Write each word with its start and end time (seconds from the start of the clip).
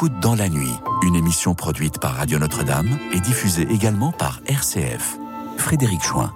d'écoute 0.00 0.20
dans 0.22 0.34
la 0.34 0.48
nuit, 0.48 0.72
une 1.06 1.14
émission 1.14 1.54
produite 1.54 2.00
par 2.00 2.14
Radio 2.14 2.38
Notre-Dame 2.38 2.88
et 3.12 3.20
diffusée 3.20 3.66
également 3.70 4.12
par 4.12 4.40
RCF. 4.46 5.18
Frédéric 5.58 6.02
Chouin. 6.02 6.32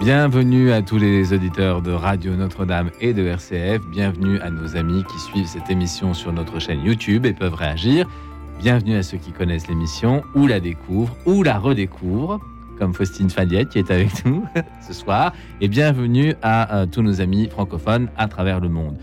Bienvenue 0.00 0.72
à 0.72 0.82
tous 0.82 0.98
les 0.98 1.32
auditeurs 1.32 1.82
de 1.82 1.92
Radio 1.92 2.34
Notre-Dame 2.34 2.90
et 3.00 3.12
de 3.12 3.24
RCF. 3.28 3.80
Bienvenue 3.92 4.40
à 4.40 4.50
nos 4.50 4.74
amis 4.74 5.04
qui 5.04 5.20
suivent 5.20 5.46
cette 5.46 5.70
émission 5.70 6.14
sur 6.14 6.32
notre 6.32 6.58
chaîne 6.58 6.82
YouTube 6.84 7.26
et 7.26 7.32
peuvent 7.32 7.54
réagir. 7.54 8.08
Bienvenue 8.58 8.96
à 8.96 9.04
ceux 9.04 9.18
qui 9.18 9.30
connaissent 9.30 9.68
l'émission 9.68 10.24
ou 10.34 10.48
la 10.48 10.58
découvrent 10.58 11.16
ou 11.26 11.44
la 11.44 11.60
redécouvrent, 11.60 12.40
comme 12.80 12.92
Faustine 12.92 13.30
Fadiette 13.30 13.68
qui 13.68 13.78
est 13.78 13.90
avec 13.92 14.24
nous 14.24 14.44
ce 14.84 14.92
soir. 14.92 15.32
Et 15.60 15.68
bienvenue 15.68 16.34
à 16.42 16.74
euh, 16.74 16.86
tous 16.86 17.02
nos 17.02 17.20
amis 17.20 17.48
francophones 17.48 18.08
à 18.16 18.26
travers 18.26 18.58
le 18.58 18.68
monde. 18.68 18.98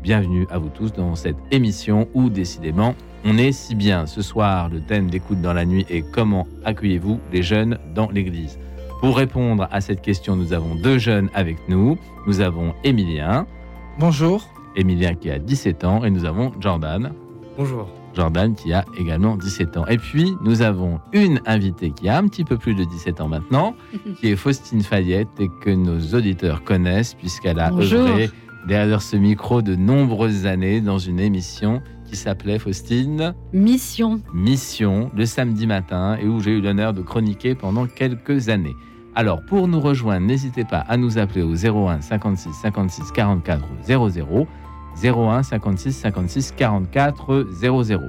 Bienvenue 0.00 0.46
à 0.52 0.58
vous 0.58 0.68
tous 0.68 0.92
dans 0.92 1.16
cette 1.16 1.38
émission 1.50 2.06
où 2.14 2.30
décidément 2.30 2.94
on 3.26 3.38
est 3.38 3.52
si 3.52 3.74
bien. 3.74 4.06
Ce 4.06 4.22
soir, 4.22 4.68
le 4.68 4.80
thème 4.80 5.10
d'écoute 5.10 5.40
dans 5.40 5.52
la 5.52 5.66
nuit 5.66 5.84
est 5.90 6.02
comment 6.12 6.46
accueillez-vous 6.64 7.18
les 7.32 7.42
jeunes 7.42 7.78
dans 7.94 8.08
l'église? 8.08 8.58
Pour 9.00 9.16
répondre 9.16 9.68
à 9.72 9.80
cette 9.80 10.00
question, 10.00 10.36
nous 10.36 10.52
avons 10.52 10.76
deux 10.76 10.98
jeunes 10.98 11.28
avec 11.34 11.56
nous. 11.68 11.98
Nous 12.26 12.40
avons 12.40 12.72
Emilien. 12.84 13.46
Bonjour. 13.98 14.48
Emilien 14.76 15.14
qui 15.14 15.30
a 15.30 15.38
17 15.38 15.84
ans 15.84 16.04
et 16.04 16.10
nous 16.10 16.24
avons 16.24 16.52
Jordan. 16.60 17.12
Bonjour. 17.58 17.88
Jordan 18.14 18.54
qui 18.54 18.72
a 18.72 18.84
également 18.96 19.36
17 19.36 19.76
ans. 19.76 19.86
Et 19.88 19.98
puis, 19.98 20.34
nous 20.42 20.62
avons 20.62 21.00
une 21.12 21.40
invitée 21.46 21.90
qui 21.90 22.08
a 22.08 22.16
un 22.16 22.28
petit 22.28 22.44
peu 22.44 22.56
plus 22.56 22.74
de 22.74 22.84
17 22.84 23.20
ans 23.20 23.28
maintenant, 23.28 23.74
qui 24.20 24.28
est 24.28 24.36
Faustine 24.36 24.82
Fayette 24.82 25.28
et 25.40 25.48
que 25.62 25.70
nos 25.70 26.14
auditeurs 26.14 26.62
connaissent 26.62 27.14
puisqu'elle 27.14 27.58
a 27.58 27.70
Bonjour. 27.70 28.00
œuvré 28.00 28.30
derrière 28.68 29.02
ce 29.02 29.16
micro 29.16 29.62
de 29.62 29.74
nombreuses 29.74 30.46
années 30.46 30.80
dans 30.80 30.98
une 30.98 31.20
émission 31.20 31.82
qui 32.06 32.16
s'appelait 32.16 32.58
Faustine 32.58 33.34
Mission. 33.52 34.20
Mission 34.32 35.10
le 35.14 35.26
samedi 35.26 35.66
matin 35.66 36.16
et 36.20 36.26
où 36.26 36.40
j'ai 36.40 36.52
eu 36.52 36.60
l'honneur 36.60 36.92
de 36.92 37.02
chroniquer 37.02 37.54
pendant 37.54 37.86
quelques 37.86 38.48
années. 38.48 38.74
Alors 39.14 39.40
pour 39.46 39.68
nous 39.68 39.80
rejoindre, 39.80 40.26
n'hésitez 40.26 40.64
pas 40.64 40.80
à 40.80 40.96
nous 40.96 41.18
appeler 41.18 41.42
au 41.42 41.54
01 41.54 42.00
56 42.00 42.52
56 42.62 43.12
44 43.12 43.64
00 43.84 44.46
01 45.02 45.42
56 45.42 45.92
56 45.92 46.52
44 46.52 47.46
00. 47.52 48.00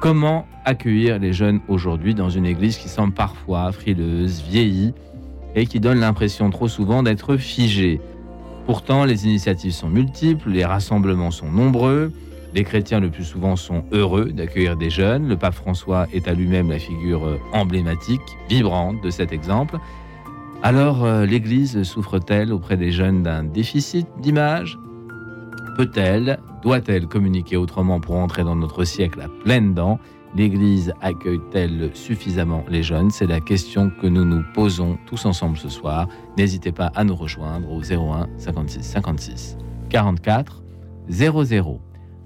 Comment 0.00 0.46
accueillir 0.64 1.18
les 1.18 1.32
jeunes 1.32 1.60
aujourd'hui 1.68 2.14
dans 2.14 2.30
une 2.30 2.46
église 2.46 2.78
qui 2.78 2.88
semble 2.88 3.12
parfois 3.12 3.70
frileuse, 3.72 4.42
vieillie 4.42 4.94
et 5.54 5.66
qui 5.66 5.80
donne 5.80 6.00
l'impression 6.00 6.48
trop 6.50 6.68
souvent 6.68 7.02
d'être 7.02 7.36
figée? 7.36 8.00
Pourtant, 8.64 9.04
les 9.04 9.26
initiatives 9.26 9.72
sont 9.72 9.90
multiples, 9.90 10.50
les 10.50 10.64
rassemblements 10.64 11.30
sont 11.30 11.50
nombreux, 11.50 12.12
les 12.54 12.64
chrétiens 12.64 13.00
le 13.00 13.10
plus 13.10 13.24
souvent 13.24 13.56
sont 13.56 13.84
heureux 13.92 14.26
d'accueillir 14.26 14.76
des 14.76 14.90
jeunes. 14.90 15.28
Le 15.28 15.36
pape 15.36 15.54
François 15.54 16.06
est 16.12 16.26
à 16.28 16.34
lui-même 16.34 16.70
la 16.70 16.78
figure 16.78 17.24
euh, 17.24 17.38
emblématique, 17.52 18.20
vibrante 18.48 19.02
de 19.02 19.10
cet 19.10 19.32
exemple. 19.32 19.78
Alors, 20.62 21.04
euh, 21.04 21.24
l'Église 21.24 21.82
souffre-t-elle 21.84 22.52
auprès 22.52 22.76
des 22.76 22.92
jeunes 22.92 23.22
d'un 23.22 23.44
déficit 23.44 24.06
d'image? 24.18 24.78
Peut-elle, 25.76 26.38
doit-elle 26.62 27.06
communiquer 27.06 27.56
autrement 27.56 28.00
pour 28.00 28.16
entrer 28.16 28.44
dans 28.44 28.56
notre 28.56 28.84
siècle 28.84 29.20
à 29.20 29.28
pleines 29.44 29.72
dents? 29.72 29.98
L'Église 30.36 30.92
accueille-t-elle 31.00 31.90
suffisamment 31.94 32.64
les 32.68 32.82
jeunes? 32.82 33.10
C'est 33.10 33.26
la 33.26 33.40
question 33.40 33.90
que 34.00 34.06
nous 34.06 34.24
nous 34.24 34.42
posons 34.54 34.98
tous 35.06 35.24
ensemble 35.24 35.56
ce 35.56 35.68
soir. 35.68 36.08
N'hésitez 36.36 36.72
pas 36.72 36.92
à 36.94 37.04
nous 37.04 37.16
rejoindre 37.16 37.70
au 37.72 37.80
01 37.80 38.28
56 38.36 38.82
56 38.82 39.56
44 39.88 40.62
00. 41.08 41.80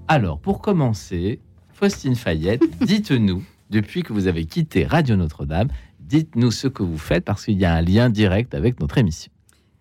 Alors, 0.08 0.38
pour 0.38 0.60
commencer, 0.60 1.40
Faustine 1.72 2.14
Fayette, 2.14 2.62
dites-nous, 2.84 3.42
depuis 3.70 4.02
que 4.02 4.12
vous 4.12 4.26
avez 4.26 4.44
quitté 4.44 4.84
Radio 4.84 5.16
Notre-Dame, 5.16 5.68
dites-nous 6.00 6.50
ce 6.50 6.68
que 6.68 6.82
vous 6.82 6.98
faites 6.98 7.24
parce 7.24 7.44
qu'il 7.46 7.58
y 7.58 7.64
a 7.64 7.74
un 7.74 7.80
lien 7.82 8.10
direct 8.10 8.54
avec 8.54 8.80
notre 8.80 8.98
émission. 8.98 9.32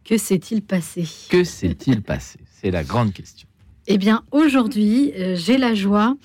Que 0.05 0.17
s'est-il 0.17 0.61
passé? 0.61 1.07
Que 1.29 1.43
s'est-il 1.43 2.01
passé? 2.01 2.39
C'est 2.51 2.71
la 2.71 2.83
grande 2.83 3.13
question. 3.13 3.47
Eh 3.87 3.97
bien, 3.97 4.23
aujourd'hui, 4.31 5.11
euh, 5.17 5.35
j'ai 5.35 5.57
la 5.57 5.75
joie 5.75 6.15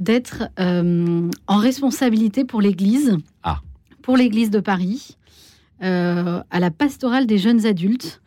d'être 0.00 0.44
euh, 0.58 1.30
en 1.46 1.56
responsabilité 1.56 2.44
pour 2.44 2.60
l'Église, 2.60 3.16
Ah. 3.44 3.60
pour 4.02 4.16
l'Église 4.16 4.50
de 4.50 4.58
Paris, 4.58 5.16
euh, 5.82 6.42
à 6.50 6.60
la 6.60 6.70
pastorale 6.72 7.26
des 7.26 7.38
jeunes 7.38 7.66
adultes. 7.66 8.20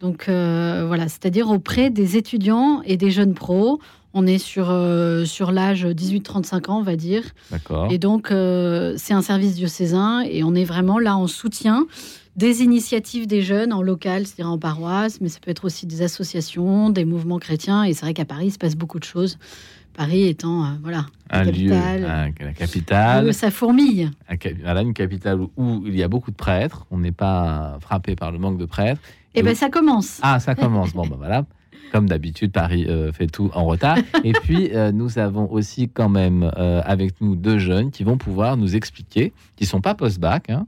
Donc 0.00 0.24
voilà, 0.26 1.08
c'est-à-dire 1.08 1.48
auprès 1.48 1.88
des 1.88 2.18
étudiants 2.18 2.82
et 2.84 2.98
des 2.98 3.10
jeunes 3.10 3.32
pros. 3.32 3.80
On 4.14 4.26
est 4.26 4.38
sur, 4.38 4.70
euh, 4.70 5.24
sur 5.24 5.50
l'âge 5.52 5.84
18-35 5.84 6.70
ans, 6.70 6.78
on 6.78 6.82
va 6.82 6.96
dire. 6.96 7.22
D'accord 7.50 7.88
Et 7.90 7.98
donc, 7.98 8.30
euh, 8.30 8.94
c'est 8.96 9.12
un 9.12 9.22
service 9.22 9.56
diocésain 9.56 10.20
et 10.22 10.44
on 10.44 10.54
est 10.54 10.64
vraiment 10.64 10.98
là 11.00 11.16
en 11.16 11.26
soutien 11.26 11.86
des 12.36 12.62
initiatives 12.62 13.26
des 13.26 13.42
jeunes 13.42 13.72
en 13.72 13.82
local, 13.82 14.26
c'est-à-dire 14.26 14.50
en 14.52 14.58
paroisse, 14.58 15.20
mais 15.20 15.28
ça 15.28 15.38
peut 15.40 15.50
être 15.50 15.64
aussi 15.64 15.86
des 15.86 16.02
associations, 16.02 16.90
des 16.90 17.04
mouvements 17.04 17.38
chrétiens. 17.38 17.84
Et 17.84 17.92
c'est 17.92 18.02
vrai 18.06 18.14
qu'à 18.14 18.24
Paris, 18.24 18.46
il 18.46 18.50
se 18.52 18.58
passe 18.58 18.74
beaucoup 18.76 18.98
de 18.98 19.04
choses. 19.04 19.38
Paris 19.96 20.26
étant, 20.26 20.64
euh, 20.64 20.68
voilà, 20.82 21.06
Un 21.30 21.44
la 21.44 21.52
lieu, 21.52 21.72
un- 21.72 22.30
la 22.40 22.52
capitale, 22.52 23.32
ça 23.32 23.52
fourmille. 23.52 24.10
un 24.28 24.34
voilà, 24.64 24.82
une 24.82 24.94
capitale 24.94 25.38
où, 25.56 25.82
il 25.86 25.96
y 25.96 26.02
a 26.02 26.08
beaucoup 26.08 26.32
de 26.32 26.36
prêtres. 26.36 26.86
On 26.90 26.98
n'est 26.98 27.12
pas 27.12 27.78
frappé 27.80 28.16
par 28.16 28.32
le 28.32 28.38
manque 28.38 28.58
de 28.58 28.64
prêtres. 28.66 29.00
Et 29.36 29.42
ben 29.42 29.54
ça 29.54 29.68
commence. 29.68 30.18
Ah, 30.22 30.40
ça 30.40 30.54
commence. 30.56 30.92
Bon, 30.92 31.06
ben 31.06 31.16
voilà. 31.16 31.44
Comme 31.94 32.08
d'habitude, 32.08 32.50
Paris 32.50 32.86
euh, 32.88 33.12
fait 33.12 33.28
tout 33.28 33.52
en 33.54 33.66
retard. 33.66 33.98
Et 34.24 34.32
puis, 34.32 34.70
euh, 34.72 34.90
nous 34.90 35.20
avons 35.20 35.48
aussi 35.48 35.88
quand 35.88 36.08
même 36.08 36.50
euh, 36.58 36.82
avec 36.84 37.20
nous 37.20 37.36
deux 37.36 37.58
jeunes 37.58 37.92
qui 37.92 38.02
vont 38.02 38.18
pouvoir 38.18 38.56
nous 38.56 38.74
expliquer, 38.74 39.32
qui 39.54 39.64
sont 39.64 39.80
pas 39.80 39.94
post-bac, 39.94 40.50
hein, 40.50 40.66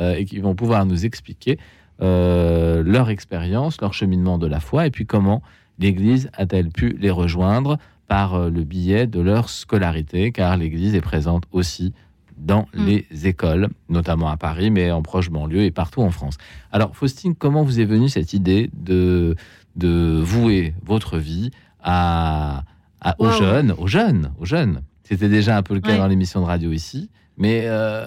et 0.00 0.24
qui 0.24 0.40
vont 0.40 0.56
pouvoir 0.56 0.84
nous 0.84 1.06
expliquer 1.06 1.58
leur 2.00 3.08
expérience, 3.08 3.80
leur 3.80 3.94
cheminement 3.94 4.36
de 4.36 4.48
la 4.48 4.58
foi, 4.58 4.86
et 4.86 4.90
puis 4.90 5.06
comment 5.06 5.42
l'Église 5.78 6.28
a-t-elle 6.32 6.70
pu 6.70 6.96
les 7.00 7.10
rejoindre 7.10 7.78
par 8.08 8.50
le 8.50 8.64
biais 8.64 9.06
de 9.06 9.20
leur 9.20 9.48
scolarité, 9.48 10.32
car 10.32 10.56
l'Église 10.56 10.96
est 10.96 11.00
présente 11.00 11.44
aussi 11.52 11.92
dans 12.38 12.66
Mm. 12.74 12.86
les 12.86 13.26
écoles, 13.26 13.68
notamment 13.88 14.28
à 14.28 14.36
Paris, 14.36 14.70
mais 14.70 14.90
en 14.90 15.02
proche 15.02 15.30
banlieue 15.30 15.64
et 15.64 15.70
partout 15.70 16.02
en 16.02 16.10
France. 16.10 16.36
Alors, 16.72 16.96
Faustine, 16.96 17.34
comment 17.34 17.62
vous 17.62 17.80
est 17.80 17.84
venue 17.84 18.08
cette 18.08 18.32
idée 18.32 18.70
de, 18.74 19.34
de 19.78 20.20
vouer 20.22 20.74
votre 20.84 21.16
vie 21.18 21.50
à, 21.82 22.64
à- 23.00 23.14
aux 23.18 23.26
Wow. 23.26 23.32
jeunes, 23.32 23.74
aux 23.78 23.86
jeunes, 23.86 24.32
aux 24.38 24.44
jeunes 24.44 24.82
C'était 25.04 25.28
déjà 25.30 25.56
un 25.56 25.62
peu 25.62 25.72
le 25.74 25.80
cas 25.80 25.92
Ouais. 25.92 25.98
dans 25.98 26.06
l'émission 26.08 26.40
de 26.40 26.44
radio 26.46 26.70
ici, 26.72 27.08
mais 27.38 27.62
euh, 27.64 28.04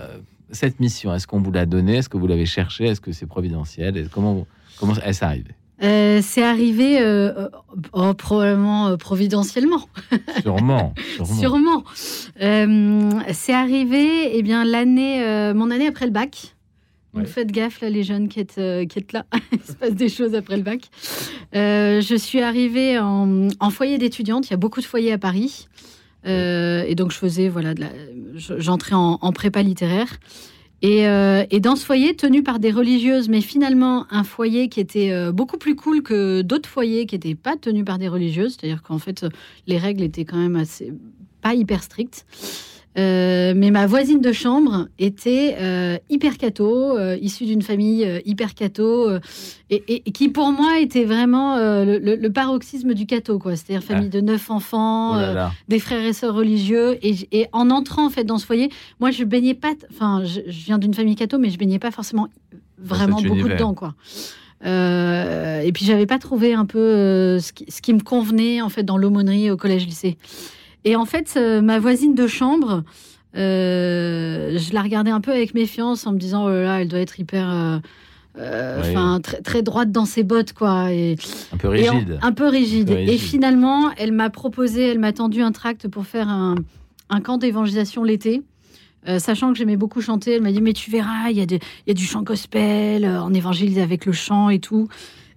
cette 0.52 0.80
mission, 0.80 1.14
est-ce 1.16 1.26
qu'on 1.26 1.42
vous 1.42 1.52
l'a 1.52 1.66
donnée? 1.66 1.96
Est-ce 1.98 2.10
que 2.10 2.18
vous 2.18 2.28
l'avez 2.28 2.46
cherchée? 2.46 2.86
Est-ce 2.86 3.02
que 3.02 3.12
c'est 3.12 3.26
providentiel? 3.26 3.98
Et 3.98 4.06
Comment, 4.12 4.46
comment 4.80 4.94
est-ce 5.04 5.24
arrivé? 5.26 5.52
Euh, 5.82 6.20
c'est 6.22 6.44
arrivé 6.44 7.02
euh, 7.02 7.48
oh, 7.94 8.14
probablement 8.14 8.90
euh, 8.90 8.98
providentiellement. 8.98 9.82
Sûrement, 10.44 10.94
sûrement. 11.24 11.84
Sûrement. 11.96 13.22
C'est 13.34 13.54
arrivé, 13.54 14.38
eh 14.38 14.44
bien, 14.44 14.64
l'année, 14.64 15.54
mon 15.56 15.72
année 15.72 15.88
après 15.88 16.06
le 16.06 16.12
bac. 16.12 16.56
Donc 17.14 17.24
Ouais. 17.24 17.30
faites 17.30 17.52
gaffe, 17.52 17.82
là, 17.82 17.90
les 17.90 18.04
jeunes 18.04 18.30
qui 18.30 18.40
êtes, 18.40 18.56
euh, 18.58 18.86
qui 18.86 19.00
êtes 19.00 19.12
là. 19.12 19.26
Il 19.52 19.60
se 19.62 19.74
passe 19.74 19.94
des 19.96 20.08
choses 20.10 20.34
après 20.34 20.56
le 20.58 20.64
bac. 20.64 20.82
Euh, 21.56 22.00
je 22.02 22.16
suis 22.16 22.42
arrivée 22.42 22.98
en, 23.00 23.50
en 23.60 23.70
foyer 23.70 23.98
d'étudiante. 23.98 24.48
Il 24.48 24.52
y 24.52 24.54
a 24.54 24.58
beaucoup 24.58 24.80
de 24.80 24.86
foyers 24.86 25.12
à 25.12 25.18
Paris. 25.18 25.68
Euh, 26.26 26.86
et 26.88 26.96
donc, 26.96 27.12
je 27.12 27.18
faisais, 27.18 27.50
voilà, 27.50 27.74
de 27.74 27.82
la- 27.82 27.92
je- 28.36 28.60
j'entrais 28.60 28.96
en, 28.96 29.18
en 29.22 29.32
prépa 29.34 29.62
littéraire. 29.62 30.08
Et, 30.84 31.02
et 31.04 31.60
dans 31.60 31.76
ce 31.76 31.86
foyer, 31.86 32.16
tenu 32.16 32.42
par 32.42 32.58
des 32.58 32.72
religieuses, 32.72 33.30
mais 33.30 33.42
finalement 33.42 34.08
un 34.10 34.24
foyer 34.24 34.68
qui 34.68 34.80
était 34.80 35.32
beaucoup 35.32 35.60
plus 35.60 35.76
cool 35.76 36.02
que 36.02 36.42
d'autres 36.42 36.68
foyers 36.68 37.06
qui 37.06 37.14
n'étaient 37.14 37.36
pas 37.36 37.56
tenus 37.56 37.86
par 37.86 38.00
des 38.00 38.08
religieuses, 38.08 38.58
c'est-à-dire 38.60 38.82
qu'en 38.82 38.98
fait, 38.98 39.24
les 39.68 39.78
règles 39.78 40.02
étaient 40.02 40.26
quand 40.26 40.38
même 40.40 40.56
assez 40.56 40.92
pas 41.42 41.54
hyper 41.54 41.84
strictes. 41.84 42.26
Euh, 42.98 43.54
mais 43.56 43.72
ma 43.72 43.86
voisine 43.88 44.20
de 44.20 44.34
chambre 44.34 44.88
était 45.00 45.56
euh, 45.62 45.98
hyper 46.10 46.38
catho, 46.38 46.98
euh, 46.98 47.18
issue 47.22 47.46
d'une 47.46 47.62
famille 47.62 48.06
hyper 48.26 48.54
catho, 48.54 49.10
et, 49.70 49.76
et- 49.88 50.04
et 50.06 50.12
qui 50.12 50.28
pour 50.28 50.52
moi 50.52 50.78
était 50.80 51.06
vraiment 51.06 51.56
le, 51.58 52.28
paroxysme 52.30 52.94
du 52.94 53.06
catho, 53.06 53.40
quoi. 53.40 53.56
C'est-à-dire 53.56 53.82
famille 53.84 54.10
de 54.10 54.20
neuf 54.20 54.50
enfants, 54.52 55.12
Oh 55.14 55.16
là 55.22 55.34
là. 55.34 55.52
des 55.70 55.80
frères 55.80 56.06
et 56.06 56.12
sœurs 56.14 56.36
religieux. 56.36 56.98
Et, 57.02 57.48
en 57.54 57.70
entrant 57.70 58.08
en 58.08 58.10
fait 58.10 58.26
dans 58.26 58.38
ce 58.38 58.46
foyer, 58.46 58.70
moi 59.00 59.10
je 59.12 59.24
baignais 59.24 59.54
pas. 59.54 59.72
Enfin, 59.92 60.24
je, 60.26 60.42
je 60.48 60.66
viens 60.66 60.78
d'une 60.78 60.94
famille 60.94 61.16
catho, 61.16 61.38
mais 61.38 61.50
je 61.50 61.58
baignais 61.58 61.80
pas 61.80 61.92
forcément 61.92 62.28
vraiment 62.78 63.22
beaucoup 63.22 63.36
univers. 63.36 63.56
dedans, 63.56 63.74
quoi. 63.74 63.96
Et 64.66 65.72
puis 65.74 65.86
j'avais 65.86 66.06
pas 66.06 66.20
trouvé 66.20 66.54
un 66.54 66.66
peu 66.66 67.40
ce, 67.40 67.54
qui, 67.54 67.66
ce 67.72 67.82
qui 67.82 67.94
me 67.94 68.02
convenait 68.02 68.62
en 68.62 68.70
fait 68.70 68.84
dans 68.84 68.98
l'aumônerie 68.98 69.50
au 69.50 69.58
collège-lycée. 69.58 70.18
Et 70.86 70.96
en 70.96 71.06
fait, 71.06 71.34
euh, 71.38 71.62
ma 71.62 71.80
voisine 71.80 72.16
de 72.16 72.28
chambre, 72.28 72.84
euh, 73.56 74.58
je 74.58 74.74
la 74.74 74.82
regardais 74.82 75.12
un 75.12 75.22
peu 75.22 75.32
avec 75.32 75.54
méfiance 75.54 76.06
en 76.08 76.12
me 76.14 76.18
disant 76.18 76.46
oh 76.46 76.50
là 76.50 76.64
là, 76.64 76.82
elle 76.82 76.88
doit 76.88 77.00
être 77.00 77.20
hyper 77.20 77.50
euh, 77.50 77.78
euh, 78.40 78.82
Oui. 78.84 78.90
enfin 78.92 79.20
très, 79.22 79.42
très 79.42 79.62
droite 79.62 79.92
dans 79.92 80.06
ses 80.06 80.24
bottes 80.24 80.54
quoi 80.54 80.92
et, 80.92 81.18
Un 81.54 81.58
peu 81.58 81.68
en- 81.68 81.72
rigide. 81.72 82.20
un 82.22 82.32
peu 82.32 82.48
rigide. 82.48 82.90
Un 82.90 82.94
peu 82.94 83.00
rigide. 83.00 83.10
Et 83.14 83.18
finalement, 83.18 83.92
elle 83.98 84.12
m'a 84.12 84.30
proposé, 84.30 84.84
elle 84.90 85.00
m'a 85.00 85.14
tendu 85.14 85.42
un 85.42 85.52
tract 85.52 85.88
pour 85.88 86.06
faire 86.08 86.30
un, 86.30 86.56
un 87.10 87.22
camp 87.22 87.38
d'évangélisation 87.38 88.04
l'été. 88.04 88.42
Euh, 89.08 89.18
sachant 89.18 89.52
que 89.52 89.58
j'aimais 89.58 89.78
beaucoup 89.78 90.00
chanter, 90.02 90.34
elle 90.36 90.44
m'a 90.44 90.52
dit 90.52 90.62
mais 90.62 90.74
tu 90.74 90.92
verras, 90.92 91.30
il 91.32 91.38
y, 91.38 91.42
a 91.42 91.46
il 91.46 91.60
y 91.88 91.92
a 91.92 91.94
du 91.96 92.06
chant 92.06 92.22
gospel, 92.22 93.04
euh, 93.04 93.22
on 93.24 93.34
évangélise 93.34 93.80
avec 93.80 94.06
le 94.06 94.12
chant 94.12 94.50
et 94.50 94.60
tout. 94.60 94.88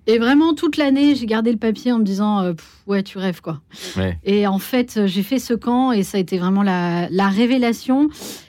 Et 0.06 0.18
vraiment, 0.18 0.54
toute 0.54 0.76
l'année, 0.76 1.14
j'ai 1.14 1.26
gardé 1.26 1.50
le 1.50 1.56
papier 1.58 1.90
en 1.92 1.98
me 1.98 2.04
disant 2.04 2.40
euh, 2.40 2.52
Pff, 2.52 2.82
Ouais, 2.86 3.02
tu 3.02 3.16
rêves, 3.18 3.40
quoi. 3.40 3.60
Ouais. 3.96 4.18
Et 4.24 4.46
en 4.46 4.58
fait, 4.58 4.96
euh, 4.98 5.06
j'ai 5.06 5.22
fait 5.22 5.38
ce 5.38 5.54
camp 5.54 5.92
et 5.92 6.02
ça 6.02 6.18
a 6.18 6.20
été 6.20 6.36
vraiment 6.38 6.62
la, 6.62 7.08
la 7.10 7.28
révélation. 7.28 8.08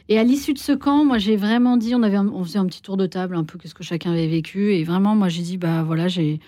Et 0.10 0.20
à 0.20 0.24
l'issue 0.24 0.54
de 0.54 0.60
ce 0.60 0.74
camp, 0.74 1.06
moi, 1.06 1.18
j'ai 1.18 1.38
vraiment 1.38 1.78
dit 1.78 1.96
on, 1.96 2.04
avait 2.04 2.18
un- 2.18 2.28
on 2.28 2.44
faisait 2.44 2.60
un 2.60 2.66
petit 2.66 2.82
tour 2.82 2.98
de 2.98 3.06
table, 3.06 3.36
un 3.38 3.44
peu 3.46 3.58
qu'est-ce 3.58 3.74
que 3.76 3.84
chacun 3.84 4.12
avait 4.12 4.28
vécu. 4.28 4.74
Et 4.76 4.84
vraiment, 4.84 5.16
moi, 5.16 5.30
j'ai 5.30 5.42
dit 5.44 5.58
Bah 5.58 5.84
voilà, 5.84 6.08
j'ai. 6.08 6.40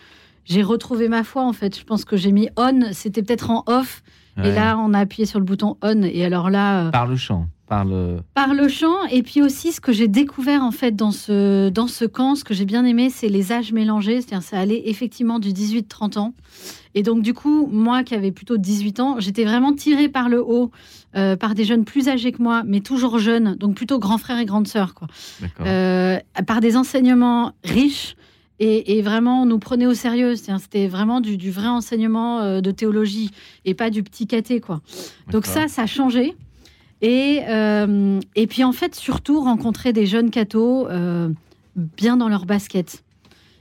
J'ai 0.49 0.63
retrouvé 0.63 1.09
ma 1.09 1.25
foi 1.25 1.43
en 1.43 1.51
fait. 1.51 1.77
Je 1.77 1.83
pense 1.83 2.05
que 2.05 2.15
j'ai 2.15 2.31
mis 2.31 2.47
on, 2.55 2.79
c'était 2.93 3.21
peut-être 3.21 3.49
en 3.51 3.63
off, 3.67 4.01
et 4.41 4.49
là 4.53 4.77
on 4.79 4.93
a 4.93 4.99
appuyé 4.99 5.25
sur 5.25 5.39
le 5.39 5.45
bouton 5.45 5.75
on. 5.81 6.03
Et 6.03 6.23
alors 6.23 6.49
là, 6.49 6.85
euh, 6.85 6.89
Par 6.91 7.05
le 7.05 7.17
chant, 7.17 7.47
par 7.67 7.85
le. 7.85 8.19
par 8.33 8.53
le 8.53 8.67
chant 8.67 9.05
et 9.11 9.23
puis 9.23 9.41
aussi 9.41 9.71
ce 9.71 9.81
que 9.81 9.91
j'ai 9.91 10.07
découvert 10.07 10.63
en 10.63 10.71
fait 10.71 10.95
dans 10.95 11.11
ce 11.11 11.69
dans 11.69 11.87
ce 11.87 12.05
camp 12.05 12.35
ce 12.35 12.43
que 12.43 12.53
j'ai 12.53 12.65
bien 12.65 12.85
aimé 12.85 13.09
c'est 13.09 13.27
les 13.27 13.51
âges 13.51 13.73
mélangés 13.73 14.21
c'est-à-dire 14.21 14.43
ça 14.43 14.59
allait 14.59 14.83
effectivement 14.85 15.39
du 15.39 15.49
18-30 15.49 16.17
ans 16.17 16.33
et 16.95 17.03
donc 17.03 17.21
du 17.21 17.33
coup 17.33 17.67
moi 17.67 18.03
qui 18.03 18.15
avais 18.15 18.31
plutôt 18.31 18.57
18 18.57 18.99
ans 19.01 19.15
j'étais 19.19 19.43
vraiment 19.43 19.73
tirée 19.73 20.07
par 20.09 20.29
le 20.29 20.41
haut 20.41 20.71
euh, 21.15 21.35
par 21.35 21.55
des 21.55 21.65
jeunes 21.65 21.83
plus 21.83 22.07
âgés 22.07 22.31
que 22.31 22.41
moi 22.41 22.63
mais 22.65 22.79
toujours 22.79 23.19
jeunes 23.19 23.55
donc 23.55 23.75
plutôt 23.75 23.99
grands 23.99 24.17
frères 24.17 24.39
et 24.39 24.45
grandes 24.45 24.67
sœurs 24.67 24.93
quoi 24.93 25.07
euh, 25.61 26.19
par 26.45 26.61
des 26.61 26.77
enseignements 26.77 27.51
riches 27.63 28.15
et, 28.59 28.97
et 28.97 29.01
vraiment 29.01 29.43
on 29.43 29.45
nous 29.45 29.59
prenait 29.59 29.85
au 29.85 29.93
sérieux. 29.93 30.35
C'était 30.35 30.87
vraiment 30.87 31.21
du, 31.21 31.37
du 31.37 31.51
vrai 31.51 31.67
enseignement 31.67 32.39
euh, 32.39 32.61
de 32.61 32.71
théologie 32.71 33.29
et 33.65 33.73
pas 33.73 33.89
du 33.89 34.03
petit 34.03 34.27
caté 34.27 34.59
quoi. 34.59 34.81
Donc 35.31 35.45
ça, 35.45 35.67
ça 35.67 35.83
a 35.83 35.85
changé. 35.85 36.35
Et, 37.01 37.41
euh, 37.47 38.19
et 38.35 38.47
puis 38.47 38.63
en 38.63 38.71
fait, 38.71 38.95
surtout 38.95 39.41
rencontrer 39.41 39.93
des 39.93 40.05
jeunes 40.05 40.31
cathos 40.31 40.87
euh, 40.89 41.29
bien 41.75 42.17
dans 42.17 42.27
leur 42.29 42.45
basket. 42.45 43.03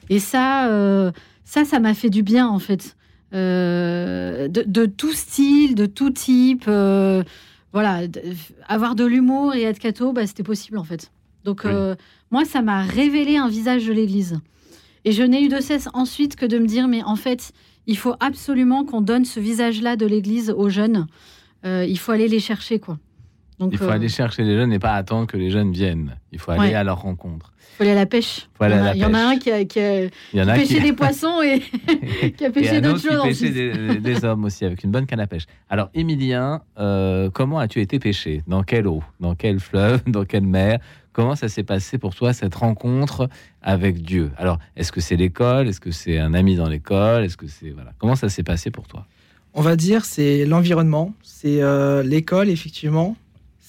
Et 0.09 0.19
ça, 0.21 0.69
euh, 0.71 1.13
ça, 1.45 1.65
ça 1.65 1.79
m'a 1.81 1.95
fait 1.95 2.11
du 2.11 2.23
bien 2.23 2.49
en 2.49 2.59
fait. 2.59 2.97
De, 3.33 4.49
de 4.49 4.87
tout 4.87 5.13
style, 5.13 5.75
de 5.75 5.85
tout 5.85 6.09
type. 6.11 6.65
voilà, 7.73 8.01
avoir 8.67 8.95
de 8.95 9.05
l'humour 9.05 9.55
et 9.55 9.63
être 9.63 9.79
catho, 9.79 10.13
bah, 10.13 10.27
c'était 10.27 10.43
possible 10.43 10.79
en 10.79 10.85
fait. 10.85 11.11
Donc 11.45 11.63
Oui. 11.65 11.73
moi, 12.31 12.45
ça 12.47 12.63
m'a 12.63 12.81
révélé 12.83 13.37
un 13.37 13.49
visage 13.49 13.85
de 13.87 13.93
l'Église. 13.93 14.39
Et 15.05 15.13
je 15.13 15.23
n'ai 15.23 15.43
eu 15.45 15.49
de 15.49 15.61
cesse 15.61 15.89
ensuite 15.93 16.35
que 16.37 16.47
de 16.47 16.59
me 16.59 16.67
dire, 16.67 16.89
mais 16.89 17.03
en 17.03 17.17
fait, 17.17 17.53
il 17.87 17.99
faut 17.99 18.15
absolument 18.21 18.85
qu'on 18.85 19.01
donne 19.03 19.25
ce 19.25 19.39
visage-là 19.39 19.97
de 19.97 20.07
l'Église 20.07 20.51
aux 20.57 20.69
jeunes. 20.71 21.07
Euh, 21.65 21.85
il 21.89 21.99
faut 21.99 22.13
aller 22.13 22.29
les 22.29 22.41
chercher, 22.41 22.79
quoi. 22.81 22.99
Donc, 23.59 23.71
Il 23.73 23.79
faut 23.79 23.85
euh, 23.87 23.91
aller 23.93 24.09
chercher 24.09 24.43
les 24.45 24.55
jeunes 24.57 24.73
et 24.73 24.79
pas 24.79 24.93
attendre 24.95 25.27
que 25.27 25.37
les 25.37 25.51
jeunes 25.51 25.73
viennent. 25.73 26.17
Il 26.33 26.39
faut 26.39 26.51
aller 26.51 26.61
Ouais. 26.71 26.75
à 26.75 26.85
leur 26.85 27.01
rencontre. 27.01 27.53
faut 27.77 27.83
aller 27.85 27.93
à 27.93 27.95
la 27.95 28.05
pêche. 28.07 28.49
Il 28.61 28.65
y 28.65 28.69
en 28.69 28.71
à 28.71 28.75
a, 28.75 28.85
la 28.85 28.95
il 28.95 29.01
y 29.01 29.05
en 29.05 29.15
a 29.15 29.19
un 29.19 29.37
qui 29.39 29.51
a, 29.51 29.65
qui 29.65 29.81
a 29.81 30.03
Il 30.05 30.11
y 30.35 30.43
en 30.43 30.49
a 30.49 30.55
pêché 30.55 30.75
qui. 30.77 30.81
des 30.83 30.93
poissons 30.93 31.41
et 31.43 31.61
qui 32.37 32.45
a 32.45 32.51
pêché 32.51 32.81
d'autres 32.83 33.07
autre 33.09 33.25
choses. 33.25 33.39
qui 33.39 33.45
pêchait 33.51 33.73
des, 33.75 33.97
des 34.01 34.25
hommes 34.27 34.45
aussi 34.45 34.65
avec 34.67 34.85
une 34.85 34.91
bonne 34.91 35.07
canne 35.07 35.21
à 35.21 35.27
pêche. 35.27 35.47
Alors, 35.71 35.89
Émilien, 35.95 36.61
euh, 36.79 37.31
comment 37.31 37.59
as-tu 37.59 37.81
été 37.81 37.99
pêché? 37.99 38.43
Dans 38.47 38.63
quelle 38.63 38.87
eau? 38.87 39.03
Dans 39.21 39.35
quel 39.35 39.59
fleuve? 39.59 40.03
Dans 40.07 40.25
quelle 40.25 40.47
mer? 40.47 40.79
Comment 41.15 41.35
ça 41.35 41.49
s'est 41.49 41.63
passé 41.65 41.97
pour 41.97 42.15
toi 42.15 42.35
cette 42.35 42.55
rencontre 42.55 43.31
avec 43.63 44.03
Dieu? 44.03 44.33
Alors, 44.37 44.59
est-ce 44.77 44.93
que 44.93 45.01
c'est 45.01 45.17
l'école? 45.17 45.67
Est-ce 45.67 45.81
que 45.81 45.91
c'est 45.91 46.19
un 46.19 46.35
ami 46.35 46.57
dans 46.57 46.69
l'école? 46.69 47.25
Est-ce 47.25 47.39
que 47.39 47.47
c'est 47.47 47.71
voilà 47.71 47.93
Comment 47.99 48.17
ça 48.17 48.29
s'est 48.29 48.43
passé 48.43 48.71
pour 48.71 48.87
toi? 48.87 49.07
On 49.55 49.63
va 49.63 49.77
dire 49.77 50.05
c'est 50.05 50.45
l'environnement, 50.45 51.15
c'est 51.23 51.63
euh, 51.63 52.03
l'école 52.03 52.51
effectivement, 52.51 53.17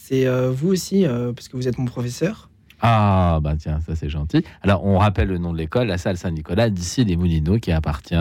c'est 0.08 0.28
euh, 0.28 0.52
vous 0.52 0.70
aussi 0.70 1.06
euh, 1.06 1.34
parce 1.34 1.48
que 1.48 1.58
vous 1.58 1.68
êtes 1.68 1.78
mon 1.78 1.86
professeur. 1.86 2.50
Ah, 2.82 3.40
bah 3.42 3.56
tiens, 3.58 3.80
ça 3.86 3.96
c'est 3.96 4.10
gentil. 4.10 4.44
Alors, 4.62 4.86
on 4.86 4.98
rappelle 5.00 5.28
le 5.28 5.38
nom 5.38 5.52
de 5.52 5.58
l'école, 5.58 5.88
la 5.88 5.98
salle 5.98 6.18
Saint-Nicolas, 6.18 6.70
d'ici 6.70 7.04
les 7.04 7.16
Moulineaux, 7.16 7.58
qui 7.58 7.72
appartient 7.72 8.16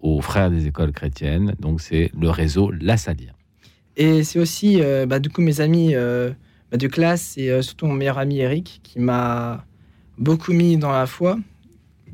aux 0.00 0.20
frères 0.22 0.50
des 0.50 0.66
écoles 0.66 0.92
chrétiennes. 0.92 1.54
Donc, 1.60 1.82
c'est 1.82 2.10
le 2.18 2.30
réseau 2.30 2.70
La 2.70 2.96
Saline. 2.96 3.32
Et 3.96 4.24
c'est 4.24 4.38
aussi 4.38 4.80
euh, 4.80 5.04
bah, 5.04 5.18
du 5.18 5.28
coup 5.28 5.42
mes 5.42 5.60
amis 5.60 5.94
euh, 5.94 6.30
bah, 6.70 6.78
de 6.78 6.86
classe 6.86 7.36
et 7.36 7.50
euh, 7.50 7.60
surtout 7.60 7.86
mon 7.86 7.92
meilleur 7.92 8.18
ami 8.18 8.38
Eric 8.38 8.80
qui 8.82 8.98
m'a 8.98 9.66
beaucoup 10.16 10.52
mis 10.52 10.78
dans 10.78 10.90
la 10.90 11.06
foi 11.06 11.38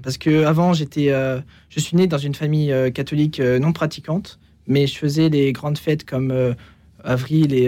parce 0.02 0.18
que 0.18 0.44
avant 0.44 0.72
j'étais, 0.72 1.12
je 1.68 1.80
suis 1.80 1.96
né 1.96 2.06
dans 2.06 2.18
une 2.18 2.34
famille 2.34 2.72
catholique 2.92 3.40
non 3.40 3.72
pratiquante, 3.72 4.38
mais 4.68 4.86
je 4.86 4.96
faisais 4.96 5.28
les 5.30 5.52
grandes 5.52 5.78
fêtes 5.78 6.04
comme 6.04 6.54
avril 7.02 7.52
et, 7.52 7.66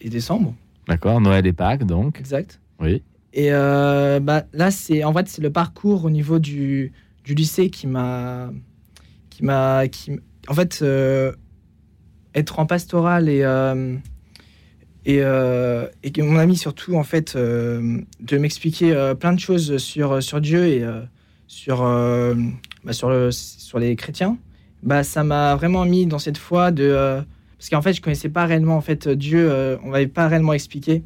et 0.00 0.08
décembre, 0.08 0.54
D'accord 0.88 1.20
Noël 1.20 1.46
et 1.46 1.52
Pâques, 1.52 1.84
donc. 1.84 2.18
exact. 2.18 2.60
Oui. 2.80 3.02
Et 3.34 3.52
euh, 3.52 4.20
bah, 4.20 4.44
là, 4.54 4.70
c'est 4.70 5.04
en 5.04 5.12
fait 5.12 5.28
c'est 5.28 5.42
le 5.42 5.52
parcours 5.52 6.04
au 6.06 6.10
niveau 6.10 6.38
du, 6.38 6.92
du 7.24 7.34
lycée 7.34 7.68
qui 7.68 7.86
m'a, 7.86 8.50
qui 9.28 9.44
m'a, 9.44 9.86
qui, 9.88 10.18
en 10.48 10.54
fait, 10.54 10.80
euh, 10.82 11.32
être 12.34 12.58
en 12.58 12.66
pastoral 12.66 13.28
et 13.28 13.42
euh, 13.42 13.96
et, 15.04 15.20
euh, 15.22 15.86
et 16.02 16.22
mon 16.22 16.38
ami 16.38 16.56
surtout 16.56 16.96
en 16.96 17.04
fait 17.04 17.36
de 17.36 18.38
m'expliquer 18.38 19.14
plein 19.18 19.32
de 19.32 19.40
choses 19.40 19.78
sur 19.78 20.22
sur 20.22 20.40
Dieu 20.40 20.66
et 20.66 20.84
sur 21.46 21.78
bah, 22.84 22.92
sur 22.92 23.08
le 23.08 23.30
sur 23.30 23.78
les 23.78 23.94
chrétiens. 23.96 24.38
Bah, 24.82 25.02
ça 25.02 25.24
m'a 25.24 25.54
vraiment 25.56 25.84
mis 25.84 26.06
dans 26.06 26.18
cette 26.18 26.38
foi 26.38 26.70
de 26.70 27.22
parce 27.58 27.68
qu'en 27.70 27.82
fait 27.82 27.92
je 27.92 28.00
connaissais 28.00 28.28
pas 28.28 28.46
réellement 28.46 28.76
en 28.76 28.80
fait 28.80 29.08
Dieu, 29.08 29.50
euh, 29.50 29.76
on 29.84 29.90
m'avait 29.90 30.06
pas 30.06 30.28
réellement 30.28 30.52
expliqué. 30.52 31.02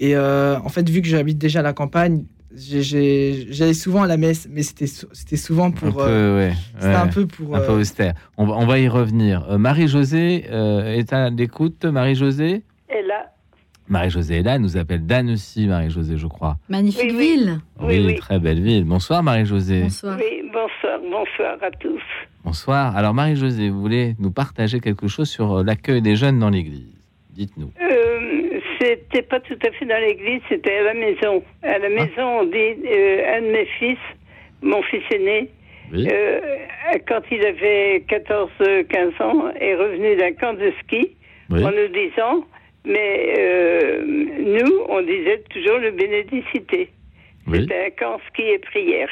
Et 0.00 0.16
euh, 0.16 0.58
en 0.64 0.70
fait, 0.70 0.88
vu 0.88 1.02
que 1.02 1.08
j'habite 1.08 1.36
déjà 1.36 1.60
à 1.60 1.62
la 1.62 1.74
campagne, 1.74 2.24
j'allais 2.56 3.74
souvent 3.74 4.02
à 4.02 4.06
la 4.06 4.16
messe, 4.16 4.48
mais 4.50 4.62
c'était 4.62 4.86
c'était 4.86 5.36
souvent 5.36 5.66
un 5.66 5.70
pour. 5.70 5.94
peu, 5.94 6.02
euh, 6.02 6.36
ouais, 6.38 6.54
c'était 6.76 6.88
ouais, 6.88 6.94
un 6.94 7.06
peu 7.06 7.26
pour. 7.26 7.54
un 7.54 7.60
peu 7.60 7.72
euh, 7.72 7.80
austère. 7.80 8.14
On 8.38 8.46
va, 8.46 8.54
on 8.54 8.66
va 8.66 8.78
y 8.78 8.88
revenir. 8.88 9.58
Marie-Josée 9.58 10.46
euh, 10.50 10.94
est 10.94 11.12
à 11.12 11.28
l'écoute. 11.28 11.84
Marie-Josée? 11.84 12.44
Et 12.44 12.54
là, 12.54 12.69
Marie-Josée 13.90 14.38
est 14.38 14.42
là. 14.42 14.54
Elle 14.54 14.62
nous 14.62 14.76
appelle 14.76 15.04
d'Annecy, 15.04 15.66
Marie-Josée, 15.66 16.16
je 16.16 16.26
crois. 16.26 16.56
Magnifique 16.68 17.10
Oui, 17.10 17.16
oui. 17.18 17.36
ville. 17.36 17.58
Oui, 17.80 18.04
oui. 18.06 18.14
très 18.16 18.38
belle 18.38 18.60
ville. 18.60 18.84
Bonsoir, 18.84 19.22
Marie-Josée. 19.22 19.82
Bonsoir. 19.82 20.16
oui, 20.18 20.42
bonsoir, 20.52 20.98
bonsoir 21.02 21.56
à 21.62 21.70
tous. 21.72 22.00
Bonsoir. 22.44 22.96
Alors, 22.96 23.12
Marie-Josée, 23.14 23.68
vous 23.68 23.80
voulez 23.80 24.14
nous 24.18 24.30
partager 24.30 24.80
quelque 24.80 25.08
chose 25.08 25.28
sur 25.28 25.58
euh, 25.58 25.64
l'accueil 25.64 26.00
des 26.02 26.16
jeunes 26.16 26.38
dans 26.38 26.50
l'église? 26.50 26.96
Dites-nous. 27.30 27.72
Euh, 27.82 28.60
c'était 28.80 29.22
pas 29.22 29.40
tout 29.40 29.58
à 29.66 29.70
fait 29.72 29.84
dans 29.86 30.00
l'église, 30.00 30.40
c'était 30.48 30.78
à 30.78 30.82
la 30.84 30.94
maison. 30.94 31.42
À 31.62 31.78
la 31.78 31.88
maison, 31.88 32.40
on 32.40 32.44
dit, 32.44 32.86
euh, 32.86 33.36
un 33.36 33.42
de 33.42 33.46
mes 33.52 33.66
fils, 33.78 33.98
mon 34.62 34.82
fils 34.82 35.02
aîné, 35.12 35.50
Oui. 35.92 36.08
euh, 36.10 36.40
quand 37.08 37.20
il 37.30 37.44
avait 37.44 38.04
14-15 38.08 39.22
ans, 39.22 39.50
est 39.60 39.74
revenu 39.74 40.16
d'un 40.16 40.32
camp 40.32 40.54
de 40.54 40.72
ski 40.82 41.10
oui. 41.50 41.64
en 41.64 41.70
nous 41.70 41.88
disant, 41.92 42.44
mais 42.84 43.34
euh, 43.38 44.02
nous, 44.04 44.72
on 44.88 45.02
disait 45.02 45.42
toujours 45.50 45.78
le 45.78 45.90
bénédicité. 45.90 46.90
Oui. 47.46 47.60
C'était 47.62 47.86
un 47.86 47.90
camp 47.90 48.20
ski 48.28 48.42
et 48.42 48.58
prière. 48.58 49.08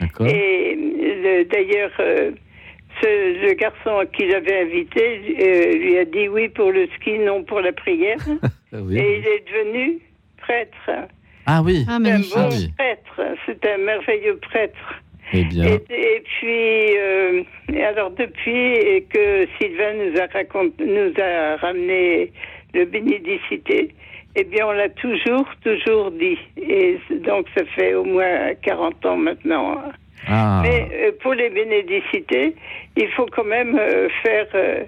D'accord. 0.00 0.26
Et 0.26 0.74
le- 0.76 1.44
d'ailleurs, 1.44 1.92
euh, 2.00 2.30
ce- 3.00 3.46
le 3.46 3.52
garçon 3.54 4.04
qui 4.16 4.26
l'avait 4.26 4.60
invité 4.62 5.20
euh, 5.40 5.72
lui 5.78 5.98
a 5.98 6.04
dit 6.04 6.28
oui 6.28 6.48
pour 6.48 6.70
le 6.72 6.86
ski, 6.96 7.18
non 7.18 7.42
pour 7.44 7.60
la 7.60 7.72
prière. 7.72 8.18
Ah 8.74 8.78
oui. 8.80 8.98
Et 8.98 9.18
il 9.18 9.26
est 9.26 9.44
devenu 9.52 9.98
prêtre. 10.38 10.90
Ah 11.44 11.60
oui. 11.62 11.84
Ah, 11.86 11.96
un 11.96 12.00
bon 12.00 12.24
Ah 12.36 12.48
oui. 12.50 12.72
prêtre. 12.78 13.20
C'est 13.44 13.66
un 13.66 13.76
merveilleux 13.76 14.38
prêtre. 14.38 15.02
Eh 15.34 15.44
bien, 15.44 15.66
Et, 15.66 15.74
et 15.90 16.20
puis, 16.24 16.96
euh, 16.96 17.42
alors 17.84 18.10
depuis 18.12 19.04
que 19.10 19.46
Sylvain 19.60 19.92
nous 19.94 20.18
a, 20.18 20.26
raconté, 20.26 20.84
nous 20.86 21.12
a 21.22 21.56
ramené 21.56 22.32
le 22.74 22.84
bénédicité, 22.86 23.94
eh 24.34 24.44
bien, 24.44 24.66
on 24.66 24.72
l'a 24.72 24.88
toujours, 24.88 25.46
toujours 25.62 26.10
dit. 26.12 26.38
Et 26.56 26.98
donc, 27.26 27.46
ça 27.56 27.64
fait 27.76 27.94
au 27.94 28.04
moins 28.04 28.54
40 28.62 29.06
ans 29.06 29.16
maintenant. 29.16 29.78
hein. 29.78 29.92
ah, 30.28 30.62
Mais 30.64 30.88
euh, 30.92 31.12
pour 31.20 31.34
les 31.34 31.50
bénédicités, 31.50 32.54
il 32.96 33.08
faut 33.08 33.26
quand 33.26 33.44
même 33.44 33.76
euh, 33.78 34.08
faire 34.22 34.46
euh, 34.54 34.84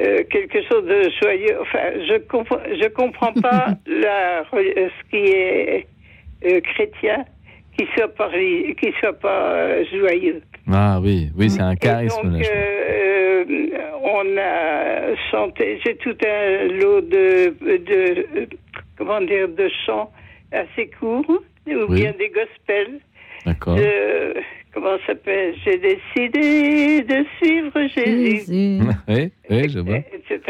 euh, 0.00 0.18
quelque 0.30 0.62
chose 0.68 0.84
de 0.84 1.10
joyeux. 1.20 1.58
Enfin, 1.60 1.90
je 2.08 2.18
comprends, 2.28 2.60
je 2.70 2.88
comprends 2.88 3.32
pas 3.42 3.66
la, 3.86 4.44
ce 4.52 5.10
qui 5.10 5.16
est 5.32 5.86
euh, 6.44 6.60
chrétien 6.60 7.24
qui 7.76 7.86
soit 7.94 8.08
pas 8.14 8.30
qui 8.30 8.92
soit 9.00 9.12
pas 9.18 9.84
joyeux. 9.84 10.40
Ah 10.72 10.98
oui, 11.02 11.30
oui, 11.36 11.50
c'est 11.50 11.60
un 11.60 11.72
Et 11.72 11.76
charisme. 11.76 12.22
donc, 12.30 12.40
là, 12.42 12.48
euh, 12.48 13.44
euh, 13.48 13.74
on 14.02 14.36
a 14.38 15.16
chanté. 15.30 15.78
J'ai 15.84 15.96
tout 15.96 16.16
un 16.24 16.66
lot 16.80 17.00
de, 17.02 17.54
de 17.78 18.48
comment 18.96 19.20
dire 19.20 19.48
de 19.48 19.68
chants 19.84 20.10
assez 20.52 20.90
courts 20.98 21.24
ou 21.28 21.72
Oui. 21.88 22.00
bien 22.00 22.12
des 22.18 22.28
gospels. 22.30 23.00
D'accord. 23.44 23.76
de- 23.76 24.34
comment 24.74 24.96
ça 24.98 25.08
s'appelle 25.08 25.54
J'ai 25.64 25.78
décidé 25.78 27.02
de 27.02 27.24
suivre 27.40 27.80
Jésus, 27.94 28.36
Jésus. 28.46 28.80
Oui, 29.08 29.30
oui, 29.50 29.68
je 29.68 29.78
vois. 29.78 29.98
etc. 29.98 30.40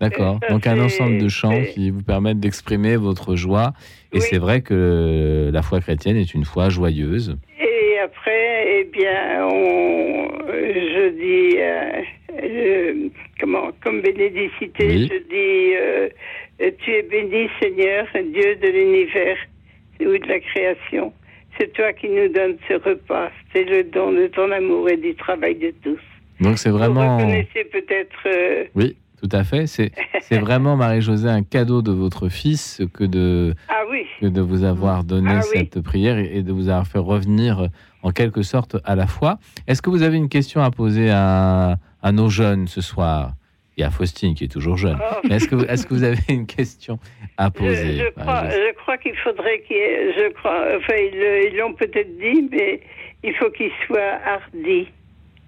D'accord. 0.00 0.38
Ça, 0.42 0.48
Donc 0.54 0.66
un 0.66 0.80
ensemble 0.80 1.18
de 1.18 1.28
chants 1.28 1.62
qui 1.74 1.90
vous 1.90 2.02
permettent 2.02 2.40
d'exprimer 2.40 2.96
votre 2.96 3.36
joie. 3.36 3.74
Et 4.12 4.16
Oui. 4.16 4.20
c'est 4.22 4.38
vrai 4.38 4.62
que 4.62 5.50
la 5.52 5.60
foi 5.62 5.80
chrétienne 5.80 6.16
est 6.16 6.32
une 6.32 6.46
foi 6.46 6.70
joyeuse. 6.70 7.36
Après, 8.04 8.80
eh 8.80 8.84
bien, 8.84 9.46
on, 9.46 10.28
je 10.48 11.08
dis, 11.10 11.56
euh, 11.58 12.02
euh, 12.42 13.08
comment, 13.40 13.70
comme 13.82 14.00
bénédicité, 14.00 14.86
Oui. 14.86 15.10
je 15.12 15.18
dis, 15.28 15.74
euh, 15.76 16.08
tu 16.82 16.90
es 16.92 17.02
béni, 17.02 17.48
Seigneur, 17.60 18.06
Dieu 18.14 18.56
de 18.56 18.68
l'univers 18.68 19.36
ou 20.00 20.16
de 20.18 20.26
la 20.28 20.40
création. 20.40 21.12
C'est 21.58 21.72
toi 21.74 21.92
qui 21.92 22.08
nous 22.08 22.28
donnes 22.28 22.56
ce 22.68 22.74
repas. 22.74 23.30
C'est 23.52 23.64
le 23.64 23.84
don 23.84 24.12
de 24.12 24.28
ton 24.28 24.50
amour 24.50 24.88
et 24.88 24.96
du 24.96 25.14
travail 25.14 25.56
de 25.56 25.74
tous. 25.82 25.98
Donc 26.40 26.58
c'est 26.58 26.70
Vous 26.70 26.78
vraiment... 26.78 27.18
reconnaissez 27.18 27.64
peut-être. 27.70 28.22
euh, 28.26 28.64
Oui, 28.74 28.96
tout 29.20 29.28
à 29.32 29.44
fait. 29.44 29.66
C'est 29.66 29.90
vraiment, 30.40 30.76
Marie-Josée, 30.76 31.28
un 31.28 31.42
cadeau 31.42 31.82
de 31.82 31.92
votre 31.92 32.28
fils 32.30 32.80
que 32.94 33.04
de, 33.04 33.52
ah 33.68 33.82
oui, 33.90 34.06
que 34.20 34.26
de 34.26 34.40
vous 34.40 34.64
avoir 34.64 35.04
donné 35.04 35.32
Ah 35.34 35.40
oui. 35.52 35.68
cette 35.70 35.82
prière 35.82 36.18
et 36.18 36.42
de 36.42 36.52
vous 36.52 36.68
avoir 36.70 36.86
fait 36.86 36.98
revenir 36.98 37.68
en 38.02 38.10
quelque 38.12 38.42
sorte 38.42 38.76
à 38.84 38.94
la 38.94 39.06
foi. 39.06 39.38
Est-ce 39.66 39.82
que 39.82 39.90
vous 39.90 40.02
avez 40.02 40.16
une 40.16 40.28
question 40.28 40.62
à 40.62 40.70
poser 40.70 41.10
à, 41.10 41.76
à 42.02 42.12
nos 42.12 42.28
jeunes 42.28 42.66
ce 42.68 42.80
soir? 42.80 43.32
Il 43.76 43.80
y 43.82 43.84
a 43.84 43.90
Faustine 43.90 44.34
qui 44.34 44.44
est 44.44 44.48
toujours 44.48 44.76
jeune. 44.76 44.98
Oh, 45.00 45.16
Mais 45.28 45.36
Est-ce 45.36 45.48
que, 45.48 45.54
vous- 45.54 45.64
est-ce 45.64 45.86
que 45.86 45.94
vous 45.94 46.02
avez 46.02 46.18
une 46.28 46.46
question 46.46 46.98
à 47.38 47.50
poser? 47.50 47.96
je 47.98 48.10
crois, 48.10 48.24
Marie-Josée 48.24 48.62
je 48.68 48.76
crois 48.82 48.98
qu'il 48.98 49.16
faudrait 49.16 49.60
qu'il 49.66 49.76
y 49.76 49.80
ait- 49.80 50.12
je 50.16 50.32
crois, 50.34 50.64
enfin 50.76 50.94
ils 50.96 51.56
l'ont 51.56 51.72
peut-être 51.74 52.18
dit, 52.18 52.48
mais 52.50 52.80
il 53.24 53.32
faut 53.34 53.50
qu'il 53.50 53.70
soit 53.86 54.18
hardi. 54.26 54.88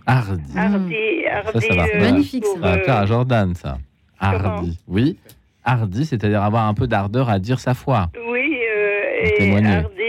Hardy. 0.07 0.57
Hardi, 0.57 1.27
hardi. 1.31 1.67
ça 1.67 1.75
va 1.75 1.85
euh. 1.95 2.01
Magnifique, 2.01 2.45
ça. 2.45 2.55
Ça 2.55 2.59
va 2.61 2.73
euh, 2.75 2.79
plaire 2.79 2.97
à 2.97 3.07
Jordan, 3.07 3.55
ça. 3.55 3.79
Comment? 4.21 4.37
Hardy. 4.57 4.79
Oui. 4.89 5.17
Hardy, 5.65 6.05
c'est-à-dire 6.07 6.43
avoir 6.43 6.67
un 6.67 6.75
peu 6.75 6.87
d'ardeur 6.87 7.29
à 7.29 7.39
dire 7.39 7.61
sa 7.61 7.75
foi. 7.75 8.11
Oui, 8.31 8.57
euh, 8.77 9.25
et 9.25 9.35
témoigner. 9.39 9.69
hardi, 9.77 10.03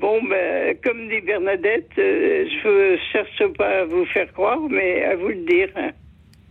bon, 0.00 0.20
ben, 0.28 0.76
comme 0.84 1.08
dit 1.08 1.20
Bernadette, 1.26 1.90
euh, 1.98 2.44
je 2.62 2.92
ne 2.92 2.96
cherche 3.12 3.52
pas 3.56 3.80
à 3.80 3.84
vous 3.84 4.04
faire 4.06 4.32
croire, 4.32 4.60
mais 4.70 5.04
à 5.04 5.16
vous 5.16 5.28
le 5.28 5.44
dire. 5.46 5.68
hein. 5.76 5.90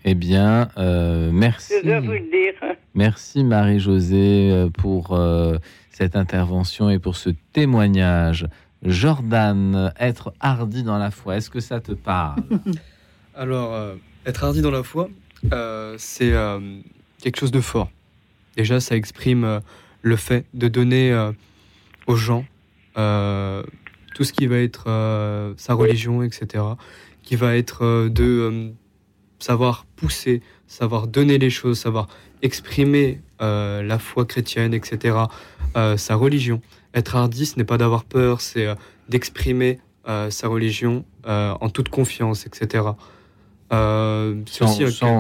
Eh 0.06 0.16
bien, 0.16 0.68
euh, 0.78 1.30
merci. 1.32 1.74
Je 1.82 1.88
dois 1.88 2.00
vous 2.02 2.12
le 2.12 2.20
dire. 2.30 2.54
hein. 2.62 2.74
Merci 2.94 3.44
Marie-Josée 3.44 4.50
euh, 4.52 4.70
pour 4.70 5.14
euh, 5.14 5.58
cette 5.92 6.16
intervention 6.16 6.90
et 6.90 7.00
pour 7.00 7.16
ce 7.16 7.30
témoignage. 7.54 8.46
Jordan, 8.84 9.94
être 10.00 10.34
hardi 10.42 10.84
dans 10.84 10.98
la 10.98 11.10
foi, 11.10 11.38
est-ce 11.38 11.50
que 11.50 11.62
ça 11.62 11.80
te 11.80 11.94
parle? 11.94 12.44
Alors, 13.36 13.74
euh, 13.74 13.96
être 14.26 14.44
hardi 14.44 14.62
dans 14.62 14.72
la 14.72 14.84
foi, 14.84 15.10
euh, 15.54 15.96
c'est 15.98 16.34
euh, 16.34 16.60
quelque 17.22 17.40
chose 17.40 17.52
de 17.52 17.62
fort. 17.62 17.90
Déjà, 18.58 18.80
ça 18.82 18.96
exprime 18.98 19.46
euh, 19.46 19.60
le 20.02 20.16
fait 20.18 20.46
de 20.54 20.68
donner 20.68 21.12
euh, 21.14 21.32
aux 22.08 22.16
gens 22.18 22.46
tout 22.96 24.24
ce 24.24 24.34
qui 24.34 24.48
va 24.48 24.58
être 24.58 24.86
euh, 24.88 25.54
sa 25.58 25.74
religion, 25.74 26.24
etc. 26.24 26.64
Qui 27.24 27.36
va 27.36 27.56
être 27.56 27.84
euh, 27.84 28.10
de 28.10 28.24
euh, 28.24 28.70
savoir 29.40 29.86
pousser, 29.96 30.42
savoir 30.68 31.08
donner 31.08 31.38
les 31.38 31.50
choses, 31.50 31.80
savoir 31.80 32.08
exprimer 32.42 33.22
euh, 33.42 33.82
la 33.84 34.00
foi 34.00 34.26
chrétienne, 34.26 34.74
etc. 34.74 35.18
euh, 35.76 35.98
sa 35.98 36.16
religion. 36.16 36.62
Être 36.94 37.16
hardi, 37.16 37.46
ce 37.46 37.58
n'est 37.58 37.64
pas 37.64 37.78
d'avoir 37.78 38.04
peur, 38.04 38.42
c'est 38.42 38.68
euh, 38.68 38.76
d'exprimer 39.10 39.80
euh, 40.08 40.30
sa 40.30 40.48
religion 40.48 41.06
euh, 41.26 41.54
en 41.60 41.70
toute 41.70 41.90
confiance, 41.90 42.46
etc. 42.46 42.84
Euh, 43.72 44.42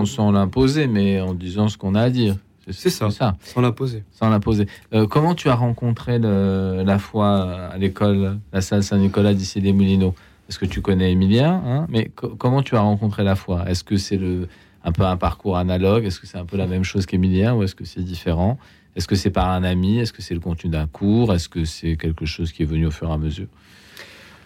sans 0.05 0.31
l'imposer, 0.31 0.87
mais 0.87 1.19
en 1.19 1.33
disant 1.33 1.69
ce 1.69 1.77
qu'on 1.77 1.95
a 1.95 2.01
à 2.01 2.09
dire. 2.09 2.35
C'est 2.71 2.89
ça. 2.89 3.09
ça, 3.11 3.35
sans 3.41 3.61
l'imposer. 3.61 4.03
sans 4.11 4.29
l'imposer. 4.29 4.67
Euh, 4.93 5.05
comment 5.07 5.35
tu 5.35 5.49
as 5.49 5.55
rencontré 5.55 6.19
le- 6.19 6.83
la 6.85 6.97
foi 6.99 7.43
à 7.71 7.77
l'école, 7.77 8.39
la 8.53 8.61
salle 8.61 8.83
Saint-Nicolas 8.83 9.33
d'ici 9.33 9.59
des 9.61 9.73
Moulineaux? 9.73 10.15
Parce 10.47 10.57
que 10.57 10.65
tu 10.65 10.81
connais 10.81 11.11
Emilien, 11.11 11.61
hein, 11.65 11.85
mais 11.89 12.05
co- 12.15 12.35
comment 12.37 12.61
tu 12.61 12.75
as 12.75 12.81
rencontré 12.81 13.23
la 13.23 13.35
foi? 13.35 13.63
Est-ce 13.69 13.83
que 13.83 13.97
c'est 13.97 14.17
le, 14.17 14.47
un 14.83 14.91
peu 14.91 15.03
un 15.03 15.17
parcours 15.17 15.57
analogue? 15.57 16.05
Est-ce 16.05 16.19
que 16.19 16.27
c'est 16.27 16.37
un 16.37 16.45
peu 16.45 16.57
la 16.57 16.67
même 16.67 16.83
chose 16.83 17.05
qu'Emilien 17.05 17.53
ou 17.55 17.63
est-ce 17.63 17.75
que 17.75 17.85
c'est 17.85 18.03
différent? 18.03 18.57
Est-ce 18.95 19.07
que 19.07 19.15
c'est 19.15 19.29
par 19.31 19.49
un 19.49 19.63
ami? 19.63 19.99
Est-ce 19.99 20.13
que 20.13 20.21
c'est 20.21 20.33
le 20.33 20.39
contenu 20.39 20.69
d'un 20.69 20.85
cours? 20.87 21.33
Est-ce 21.33 21.49
que 21.49 21.65
c'est 21.65 21.95
quelque 21.97 22.25
chose 22.25 22.51
qui 22.51 22.63
est 22.63 22.65
venu 22.65 22.85
au 22.85 22.91
fur 22.91 23.09
et 23.09 23.13
à 23.13 23.17
mesure? 23.17 23.47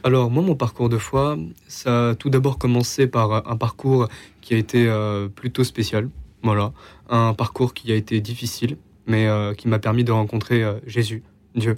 Alors, 0.03 0.29
moi, 0.31 0.41
mon 0.43 0.55
parcours 0.55 0.87
de 0.89 0.97
foi, 0.97 1.37
ça 1.67 2.09
a 2.09 2.15
tout 2.15 2.29
d'abord 2.29 2.57
commencé 2.57 3.07
par 3.07 3.47
un 3.49 3.57
parcours 3.57 4.07
qui 4.41 4.53
a 4.53 4.57
été 4.57 4.87
euh, 4.87 5.27
plutôt 5.27 5.63
spécial. 5.63 6.09
Voilà. 6.43 6.71
Un 7.09 7.33
parcours 7.33 7.73
qui 7.73 7.91
a 7.91 7.95
été 7.95 8.21
difficile, 8.21 8.77
mais 9.05 9.27
euh, 9.27 9.53
qui 9.53 9.67
m'a 9.67 9.79
permis 9.79 10.03
de 10.03 10.11
rencontrer 10.11 10.63
euh, 10.63 10.75
Jésus, 10.85 11.23
Dieu. 11.55 11.77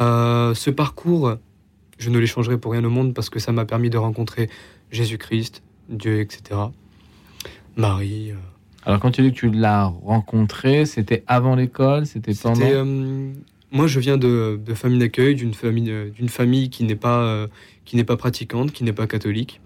Euh, 0.00 0.54
ce 0.54 0.70
parcours, 0.70 1.36
je 1.98 2.10
ne 2.10 2.18
l'échangerai 2.18 2.58
pour 2.58 2.72
rien 2.72 2.84
au 2.84 2.90
monde 2.90 3.14
parce 3.14 3.30
que 3.30 3.38
ça 3.38 3.52
m'a 3.52 3.64
permis 3.64 3.90
de 3.90 3.98
rencontrer 3.98 4.48
Jésus-Christ, 4.90 5.62
Dieu, 5.88 6.20
etc. 6.20 6.60
Marie. 7.76 8.32
Alors, 8.84 9.00
quand 9.00 9.10
tu 9.10 9.22
dis 9.22 9.32
que 9.32 9.38
tu 9.38 9.50
l'as 9.50 9.86
rencontré, 9.86 10.86
c'était 10.86 11.22
avant 11.26 11.54
l'école 11.54 12.06
C'était 12.06 12.32
pendant? 12.34 12.86
moi, 13.72 13.86
je 13.86 14.00
viens 14.00 14.18
de, 14.18 14.58
de 14.64 14.74
famille 14.74 14.98
d'accueil, 14.98 15.34
d'une 15.36 15.54
famille, 15.54 15.92
d'une 16.12 16.28
famille 16.28 16.70
qui 16.70 16.82
n'est 16.84 16.96
pas, 16.96 17.46
qui 17.84 17.96
n'est 17.96 18.04
pas 18.04 18.16
pratiquante, 18.16 18.72
qui 18.72 18.82
n'est 18.82 18.92
pas 18.92 19.06
catholique, 19.06 19.60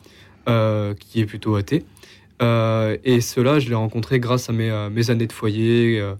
qui 0.47 1.21
est 1.21 1.27
plutôt 1.27 1.55
athée. 1.55 1.85
Euh, 2.43 2.97
et 3.05 3.21
cela, 3.21 3.59
je 3.59 3.69
l'ai 3.69 3.75
rencontré 3.75 4.19
grâce 4.21 4.51
à 4.51 4.53
mes, 4.53 4.71
euh, 4.71 4.91
mes 4.91 5.11
années 5.11 5.27
de 5.27 5.33
foyer 5.33 6.01
euh, 6.01 6.15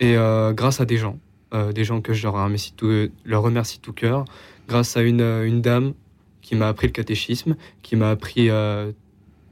et 0.00 0.14
grâce 0.54 0.80
à 0.80 0.86
des 0.86 0.96
gens, 0.96 1.18
des 1.74 1.84
gens 1.84 2.00
que 2.00 2.14
je 2.14 2.22
leur 2.22 2.32
remercie 2.32 2.72
tout, 2.74 3.10
leur 3.26 3.42
remercie 3.42 3.80
tout 3.80 3.92
cœur, 3.92 4.24
grâce 4.66 4.96
à 4.96 5.02
une, 5.02 5.20
une 5.20 5.60
dame 5.60 5.92
qui 6.40 6.54
m'a 6.54 6.68
appris 6.68 6.86
le 6.86 6.92
catéchisme, 6.92 7.54
qui 7.82 7.96
m'a 7.96 8.08
appris 8.08 8.48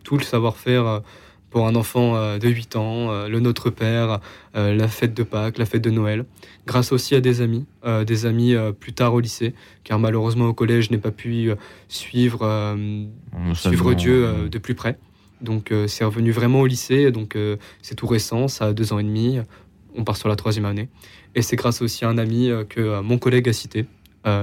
tout 0.04 0.16
le 0.16 0.24
savoir-faire 0.24 1.02
pour 1.50 1.66
un 1.66 1.74
enfant 1.74 2.38
de 2.38 2.48
8 2.48 2.76
ans, 2.76 3.26
le 3.26 3.40
Notre 3.40 3.68
Père, 3.68 4.20
la 4.54 4.88
fête 4.88 5.12
de 5.12 5.22
Pâques, 5.22 5.58
la 5.58 5.66
fête 5.66 5.82
de 5.82 5.90
Noël, 5.90 6.24
grâce 6.66 6.92
aussi 6.92 7.14
à 7.14 7.20
des 7.20 7.42
amis, 7.42 7.66
des 8.06 8.24
amis 8.24 8.54
plus 8.80 8.94
tard 8.94 9.12
au 9.12 9.20
lycée, 9.20 9.52
car 9.84 9.98
malheureusement 9.98 10.46
au 10.46 10.54
collège, 10.54 10.86
je 10.86 10.92
n'ai 10.92 10.98
pas 10.98 11.10
pu 11.10 11.50
suivre, 11.88 12.74
suivre 13.52 13.92
Dieu 13.92 14.48
de 14.48 14.58
plus 14.58 14.74
près. 14.74 14.98
Donc 15.40 15.70
euh, 15.72 15.86
c'est 15.86 16.04
revenu 16.04 16.30
vraiment 16.32 16.60
au 16.60 16.66
lycée, 16.66 17.10
donc 17.10 17.36
euh, 17.36 17.56
c'est 17.82 17.94
tout 17.94 18.06
récent, 18.06 18.48
ça 18.48 18.66
a 18.66 18.72
deux 18.72 18.92
ans 18.92 18.98
et 18.98 19.04
demi, 19.04 19.38
on 19.96 20.04
part 20.04 20.16
sur 20.16 20.28
la 20.28 20.36
troisième 20.36 20.64
année. 20.64 20.88
Et 21.34 21.42
c'est 21.42 21.56
grâce 21.56 21.80
aussi 21.82 22.04
à 22.04 22.08
un 22.08 22.18
ami 22.18 22.50
euh, 22.50 22.64
que 22.64 23.00
mon 23.00 23.18
collègue 23.18 23.48
a 23.48 23.52
cité, 23.52 23.86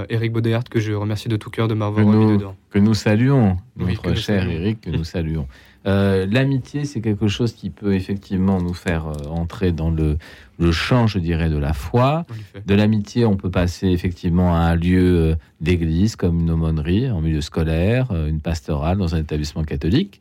Eric 0.08 0.32
Baudéart, 0.32 0.64
que 0.64 0.80
je 0.80 0.92
remercie 0.94 1.28
de 1.28 1.36
tout 1.36 1.48
cœur 1.48 1.68
de 1.68 1.74
m'avoir 1.74 2.04
remis 2.04 2.32
dedans. 2.32 2.56
que 2.70 2.80
nous 2.80 2.94
saluons, 2.94 3.56
Oui, 3.78 3.92
notre 3.92 4.14
cher 4.14 4.40
saluons. 4.42 4.50
Eric, 4.50 4.80
que 4.80 4.90
nous 4.90 5.04
saluons. 5.04 5.46
Euh, 5.86 6.26
L'amitié, 6.28 6.84
c'est 6.84 7.00
quelque 7.00 7.28
chose 7.28 7.52
qui 7.52 7.70
peut 7.70 7.94
effectivement 7.94 8.60
nous 8.60 8.74
faire 8.74 9.06
euh, 9.06 9.28
entrer 9.28 9.70
dans 9.70 9.90
le, 9.90 10.18
le 10.58 10.72
champ, 10.72 11.06
je 11.06 11.20
dirais, 11.20 11.48
de 11.50 11.56
la 11.56 11.72
foi. 11.72 12.26
De 12.66 12.74
l'amitié, 12.74 13.26
on 13.26 13.36
peut 13.36 13.50
passer 13.50 13.86
effectivement 13.86 14.56
à 14.56 14.60
un 14.60 14.74
lieu 14.74 15.36
d'église, 15.60 16.16
comme 16.16 16.40
une 16.40 16.50
aumônerie, 16.50 17.08
en 17.08 17.20
milieu 17.20 17.40
scolaire, 17.40 18.08
une 18.10 18.40
pastorale 18.40 18.98
dans 18.98 19.14
un 19.14 19.18
établissement 19.18 19.62
catholique. 19.62 20.20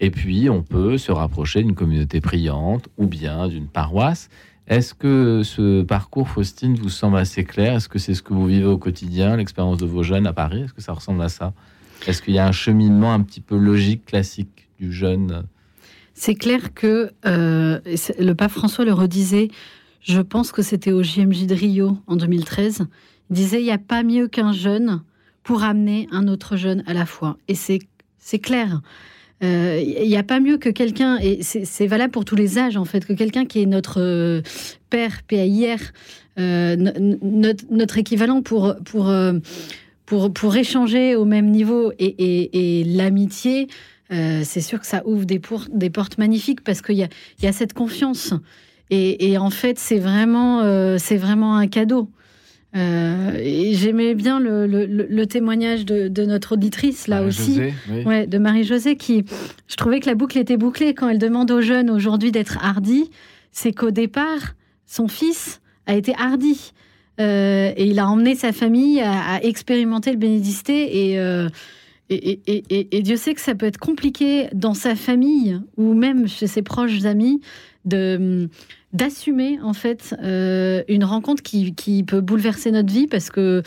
Et 0.00 0.10
puis, 0.10 0.50
on 0.50 0.62
peut 0.62 0.98
se 0.98 1.12
rapprocher 1.12 1.62
d'une 1.62 1.74
communauté 1.74 2.20
priante 2.20 2.88
ou 2.98 3.06
bien 3.06 3.48
d'une 3.48 3.68
paroisse. 3.68 4.28
Est-ce 4.66 4.94
que 4.94 5.42
ce 5.44 5.82
parcours, 5.82 6.28
Faustine, 6.28 6.74
vous 6.74 6.88
semble 6.88 7.18
assez 7.18 7.44
clair? 7.44 7.74
Est-ce 7.74 7.88
que 7.88 7.98
c'est 7.98 8.14
ce 8.14 8.22
que 8.22 8.32
vous 8.32 8.46
vivez 8.46 8.64
au 8.64 8.78
quotidien, 8.78 9.36
l'expérience 9.36 9.78
de 9.78 9.86
vos 9.86 10.02
jeunes 10.02 10.26
à 10.26 10.32
Paris? 10.32 10.62
Est-ce 10.62 10.72
que 10.72 10.82
ça 10.82 10.92
ressemble 10.92 11.22
à 11.22 11.28
ça? 11.28 11.52
Est-ce 12.06 12.22
qu'il 12.22 12.34
y 12.34 12.38
a 12.38 12.46
un 12.46 12.52
cheminement 12.52 13.12
un 13.12 13.20
petit 13.20 13.40
peu 13.40 13.56
logique, 13.56 14.06
classique 14.06 14.68
du 14.78 14.92
jeune? 14.92 15.44
C'est 16.14 16.34
clair 16.34 16.72
que 16.74 17.12
euh, 17.26 17.80
le 18.18 18.32
pape 18.32 18.52
François 18.52 18.84
le 18.84 18.92
redisait, 18.92 19.48
je 20.00 20.20
pense 20.20 20.50
que 20.52 20.62
c'était 20.62 20.92
au 20.92 21.02
JMJ 21.02 21.46
de 21.46 21.54
Rio 21.54 21.98
en 22.06 22.16
2013, 22.16 22.86
il 23.30 23.36
disait 23.36 23.60
il 23.60 23.64
n'y 23.64 23.72
a 23.72 23.78
pas 23.78 24.02
mieux 24.02 24.28
qu'un 24.28 24.52
jeune 24.52 25.02
pour 25.42 25.62
amener 25.62 26.08
un 26.10 26.28
autre 26.28 26.56
jeune 26.56 26.82
à 26.86 26.94
la 26.94 27.04
foi. 27.06 27.36
Et 27.48 27.54
c'est 27.54 27.80
c'est 28.18 28.38
clair. 29.44 29.60
Euh, 29.60 29.80
Il 30.02 30.08
n'y 30.08 30.16
a 30.16 30.22
pas 30.22 30.40
mieux 30.40 30.58
que 30.58 30.68
quelqu'un, 30.68 31.18
et 31.18 31.42
c'est 31.42 31.86
valable 31.86 32.12
pour 32.12 32.24
tous 32.24 32.36
les 32.36 32.58
âges 32.58 32.76
en 32.76 32.84
fait, 32.84 33.04
que 33.04 33.12
quelqu'un 33.12 33.44
qui 33.44 33.62
est 33.62 33.66
notre 33.66 34.00
euh, 34.00 34.42
père, 34.90 35.22
PAIR, 35.26 35.78
euh, 36.38 36.76
no- 36.76 37.18
no- 37.22 37.52
notre, 37.70 37.98
équivalent 37.98 38.42
pour, 38.42 38.66
euh, 38.66 39.38
pour, 40.06 40.32
pour 40.32 40.56
échanger 40.56 41.16
au 41.16 41.24
même 41.24 41.50
niveau 41.50 41.92
et, 41.98 42.84
l'amitié, 42.86 43.68
c'est 44.10 44.60
sûr 44.60 44.78
que 44.80 44.86
ça 44.86 45.02
ouvre 45.06 45.24
des, 45.24 45.40
portes 45.40 46.18
magnifiques 46.18 46.62
parce 46.62 46.82
qu'il 46.82 46.96
y 46.96 47.02
a, 47.02 47.08
il 47.38 47.44
y 47.44 47.48
a 47.48 47.52
cette 47.52 47.72
confiance. 47.72 48.32
Et, 48.90 49.30
et 49.30 49.38
en 49.38 49.50
fait, 49.50 49.78
c'est 49.78 49.98
vraiment, 49.98 50.62
c'est 50.98 51.16
vraiment 51.16 51.56
un 51.56 51.66
cadeau. 51.66 52.08
Euh, 52.76 53.32
et 53.40 53.74
j'aimais 53.74 54.14
bien 54.14 54.40
le, 54.40 54.66
le- 54.66 54.86
le 54.86 55.26
témoignage 55.26 55.84
de, 55.86 56.08
de 56.08 56.24
notre 56.24 56.52
auditrice 56.54 57.06
là 57.06 57.22
aussi. 57.22 57.60
Oui. 57.88 58.02
Ouais, 58.04 58.26
de 58.26 58.38
Marie-Josée 58.38 58.96
qui, 58.96 59.24
je 59.68 59.76
trouvais 59.76 60.00
que 60.00 60.06
la 60.06 60.14
boucle 60.16 60.38
était 60.38 60.56
bouclée 60.56 60.92
quand 60.92 61.08
elle 61.08 61.18
demande 61.18 61.50
aux 61.52 61.60
jeunes 61.60 61.88
aujourd'hui 61.90 62.32
d'être 62.32 62.58
hardis. 62.62 63.10
C'est 63.52 63.72
qu'au 63.72 63.92
départ, 63.92 64.54
son 64.86 65.06
fils 65.06 65.60
a 65.86 65.94
été 65.94 66.14
hardi. 66.18 66.72
Euh, 67.20 67.72
et 67.76 67.86
il 67.86 68.00
a 68.00 68.08
emmené 68.08 68.34
sa 68.34 68.50
famille 68.52 69.00
à, 69.00 69.34
à 69.36 69.40
expérimenter 69.42 70.10
le 70.10 70.16
bénédicité. 70.18 71.10
Et, 71.10 71.18
euh, 71.20 71.48
et- 72.10 72.40
et 72.98 73.02
Dieu 73.02 73.16
sait 73.16 73.34
que 73.34 73.40
ça 73.40 73.54
peut 73.54 73.66
être 73.66 73.78
compliqué 73.78 74.48
dans 74.52 74.74
sa 74.74 74.96
famille 74.96 75.60
ou 75.76 75.94
même 75.94 76.26
chez 76.26 76.48
ses 76.48 76.62
proches 76.62 77.04
amis 77.04 77.40
de 77.84 78.48
d'assumer 78.94 79.58
en 79.62 79.74
fait 79.74 80.14
euh, 80.22 80.82
une 80.88 81.04
rencontre 81.04 81.42
qui, 81.42 81.74
qui 81.74 82.02
peut 82.04 82.20
bouleverser 82.22 82.70
notre 82.70 82.92
vie 82.92 83.06
parce 83.06 83.28
que 83.30 83.62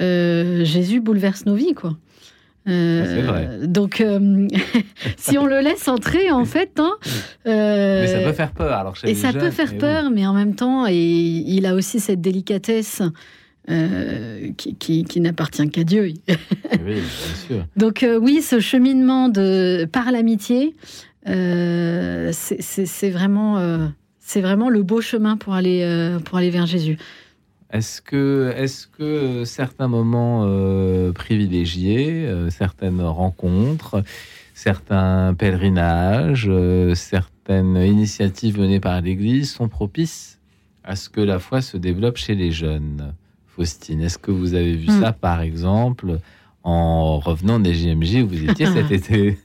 euh, 0.00 0.64
Jésus 0.64 1.00
bouleverse 1.00 1.46
nos 1.46 1.54
vies 1.54 1.74
quoi. 1.74 1.96
Euh, 2.68 3.22
vrai. 3.24 3.66
Donc, 3.68 4.02
si 5.16 5.38
on 5.38 5.46
le 5.46 5.60
laisse 5.60 5.86
entrer, 5.86 6.32
en 6.32 6.44
fait, 6.44 6.80
hein, 6.80 6.96
Mais 7.46 8.08
ça 8.08 8.18
peut 8.20 8.32
faire 8.32 8.50
peur. 8.50 8.72
Alors, 8.76 8.96
chez 8.96 9.06
et 9.08 9.14
les 9.14 9.16
ça 9.16 9.32
peut 9.32 9.50
faire 9.52 9.78
peur, 9.78 10.10
mais 10.10 10.26
en 10.26 10.32
même 10.34 10.56
temps, 10.56 10.84
et 10.88 10.96
il 10.96 11.64
a 11.66 11.76
aussi 11.76 12.00
cette 12.00 12.20
délicatesse 12.20 13.02
euh, 13.70 14.50
qui, 14.56 14.74
qui- 14.74 15.04
qui 15.04 15.20
n'appartient 15.20 15.68
qu'à 15.70 15.84
Dieu. 15.84 16.12
Oui, 16.84 16.94
bien 16.94 17.02
sûr. 17.46 17.64
Donc 17.76 18.02
euh, 18.02 18.18
oui, 18.18 18.42
ce 18.42 18.58
cheminement 18.58 19.28
de 19.28 19.86
par 19.90 20.10
l'amitié, 20.10 20.74
euh, 21.28 22.30
c'est- 22.32 23.10
vraiment, 23.10 23.58
c'est 24.26 24.40
vraiment 24.40 24.68
le 24.68 24.82
beau 24.82 25.00
chemin 25.00 25.36
pour 25.36 25.54
aller 25.54 25.82
euh, 25.84 26.18
pour 26.18 26.36
aller 26.36 26.50
vers 26.50 26.66
Jésus. 26.66 26.98
Est-ce 27.72 28.02
que, 28.02 28.52
est 28.56 28.88
que 28.96 29.44
certains 29.44 29.88
moments 29.88 30.44
euh, 30.46 31.12
privilégiés, 31.12 32.26
euh, 32.26 32.50
certaines 32.50 33.00
rencontres, 33.00 34.02
certains 34.54 35.34
pèlerinages, 35.34 36.50
certaines 36.94 37.76
initiatives 37.76 38.58
menées 38.58 38.80
par 38.80 39.00
l'Église 39.00 39.52
sont 39.52 39.68
propices 39.68 40.38
à 40.84 40.96
ce 40.96 41.08
que 41.08 41.20
la 41.20 41.38
foi 41.38 41.60
se 41.62 41.76
développe 41.76 42.16
chez 42.16 42.34
les 42.34 42.50
jeunes? 42.50 43.14
Faustine, 43.46 44.00
est-ce 44.02 44.18
que 44.18 44.30
vous 44.32 44.54
avez 44.54 44.74
vu 44.74 44.90
Mm. 44.90 45.00
ça, 45.00 45.12
par 45.12 45.40
exemple, 45.40 46.18
en 46.62 47.18
revenant 47.20 47.58
des 47.58 47.74
JMJ 47.74 48.22
où 48.22 48.28
vous 48.28 48.44
étiez 48.50 48.66
cet 48.72 48.90
été? 48.90 49.38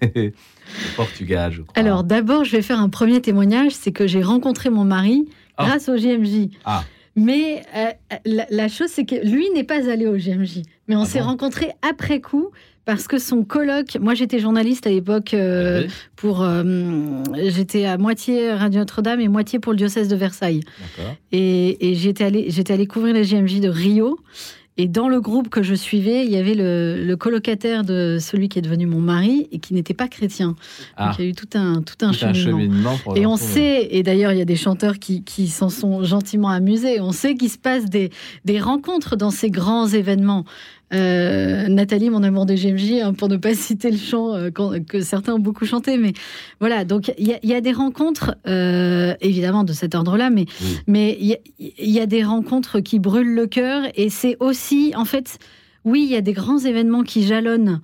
Au 0.93 0.95
Portugal, 0.95 1.51
je 1.51 1.61
crois 1.61 1.73
Alors 1.77 2.03
d'abord, 2.03 2.43
je 2.43 2.51
vais 2.51 2.61
faire 2.61 2.79
un 2.79 2.89
premier 2.89 3.21
témoignage, 3.21 3.71
c'est 3.73 3.91
que 3.91 4.07
j'ai 4.07 4.21
rencontré 4.23 4.69
mon 4.69 4.83
mari 4.85 5.27
Ah. 5.57 5.65
grâce 5.67 5.89
au 5.89 5.97
JMJ. 5.97 6.49
Ah. 6.65 6.83
Mais 7.15 7.61
euh, 7.75 7.91
la, 8.25 8.45
la 8.49 8.67
chose, 8.69 8.87
c'est 8.89 9.05
que 9.05 9.15
lui 9.27 9.49
n'est 9.53 9.65
pas 9.65 9.89
allé 9.89 10.07
au 10.07 10.17
JMJ. 10.17 10.61
Mais 10.87 10.95
on 10.95 11.01
Ah 11.01 11.05
s'est 11.05 11.19
bon 11.19 11.25
rencontrés 11.25 11.71
après 11.87 12.21
coup 12.21 12.49
parce 12.83 13.07
que 13.07 13.19
son 13.19 13.43
colloque, 13.43 13.97
moi 14.01 14.15
j'étais 14.15 14.39
journaliste 14.39 14.87
à 14.87 14.89
l'époque 14.89 15.33
euh, 15.35 15.83
Oui, 15.83 15.93
pour, 16.15 16.41
euh, 16.41 17.21
j'étais 17.47 17.85
à 17.85 17.97
moitié 17.97 18.51
Radio 18.53 18.79
Notre-Dame 18.79 19.19
et 19.19 19.27
moitié 19.27 19.59
pour 19.59 19.71
le 19.73 19.77
diocèse 19.77 20.07
de 20.07 20.15
Versailles. 20.15 20.61
Et, 21.31 21.91
et 21.91 21.95
j'étais 21.95 22.23
allée, 22.23 22.45
j'étais 22.49 22.73
allée 22.73 22.87
couvrir 22.87 23.13
les 23.13 23.23
JMJ 23.23 23.59
de 23.59 23.69
Rio. 23.69 24.17
Et 24.77 24.87
dans 24.87 25.09
le 25.09 25.19
groupe 25.19 25.49
que 25.49 25.63
je 25.63 25.75
suivais, 25.75 26.25
il 26.25 26.31
y 26.31 26.37
avait 26.37 26.55
le, 26.55 27.03
le 27.03 27.17
colocataire 27.17 27.83
de 27.83 28.17
celui 28.19 28.47
qui 28.47 28.57
est 28.57 28.61
devenu 28.61 28.85
mon 28.85 29.01
mari 29.01 29.47
et 29.51 29.59
qui 29.59 29.73
n'était 29.73 29.93
pas 29.93 30.07
chrétien. 30.07 30.55
Ah, 30.95 31.07
Donc 31.07 31.19
il 31.19 31.25
y 31.25 31.27
a 31.27 31.29
eu 31.29 31.33
tout 31.33 31.49
un, 31.55 31.81
tout 31.81 31.95
un 32.01 32.11
tout 32.11 32.25
un 32.25 32.33
cheminement. 32.33 32.95
cheminement 32.95 33.15
Et 33.15 33.25
on 33.25 33.35
sait, 33.35 33.89
et 33.91 34.01
d'ailleurs 34.01 34.31
il 34.31 34.39
y 34.39 34.41
a 34.41 34.45
des 34.45 34.55
chanteurs 34.55 34.97
qui, 34.97 35.23
qui 35.23 35.47
s'en 35.47 35.69
sont 35.69 36.03
gentiment 36.03 36.49
amusés, 36.49 37.01
on 37.01 37.11
sait 37.11 37.35
qu'il 37.35 37.49
se 37.49 37.57
passe 37.57 37.85
des, 37.85 38.11
des 38.45 38.59
rencontres 38.59 39.17
dans 39.17 39.31
ces 39.31 39.49
grands 39.49 39.87
événements. 39.87 40.45
Euh, 40.93 41.67
Nathalie, 41.67 42.09
mon 42.09 42.21
amour 42.23 42.45
de 42.45 42.53
GMJ, 42.53 43.01
hein, 43.01 43.13
pour 43.13 43.29
ne 43.29 43.37
pas 43.37 43.53
citer 43.55 43.91
le 43.91 43.97
chant 43.97 44.33
euh, 44.35 44.49
que 44.51 45.01
certains 45.01 45.33
ont 45.35 45.39
beaucoup 45.39 45.65
chanté, 45.65 45.97
mais 45.97 46.13
voilà, 46.59 46.83
donc 46.85 47.13
il 47.17 47.27
y, 47.27 47.33
a- 47.33 47.39
il 47.43 47.49
y 47.49 47.53
a 47.53 47.61
des 47.61 47.71
rencontres, 47.71 48.35
euh, 48.47 49.13
évidemment 49.21 49.63
de 49.63 49.73
cet 49.73 49.95
ordre-là, 49.95 50.29
mais 50.29 50.45
Oui. 50.61 50.77
mais 50.87 51.17
il 51.19 51.27
y, 51.27 51.33
a- 51.33 51.39
il 51.59 51.89
y 51.91 51.99
a 51.99 52.05
des 52.05 52.23
rencontres 52.23 52.79
qui 52.81 52.99
brûlent 52.99 53.33
le 53.35 53.47
cœur, 53.47 53.83
et 53.95 54.09
c'est 54.09 54.35
aussi, 54.39 54.91
en 54.95 55.05
fait, 55.05 55.37
oui, 55.85 56.01
il 56.03 56.11
y 56.11 56.15
a 56.17 56.21
des 56.21 56.33
grands 56.33 56.59
événements 56.59 57.03
qui 57.03 57.23
jalonnent 57.25 57.79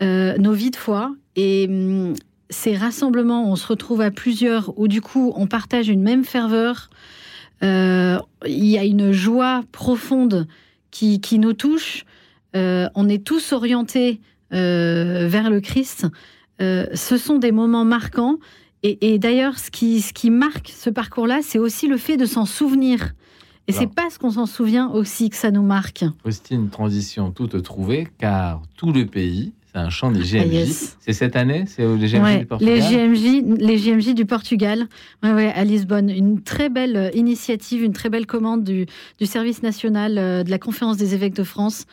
nos 0.00 0.52
vies 0.52 0.70
de 0.70 0.76
foi, 0.76 1.14
et 1.34 1.66
hum, 1.68 2.14
ces 2.50 2.76
rassemblements, 2.76 3.50
on 3.50 3.56
se 3.56 3.66
retrouve 3.66 4.00
à 4.00 4.10
plusieurs, 4.10 4.78
où 4.78 4.88
du 4.88 5.00
coup, 5.00 5.32
on 5.36 5.46
partage 5.46 5.88
une 5.88 6.02
même 6.02 6.24
ferveur. 6.24 6.88
Euh, 7.62 8.18
Il 8.46 8.64
y 8.66 8.78
a 8.78 8.84
une 8.84 9.10
joie 9.12 9.62
profonde 9.72 10.46
qui, 10.90 11.20
qui 11.20 11.38
nous 11.38 11.52
touche. 11.52 12.04
Euh, 12.56 12.88
on 12.94 13.08
est 13.08 13.24
tous 13.24 13.52
orientés 13.52 14.20
euh, 14.52 15.26
vers 15.28 15.50
le 15.50 15.60
Christ. 15.60 16.06
Euh, 16.60 16.86
ce 16.94 17.16
sont 17.16 17.38
des 17.38 17.52
moments 17.52 17.84
marquants. 17.84 18.36
Et, 18.82 19.12
et 19.12 19.18
d'ailleurs, 19.18 19.58
ce 19.58 19.70
qui, 19.70 20.00
ce 20.00 20.12
qui 20.12 20.30
marque 20.30 20.72
ce 20.74 20.90
parcours-là, 20.90 21.40
c'est 21.42 21.58
aussi 21.58 21.88
le 21.88 21.96
fait 21.96 22.16
de 22.16 22.26
s'en 22.26 22.46
souvenir. 22.46 23.14
Et 23.66 23.72
c'est 23.72 23.86
parce 23.86 24.16
qu'on 24.16 24.30
s'en 24.30 24.46
souvient 24.46 24.88
aussi 24.88 25.28
que 25.28 25.36
ça 25.36 25.50
nous 25.50 25.62
marque. 25.62 26.02
Faustine, 26.22 26.70
transition 26.70 27.32
toute 27.32 27.62
trouvée, 27.62 28.08
car 28.16 28.62
tout 28.78 28.92
le 28.92 29.04
pays, 29.04 29.52
c'est 29.72 29.78
un 29.78 29.90
chant 29.90 30.10
des 30.10 30.20
GMJ. 30.20 30.36
Ah, 30.40 30.44
yes. 30.46 30.96
C'est 31.00 31.12
cette 31.12 31.36
année? 31.36 31.64
C'est 31.66 31.84
au- 31.84 31.96
les 31.96 32.08
GMJ 32.08 32.22
Ouais, 32.22 32.38
du 32.38 32.46
Portugal? 32.46 32.74
les 32.74 32.80
JMJ, 32.80 33.42
les 33.60 33.78
JMJ 33.78 34.14
du 34.14 34.24
Portugal, 34.24 34.86
ouais, 35.22 35.32
ouais, 35.32 35.52
à 35.54 35.64
Lisbonne. 35.64 36.08
Une 36.10 36.40
très 36.42 36.68
belle 36.70 36.96
euh, 36.96 37.10
initiative, 37.14 37.82
une 37.82 37.92
très 37.92 38.08
belle 38.08 38.26
commande 38.26 38.64
du, 38.64 38.86
du 39.18 39.26
service 39.26 39.62
national 39.62 40.16
euh, 40.18 40.42
de 40.42 40.50
la 40.50 40.58
conférence 40.58 40.96
des 40.96 41.14
évêques 41.14 41.34
de 41.34 41.44
France, 41.44 41.84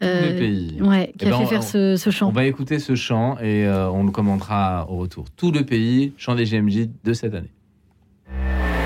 Tout 0.00 0.06
euh, 0.06 0.32
le 0.32 0.38
pays. 0.38 0.78
ouais, 0.82 1.12
qui 1.18 1.24
Eh 1.24 1.28
a 1.28 1.30
ben, 1.30 1.36
fait 1.38 1.44
on- 1.44 1.46
faire 1.46 1.62
ce, 1.62 1.96
ce 1.96 2.10
chant. 2.10 2.28
On 2.28 2.32
va 2.32 2.44
écouter 2.46 2.78
ce 2.78 2.94
chant 2.96 3.36
et 3.38 3.64
euh, 3.66 3.88
on 3.90 4.04
le 4.04 4.10
commentera 4.10 4.86
au 4.90 4.96
retour. 4.96 5.26
Tout 5.36 5.52
le 5.52 5.64
pays, 5.64 6.12
chant 6.16 6.34
des 6.34 6.44
GMJ 6.44 6.88
de 7.04 7.12
cette 7.12 7.34
année. 7.34 7.50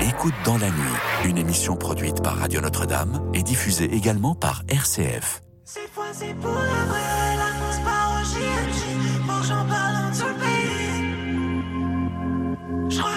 Écoute 0.07 0.33
dans 0.45 0.57
la 0.57 0.67
nuit, 0.67 1.27
une 1.29 1.37
émission 1.37 1.75
produite 1.75 2.21
par 2.21 2.37
Radio 2.37 2.61
Notre-Dame 2.61 3.21
et 3.33 3.41
diffusée 3.43 3.85
également 3.93 4.35
par 4.35 4.63
RCF. 4.67 5.41
Cette 5.63 5.89
fois 5.91 6.05
c'est 6.13 6.35
pour 6.35 6.51
la 6.51 6.85
vraie, 6.85 7.24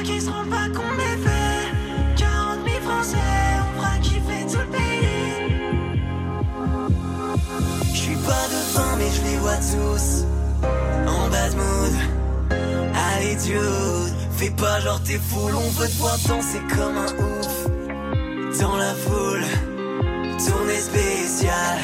Qu'ils 0.08 0.22
se 0.22 0.30
rendent 0.30 0.48
pas 0.48 0.68
compte 0.74 0.96
des 0.96 1.22
faits 1.22 1.68
40 2.16 2.60
000 2.64 2.80
Français, 2.80 3.18
on 3.60 3.78
fera 3.78 3.98
kiffer 3.98 4.46
tout 4.50 4.58
le 4.58 4.66
pays 4.72 5.52
Je 7.92 7.98
suis 7.98 8.16
pas 8.16 8.46
devant 8.48 8.96
mais 8.96 9.10
je 9.14 9.22
les 9.30 9.36
vois 9.36 9.56
tous 9.56 10.24
En 11.06 11.28
bad 11.28 11.54
mood 11.56 11.94
Allez 13.12 13.36
dude, 13.36 14.14
fais 14.32 14.50
pas 14.50 14.80
genre 14.80 15.02
t'es 15.02 15.18
full 15.18 15.54
On 15.54 15.70
veut 15.78 15.88
te 15.88 15.98
voir 15.98 16.16
danser 16.26 16.62
comme 16.74 16.96
un 16.96 17.12
ouf 17.22 18.58
Dans 18.60 18.76
la 18.78 18.94
foule 18.94 19.44
Tournée 20.38 20.78
spéciale 20.78 21.80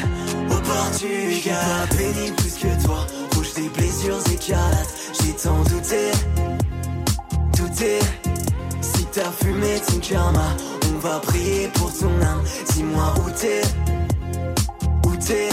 au 0.49 0.55
Portugal. 0.55 1.35
J'suis 1.37 1.51
pas 1.51 1.97
pénible 1.97 2.37
plus 2.37 2.55
que 2.55 2.85
toi. 2.85 3.07
Rouge 3.35 3.53
des 3.55 3.69
blessures 3.69 4.21
écarlates. 4.33 4.95
J'ai 5.21 5.33
tant 5.33 5.63
douté, 5.65 6.13
Si 7.77 9.05
t'as 9.11 9.33
fumé 9.33 9.81
ton 9.85 9.99
karma, 9.99 10.57
on 10.95 10.99
va 10.99 11.19
prier 11.19 11.69
pour 11.75 11.93
ton 11.93 12.07
âme. 12.23 12.43
Dis-moi 12.73 13.13
où 13.19 13.31
t'es, 13.31 13.63
où 15.07 15.17
t'es. 15.17 15.49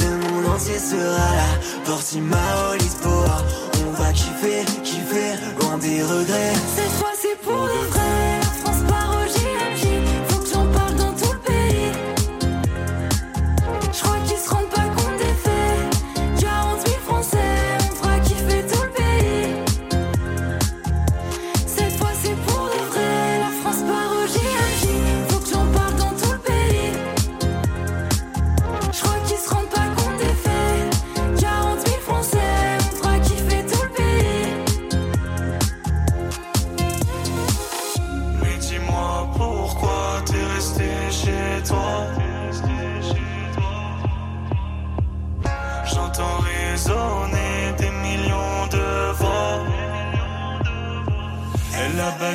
Le 0.00 0.10
monde 0.16 0.54
entier 0.54 0.78
sera 0.78 1.34
là. 1.36 1.50
Portimao, 1.84 2.76
Lisboa. 2.80 3.44
On 3.86 4.02
va 4.02 4.10
kiffer, 4.12 4.64
kiffer, 4.82 5.34
loin 5.60 5.76
des 5.76 6.02
regrets. 6.02 6.54
Cette 6.76 6.92
fois 6.92 7.12
c'est 7.20 7.38
pour 7.42 7.62
de 7.64 7.90
vrai. 7.90 8.37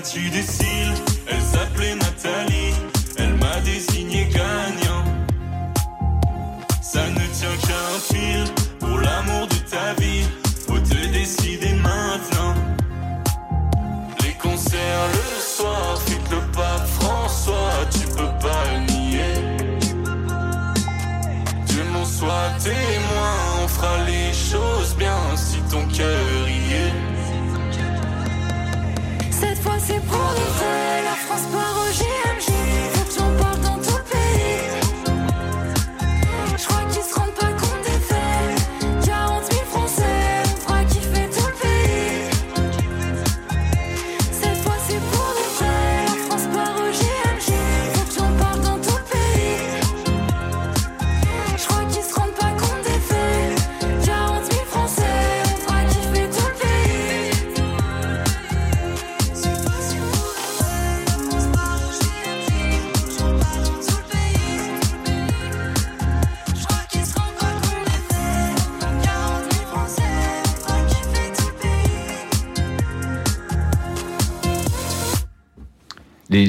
Elle 0.05 0.37
a 0.37 0.72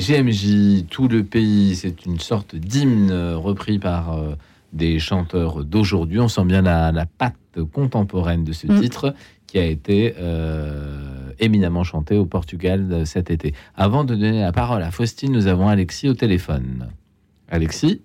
GMJ, 0.09 0.87
tout 0.91 1.09
le 1.09 1.25
pays, 1.25 1.77
c'est 1.77 2.05
une 2.07 2.19
sorte 2.21 2.55
d'hymne 2.57 3.11
euh, 3.11 3.37
repris 3.37 3.79
par 3.79 4.13
euh, 4.13 4.35
des 4.73 4.99
chanteurs 4.99 5.65
d'aujourd'hui. 5.65 6.21
On 6.21 6.29
sent 6.29 6.45
bien 6.45 6.63
la, 6.63 6.93
la 6.93 7.07
patte 7.07 7.35
contemporaine 7.73 8.45
de 8.45 8.53
ce 8.53 8.67
Mm. 8.67 8.81
titre 8.81 9.15
qui 9.47 9.59
a 9.59 9.65
été 9.65 10.15
euh, 10.19 11.31
éminemment 11.39 11.85
chanté 11.85 12.17
au 12.17 12.27
Portugal 12.27 13.07
cet 13.07 13.31
été. 13.31 13.55
Avant 13.77 14.05
de 14.05 14.15
donner 14.15 14.41
la 14.43 14.53
parole 14.53 14.83
à 14.83 14.91
Faustine, 14.91 15.33
nous 15.33 15.47
avons 15.47 15.69
Alexis 15.69 16.09
au 16.09 16.15
téléphone. 16.15 16.89
Alexis? 17.49 18.03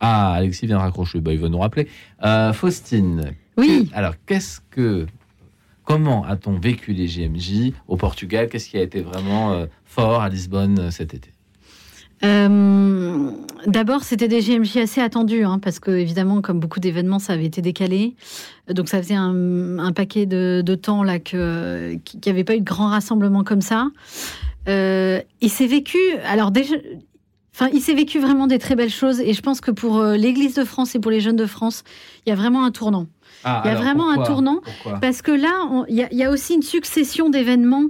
Ah, 0.00 0.32
Alexis 0.34 0.66
vient 0.66 0.78
raccrocher. 0.78 1.20
Bah, 1.20 1.32
il 1.32 1.38
va 1.38 1.48
nous 1.48 1.58
rappeler. 1.58 1.88
Euh, 2.24 2.52
Faustine, 2.52 3.32
Oui. 3.56 3.88
que- 3.90 3.96
alors 3.96 4.14
qu'est-ce 4.26 4.60
que. 4.70 5.06
Comment 5.86 6.24
a-t-on 6.24 6.58
vécu 6.58 6.92
les 6.92 7.06
GMJ 7.06 7.72
au 7.86 7.96
Portugal? 7.96 8.48
Qu'est-ce 8.48 8.68
qui 8.68 8.76
a 8.76 8.82
été 8.82 9.02
vraiment 9.02 9.52
euh, 9.52 9.66
fort 9.84 10.20
à 10.20 10.28
Lisbonne 10.28 10.80
euh, 10.80 10.90
cet 10.90 11.14
été? 11.14 11.30
Euh, 12.24 13.30
D'abord, 13.68 14.02
c'était 14.02 14.26
des 14.26 14.40
GMJ 14.40 14.78
assez 14.78 15.00
attendus, 15.00 15.44
hein, 15.44 15.60
parce 15.60 15.78
que 15.78 15.92
évidemment, 15.92 16.40
comme 16.42 16.58
beaucoup 16.58 16.80
d'événements, 16.80 17.20
ça 17.20 17.34
avait 17.34 17.44
été 17.44 17.62
décalé. 17.62 18.16
Donc, 18.68 18.88
ça 18.88 19.00
faisait 19.00 19.14
un, 19.14 19.92
paquet 19.94 20.26
de, 20.26 20.74
temps 20.74 21.04
là 21.04 21.20
qu'il 21.20 21.38
n'y 21.38 22.32
avait 22.32 22.42
pas 22.42 22.56
eu 22.56 22.60
de 22.60 22.64
grand 22.64 22.88
rassemblement 22.88 23.44
comme 23.44 23.60
ça. 23.60 23.88
Il 24.66 25.50
s'est 25.50 25.68
vécu. 25.68 25.98
Alors 26.24 26.50
déjà. 26.50 26.74
Il 27.72 27.80
s'est 27.80 27.94
vécu 27.94 28.18
vraiment 28.18 28.46
des 28.46 28.58
très 28.58 28.74
belles 28.76 28.90
choses 28.90 29.18
et 29.18 29.32
je 29.32 29.40
pense 29.40 29.62
que 29.62 29.70
pour 29.70 30.02
l'Église 30.02 30.54
de 30.56 30.64
France 30.64 30.94
et 30.94 30.98
pour 30.98 31.10
les 31.10 31.20
jeunes 31.20 31.36
de 31.36 31.46
France, 31.46 31.84
il 32.26 32.28
y 32.28 32.32
a 32.32 32.34
vraiment 32.34 32.66
un 32.66 32.70
tournant. 32.70 33.06
Ah, 33.48 33.62
Il 33.64 33.68
y 33.68 33.74
a 33.74 33.76
vraiment 33.76 34.10
un 34.10 34.24
tournant. 34.24 34.60
Parce 35.00 35.22
que 35.22 35.30
là, 35.30 35.84
y, 35.88 36.04
il 36.10 36.18
y 36.18 36.24
a 36.24 36.30
aussi 36.30 36.54
une 36.54 36.62
succession 36.62 37.30
d'événements 37.30 37.86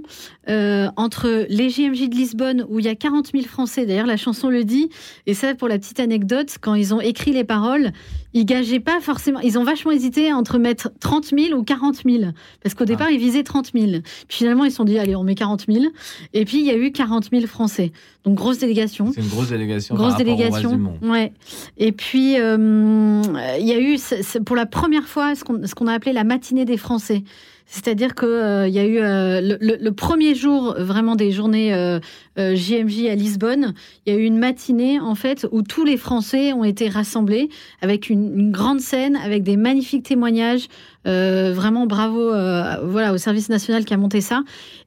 euh, 0.49 0.87
entre 0.95 1.45
les 1.49 1.67
GMJ 1.67 2.09
de 2.09 2.15
Lisbonne, 2.15 2.65
où 2.69 2.79
il 2.79 2.85
y 2.85 2.89
a 2.89 2.95
40 2.95 3.31
000 3.33 3.43
Français. 3.45 3.85
D'ailleurs, 3.85 4.05
la 4.05 4.17
chanson 4.17 4.49
le 4.49 4.63
dit. 4.63 4.89
Et 5.25 5.33
ça, 5.33 5.55
pour 5.55 5.67
la 5.67 5.77
petite 5.77 5.99
anecdote, 5.99 6.55
quand 6.61 6.73
ils 6.73 6.93
ont 6.93 7.01
écrit 7.01 7.33
les 7.33 7.43
paroles, 7.43 7.91
ils 8.33 8.45
gageaient 8.45 8.79
pas 8.79 8.99
forcément. 9.01 9.39
Ils 9.41 9.57
ont 9.57 9.63
vachement 9.63 9.91
hésité 9.91 10.31
entre 10.31 10.57
mettre 10.57 10.91
30 10.99 11.33
000 11.37 11.59
ou 11.59 11.63
40 11.63 12.03
000. 12.05 12.31
Parce 12.63 12.75
qu'au 12.75 12.85
départ, 12.85 13.09
ils 13.09 13.19
visaient 13.19 13.43
30 13.43 13.71
000. 13.73 13.85
Puis 14.27 14.37
finalement, 14.37 14.63
ils 14.63 14.71
se 14.71 14.77
sont 14.77 14.85
dit, 14.85 14.97
allez, 14.97 15.15
on 15.15 15.23
met 15.23 15.35
40 15.35 15.65
000. 15.69 15.85
Et 16.33 16.45
puis, 16.45 16.59
il 16.59 16.65
y 16.65 16.71
a 16.71 16.77
eu 16.77 16.91
40 16.91 17.29
000 17.31 17.45
Français. 17.47 17.91
Donc, 18.23 18.35
grosse 18.35 18.59
délégation. 18.59 19.11
C'est 19.13 19.21
une 19.21 19.29
grosse 19.29 19.49
délégation. 19.49 19.95
Grosse 19.95 20.13
par 20.13 20.21
au 20.21 20.23
délégation. 20.23 20.71
du 20.71 20.77
monde. 20.77 20.97
Ouais. 21.01 21.33
Et 21.77 21.91
puis, 21.91 22.39
euh, 22.39 23.21
il 23.59 23.67
y 23.67 23.73
a 23.73 23.79
eu, 23.79 23.97
pour 24.45 24.55
la 24.55 24.65
première 24.65 25.07
fois, 25.07 25.35
ce 25.35 25.43
qu'on 25.43 25.65
ce 25.65 25.75
qu'on 25.75 25.87
a 25.87 25.93
appelé 25.93 26.13
la 26.13 26.23
matinée 26.23 26.65
des 26.65 26.77
Français. 26.77 27.23
C'est-à-dire 27.69 28.15
qu'il 28.15 28.27
il 28.67 28.73
y 28.73 28.79
a 28.79 28.85
eu 28.85 28.99
euh, 28.99 29.57
le, 29.59 29.91
premier 29.91 30.35
jour 30.35 30.71
euh, 30.71 30.83
vraiment 30.83 31.15
des 31.15 31.31
journées 31.31 31.73
euh, 31.73 31.99
euh, 32.39 32.55
JMJ 32.55 33.07
à 33.07 33.15
Lisbonne. 33.15 33.73
Il 34.05 34.13
y 34.13 34.15
a 34.15 34.19
eu 34.19 34.23
une 34.23 34.37
matinée 34.37 34.99
en 34.99 35.15
fait 35.15 35.45
où 35.51 35.61
tous 35.61 35.83
les 35.83 35.97
Français 35.97 36.53
ont 36.53 36.63
été 36.63 36.87
rassemblés 36.87 37.49
avec 37.81 38.09
une, 38.09 38.39
une 38.39 38.51
grande 38.51 38.79
scène, 38.79 39.17
avec 39.17 39.43
des 39.43 39.57
magnifiques 39.57 40.03
témoignages. 40.03 40.67
Euh, 41.07 41.53
vraiment 41.53 41.85
bravo, 41.87 42.33
euh, 42.33 42.77
voilà, 42.83 43.13
au 43.13 43.17
service 43.17 43.47
national 43.47 43.85
qui 43.85 43.93
a 43.93 43.97
monté 43.97 44.19
ça. 44.19 44.43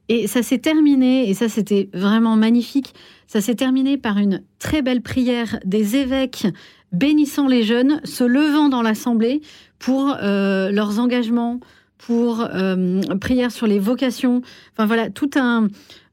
Et 0.07 0.27
ça 0.27 0.43
s'est 0.43 0.59
terminé, 0.59 1.29
et 1.29 1.33
ça 1.33 1.49
c'était 1.49 1.89
vraiment 1.93 2.35
magnifique. 2.35 2.93
Ça 3.27 3.41
s'est 3.41 3.55
terminé 3.55 3.97
par 3.97 4.17
une 4.17 4.43
très 4.59 4.81
belle 4.81 5.01
prière 5.01 5.59
des 5.65 5.95
évêques 5.95 6.45
bénissant 6.91 7.47
les 7.47 7.63
jeunes, 7.63 8.01
se 8.03 8.23
levant 8.23 8.69
dans 8.69 8.81
l'assemblée 8.81 9.41
pour 9.79 10.15
euh, 10.21 10.71
leurs 10.71 10.99
engagements, 10.99 11.59
pour 12.05 12.41
euh, 12.53 13.01
prière 13.19 13.51
sur 13.51 13.67
les 13.67 13.79
vocations. 13.79 14.41
Enfin 14.73 14.85
voilà, 14.85 15.09
tout 15.09 15.29
un, 15.35 15.67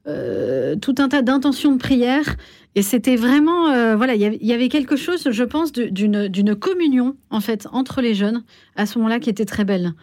euh, 0.07 0.75
tout 0.75 0.95
un 0.99 1.09
tas 1.09 1.21
d'intentions 1.21 1.73
de 1.73 1.77
prière. 1.79 2.35
Et 2.75 2.83
c'était 2.83 3.15
vraiment, 3.15 3.69
euh, 3.69 3.95
voilà, 3.95 4.13
il 4.13 4.21
y 4.21 4.53
avait- 4.53 4.69
quelque 4.69 4.95
chose, 4.95 5.27
je 5.31 5.43
pense, 5.43 5.71
d'une 5.71 6.27
d'une 6.27 6.55
communion 6.55 7.15
en 7.31 7.41
fait 7.41 7.67
entre 7.71 7.99
les 8.01 8.13
jeunes 8.13 8.43
à 8.75 8.85
ce 8.85 8.99
moment-là 8.99 9.19
qui 9.19 9.29
était 9.29 9.45
très 9.45 9.65
belle. 9.65 9.93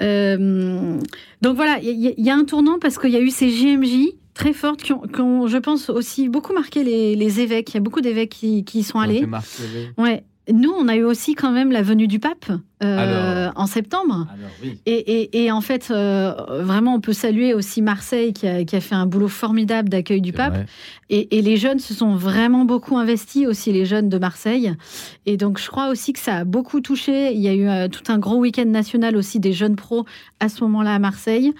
Euh, 0.00 0.98
donc 1.42 1.56
voilà, 1.56 1.78
il 1.82 2.14
y, 2.16 2.30
a 2.30 2.34
un 2.36 2.44
tournant 2.44 2.78
parce 2.78 2.98
qu'il 2.98 3.10
y 3.10 3.16
a 3.16 3.20
eu 3.20 3.30
ces 3.30 3.50
JMJ 3.50 4.14
très 4.34 4.52
fortes 4.52 4.82
qui 4.82 4.92
ont, 4.92 5.00
qui 5.00 5.20
ont, 5.20 5.48
je 5.48 5.56
pense, 5.58 5.90
aussi 5.90 6.28
beaucoup 6.28 6.52
marqué 6.52 6.84
les, 6.84 7.16
les 7.16 7.40
évêques. 7.40 7.70
Il 7.70 7.74
y 7.74 7.78
a 7.78 7.80
beaucoup 7.80 8.00
d'évêques 8.02 8.30
qui, 8.30 8.64
qui 8.64 8.80
y 8.80 8.82
sont 8.84 8.98
allés. 9.00 9.22
Ouais. 9.98 10.24
Nous, 10.52 10.70
on 10.70 10.86
a 10.86 10.94
eu 10.94 11.02
aussi 11.02 11.34
quand 11.34 11.50
même 11.50 11.72
la 11.72 11.82
venue 11.82 12.06
du 12.06 12.20
pape 12.20 12.50
euh, 12.84 13.46
Alors. 13.48 13.52
en 13.56 13.66
septembre. 13.66 14.28
Alors 14.32 14.50
oui. 14.62 14.78
Et, 14.86 14.92
et- 15.22 15.44
et 15.44 15.50
en 15.50 15.60
fait, 15.60 15.88
euh, 15.90 16.34
vraiment, 16.60 16.94
on 16.94 17.00
peut 17.00 17.12
saluer 17.14 17.52
aussi 17.54 17.82
Marseille 17.82 18.32
qui 18.32 18.46
a, 18.46 18.64
qui 18.64 18.76
a 18.76 18.80
fait 18.80 18.94
un 18.94 19.06
boulot 19.06 19.26
formidable 19.28 19.88
d'accueil 19.88 20.20
du 20.20 20.32
pape. 20.32 20.54
Et, 21.08 21.38
et 21.38 21.42
les 21.42 21.56
jeunes 21.56 21.78
se 21.80 21.94
sont 21.94 22.14
vraiment 22.14 22.64
beaucoup 22.64 22.96
investis 22.96 23.46
aussi, 23.46 23.72
les 23.72 23.86
jeunes 23.86 24.08
de 24.08 24.18
Marseille. 24.18 24.72
Et 25.24 25.36
donc, 25.36 25.58
je 25.58 25.68
crois 25.68 25.88
aussi 25.88 26.12
que 26.12 26.18
ça 26.20 26.36
a 26.36 26.44
beaucoup 26.44 26.80
touché. 26.80 27.32
Il 27.32 27.40
y 27.40 27.48
a 27.48 27.54
eu 27.54 27.66
euh, 27.68 27.88
tout 27.88 28.04
un 28.12 28.18
gros 28.18 28.36
week-end 28.36 28.66
national 28.66 29.16
aussi 29.16 29.40
des 29.40 29.52
jeunes 29.52 29.74
pros 29.76 30.04
à 30.38 30.48
ce 30.48 30.62
moment-là 30.64 30.94
à 30.94 30.98
Marseille. 30.98 31.52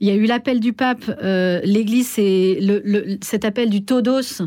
Il 0.00 0.08
y 0.08 0.10
a 0.10 0.14
eu 0.14 0.24
l'appel 0.26 0.58
du 0.58 0.72
pape. 0.72 1.04
L'Église, 1.22 2.08
c'est 2.08 2.58
le, 2.60 2.80
le- 2.84 3.18
cet 3.22 3.44
appel 3.44 3.70
du 3.70 3.84
Todos. 3.84 4.42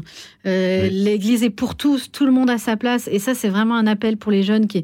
Euh, 0.45 0.83
Oui. 0.83 0.89
L'Église 0.91 1.43
est 1.43 1.49
pour 1.49 1.75
tous, 1.75 2.11
tout 2.11 2.25
le 2.25 2.31
monde 2.31 2.49
à 2.49 2.57
sa 2.57 2.77
place. 2.77 3.07
Et 3.11 3.19
ça, 3.19 3.33
c'est 3.33 3.49
vraiment 3.49 3.75
un 3.75 3.87
appel 3.87 4.17
pour 4.17 4.31
les 4.31 4.43
jeunes 4.43 4.67
qui, 4.67 4.83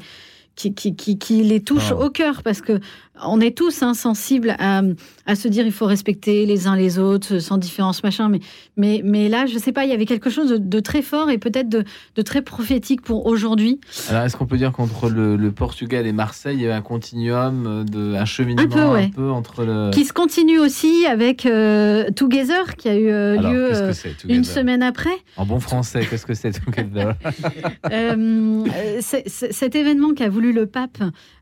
qui, 0.56 0.74
qui, 0.74 0.94
qui, 0.96 1.18
qui 1.18 1.42
les 1.42 1.60
touche 1.60 1.90
Ah. 1.90 1.96
au 1.96 2.10
cœur 2.10 2.42
parce 2.42 2.60
que 2.60 2.80
on 3.24 3.40
est 3.40 3.56
tous 3.56 3.82
hein, 3.82 3.94
sensibles 3.94 4.56
à, 4.58 4.82
à 5.26 5.34
se 5.34 5.48
dire 5.48 5.66
il 5.66 5.72
faut 5.72 5.86
respecter 5.86 6.46
les 6.46 6.66
uns 6.66 6.76
les 6.76 6.98
autres 6.98 7.38
sans 7.40 7.58
différence 7.58 8.02
machin 8.02 8.28
mais 8.28 8.40
mais 8.76 9.02
mais 9.04 9.28
là 9.28 9.46
je 9.46 9.58
sais 9.58 9.72
pas 9.72 9.84
il 9.84 9.90
y 9.90 9.94
avait 9.94 10.06
quelque 10.06 10.30
chose 10.30 10.48
de, 10.50 10.56
de 10.56 10.80
très 10.80 11.02
fort 11.02 11.30
et 11.30 11.38
peut-être 11.38 11.68
de, 11.68 11.84
de 12.16 12.22
très 12.22 12.42
prophétique 12.42 13.02
pour 13.02 13.26
aujourd'hui 13.26 13.80
Alors, 14.08 14.22
est-ce 14.22 14.36
qu'on 14.36 14.46
peut 14.46 14.56
dire 14.56 14.72
qu'entre 14.72 15.10
le, 15.10 15.36
le 15.36 15.52
Portugal 15.52 16.06
et 16.06 16.12
Marseille, 16.12 16.56
il 16.56 16.62
y 16.62 16.66
a 16.66 16.70
eu 16.70 16.72
un 16.72 16.82
continuum, 16.82 17.66
euh, 17.66 17.84
de, 17.84 18.14
un 18.14 18.24
cheminement 18.24 18.62
Un 18.62 18.66
peu, 18.66 18.84
ouais. 18.84 19.10
entre 19.30 19.64
le. 19.64 19.90
qui 19.92 20.04
se 20.04 20.12
continue 20.12 20.58
aussi 20.58 21.06
avec 21.06 21.44
euh, 21.46 22.10
Together 22.16 22.76
qui 22.76 22.88
a 22.88 22.96
eu 22.96 23.08
euh, 23.10 23.38
Alors, 23.38 23.52
lieu 23.52 23.68
euh, 23.72 23.92
une 24.28 24.44
semaine 24.44 24.82
après 24.82 25.10
En 25.36 25.44
bon 25.46 25.60
français, 25.60 26.06
qu'est-ce 26.08 26.26
que 26.26 26.34
c'est 26.34 26.52
Together 26.52 27.14
Euh, 27.92 29.00
cet 29.00 29.74
événement 29.74 30.14
qu'a 30.14 30.28
voulu 30.28 30.52
le 30.52 30.66
pape 30.66 30.98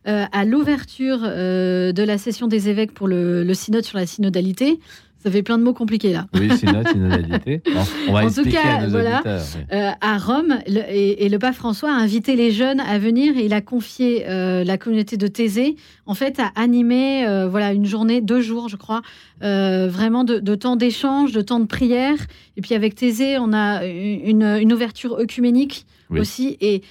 euh, 0.08 0.24
à 0.32 0.44
l'ouverture 0.44 1.20
euh, 1.60 1.92
de 1.92 2.02
la 2.02 2.18
session 2.18 2.46
des 2.46 2.68
évêques 2.68 2.92
pour 2.92 3.08
le, 3.08 3.44
le 3.44 3.54
synode 3.54 3.84
sur 3.84 3.98
la 3.98 4.06
synodalité, 4.06 4.80
ça 5.22 5.30
fait 5.30 5.42
plein 5.42 5.58
de 5.58 5.62
mots 5.62 5.74
compliqués 5.74 6.14
là. 6.14 6.26
Oui, 6.34 6.48
synode, 6.56 6.88
synodalité. 6.88 7.60
Bon, 7.74 7.80
on 8.08 8.12
va 8.14 8.24
En 8.24 8.30
tout 8.30 8.42
cas, 8.44 8.76
à 8.78 8.82
nos 8.84 8.88
voilà. 8.90 9.20
oui. 9.26 9.30
Euh, 9.72 9.90
à 10.00 10.16
Rome, 10.16 10.54
le- 10.66 10.80
et, 10.90 11.26
et 11.26 11.28
le 11.28 11.38
pape 11.38 11.54
François 11.54 11.90
a 11.90 11.94
invité 11.94 12.36
les 12.36 12.50
jeunes 12.52 12.80
à 12.80 12.98
venir 12.98 13.36
et 13.36 13.44
il 13.44 13.52
a 13.52 13.60
confié 13.60 14.24
euh, 14.30 14.64
la 14.64 14.78
communauté 14.78 15.18
de 15.18 15.26
Thésée 15.26 15.76
en 16.06 16.14
fait 16.14 16.40
à 16.40 16.50
animer 16.58 17.26
voilà 17.50 17.72
une 17.74 17.84
journée, 17.84 18.22
deux 18.22 18.40
jours 18.40 18.68
je 18.70 18.76
crois, 18.76 19.02
vraiment 19.42 20.24
de, 20.24 20.38
de 20.38 20.54
temps 20.54 20.76
d'échange, 20.76 21.32
de 21.32 21.42
temps 21.42 21.60
de 21.60 21.66
prière. 21.66 22.16
Et 22.56 22.62
puis 22.62 22.74
avec 22.74 22.94
Thésée, 22.94 23.36
on 23.38 23.52
a 23.52 23.84
une, 23.86 24.42
une 24.42 24.72
ouverture 24.72 25.18
œcuménique 25.18 25.84
Oui. 26.10 26.20
aussi 26.20 26.56
et 26.62 26.82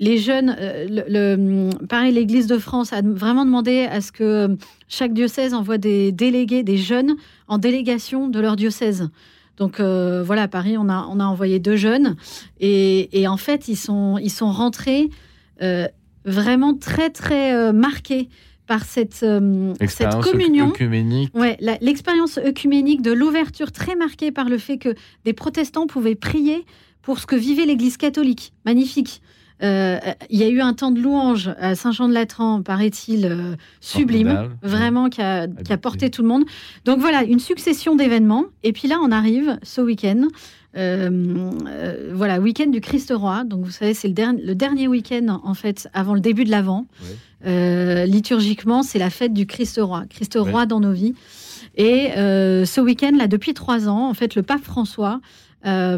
les 0.00 0.18
jeunes, 0.18 0.54
euh, 0.58 0.86
le, 0.88 1.04
le- 1.08 1.86
pareil, 1.86 2.12
l'Église 2.12 2.46
de 2.46 2.58
France 2.58 2.92
a 2.92 3.00
vraiment 3.02 3.44
demandé 3.44 3.86
à 3.90 4.00
ce 4.00 4.10
que 4.12 4.56
chaque 4.88 5.12
diocèse 5.14 5.54
envoie 5.54 5.78
des 5.78 6.10
délégués, 6.12 6.62
des 6.62 6.76
jeunes 6.76 7.14
en 7.48 7.58
délégation 7.58 8.28
de 8.28 8.40
leur 8.40 8.56
diocèse. 8.56 9.08
Donc 9.56 9.78
euh, 9.78 10.24
voilà, 10.24 10.42
à 10.42 10.48
Paris, 10.48 10.76
on 10.76 10.88
a, 10.88 11.06
on 11.10 11.20
a 11.20 11.24
envoyé 11.24 11.60
deux 11.60 11.76
jeunes 11.76 12.16
et, 12.58 13.20
et 13.20 13.28
en 13.28 13.36
fait, 13.36 13.68
ils 13.68 13.76
sont, 13.76 14.18
ils 14.18 14.30
sont 14.30 14.50
rentrés 14.50 15.10
euh, 15.62 15.86
vraiment 16.24 16.74
très 16.74 17.10
très 17.10 17.54
euh, 17.54 17.72
marquée 17.72 18.28
par 18.66 18.82
cette, 18.84 19.22
euh, 19.22 19.72
cette 19.86 20.18
communion. 20.22 20.70
œcuménique. 20.70 21.30
Ouais, 21.36 21.56
l'expérience 21.82 22.38
œcuménique 22.38 23.02
de 23.02 23.12
l'ouverture 23.12 23.70
très 23.70 23.94
marquée 23.94 24.32
par 24.32 24.48
le 24.48 24.58
fait 24.58 24.78
que 24.78 24.94
des 25.24 25.34
protestants 25.34 25.86
pouvaient 25.86 26.14
prier 26.16 26.64
pour 27.02 27.18
ce 27.18 27.26
que 27.26 27.36
vivait 27.36 27.66
l'Église 27.66 27.96
catholique. 27.98 28.54
Magnifique. 28.64 29.20
Euh, 29.62 29.98
Il 30.30 30.38
y 30.38 30.42
a 30.42 30.48
eu 30.48 30.60
un 30.60 30.74
temps 30.74 30.90
de 30.90 31.00
louange 31.00 31.50
à 31.60 31.74
Saint-Jean-de-Latran, 31.74 32.62
paraît-il, 32.62 33.24
euh, 33.26 33.54
sublime, 33.80 34.26
Formidable. 34.28 34.56
vraiment 34.62 35.08
qui 35.08 35.22
a, 35.22 35.46
qui 35.46 35.52
a 35.52 35.54
Habitué. 35.60 35.76
porté 35.76 36.10
tout 36.10 36.22
le 36.22 36.28
monde. 36.28 36.44
Donc 36.84 36.98
voilà, 36.98 37.22
une 37.22 37.38
succession 37.38 37.94
d'événements. 37.94 38.44
Et 38.64 38.72
puis 38.72 38.88
là, 38.88 38.98
on 39.02 39.10
arrive 39.12 39.58
ce 39.62 39.80
week-end. 39.80 40.22
euh, 40.76 41.08
euh, 41.68 42.10
voilà, 42.14 42.40
week-end 42.40 42.66
du 42.66 42.80
Christ 42.80 43.12
Roi. 43.14 43.44
Donc 43.44 43.64
vous 43.64 43.70
savez, 43.70 43.94
c'est 43.94 44.08
le, 44.08 44.14
derni- 44.14 44.42
le 44.44 44.56
dernier 44.56 44.88
week-end 44.88 45.40
en 45.44 45.54
fait 45.54 45.88
avant 45.94 46.14
le 46.14 46.20
début 46.20 46.44
de 46.44 46.50
l'Avent. 46.50 46.86
Liturgiquement, 48.06 48.82
c'est 48.82 48.98
la 48.98 49.10
fête 49.10 49.32
du 49.32 49.46
Christ 49.46 49.78
Roi. 49.80 50.04
Christ 50.10 50.36
Oui. 50.40 50.50
Roi 50.50 50.66
dans 50.66 50.80
nos 50.80 50.92
vies. 50.92 51.14
Et 51.76 52.10
ce 52.16 52.80
week-end, 52.80 53.12
là, 53.16 53.28
depuis 53.28 53.54
trois 53.54 53.88
ans, 53.88 54.08
en 54.08 54.14
fait, 54.14 54.34
le 54.34 54.42
pape 54.42 54.62
François 54.62 55.20
a, 55.64 55.96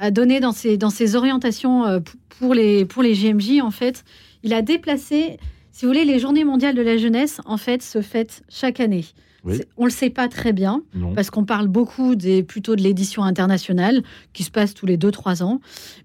a 0.00 0.10
donné 0.10 0.40
dans 0.40 0.52
ses, 0.52 0.76
dans 0.76 0.90
ses 0.90 1.16
orientations 1.16 1.84
euh, 1.86 2.00
pour 2.38 2.54
les, 2.54 2.84
pour 2.84 3.02
les 3.02 3.14
JMJ, 3.14 3.60
en 3.62 3.70
fait, 3.70 4.04
il 4.42 4.52
a 4.54 4.62
déplacé, 4.62 5.38
si 5.72 5.84
vous 5.84 5.90
voulez, 5.92 6.04
les 6.04 6.18
journées 6.18 6.44
mondiales 6.44 6.74
de 6.74 6.82
la 6.82 6.96
jeunesse, 6.96 7.40
en 7.46 7.56
fait, 7.56 7.82
se 7.82 8.00
fêtent 8.02 8.42
chaque 8.48 8.80
année. 8.80 9.04
Oui. 9.44 9.60
On 9.76 9.84
le 9.84 9.90
sait 9.90 10.10
pas 10.10 10.26
très 10.26 10.52
bien 10.52 10.82
Non. 10.94 11.14
parce 11.14 11.30
qu'on 11.30 11.44
parle 11.44 11.68
beaucoup 11.68 12.16
des, 12.16 12.42
plutôt 12.42 12.74
de 12.74 12.82
l'édition 12.82 13.22
internationale 13.22 14.02
qui 14.32 14.42
se 14.42 14.50
passe 14.50 14.74
tous 14.74 14.86
les 14.86 14.98
2-3 14.98 15.44
ans. 15.44 15.60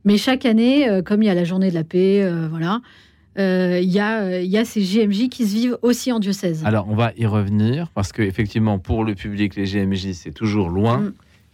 Mais 0.06 0.18
chaque 0.18 0.46
année, 0.46 0.88
euh, 0.88 1.02
comme 1.02 1.24
il 1.24 1.26
y 1.26 1.30
a 1.30 1.34
la 1.34 1.44
journée 1.44 1.70
de 1.70 1.74
la 1.74 1.84
paix, 1.84 2.22
euh, 2.22 2.48
voilà, 2.48 2.82
euh, 3.40 3.80
il 3.82 3.90
y, 3.90 4.00
a, 4.00 4.42
y 4.42 4.58
a 4.58 4.66
ces 4.66 4.82
JMJ 4.84 5.30
qui 5.30 5.48
se 5.48 5.56
vivent 5.56 5.78
aussi 5.82 6.12
en 6.12 6.20
diocèse. 6.20 6.62
Alors, 6.66 6.88
on 6.88 6.96
va 6.96 7.14
y 7.18 7.26
revenir 7.26 7.90
parce 7.96 8.12
que 8.12 8.22
effectivement, 8.22 8.78
pour 8.78 9.04
le 9.04 9.16
public, 9.16 9.56
les 9.56 9.66
GMJ, 9.66 10.12
c'est 10.14 10.34
toujours 10.34 10.70
loin. 10.70 11.00
Mm. 11.00 11.14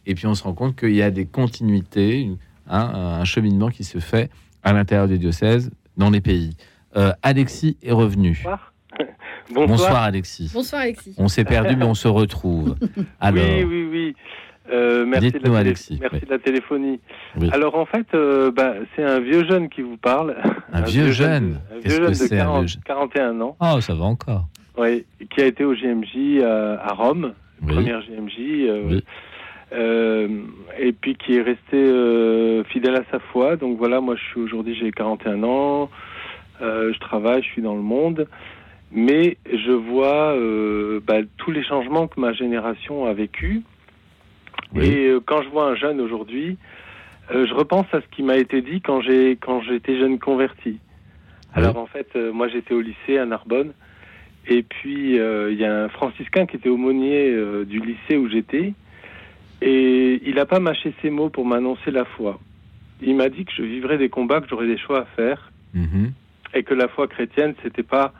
Et 0.09 0.15
puis, 0.15 0.25
on 0.25 0.33
se 0.33 0.43
rend 0.43 0.53
compte 0.53 0.75
qu'il 0.75 0.95
y 0.95 1.01
a 1.03 1.11
des 1.11 1.25
continuités, 1.25 2.29
hein, 2.69 2.91
un 3.19 3.25
cheminement 3.25 3.69
qui 3.69 3.83
se 3.83 3.99
fait 3.99 4.31
à 4.63 4.71
l'intérieur 4.73 5.07
des 5.07 5.17
diocèses, 5.17 5.69
dans 5.97 6.09
les 6.09 6.21
pays. 6.21 6.55
Euh, 6.95 7.11
Alexis 7.21 7.77
est 7.83 7.91
revenu. 7.91 8.31
Bonsoir. 8.43 8.73
Bonsoir, 9.53 10.03
Alexis. 10.03 10.49
Bonsoir 10.53 10.81
Alexis. 10.83 11.13
On 11.17 11.27
s'est 11.27 11.43
perdu, 11.45 11.75
mais 11.75 11.85
on 11.85 11.93
se 11.93 12.07
retrouve. 12.07 12.75
Alors, 13.19 13.43
Oui, 13.45 13.63
oui, 13.63 13.87
oui. 13.91 14.15
Euh, 14.69 15.05
merci 15.05 15.31
de 15.31 15.49
la, 15.49 15.59
Alexis, 15.59 15.97
merci 16.01 16.17
oui. 16.21 16.25
de 16.27 16.29
la 16.33 16.39
téléphonie. 16.39 16.99
Oui. 17.39 17.49
Alors 17.53 17.75
en 17.75 17.85
fait, 17.85 18.05
euh, 18.13 18.51
bah, 18.51 18.73
c'est 18.95 19.03
un 19.03 19.21
vieux 19.21 19.47
jeune 19.47 19.69
qui 19.69 19.81
vous 19.81 19.95
parle. 19.95 20.35
un 20.73 20.81
vieux 20.81 21.09
jeune. 21.11 21.51
de- 21.51 21.55
Un 21.77 21.79
Qu'est-ce 21.81 21.95
vieux 21.95 21.97
que 21.99 22.03
jeune 22.03 22.09
de 22.09 22.13
c'est 22.15 22.35
un 22.39 22.43
40 22.43 22.59
vieux 22.59 22.67
jeune 22.67 22.83
41 22.83 23.41
ans, 23.41 23.55
Oh, 23.61 23.79
ça 23.79 23.93
va 23.95 24.03
encore. 24.03 24.47
oui, 24.77 25.05
qui 25.33 25.41
a 25.41 25.45
été 25.45 25.63
au 25.63 25.73
JMJ 25.73 26.41
à, 26.43 26.81
à 26.83 26.93
Rome, 26.95 27.33
Oui. 27.61 27.73
première 27.75 28.01
JMJ, 28.01 28.99
euh, 29.73 30.43
et 30.79 30.93
puis 30.93 31.15
qui 31.15 31.35
est 31.35 31.41
resté 31.41 31.75
euh, 31.75 32.63
fidèle 32.65 32.95
à 32.95 33.03
sa 33.11 33.19
foi. 33.19 33.57
Donc 33.57 33.77
voilà, 33.77 33.99
moi 33.99 34.15
je 34.15 34.23
suis 34.23 34.39
aujourd'hui, 34.39 34.75
j'ai 34.75 34.91
41 34.91 35.43
ans, 35.43 35.89
euh, 36.61 36.93
je 36.93 36.99
travaille, 36.99 37.43
je 37.43 37.47
suis 37.47 37.61
dans 37.61 37.75
le 37.75 37.81
monde, 37.81 38.27
mais 38.91 39.37
je 39.51 39.71
vois 39.71 40.35
bah, 41.01 41.19
tous 41.37 41.51
les 41.51 41.63
changements 41.63 42.07
que 42.07 42.19
ma 42.19 42.31
génération 42.33 43.05
a 43.05 43.13
vécu. 43.13 43.63
Oui. 44.73 44.85
Et 44.85 45.17
quand 45.25 45.41
je 45.43 45.49
vois 45.49 45.65
un 45.65 45.75
jeune 45.75 45.99
aujourd'hui, 45.99 46.57
je 47.29 47.53
repense 47.53 47.87
à 47.91 47.99
ce 47.99 48.07
qui 48.15 48.23
m'a 48.23 48.37
été 48.37 48.61
dit 48.61 48.79
quand 48.79 49.01
j'ai 49.01 49.35
quand 49.35 49.61
j'étais 49.61 49.97
jeune 49.97 50.19
converti. 50.19 50.79
Alors 51.53 51.77
en 51.77 51.87
fait, 51.87 52.15
moi 52.15 52.47
j'étais 52.47 52.73
au 52.73 52.81
lycée 52.81 53.17
à 53.17 53.25
Narbonne, 53.25 53.73
et 54.47 54.63
puis 54.63 55.17
il 55.17 55.57
y 55.57 55.65
a 55.65 55.83
un 55.83 55.89
franciscain 55.89 56.45
qui 56.45 56.55
était 56.55 56.69
aumônier 56.69 57.35
du 57.65 57.81
lycée 57.81 58.15
où 58.15 58.29
j'étais, 58.29 58.73
et 59.61 60.21
il 60.25 60.35
n'a 60.35 60.45
pas 60.45 60.59
mâché 60.59 60.93
ses 61.01 61.09
mots 61.09 61.29
pour 61.29 61.45
m'annoncer 61.45 61.91
la 61.91 62.05
foi. 62.05 62.39
Il 63.01 63.15
m'a 63.15 63.29
dit 63.29 63.45
que 63.45 63.51
je 63.55 63.61
vivrais 63.63 63.97
des 63.97 64.09
combats, 64.09 64.41
que 64.41 64.47
j'aurais 64.49 64.67
des 64.67 64.77
choix 64.77 65.01
à 65.01 65.05
faire, 65.15 65.51
Mhm. 65.73 66.11
et 66.53 66.63
que 66.63 66.73
la 66.73 66.87
foi 66.87 67.07
chrétienne 67.07 67.53
c'était 67.63 67.83
pas 67.83 68.13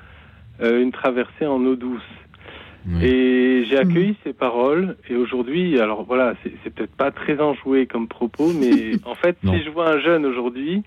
euh, 0.61 0.81
une 0.81 0.91
traversée 0.91 1.45
en 1.45 1.63
eau 1.65 1.75
douce. 1.75 2.01
Oui. 2.87 3.05
Et 3.05 3.65
j'ai 3.65 3.77
accueilli 3.77 4.15
ces 4.23 4.33
paroles. 4.33 4.95
Et 5.09 5.15
aujourd'hui, 5.15 5.79
alors 5.79 6.03
voilà, 6.03 6.33
c'est 6.41 6.51
c'est 6.63 6.73
peut-être 6.73 6.95
pas 6.95 7.11
très 7.11 7.39
enjoué 7.39 7.85
comme 7.85 8.07
propos, 8.07 8.51
mais 8.53 8.91
en 9.05 9.13
fait, 9.15 9.37
Non. 9.43 9.53
si 9.53 9.63
je 9.63 9.69
vois 9.69 9.89
un 9.89 9.99
jeune 9.99 10.25
aujourd'hui, 10.25 10.83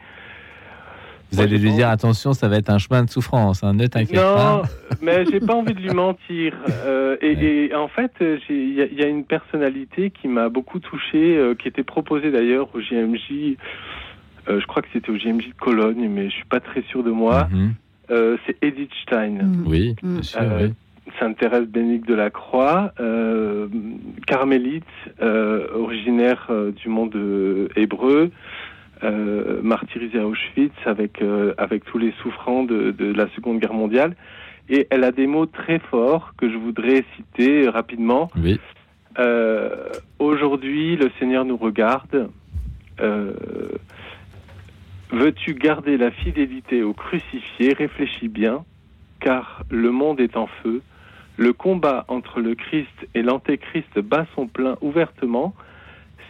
Vous 1.31 1.37
Moi, 1.37 1.45
allez 1.45 1.59
lui 1.59 1.73
dire 1.73 1.88
attention, 1.88 2.33
ça 2.33 2.49
va 2.49 2.57
être 2.57 2.71
un 2.71 2.79
chemin 2.79 3.05
de 3.05 3.11
souffrance. 3.11 3.62
hein, 3.62 3.73
Ne 3.75 3.87
t'inquiète 3.87 4.16
non, 4.16 4.35
pas. 4.35 4.62
mais 5.03 5.25
j'ai 5.31 5.38
pas 5.40 5.55
envie 5.55 5.75
de 5.75 5.81
lui 5.81 5.90
mentir. 5.90 6.55
Euh, 6.85 7.16
et, 7.23 7.66
et 7.66 7.75
en 7.75 7.88
fait, 7.88 8.11
j'ai- 8.21 8.40
il 8.51 8.75
y, 8.75 8.83
a- 8.83 8.87
il 8.87 8.99
y 8.99 9.03
a 9.03 9.07
une 9.07 9.25
personnalité 9.25 10.11
qui 10.11 10.27
m'a 10.29 10.49
beaucoup 10.49 10.81
touché, 10.81 11.37
euh, 11.37 11.55
qui 11.55 11.69
était 11.69 11.85
proposée 11.85 12.31
d'ailleurs 12.31 12.69
au 12.75 12.81
JMJ. 12.81 13.57
euh, 14.49 14.59
je 14.61 14.66
crois 14.66 14.83
que 14.83 14.88
c'était 14.93 15.11
au 15.11 15.16
JMJ 15.16 15.49
de 15.51 15.55
Cologne, 15.61 16.09
mais 16.09 16.31
je 16.31 16.35
suis 16.35 16.45
pas 16.47 16.61
très 16.61 16.83
sûr 16.83 17.05
de 17.05 17.11
moi. 17.11 17.47
Mhm. 17.53 17.75
Euh, 18.11 18.37
c'est 18.47 18.57
Edith 18.62 18.90
Stein. 19.03 19.43
Mm. 19.45 19.64
Oui, 19.66 19.95
Mm. 20.03 20.12
bien 20.14 20.23
sûr. 20.23 20.40
Euh, 20.43 20.66
oui. 20.69 20.73
Sainte 21.19 21.37
Thérèse 21.38 21.66
Bénique 21.66 22.07
de 22.07 22.14
la 22.14 22.31
Croix, 22.31 22.93
euh, 23.01 23.69
carmélite, 24.27 24.85
euh, 25.23 25.66
originaire 25.75 26.47
euh, 26.51 26.71
du 26.73 26.88
monde 26.88 27.14
euh, 27.16 27.69
hébreu, 27.77 28.31
euh, 29.03 29.61
martyrisée 29.63 30.19
à 30.19 30.27
Auschwitz 30.27 30.75
avec, 30.85 31.23
euh, 31.23 31.55
avec 31.59 31.85
tous 31.85 31.99
les 31.99 32.13
souffrants 32.23 32.65
de, 32.65 32.91
de 32.91 33.13
la 33.13 33.29
Seconde 33.31 33.59
Guerre 33.61 33.75
mondiale. 33.75 34.17
Et 34.69 34.87
elle 34.91 35.05
a 35.05 35.13
des 35.13 35.27
mots 35.27 35.47
très 35.47 35.79
forts 35.79 36.33
que 36.37 36.49
je 36.51 36.57
voudrais 36.57 37.05
citer 37.17 37.69
rapidement. 37.69 38.31
Oui. 38.37 38.61
Euh, 39.19 39.89
Aujourd'hui, 40.19 40.97
le 40.97 41.11
Seigneur 41.19 41.45
nous 41.45 41.57
regarde. 41.57 42.31
Euh, 43.01 43.33
Veux-tu 45.13 45.55
garder 45.55 45.97
la 45.97 46.13
fidélité 46.13 46.85
au 46.85 46.93
crucifié? 46.93 47.73
Réfléchis 47.73 48.29
bien, 48.29 48.65
car 49.19 49.65
le 49.71 49.91
monde 49.91 50.21
est 50.21 50.37
en 50.37 50.47
feu. 50.63 50.83
Le 51.37 51.53
combat 51.53 52.05
entre 52.07 52.41
le 52.41 52.55
Christ 52.55 53.09
et 53.15 53.23
l'Antéchrist 53.23 53.99
bat 53.99 54.27
son 54.37 54.47
plein 54.47 54.77
ouvertement. 54.83 55.55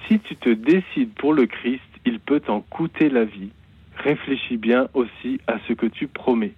Si 0.07 0.19
tu 0.21 0.35
te 0.37 0.49
décides 0.49 1.13
pour 1.15 1.35
le 1.35 1.45
Christ, 1.47 1.83
il 2.05 2.21
peut 2.21 2.41
t'en 2.41 2.61
coûter 2.61 3.09
la 3.09 3.25
vie. 3.25 3.51
Réfléchis 3.97 4.57
bien 4.57 4.89
aussi 4.95 5.41
à 5.47 5.57
ce 5.69 5.73
que 5.75 5.87
tu 5.87 6.07
promets. 6.07 6.55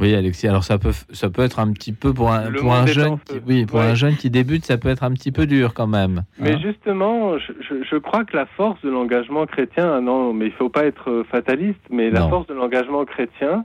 Oui, 0.00 0.14
Alexis. 0.14 0.48
Alors 0.48 0.64
ça 0.64 0.78
peut, 0.78 0.90
ça 1.12 1.30
peut 1.30 1.42
être 1.42 1.60
un 1.60 1.72
petit 1.72 1.92
peu 1.92 2.12
pour 2.12 2.32
un, 2.32 2.50
Le 2.50 2.60
pour 2.60 2.74
un 2.74 2.86
jeune, 2.86 3.18
qui, 3.20 3.36
oui, 3.46 3.66
pour 3.66 3.78
Ouais. 3.78 3.86
un 3.86 3.94
jeune 3.94 4.16
qui 4.16 4.30
débute, 4.30 4.64
ça 4.64 4.76
peut 4.78 4.88
être 4.88 5.04
un 5.04 5.12
petit 5.12 5.32
peu 5.32 5.46
dur 5.46 5.74
quand 5.74 5.86
même. 5.86 6.24
Mais 6.38 6.54
hein. 6.54 6.58
justement, 6.62 7.38
je, 7.38 7.96
crois 7.98 8.24
que 8.24 8.36
la 8.36 8.46
force 8.46 8.80
de 8.82 8.90
l'engagement 8.90 9.46
chrétien, 9.46 10.00
non, 10.00 10.32
mais 10.32 10.46
il 10.46 10.52
faut 10.52 10.70
pas 10.70 10.86
être 10.86 11.10
euh, 11.10 11.24
fataliste, 11.24 11.80
mais 11.90 12.10
la 12.10 12.28
force 12.28 12.46
de 12.48 12.54
l'engagement 12.54 13.04
chrétien, 13.04 13.64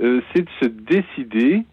euh, 0.00 0.20
c'est 0.32 0.42
de 0.42 0.50
se 0.62 0.66
décider. 0.66 1.64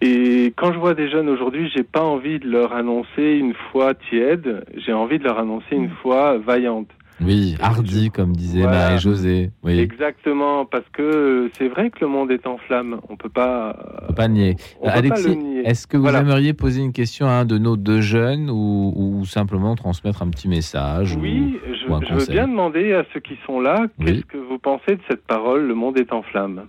Et 0.00 0.52
quand 0.56 0.72
je 0.72 0.78
vois 0.78 0.94
des 0.94 1.08
jeunes 1.08 1.28
aujourd'hui, 1.28 1.70
j'ai 1.74 1.84
pas 1.84 2.02
envie 2.02 2.40
de 2.40 2.48
leur 2.48 2.74
annoncer 2.74 3.22
une 3.22 3.54
foi 3.70 3.94
tiède, 3.94 4.64
j'ai 4.76 4.92
envie 4.92 5.18
de 5.18 5.24
leur 5.24 5.38
annoncer 5.38 5.76
une 5.76 5.90
foi 5.90 6.38
vaillante. 6.38 6.88
Oui, 7.24 7.56
hardi, 7.60 8.10
comme 8.10 8.34
disait 8.34 8.62
Voilà. 8.62 8.88
Marie-Josée. 8.90 9.50
Oui, 9.62 9.78
Exactement, 9.78 10.64
parce 10.64 10.84
que 10.92 11.50
c'est 11.58 11.68
vrai 11.68 11.90
que 11.90 11.98
le 12.00 12.08
monde 12.08 12.30
est 12.30 12.46
en 12.46 12.58
flammes. 12.58 13.00
On 13.08 13.16
peut 13.16 13.28
pas. 13.28 13.76
on 14.02 14.06
peut 14.08 14.14
pas 14.14 14.28
nier. 14.28 14.56
on 14.80 14.88
Alexis, 14.88 15.38
est-ce 15.64 15.86
que 15.86 15.96
vous 15.96 16.02
Voilà. 16.04 16.20
aimeriez 16.20 16.52
poser 16.52 16.80
une 16.82 16.92
question 16.92 17.26
à 17.26 17.32
un 17.32 17.44
de 17.44 17.58
nos 17.58 17.76
deux 17.76 18.00
jeunes 18.00 18.50
ou, 18.50 18.92
ou 18.96 19.24
simplement 19.26 19.74
transmettre 19.74 20.22
un 20.22 20.28
petit 20.28 20.48
message 20.48 21.16
Oui, 21.20 21.58
ou- 21.66 21.74
je, 21.74 21.90
ou 21.90 21.94
un 21.94 22.00
je 22.08 22.14
veux 22.14 22.26
bien 22.26 22.48
demander 22.48 22.92
à 22.94 23.04
ceux 23.12 23.20
qui 23.20 23.34
sont 23.46 23.60
là, 23.60 23.86
Oui. 23.98 24.06
qu'est-ce 24.06 24.26
que 24.26 24.38
vous 24.38 24.58
pensez 24.58 24.96
de 24.96 25.00
cette 25.08 25.24
parole 25.26 25.66
Le 25.66 25.74
monde 25.74 25.98
est 25.98 26.12
en 26.12 26.22
flammes. 26.22 26.62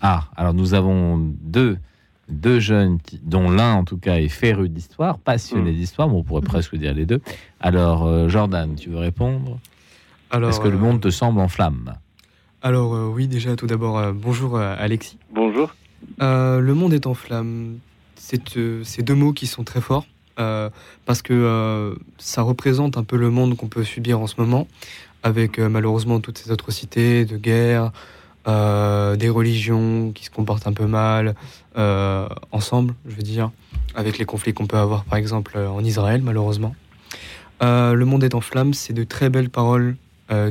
Ah, 0.00 0.24
alors 0.36 0.54
nous 0.54 0.74
avons 0.74 1.18
deux, 1.18 1.76
deux 2.28 2.60
jeunes, 2.60 2.98
qui- 3.00 3.18
dont 3.24 3.50
l'un 3.50 3.72
en 3.74 3.84
tout 3.84 3.98
cas 3.98 4.16
est 4.16 4.28
féru 4.28 4.68
d'histoire, 4.68 5.18
passionné 5.18 5.72
Mm. 5.72 5.74
d'histoire, 5.74 6.14
on 6.14 6.22
pourrait 6.22 6.42
presque 6.42 6.76
dire 6.76 6.94
les 6.94 7.06
deux. 7.06 7.20
Alors, 7.60 8.06
euh, 8.06 8.28
Jordan, 8.28 8.74
tu 8.76 8.90
veux 8.90 8.98
répondre? 8.98 9.58
Alors, 10.30 10.50
Est-ce 10.50 10.60
que 10.60 10.68
le 10.68 10.76
euh, 10.76 10.78
monde 10.78 11.00
te 11.00 11.10
semble 11.10 11.40
en 11.40 11.48
flammes 11.48 11.94
Alors 12.62 12.94
euh, 12.94 13.06
oui, 13.06 13.28
déjà 13.28 13.56
tout 13.56 13.66
d'abord, 13.66 13.98
euh, 13.98 14.12
bonjour 14.12 14.56
euh, 14.56 14.74
Alexis. 14.78 15.18
Bonjour. 15.32 15.74
Euh, 16.20 16.60
le 16.60 16.74
monde 16.74 16.92
est 16.92 17.06
en 17.06 17.14
flammes. 17.14 17.78
C'est 18.14 18.56
euh, 18.56 18.84
ces 18.84 19.02
deux 19.02 19.14
mots 19.14 19.32
qui 19.32 19.46
sont 19.46 19.64
très 19.64 19.80
forts 19.80 20.06
euh, 20.38 20.68
parce 21.06 21.22
que 21.22 21.32
euh, 21.32 21.94
ça 22.18 22.42
représente 22.42 22.98
un 22.98 23.04
peu 23.04 23.16
le 23.16 23.30
monde 23.30 23.56
qu'on 23.56 23.68
peut 23.68 23.84
subir 23.84 24.20
en 24.20 24.26
ce 24.26 24.34
moment, 24.38 24.68
avec 25.22 25.58
euh, 25.58 25.68
malheureusement 25.68 26.20
toutes 26.20 26.36
ces 26.36 26.50
atrocités 26.50 27.24
de 27.24 27.38
guerre, 27.38 27.90
euh, 28.46 29.16
des 29.16 29.30
religions 29.30 30.12
qui 30.12 30.26
se 30.26 30.30
comportent 30.30 30.66
un 30.66 30.74
peu 30.74 30.86
mal 30.86 31.34
euh, 31.78 32.28
ensemble, 32.52 32.94
je 33.06 33.14
veux 33.14 33.22
dire, 33.22 33.50
avec 33.94 34.18
les 34.18 34.26
conflits 34.26 34.52
qu'on 34.52 34.66
peut 34.66 34.76
avoir 34.76 35.04
par 35.04 35.18
exemple 35.18 35.56
en 35.56 35.82
Israël 35.82 36.20
malheureusement. 36.22 36.74
Euh, 37.62 37.94
le 37.94 38.04
monde 38.04 38.22
est 38.22 38.34
en 38.34 38.40
flammes, 38.40 38.74
c'est 38.74 38.92
de 38.92 39.04
très 39.04 39.30
belles 39.30 39.50
paroles 39.50 39.96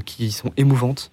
qui 0.06 0.32
sont 0.32 0.52
émouvantes. 0.58 1.12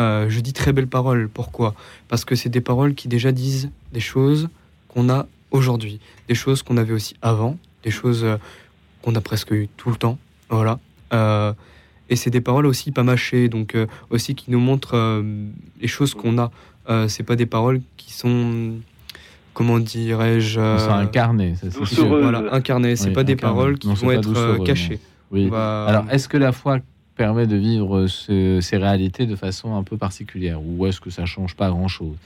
Euh, 0.00 0.26
je 0.28 0.40
dis 0.40 0.52
très 0.52 0.72
belles 0.72 0.88
paroles. 0.88 1.28
Pourquoi? 1.28 1.74
Parce 2.08 2.24
que 2.24 2.34
c'est 2.34 2.48
des 2.48 2.60
paroles 2.60 2.94
qui 2.94 3.08
déjà 3.08 3.30
disent 3.32 3.70
des 3.92 4.00
choses 4.00 4.48
qu'on 4.88 5.08
a 5.08 5.26
aujourd'hui, 5.50 6.00
des 6.28 6.34
choses 6.34 6.62
qu'on 6.62 6.76
avait 6.76 6.92
aussi 6.92 7.14
avant, 7.22 7.56
des 7.84 7.90
choses 7.90 8.24
euh, 8.24 8.36
qu'on 9.02 9.14
a 9.14 9.20
presque 9.20 9.52
eu 9.52 9.68
tout 9.76 9.90
le 9.90 9.96
temps. 9.96 10.18
Voilà. 10.50 10.78
Euh, 11.12 11.52
et 12.10 12.16
c'est 12.16 12.30
des 12.30 12.40
paroles 12.40 12.66
aussi 12.66 12.90
pas 12.90 13.02
mâchées, 13.04 13.48
donc 13.48 13.74
euh, 13.74 13.86
aussi 14.10 14.34
qui 14.34 14.50
nous 14.50 14.58
montrent 14.60 14.96
euh, 14.96 15.22
les 15.80 15.88
choses 15.88 16.14
qu'on 16.14 16.38
a. 16.38 16.50
Euh, 16.90 17.08
c'est 17.08 17.22
pas 17.22 17.36
des 17.36 17.46
paroles 17.46 17.80
qui 17.96 18.12
sont, 18.12 18.74
comment 19.54 19.78
dirais-je, 19.78 20.54
sont 20.54 20.60
euh, 20.60 20.78
ça, 20.78 21.10
c'est 21.86 21.94
sûr. 21.94 22.08
voilà, 22.08 22.52
incarnées. 22.52 22.96
C'est 22.96 23.08
Oui, 23.08 23.12
pas 23.14 23.24
des 23.24 23.32
incarnées. 23.34 23.54
paroles 23.54 23.78
qui 23.78 23.88
Non, 23.88 23.94
vont 23.94 24.10
être 24.10 24.36
euh, 24.36 24.58
cachées. 24.64 24.98
Oui. 25.30 25.48
Va- 25.48 25.86
Alors, 25.86 26.04
est-ce 26.10 26.28
que 26.28 26.36
la 26.36 26.52
foi 26.52 26.78
permet 27.14 27.46
de 27.46 27.56
vivre 27.56 28.06
ce- 28.06 28.60
ces 28.60 28.76
réalités 28.76 29.26
de 29.26 29.36
façon 29.36 29.74
un 29.76 29.82
peu 29.82 29.96
particulière 29.96 30.60
ou 30.64 30.86
est-ce 30.86 31.00
que 31.00 31.10
ça 31.10 31.24
change 31.26 31.54
pas 31.54 31.68
grand-chose? 31.70 32.16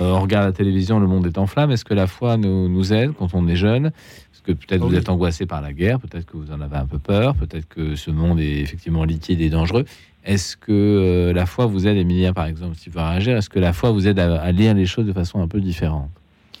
Euh, 0.00 0.10
On 0.12 0.20
regarde 0.20 0.46
la 0.46 0.52
télévision, 0.52 0.98
le 0.98 1.06
monde 1.06 1.26
est 1.26 1.38
en 1.38 1.46
flammes. 1.46 1.70
Est-ce 1.70 1.84
que 1.84 1.94
la 1.94 2.06
foi 2.06 2.36
nous, 2.36 2.68
nous 2.68 2.92
aide 2.92 3.12
quand 3.18 3.34
on 3.34 3.46
est 3.48 3.56
jeune? 3.56 3.90
Parce 3.92 4.42
que 4.44 4.52
peut-être 4.52 4.82
vous 4.82 4.90
oui. 4.90 4.96
êtes 4.96 5.08
angoissé 5.08 5.46
par 5.46 5.60
la 5.60 5.72
guerre, 5.72 6.00
peut-être 6.00 6.26
que 6.26 6.36
vous 6.36 6.50
en 6.52 6.60
avez 6.60 6.76
un 6.76 6.86
peu 6.86 6.98
peur, 6.98 7.34
peut-être 7.34 7.68
que 7.68 7.94
ce 7.94 8.10
monde 8.10 8.40
est 8.40 8.60
effectivement 8.60 9.04
liquide 9.04 9.40
et 9.40 9.50
dangereux? 9.50 9.84
Est-ce 10.24 10.56
que 10.56 10.72
euh, 10.72 11.32
la 11.32 11.46
foi 11.46 11.66
vous 11.66 11.86
aide, 11.86 11.96
Emilia 11.98 12.32
par 12.32 12.46
exemple, 12.46 12.76
si 12.76 12.88
veux 12.90 13.00
réagir, 13.00 13.36
est-ce 13.36 13.50
que 13.50 13.58
la 13.58 13.72
foi 13.72 13.90
vous 13.92 14.08
aide 14.08 14.18
à, 14.18 14.40
à 14.40 14.52
lire 14.52 14.74
les 14.74 14.86
choses 14.86 15.06
de 15.06 15.12
façon 15.12 15.40
un 15.40 15.48
peu 15.48 15.60
différente? 15.60 16.10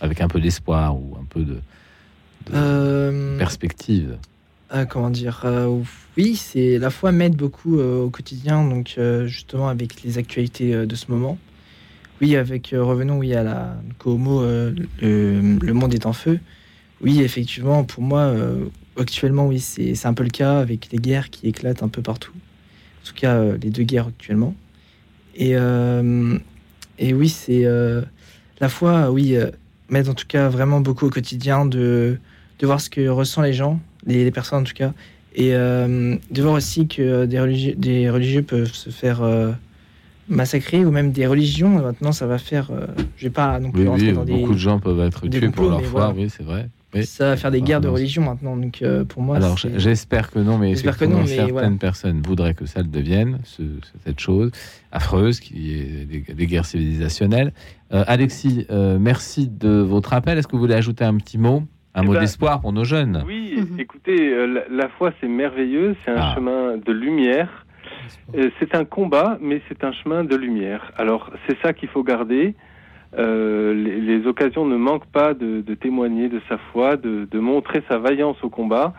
Avec 0.00 0.20
un 0.20 0.28
peu 0.28 0.40
d'espoir 0.40 0.94
ou 0.96 1.16
un 1.20 1.24
peu 1.28 1.40
de, 1.40 1.54
de 1.54 2.52
Euh, 2.54 3.38
perspective? 3.38 4.16
Comment 4.88 5.10
dire 5.10 5.42
euh, 5.44 5.82
Oui, 6.16 6.34
c'est 6.34 6.78
la 6.78 6.90
foi 6.90 7.12
m'aide 7.12 7.36
beaucoup 7.36 7.78
euh, 7.78 8.02
au 8.02 8.10
quotidien, 8.10 8.66
donc 8.68 8.94
euh, 8.98 9.26
justement 9.26 9.68
avec 9.68 10.02
les 10.02 10.18
actualités 10.18 10.74
euh, 10.74 10.86
de 10.86 10.96
ce 10.96 11.10
moment. 11.10 11.38
Oui, 12.20 12.36
avec 12.36 12.72
euh, 12.72 12.82
revenons 12.82 13.18
oui 13.18 13.34
à 13.34 13.42
la 13.44 13.76
euh, 14.06 14.72
le, 15.00 15.58
le 15.60 15.72
monde 15.72 15.94
est 15.94 16.06
en 16.06 16.12
feu. 16.12 16.40
Oui, 17.00 17.20
effectivement, 17.20 17.84
pour 17.84 18.02
moi 18.02 18.20
euh, 18.20 18.66
actuellement 18.98 19.46
oui 19.46 19.60
c'est 19.60 20.06
un 20.06 20.14
peu 20.14 20.24
le 20.24 20.30
cas 20.30 20.58
avec 20.58 20.90
les 20.90 20.98
guerres 20.98 21.30
qui 21.30 21.46
éclatent 21.48 21.82
un 21.82 21.88
peu 21.88 22.02
partout. 22.02 22.32
En 23.02 23.06
tout 23.06 23.14
cas 23.14 23.34
euh, 23.36 23.58
les 23.62 23.70
deux 23.70 23.82
guerres 23.84 24.08
actuellement. 24.08 24.54
Et 25.36 25.56
euh, 25.56 26.38
et 26.98 27.14
oui 27.14 27.28
c'est 27.28 27.64
euh, 27.64 28.02
la 28.60 28.68
foi 28.68 29.10
oui 29.12 29.36
euh, 29.36 29.50
m'aide 29.88 30.08
en 30.08 30.14
tout 30.14 30.26
cas 30.26 30.48
vraiment 30.48 30.80
beaucoup 30.80 31.06
au 31.06 31.10
quotidien 31.10 31.66
de 31.66 32.18
de 32.60 32.66
voir 32.66 32.80
ce 32.80 32.88
que 32.88 33.06
ressentent 33.08 33.44
les 33.44 33.52
gens, 33.52 33.80
les, 34.06 34.24
les 34.24 34.30
personnes 34.30 34.60
en 34.60 34.64
tout 34.64 34.74
cas, 34.74 34.92
et 35.34 35.54
euh, 35.54 36.16
de 36.30 36.42
voir 36.42 36.54
aussi 36.54 36.86
que 36.86 37.24
des 37.26 37.40
religieux, 37.40 37.74
des 37.76 38.08
religieux 38.10 38.42
peuvent 38.42 38.72
se 38.72 38.90
faire 38.90 39.22
euh, 39.22 39.50
massacrer, 40.28 40.84
ou 40.84 40.90
même 40.90 41.12
des 41.12 41.26
religions. 41.26 41.68
Maintenant, 41.70 42.12
ça 42.12 42.26
va 42.26 42.38
faire. 42.38 42.70
euh, 42.70 42.86
je 43.16 43.24
vais 43.24 43.30
pas 43.30 43.58
non 43.60 43.70
plus 43.70 43.82
Oui, 43.82 43.88
rentrer 43.88 44.06
oui, 44.08 44.12
dans 44.14 44.24
beaucoup 44.24 44.48
des. 44.48 44.54
de 44.54 44.58
gens 44.58 44.78
peuvent 44.78 45.00
être 45.00 45.26
tués 45.28 45.48
pour 45.50 45.70
leur 45.70 45.82
foi, 45.82 46.06
voilà. 46.06 46.14
oui, 46.18 46.30
c'est 46.34 46.42
vrai. 46.44 46.68
Oui. 46.94 47.04
Ça 47.04 47.30
va 47.30 47.36
faire 47.36 47.50
des 47.50 47.60
guerres 47.60 47.80
de 47.80 47.88
religion 47.88 48.22
maintenant. 48.22 48.56
Donc 48.56 48.80
euh, 48.80 49.02
pour 49.04 49.20
moi, 49.20 49.36
Alors, 49.38 49.58
j'espère 49.58 50.30
que 50.30 50.38
non, 50.38 50.58
mais 50.58 50.70
J'espère 50.70 50.96
que 50.96 51.04
non, 51.04 51.22
mais 51.22 51.26
certaines 51.26 51.52
voilà. 51.52 51.70
personnes 51.70 52.22
voudraient 52.24 52.54
que 52.54 52.66
ça 52.66 52.82
le 52.82 52.86
devienne, 52.86 53.40
ce- 53.42 53.62
cette 54.04 54.20
chose 54.20 54.52
affreuse 54.92 55.40
qui 55.40 55.74
est 55.74 56.04
des, 56.06 56.20
des 56.34 56.46
guerres 56.46 56.66
civilisationnelles. 56.66 57.52
Euh, 57.92 58.04
Alexis, 58.06 58.64
euh, 58.70 58.96
merci 59.00 59.48
de 59.48 59.70
votre 59.80 60.12
appel. 60.12 60.38
Est-ce 60.38 60.46
que 60.46 60.52
vous 60.52 60.60
voulez 60.60 60.74
ajouter 60.74 61.02
un 61.04 61.16
petit 61.16 61.36
mot, 61.36 61.64
un 61.94 62.02
Eh 62.02 62.06
mot 62.06 62.12
ben, 62.14 62.20
d'espoir 62.20 62.60
pour 62.60 62.72
nos 62.72 62.84
jeunes 62.84 63.22
Oui, 63.26 63.54
Mhm. 63.58 63.78
écoutez, 63.80 64.32
euh, 64.32 64.46
la, 64.46 64.62
la 64.84 64.88
foi 64.88 65.12
c'est 65.20 65.28
merveilleux, 65.28 65.94
c'est 66.04 66.10
un 66.10 66.16
Ah. 66.20 66.32
chemin 66.34 66.76
de 66.76 66.92
lumière. 66.92 67.64
Euh, 68.36 68.50
c'est 68.58 68.74
un 68.74 68.84
combat, 68.84 69.38
mais 69.40 69.60
c'est 69.68 69.84
un 69.84 69.92
chemin 69.92 70.24
de 70.24 70.34
lumière. 70.36 70.92
Alors 70.96 71.30
c'est 71.46 71.56
ça 71.62 71.72
qu'il 71.72 71.88
faut 71.88 72.02
garder. 72.02 72.54
Euh, 73.16 73.72
les, 73.74 74.00
les 74.00 74.26
occasions 74.26 74.66
ne 74.66 74.76
manquent 74.76 75.06
pas 75.06 75.34
de, 75.34 75.60
de 75.60 75.74
témoigner 75.74 76.28
de 76.28 76.40
sa 76.48 76.58
foi, 76.72 76.96
de, 76.96 77.28
de 77.30 77.38
montrer 77.38 77.82
sa 77.88 77.98
vaillance 77.98 78.36
au 78.42 78.50
combat. 78.50 78.92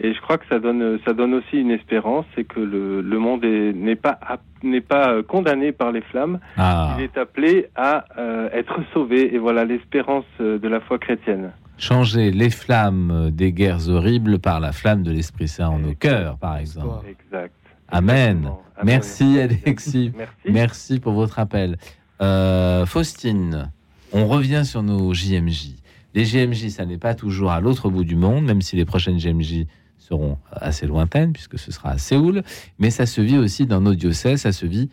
Et 0.00 0.12
je 0.14 0.20
crois 0.20 0.36
que 0.36 0.46
ça 0.50 0.58
donne, 0.58 0.98
ça 1.06 1.12
donne 1.14 1.32
aussi 1.34 1.58
une 1.60 1.70
espérance, 1.70 2.26
c'est 2.34 2.44
que 2.44 2.60
le, 2.60 3.00
le 3.02 3.18
monde 3.18 3.44
est- 3.44 3.72
n'est 3.72 3.94
pas, 3.96 4.18
n'est 4.62 4.80
pas 4.80 5.22
condamné 5.22 5.70
par 5.72 5.92
les 5.92 6.00
flammes. 6.02 6.38
Ah, 6.56 6.96
Il 6.98 7.04
est 7.04 7.16
appelé 7.16 7.68
à 7.76 8.04
euh, 8.18 8.48
être 8.52 8.80
sauvé. 8.92 9.34
Et 9.34 9.38
voilà 9.38 9.64
l'espérance 9.64 10.24
de 10.40 10.68
la 10.68 10.80
foi 10.80 10.98
chrétienne. 10.98 11.52
Changer 11.78 12.30
les 12.30 12.50
flammes 12.50 13.30
des 13.32 13.52
guerres 13.52 13.88
horribles 13.88 14.38
par 14.38 14.60
la 14.60 14.72
flamme 14.72 15.02
de 15.02 15.10
l'Esprit 15.10 15.48
Saint 15.48 15.68
en 15.68 15.78
nos 15.78 15.94
cœurs, 15.94 16.38
par 16.38 16.56
exemple. 16.58 17.06
Exact. 17.08 17.54
Amen. 17.88 18.50
Merci, 18.84 19.38
Alexis. 19.40 20.12
Merci. 20.16 20.34
Merci 20.48 21.00
pour 21.00 21.12
votre 21.12 21.38
appel. 21.38 21.76
Euh, 22.20 22.86
Faustine, 22.86 23.70
on 24.12 24.26
revient 24.26 24.62
sur 24.64 24.82
nos 24.82 25.12
JMJ. 25.12 25.74
Les 26.14 26.24
JMJ, 26.24 26.68
ça 26.68 26.84
n'est 26.86 26.98
pas 26.98 27.14
toujours 27.14 27.50
à 27.50 27.60
l'autre 27.60 27.88
bout 27.90 28.04
du 28.04 28.16
monde, 28.16 28.44
même 28.44 28.60
si 28.62 28.76
les 28.76 28.84
prochaines 28.84 29.18
JMJ 29.18 29.66
seront 29.98 30.36
assez 30.52 30.86
lointaines, 30.86 31.32
puisque 31.32 31.58
ce 31.58 31.72
sera 31.72 31.90
à 31.90 31.98
Séoul, 31.98 32.42
mais 32.78 32.90
ça 32.90 33.06
se 33.06 33.20
vit 33.20 33.38
aussi 33.38 33.66
dans 33.66 33.80
nos 33.80 33.94
diocèses, 33.94 34.42
ça 34.42 34.52
se 34.52 34.66
vit 34.66 34.90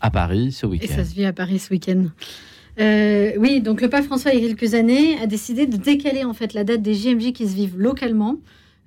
à 0.00 0.10
Paris 0.10 0.52
ce 0.52 0.66
Et 0.66 0.70
week-end. 0.70 0.94
ça 0.96 1.04
se 1.04 1.14
vit 1.14 1.24
à 1.24 1.32
Paris 1.32 1.58
ce 1.58 1.70
week-end. 1.72 2.06
Euh, 2.80 3.32
oui, 3.38 3.60
donc 3.60 3.82
le 3.82 3.88
pape 3.88 4.04
François, 4.04 4.32
il 4.32 4.42
y 4.42 4.44
a 4.44 4.48
quelques 4.48 4.74
années, 4.74 5.18
a 5.20 5.26
décidé 5.26 5.66
de 5.66 5.76
décaler 5.76 6.24
en 6.24 6.32
fait 6.32 6.54
la 6.54 6.64
date 6.64 6.82
des 6.82 6.94
JMJ 6.94 7.32
qui 7.32 7.46
se 7.46 7.54
vivent 7.54 7.78
localement, 7.78 8.38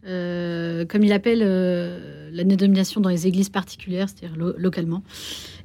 euh, 0.07 0.85
comme 0.85 1.03
il 1.03 1.13
appelle 1.13 1.41
euh, 1.43 2.29
la 2.31 2.43
dénomination 2.43 3.01
dans 3.01 3.09
les 3.09 3.27
églises 3.27 3.49
particulières, 3.49 4.09
c'est-à-dire 4.09 4.37
lo- 4.37 4.55
localement. 4.57 5.03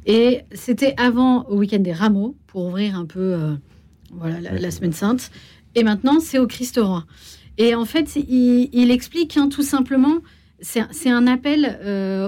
Et 0.07 0.41
c'était 0.53 0.95
avant 0.99 1.45
au 1.45 1.59
week-end 1.59 1.79
des 1.79 1.93
Rameaux 1.93 2.37
pour 2.47 2.67
ouvrir 2.67 2.97
un 2.97 3.07
peu 3.07 3.21
euh, 3.21 3.55
voilà, 4.13 4.41
la, 4.41 4.71
semaine 4.71 4.93
sainte. 4.93 5.31
Et 5.75 5.83
maintenant, 5.83 6.21
c'est 6.21 6.39
au 6.39 6.47
Christ 6.47 6.79
roi. 6.83 7.07
Et 7.59 7.75
en 7.75 7.85
fait, 7.85 8.17
il, 8.17 8.91
explique 8.91 9.37
hein, 9.37 9.49
tout 9.49 9.63
simplement, 9.63 10.19
c'est 10.61 11.11
un 11.11 11.27
appel 11.27 11.79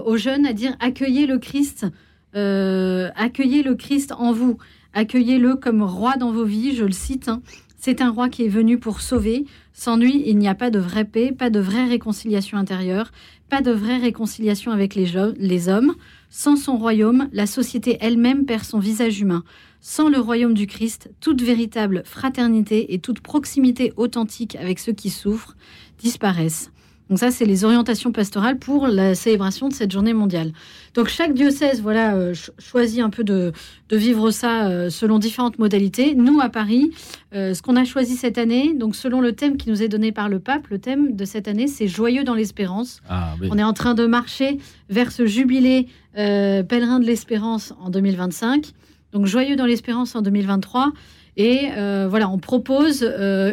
aux 0.05 0.17
jeunes 0.17 0.47
à 0.47 0.53
dire 0.53 0.77
accueillez 0.81 1.27
le 1.27 1.39
Christ, 1.39 1.87
accueillez 2.35 3.63
le 3.63 3.75
Christ 3.75 4.13
en 4.13 4.33
vous, 4.33 4.59
accueillez-le 4.95 5.57
comme 5.57 5.83
roi 5.83 6.17
dans 6.17 6.33
vos 6.33 6.45
vies. 6.45 6.75
Je 6.75 6.85
le 6.85 6.93
cite. 6.93 7.29
hein. 7.29 7.43
C'est 7.79 8.01
un 8.01 8.11
roi 8.11 8.29
qui 8.29 8.45
est 8.45 8.49
venu 8.49 8.79
pour 8.79 9.01
sauver. 9.01 9.45
Sans 9.73 9.97
lui, 9.97 10.23
il 10.27 10.39
n'y 10.39 10.49
a 10.49 10.55
pas 10.55 10.71
de 10.71 10.79
vraie 10.79 11.05
paix, 11.05 11.33
pas 11.33 11.51
de 11.51 11.61
vraie 11.61 11.87
réconciliation 11.87 12.59
intérieure, 12.59 13.11
pas 13.49 13.61
de 13.61 13.73
vraie 13.73 13.99
réconciliation 13.99 14.71
avec 14.71 14.95
les, 14.95 15.69
hommes. 15.69 15.95
Sans 16.31 16.57
son 16.57 16.77
royaume, 16.77 17.29
la 17.33 17.47
société 17.47 17.99
elle-même 18.01 18.45
perd 18.45 18.65
son 18.65 18.79
visage 18.79 19.21
humain. 19.21 19.45
Sans 19.81 20.09
le 20.09 20.21
royaume 20.21 20.55
du 20.55 20.67
Christ, 20.67 21.11
toute 21.21 21.43
véritable 21.43 22.03
fraternité 22.05 22.95
et 22.95 22.99
toute 22.99 23.21
proximité 23.21 23.93
authentique 23.97 24.57
avec 24.57 24.79
ceux 24.79 24.93
qui 24.93 25.11
souffrent 25.11 25.57
disparaissent. 25.99 26.72
Donc 27.13 27.19
ça, 27.19 27.31
c'est 27.31 27.45
les 27.45 27.63
orientations 27.67 28.11
pastorales 28.11 28.59
pour 28.59 28.87
la 28.89 29.15
célébration 29.15 29.69
de 29.69 29.75
cette 29.75 29.93
journée 29.93 30.15
mondiale. 30.15 30.51
Donc 30.95 31.09
chaque 31.09 31.35
diocèse, 31.35 31.83
voilà, 31.83 32.15
euh, 32.15 32.33
ch- 32.33 32.51
choisit 32.59 33.01
un 33.01 33.11
peu 33.11 33.23
de, 33.23 33.53
de 33.91 33.97
vivre 33.99 34.31
ça 34.31 34.69
euh, 34.69 34.89
selon 34.89 35.19
différentes 35.19 35.59
modalités. 35.59 36.15
Nous, 36.15 36.41
à 36.41 36.49
Paris, 36.49 36.91
euh, 37.35 37.53
ce 37.53 37.61
qu'on 37.61 37.77
a 37.77 37.85
choisi 37.85 38.17
cette 38.17 38.39
année, 38.39 38.73
donc 38.73 38.97
selon 38.97 39.21
le 39.21 39.33
thème 39.35 39.59
qui 39.59 39.69
nous 39.69 39.83
est 39.83 39.89
donné 39.89 40.11
par 40.11 40.31
le 40.31 40.39
pape, 40.39 40.69
le 40.69 40.79
thème 40.79 41.15
de 41.15 41.27
cette 41.27 41.49
année, 41.49 41.67
c'est 41.67 41.87
joyeux 41.87 42.25
dans 42.25 42.33
l'espérance. 42.35 43.03
Ah, 43.11 43.35
oui. 43.43 43.49
On 43.53 43.59
est 43.59 43.63
en 43.63 43.75
train 43.75 43.93
de 43.93 44.07
marcher 44.07 44.57
vers 44.89 45.13
ce 45.13 45.27
jubilé 45.27 45.89
pèlerin 46.15 46.99
de 46.99 47.05
l'espérance 47.05 47.75
en 47.79 47.91
2025. 47.91 48.71
Donc 49.13 49.27
joyeux 49.27 49.57
dans 49.57 49.67
l'espérance 49.67 50.17
en 50.17 50.23
2023. 50.23 50.93
Et 51.37 51.69
voilà, 52.09 52.31
on 52.31 52.39
propose 52.39 53.03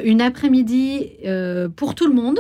une 0.06 0.22
après-midi 0.22 1.08
pour 1.76 1.94
tout 1.96 2.08
le 2.08 2.14
monde, 2.14 2.40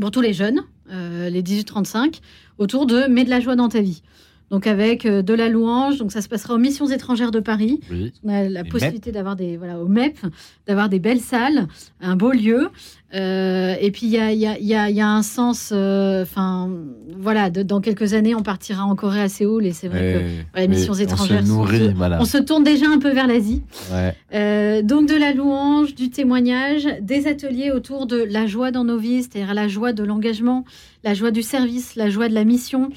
pour 0.00 0.10
tous 0.10 0.20
les 0.20 0.32
jeunes, 0.32 0.62
euh, 0.90 1.30
les 1.30 1.42
18-35, 1.42 2.20
autour 2.58 2.86
de 2.86 3.06
Mets 3.06 3.24
de 3.24 3.30
la 3.30 3.40
joie 3.40 3.56
dans 3.56 3.68
ta 3.68 3.80
vie. 3.80 4.02
Donc 4.50 4.66
avec 4.66 5.04
euh, 5.06 5.22
de 5.22 5.34
la 5.34 5.48
louange, 5.48 5.96
donc 5.98 6.12
ça 6.12 6.20
se 6.20 6.28
passera 6.28 6.54
aux 6.54 6.58
missions 6.58 6.86
étrangères 6.86 7.30
de 7.30 7.40
Paris. 7.40 7.80
Oui. 7.90 8.12
On 8.22 8.28
a 8.28 8.48
la 8.48 8.62
Les 8.62 8.68
possibilité 8.68 9.10
d'avoir 9.10 9.36
des 9.36 9.56
voilà 9.56 9.78
au 9.80 9.88
MEP, 9.88 10.18
d'avoir 10.66 10.88
des 10.88 10.98
belles 11.00 11.20
salles, 11.20 11.66
un 12.00 12.14
beau 12.14 12.30
lieu. 12.30 12.68
Euh, 13.14 13.74
et 13.80 13.90
puis 13.92 14.06
il 14.06 14.12
y 14.12 14.18
a, 14.18 14.32
il 14.32 14.38
y, 14.40 14.46
a, 14.46 14.58
il 14.58 14.64
y 14.92 14.96
y 14.96 15.00
a 15.00 15.08
un 15.08 15.22
sens, 15.22 15.70
euh, 15.72 16.22
enfin 16.24 16.68
voilà, 17.16 17.48
de- 17.48 17.62
dans 17.62 17.80
quelques 17.80 18.12
années 18.12 18.34
on 18.34 18.42
partira 18.42 18.84
en 18.84 18.96
Corée 18.96 19.20
à 19.22 19.28
Séoul 19.28 19.66
et 19.66 19.72
c'est 19.72 19.86
vrai 19.88 20.00
que 20.14 20.18
voilà, 20.52 20.66
les 20.66 20.68
missions 20.68 20.94
étrangères. 20.94 21.38
On 21.40 21.44
se 21.44 21.48
sont- 21.48 21.54
nourrit, 21.56 21.92
voilà. 21.94 22.18
on 22.20 22.24
se 22.24 22.38
tourne 22.38 22.64
déjà 22.64 22.86
un 22.88 22.98
peu 22.98 23.12
vers 23.12 23.28
l'Asie. 23.28 23.62
Ouais. 23.92 24.14
Euh, 24.34 24.82
donc 24.82 25.08
de 25.08 25.14
la 25.14 25.32
louange, 25.32 25.94
du 25.94 26.10
témoignage, 26.10 26.88
des 27.00 27.28
ateliers 27.28 27.70
autour 27.70 28.06
de 28.06 28.16
la 28.16 28.46
joie 28.48 28.72
dans 28.72 28.84
nos 28.84 28.98
vies, 28.98 29.22
c'est-à-dire 29.22 29.54
la 29.54 29.68
joie 29.68 29.92
de 29.92 30.02
l'engagement, 30.02 30.64
la 31.04 31.14
joie 31.14 31.30
du 31.30 31.42
service, 31.42 31.94
la 31.94 32.10
joie 32.10 32.28
de 32.28 32.34
la 32.34 32.44
mission, 32.44 32.90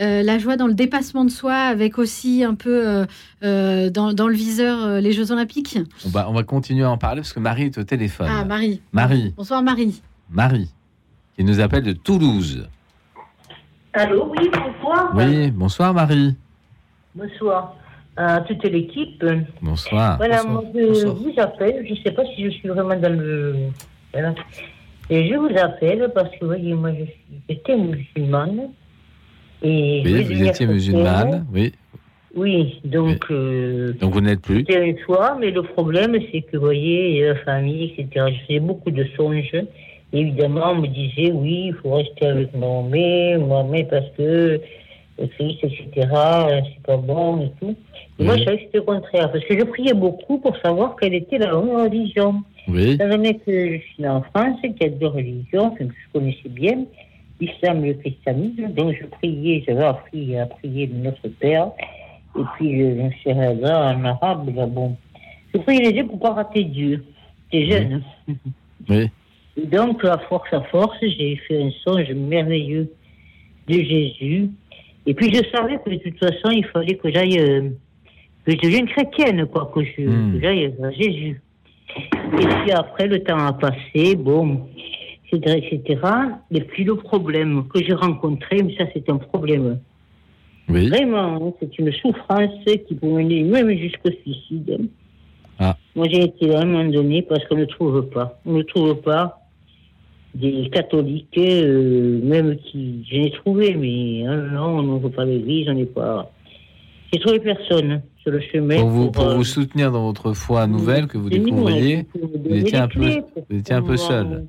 euh, 0.00 0.22
la 0.22 0.38
joie 0.38 0.56
dans 0.56 0.66
le 0.66 0.74
dépassement 0.74 1.24
de 1.24 1.30
soi, 1.30 1.54
avec 1.54 1.98
aussi 1.98 2.42
un 2.44 2.54
peu 2.54 2.88
euh, 2.88 3.06
euh, 3.42 3.90
dans, 3.90 4.12
dans 4.12 4.28
le 4.28 4.34
viseur 4.34 4.82
euh, 4.84 5.00
les 5.00 5.12
Jeux 5.12 5.30
Olympiques. 5.32 5.78
On 6.06 6.08
va, 6.08 6.28
on 6.30 6.32
va 6.32 6.42
continuer 6.42 6.84
à 6.84 6.90
en 6.90 6.98
parler 6.98 7.20
parce 7.20 7.32
que 7.32 7.40
Marie 7.40 7.64
est 7.64 7.78
au 7.78 7.84
téléphone. 7.84 8.28
Ah 8.30 8.44
Marie. 8.44 8.80
Marie, 8.92 9.34
Bonsoir 9.36 9.62
Marie. 9.62 10.00
Marie, 10.30 10.70
qui 11.36 11.44
nous 11.44 11.60
appelle 11.60 11.82
de 11.84 11.92
Toulouse. 11.92 12.68
Allô, 13.92 14.32
oui, 14.38 14.48
bonsoir. 14.52 15.12
Oui, 15.14 15.50
bonsoir 15.50 15.92
Marie. 15.94 16.36
Bonsoir. 17.14 17.74
à 18.16 18.40
toute 18.42 18.62
l'équipe. 18.64 19.24
Bonsoir. 19.60 20.16
Voilà, 20.18 20.42
Bonsoir. 20.44 20.62
moi 20.62 20.70
je 20.74 20.86
Bonsoir. 20.86 21.14
vous 21.16 21.32
appelle, 21.38 21.84
je 21.88 21.92
ne 21.94 21.98
sais 21.98 22.12
pas 22.12 22.22
si 22.34 22.44
je 22.44 22.50
suis 22.50 22.68
vraiment 22.68 22.96
dans 22.96 23.12
le... 23.18 23.56
Voilà. 24.12 24.34
Et 25.08 25.28
je 25.28 25.34
vous 25.34 25.50
appelle 25.58 26.08
parce 26.14 26.30
que, 26.30 26.38
vous 26.42 26.46
voyez, 26.46 26.72
moi 26.74 26.90
je 26.92 27.04
suis, 27.04 27.42
j'étais 27.48 27.76
musulmane. 27.76 28.68
Et 29.62 30.02
Oui, 30.04 30.22
vous 30.24 30.42
étiez 30.42 30.66
musulmane, 30.66 31.46
oui. 31.52 31.72
Oui, 32.34 32.80
donc... 32.84 33.24
euh, 33.30 33.92
Donc 34.00 34.12
vous 34.12 34.20
n'êtes 34.20 34.40
plus. 34.40 34.64
mais 34.68 35.50
le 35.50 35.62
problème, 35.62 36.16
c'est 36.30 36.42
que, 36.42 36.56
vous 36.56 36.64
voyez, 36.64 37.24
la 37.26 37.34
famille, 37.36 37.92
etc., 37.98 38.26
je 38.28 38.46
faisais 38.46 38.60
beaucoup 38.60 38.90
de 38.90 39.04
songes. 39.16 39.52
Évidemment, 40.12 40.70
on 40.72 40.76
me 40.82 40.86
disait, 40.88 41.32
oui, 41.32 41.66
il 41.68 41.74
faut 41.74 41.94
rester 41.94 42.26
avec 42.26 42.54
Mohamed, 42.54 43.40
Mohamed, 43.40 43.88
parce 43.88 44.06
que 44.16 44.60
le 45.18 45.26
Christ, 45.26 45.58
etc., 45.64 46.08
euh, 46.14 46.60
c'est 46.64 46.82
pas 46.84 46.96
bon 46.96 47.42
et 47.42 47.50
tout. 47.60 47.76
Et 48.18 48.24
moi, 48.24 48.36
je 48.36 48.44
savais 48.44 48.56
que 48.58 48.62
c'était 48.64 48.78
le 48.78 48.84
contraire, 48.84 49.30
parce 49.32 49.44
que 49.44 49.58
je 49.58 49.64
priais 49.64 49.94
beaucoup 49.94 50.38
pour 50.38 50.56
savoir 50.58 50.96
quelle 51.00 51.14
était 51.14 51.38
la 51.38 51.52
vraie 51.54 51.84
religion. 51.84 52.42
Oui. 52.68 52.92
Étant 52.92 53.08
donné 53.08 53.38
que 53.38 53.76
je 53.76 53.80
suis 53.94 54.06
en 54.06 54.22
France, 54.22 54.58
qu'il 54.62 54.74
y 54.80 54.84
a 54.84 54.88
deux 54.88 55.06
religions, 55.06 55.70
que 55.70 55.84
je 55.84 56.12
connaissais 56.12 56.48
bien, 56.48 56.84
l'islam 57.40 57.84
et 57.84 57.88
le 57.88 57.94
christianisme, 57.94 58.68
donc 58.72 58.94
je 59.00 59.06
priais, 59.06 59.64
j'avais 59.66 59.84
appris 59.84 60.36
à 60.36 60.46
prier 60.46 60.86
de 60.86 60.94
notre 60.94 61.28
Père, 61.28 61.70
et 62.38 62.42
puis 62.56 62.76
le 62.78 63.10
shahada 63.24 63.94
en 63.94 64.04
arabe, 64.04 64.54
là, 64.54 64.66
bon. 64.66 64.96
Je 65.52 65.60
priais 65.60 65.80
les 65.80 65.96
yeux 65.96 66.06
pour 66.06 66.20
pas 66.20 66.32
rater 66.34 66.64
Dieu. 66.64 67.04
J'étais 67.52 67.72
jeune. 67.72 68.02
Oui. 68.88 69.10
Et 69.56 69.66
donc, 69.66 70.04
à 70.04 70.18
force 70.28 70.52
à 70.52 70.60
force, 70.62 70.96
j'ai 71.02 71.36
fait 71.36 71.60
un 71.60 71.70
songe 71.84 72.10
merveilleux 72.12 72.88
de 73.66 73.74
Jésus. 73.74 74.50
Et 75.06 75.14
puis, 75.14 75.34
je 75.34 75.42
savais 75.50 75.78
que 75.84 75.90
de 75.90 75.96
toute 75.96 76.18
façon, 76.18 76.50
il 76.50 76.64
fallait 76.66 76.94
que 76.94 77.10
j'aille, 77.10 77.40
euh, 77.40 77.68
que 78.46 78.52
je 78.52 78.58
devienne 78.58 78.86
chrétienne, 78.86 79.46
quoi, 79.46 79.70
que 79.74 79.80
Hmm. 79.80 80.34
que 80.34 80.40
j'aille 80.40 80.72
vers 80.78 80.92
Jésus. 80.92 81.40
Et 81.96 82.46
puis 82.46 82.70
après, 82.72 83.08
le 83.08 83.18
temps 83.24 83.38
a 83.38 83.52
passé, 83.52 84.14
bon, 84.14 84.68
etc., 85.32 85.58
etc. 85.70 86.00
Et 86.50 86.60
puis, 86.60 86.84
le 86.84 86.96
problème 86.96 87.64
que 87.68 87.82
j'ai 87.82 87.94
rencontré, 87.94 88.62
mais 88.62 88.74
ça, 88.76 88.84
c'est 88.92 89.08
un 89.10 89.16
problème. 89.16 89.78
Oui. 90.68 90.88
Vraiment, 90.88 91.48
hein, 91.48 91.52
c'est 91.60 91.78
une 91.78 91.92
souffrance 91.92 92.52
qui 92.64 92.94
peut 92.94 93.06
mener 93.06 93.42
même 93.42 93.70
jusqu'au 93.76 94.10
suicide. 94.22 94.88
Ah. 95.58 95.76
Moi, 95.96 96.06
j'ai 96.10 96.24
été 96.24 96.54
à 96.54 96.60
un 96.60 96.64
moment 96.64 96.88
donné 96.88 97.22
parce 97.22 97.44
qu'on 97.46 97.56
ne 97.56 97.64
trouve 97.64 98.08
pas. 98.08 98.40
On 98.46 98.52
ne 98.52 98.62
trouve 98.62 98.94
pas 99.00 99.40
des 100.34 100.70
catholiques, 100.72 101.36
euh, 101.38 102.20
même 102.22 102.56
qui. 102.56 103.04
J'en 103.10 103.22
ai 103.22 103.30
trouvé, 103.32 103.74
mais 103.74 104.26
hein, 104.26 104.48
non, 104.52 104.78
on 104.78 104.82
n'ouvre 104.82 105.08
pas 105.08 105.24
l'église, 105.24 105.68
on 105.68 105.74
n'est 105.74 105.86
pas. 105.86 106.30
J'ai 107.12 107.18
trouvé 107.18 107.40
personne 107.40 108.02
sur 108.22 108.30
le 108.30 108.40
chemin. 108.40 108.80
Pour 108.80 108.88
vous, 108.88 109.10
pour 109.10 109.24
euh, 109.24 109.34
vous 109.34 109.44
soutenir 109.44 109.90
dans 109.90 110.04
votre 110.04 110.32
foi 110.32 110.66
nouvelle 110.66 111.08
que 111.08 111.18
vous 111.18 111.28
découvriez, 111.28 112.06
vous 112.14 112.54
étiez 112.54 112.78
un 112.78 112.88
peu, 112.88 113.22
vous 113.50 113.56
étiez 113.58 113.74
un 113.74 113.82
peu 113.82 113.96
seul. 113.96 114.46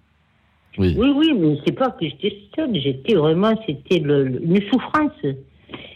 Oui. 0.77 0.95
Oui, 0.97 1.11
oui, 1.15 1.33
mais 1.37 1.57
c'est 1.65 1.73
pas 1.73 1.89
que 1.91 2.05
j'étais 2.05 2.37
seule, 2.55 2.73
j'étais 2.75 3.15
vraiment, 3.15 3.53
c'était 3.65 3.97
une 3.97 4.61
souffrance. 4.71 5.11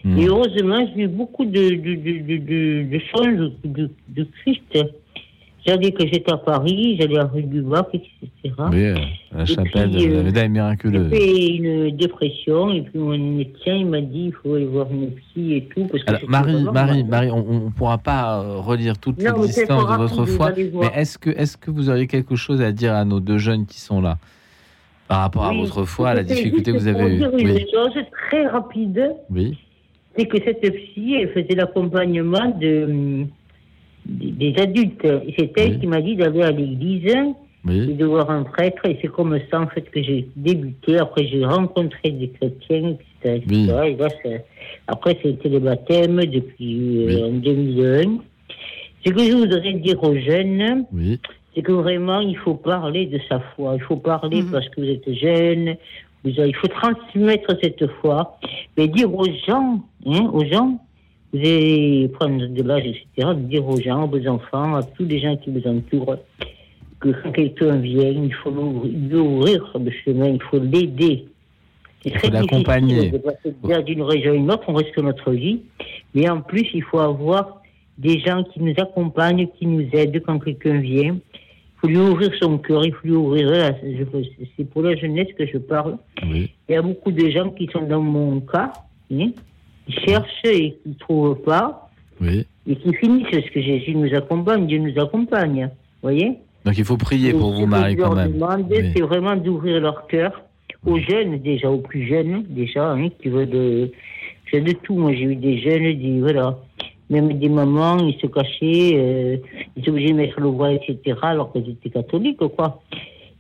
Hmm. 0.04 0.18
Et 0.18 0.26
heureusement, 0.28 0.86
j'ai 0.96 1.04
eu 1.04 1.08
beaucoup 1.08 1.46
de, 1.46 1.52
de, 1.52 1.96
de, 1.96 2.20
de, 2.20 2.38
de, 2.38 2.84
de 2.84 3.68
de, 3.68 3.90
de 4.10 4.28
Christ. 4.42 4.86
J'allais 5.66 5.92
que 5.92 6.06
j'étais 6.06 6.32
à 6.32 6.38
Paris, 6.38 6.96
j'allais 7.00 7.18
à 7.18 7.24
rue 7.26 7.42
du 7.42 7.62
Bac, 7.62 7.88
etc. 7.96 8.54
Oui, 8.72 8.84
euh, 8.86 8.96
à 9.34 9.38
la 9.38 9.44
Et 9.44 9.46
chapelle 9.48 9.90
puis, 9.92 10.06
de 10.06 10.12
la 10.14 10.20
euh, 10.20 10.24
médaille 10.24 10.44
J'ai 10.44 10.50
miraculeuse. 10.50 11.10
fait 11.10 11.48
une 11.56 11.98
dépression, 11.98 12.72
et 12.72 12.82
puis 12.84 13.00
mon 13.00 13.18
médecin, 13.18 13.74
il 13.74 13.88
m'a 13.88 14.02
dit, 14.02 14.26
il 14.26 14.34
faut 14.34 14.54
aller 14.54 14.66
voir 14.66 14.88
une 14.92 15.10
psy 15.12 15.54
et 15.56 15.64
tout. 15.74 15.88
Parce 15.88 16.04
que 16.04 16.10
Alors, 16.10 16.22
Marie, 16.28 16.54
vraiment 16.54 16.72
Marie. 16.72 17.04
Marie, 17.04 17.32
on 17.32 17.66
ne 17.66 17.70
pourra 17.72 17.98
pas 17.98 18.42
euh, 18.44 18.58
relire 18.60 18.96
toute 19.00 19.18
Non, 19.18 19.32
pas 19.34 19.38
de 19.98 19.98
votre 19.98 20.26
foi, 20.26 20.52
mais 20.56 20.92
est-ce 20.94 21.18
que, 21.18 21.32
est 21.32 21.60
que 21.60 21.72
vous 21.72 21.90
auriez 21.90 22.06
quelque 22.06 22.36
chose 22.36 22.62
à 22.62 22.72
dire 22.72 22.94
à 22.94 23.04
nos 23.04 23.20
deux 23.20 23.40
jeunes 23.40 23.66
qui 23.66 23.80
sont 23.80 24.02
là? 24.02 24.20
Par 25.08 25.20
rapport 25.22 25.45
à 25.45 25.53
votre 25.53 25.84
foi, 25.86 26.10
à 26.10 26.14
la 26.16 26.24
difficulté 26.24 26.72
que 26.72 26.78
vous 26.78 26.88
avez 26.88 27.16
eue 27.16 27.20
une 27.20 27.30
Oui, 27.51 27.66
chose 27.72 27.93
très 28.30 28.47
rapide. 28.47 29.12
oui, 29.30 29.58
c'est 30.18 30.26
que 30.28 30.38
cette 30.43 30.62
psy, 30.62 31.16
elle 31.20 31.30
faisait 31.30 31.56
l'accompagnement 31.56 32.49
de, 32.60 33.26
des 34.06 34.53
adultes. 34.58 35.06
C'est 35.38 35.51
elle 35.58 35.72
Oui. 35.72 35.80
qui 35.80 35.88
m'a 35.88 36.01
dit 36.01 36.16
d'aller 36.16 36.41
à 36.41 36.51
l'église 36.51 37.14
et 37.70 37.93
de 37.93 38.06
voir 38.06 38.30
un 38.32 38.43
prêtre. 38.43 38.86
Et 38.88 38.97
c'est 39.01 39.10
comme 39.10 39.38
ça, 39.51 39.60
en 39.62 39.68
fait, 39.68 39.89
que 39.91 40.01
j'ai 40.01 40.28
débuté. 40.38 40.97
Après, 40.99 41.28
j'ai 41.28 41.43
rencontré 41.45 42.12
des 42.12 42.30
chrétiens, 42.30 42.95
etc. 43.24 43.41
etc. 43.43 43.43
Oui. 43.49 43.89
Et 43.91 43.95
là, 43.97 44.08
après, 44.88 45.18
c'était 45.22 45.49
le 45.49 45.60
baptême 45.60 46.18
depuis 46.26 47.08
euh, 47.08 47.28
en 47.28 47.32
2001. 47.34 48.18
Ce 49.06 49.12
que 49.12 49.20
je 49.20 49.34
voudrais 49.36 49.74
dire 49.74 50.01
aux 50.03 50.16
jeunes, 50.16 50.86
oui, 50.93 51.20
c'est 51.56 51.62
que 51.62 51.72
vraiment, 51.72 52.20
il 52.20 52.38
faut 52.38 52.56
parler 52.56 53.06
de 53.06 53.20
sa 53.30 53.39
foi. 53.56 53.76
Il 53.76 53.82
faut 53.82 53.95
parler 53.97 54.41
Mhm. 54.41 54.51
parce 54.51 54.68
que 54.70 54.82
vous 54.82 54.88
êtes 54.89 55.14
jeune. 55.14 55.76
Vous 56.24 56.39
avez- 56.39 56.49
il 56.49 56.56
faut 56.56 56.68
transmettre 56.68 57.56
cette 57.62 57.86
foi. 58.01 58.38
Mais 58.78 58.88
dire 58.88 59.14
aux 59.14 59.26
gens, 59.47 59.80
hein, 60.06 60.30
aux 60.34 60.43
gens, 60.45 60.80
vous 61.32 61.39
allez 61.39 62.10
prendre 62.20 62.45
de 62.47 62.64
l'âge, 62.64 62.86
etc., 62.86 63.30
dire 63.36 63.68
aux 63.68 63.80
gens, 63.80 64.03
à 64.03 64.06
vos 64.06 64.28
enfants, 64.28 64.76
à 64.76 64.84
tous 64.84 65.06
les 65.06 65.20
gens 65.20 65.36
qui 65.38 65.49
vous 65.51 65.66
entourent, 65.68 66.18
que 66.99 67.10
quand 67.22 67.32
quelqu'un 67.32 67.76
vient, 67.78 68.10
il 68.10 68.34
faut 68.34 68.49
l'ouvrir- 68.49 68.91
lui 68.91 69.16
ouvrir 69.16 69.72
le 69.84 69.91
chemin, 69.91 70.28
il 70.30 70.41
faut 70.43 70.60
l'aider. 70.60 71.26
C'est 72.03 72.10
Il 72.10 72.14
faut 72.20 72.28
très 72.28 72.32
l'accompagner. 72.32 73.12
d'une 73.86 74.01
région 74.03 74.32
à 74.32 74.36
une 74.36 74.51
autre, 74.51 74.64
on 74.68 74.74
risque 74.76 74.97
notre 74.99 75.32
vie. 75.32 75.62
Mais 76.14 76.30
en 76.30 76.41
plus, 76.41 76.68
il 76.74 76.84
faut 76.84 76.99
avoir 76.99 77.62
des 77.97 78.20
gens 78.20 78.43
qui 78.43 78.62
nous 78.62 78.74
accompagnent, 78.78 79.47
qui 79.58 79.66
nous 79.68 79.88
aident 79.93 80.22
quand 80.26 80.39
quelqu'un 80.39 80.80
vient. 80.80 81.18
Faut 81.86 81.92
lui 81.92 81.98
ouvrir 81.98 82.32
son 82.40 82.58
cœur, 82.58 82.84
il 82.84 82.94
faut 82.94 83.08
lui 83.08 83.16
ouvrir. 83.16 83.76
C'est 84.58 84.64
pour 84.70 84.82
la 84.82 84.96
jeunesse 84.96 85.28
que 85.38 85.46
je 85.46 85.58
parle. 85.60 85.98
oui. 86.24 86.52
Il 86.68 86.74
y 86.74 86.76
a 86.76 86.82
beaucoup 86.82 87.12
de 87.12 87.30
gens 87.30 87.52
qui 87.52 87.70
sont 87.72 87.84
dans 87.84 88.02
mon 88.02 88.40
cas, 88.40 88.72
hein, 89.14 89.30
qui 89.86 89.94
cherchent 90.06 90.44
et 90.46 90.72
qui 90.72 90.90
ne 90.90 90.94
trouvent 90.96 91.42
pas, 91.44 91.92
oui. 92.20 92.48
et 92.68 92.76
qui 92.76 92.94
finissent 92.96 93.28
parce 93.32 93.50
que 93.52 93.62
Jésus 93.62 93.96
nous 93.96 94.12
accompagne, 94.16 94.66
Dieu 94.66 94.80
nous 94.80 95.00
accompagne. 95.00 95.70
Voyez 96.02 96.40
Donc 96.66 96.76
il 96.76 96.86
faut 96.86 96.98
prier 96.98 97.34
pour 97.34 97.54
vous, 97.54 97.62
ce 97.62 97.66
Marie, 97.68 97.96
quand 97.96 98.16
même. 98.16 98.34
Oui. 98.70 98.92
c'est 98.96 99.04
vraiment 99.04 99.36
d'ouvrir 99.36 99.80
leur 99.80 100.08
cœur 100.08 100.42
aux 100.88 100.98
jeunes 100.98 101.38
déjà, 101.38 101.70
aux 101.70 101.80
plus 101.80 102.08
jeunes 102.08 102.46
déjà, 102.50 102.94
hein, 102.94 103.10
qui 103.22 103.30
veulent 103.30 103.50
de, 103.50 103.92
c'est 104.50 104.62
de 104.62 104.72
tout. 104.72 104.96
Moi, 104.96 105.14
j'ai 105.14 105.24
eu 105.24 105.36
des 105.36 105.60
jeunes, 105.60 106.00
des 106.00 106.20
voilà, 106.20 106.58
même 107.10 107.34
des 107.34 107.49
mamans, 107.49 107.97
ils 107.99 108.18
se 108.20 108.28
cachaient, 108.28 108.93
euh, 108.95 109.38
ils 109.76 109.82
étaient 109.82 109.91
obligés 109.91 110.12
de 110.12 110.18
mettre 110.18 110.39
le 110.39 110.47
voile, 110.47 110.80
etc. 110.88 111.18
Alors 111.22 111.51
qu'ils 111.51 111.70
étaient 111.70 111.89
catholiques, 111.89 112.39
quoi. 112.56 112.82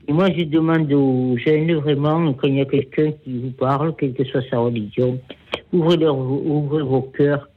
Et 0.07 0.13
moi, 0.13 0.29
je 0.37 0.43
demande 0.43 0.91
aux 0.93 1.35
jeunes 1.37 1.73
vraiment, 1.73 2.31
quand 2.33 2.47
il 2.47 2.57
y 2.57 2.61
a 2.61 2.65
quelqu'un 2.65 3.11
qui 3.23 3.39
vous 3.39 3.51
parle, 3.51 3.95
quelle 3.97 4.13
que 4.13 4.23
soit 4.23 4.43
sa 4.49 4.59
religion, 4.59 5.19
ouvrez, 5.73 5.97
leur, 5.97 6.15
ouvrez 6.15 6.83
vos 6.83 7.01
cœurs, 7.01 7.49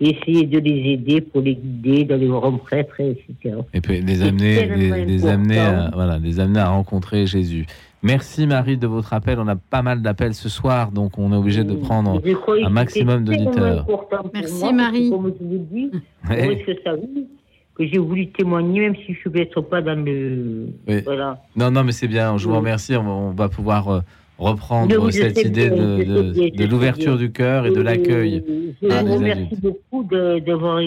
essayez 0.00 0.46
de 0.46 0.58
les 0.58 0.92
aider 0.92 1.20
pour 1.20 1.42
les 1.42 1.54
guider, 1.54 2.04
d'aller 2.04 2.26
voir 2.26 2.46
un 2.46 2.56
prêtre, 2.56 2.98
etc. 2.98 3.56
Et 3.72 3.80
puis 3.80 4.00
les 4.00 4.22
amener, 4.22 4.66
les, 4.66 5.04
les 5.04 5.26
amener, 5.26 5.58
à, 5.58 5.90
voilà, 5.94 6.18
les 6.18 6.40
amener 6.40 6.58
à 6.58 6.70
rencontrer 6.70 7.26
Jésus. 7.26 7.66
Merci 8.02 8.46
Marie 8.46 8.76
de 8.76 8.86
votre 8.86 9.12
appel. 9.12 9.38
On 9.38 9.46
a 9.46 9.56
pas 9.56 9.82
mal 9.82 10.02
d'appels 10.02 10.34
ce 10.34 10.48
soir, 10.48 10.90
donc 10.90 11.18
on 11.18 11.32
est 11.32 11.36
obligé 11.36 11.62
de 11.64 11.74
prendre 11.74 12.20
un 12.64 12.68
maximum 12.68 13.24
d'auditeurs. 13.24 13.86
Merci, 13.86 13.90
moi, 13.90 14.30
parce 14.32 14.70
que 14.70 14.74
Marie. 14.74 15.10
Comme 15.10 15.32
je 15.38 15.44
vous 15.44 15.66
dis, 15.70 15.90
que 17.74 17.86
j'ai 17.86 17.98
voulu 17.98 18.28
témoigner, 18.28 18.80
même 18.80 18.96
si 18.96 19.14
je 19.14 19.18
suis 19.18 19.30
peut-être 19.30 19.60
pas 19.62 19.80
dans 19.80 20.04
le. 20.04 20.66
Oui. 20.88 21.00
Voilà. 21.04 21.42
Non, 21.56 21.70
non, 21.70 21.84
mais 21.84 21.92
c'est 21.92 22.08
bien. 22.08 22.36
Je 22.38 22.48
vous 22.48 22.56
remercie. 22.56 22.96
On 22.96 23.02
va, 23.04 23.10
on 23.10 23.30
va 23.30 23.48
pouvoir 23.48 23.88
euh, 23.88 24.00
reprendre 24.38 25.10
cette 25.10 25.38
idée 25.44 25.70
bien, 25.70 25.98
de, 25.98 26.64
l'ouverture 26.66 27.16
du 27.16 27.30
cœur 27.30 27.66
et 27.66 27.70
de 27.70 27.80
l'accueil. 27.80 28.42
Je 28.82 28.88
vous 28.88 29.14
remercie 29.14 29.42
adultes. 29.42 29.60
beaucoup 29.62 30.04
de- 30.04 30.40
d'avoir 30.40 30.80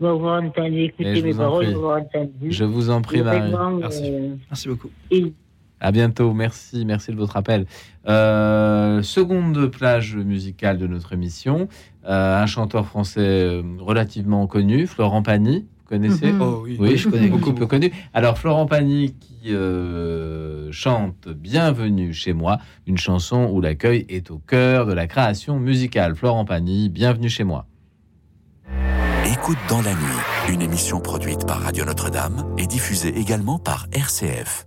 m'avoir 0.00 0.42
entendu, 0.42 0.92
je 0.98 1.04
mes 1.04 1.20
vous 1.20 1.34
en 1.34 1.42
paroles, 1.42 1.64
prie. 1.64 1.74
m'avoir 1.74 2.00
entendu. 2.00 2.50
Je 2.50 2.64
vous 2.64 2.90
en 2.90 3.02
prie, 3.02 3.22
Marie. 3.22 3.50
Vraiment, 3.50 3.70
Merci. 3.72 4.02
euh, 4.06 4.28
Merci 4.48 4.68
beaucoup. 4.68 4.90
et- 5.10 5.32
À 5.80 5.92
bientôt. 5.92 6.32
Merci, 6.34 6.84
merci 6.84 7.10
de 7.10 7.16
votre 7.16 7.36
appel. 7.36 7.66
Euh, 8.06 9.02
seconde 9.02 9.66
plage 9.68 10.14
musicale 10.16 10.78
de 10.78 10.86
notre 10.86 11.12
émission. 11.12 11.68
Euh, 12.06 12.42
un 12.42 12.46
chanteur 12.46 12.86
français 12.86 13.20
euh, 13.20 13.62
relativement 13.78 14.46
connu, 14.46 14.86
Florent 14.86 15.22
Pagny. 15.22 15.60
Vous 15.82 15.88
connaissez 15.96 16.32
Mhm. 16.32 16.40
Oh 16.42 16.60
oui, 16.64 16.76
Oui, 16.78 16.96
je 16.96 17.08
connais 17.08 17.28
beaucoup 17.34 17.52
peu 17.52 17.66
connu. 17.66 17.90
Alors 18.14 18.38
Florent 18.38 18.66
Pagny 18.66 19.14
qui 19.18 19.52
euh, 19.54 20.70
chante 20.70 21.28
Bienvenue 21.28 22.12
chez 22.12 22.32
moi, 22.32 22.58
une 22.86 22.98
chanson 22.98 23.48
où 23.52 23.60
l'accueil 23.60 24.06
est 24.08 24.30
au 24.30 24.38
cœur 24.38 24.86
de 24.86 24.92
la 24.92 25.06
création 25.06 25.58
musicale. 25.58 26.14
Florent 26.14 26.44
Pagny, 26.44 26.88
Bienvenue 26.90 27.28
chez 27.28 27.44
moi. 27.44 27.66
Écoute 29.32 29.58
dans 29.68 29.82
la 29.82 29.92
nuit, 29.92 30.52
une 30.52 30.60
émission 30.62 31.00
produite 31.00 31.46
par 31.46 31.60
Radio 31.60 31.84
Notre-Dame 31.84 32.44
et 32.58 32.66
diffusée 32.66 33.16
également 33.18 33.58
par 33.58 33.86
RCF. 33.92 34.66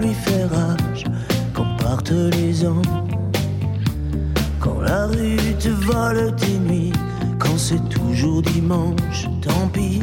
Lui 0.00 0.14
fait 0.14 0.44
rage 0.44 1.04
quand 1.54 1.66
partent 1.78 2.10
les 2.10 2.66
ans. 2.66 2.82
Quand 4.60 4.80
la 4.80 5.06
rue 5.06 5.54
te 5.58 5.68
vole 5.68 6.34
tes 6.36 6.58
nuits, 6.58 6.92
quand 7.38 7.56
c'est 7.56 7.88
toujours 7.88 8.42
dimanche, 8.42 9.28
tant 9.42 9.68
pis. 9.72 10.00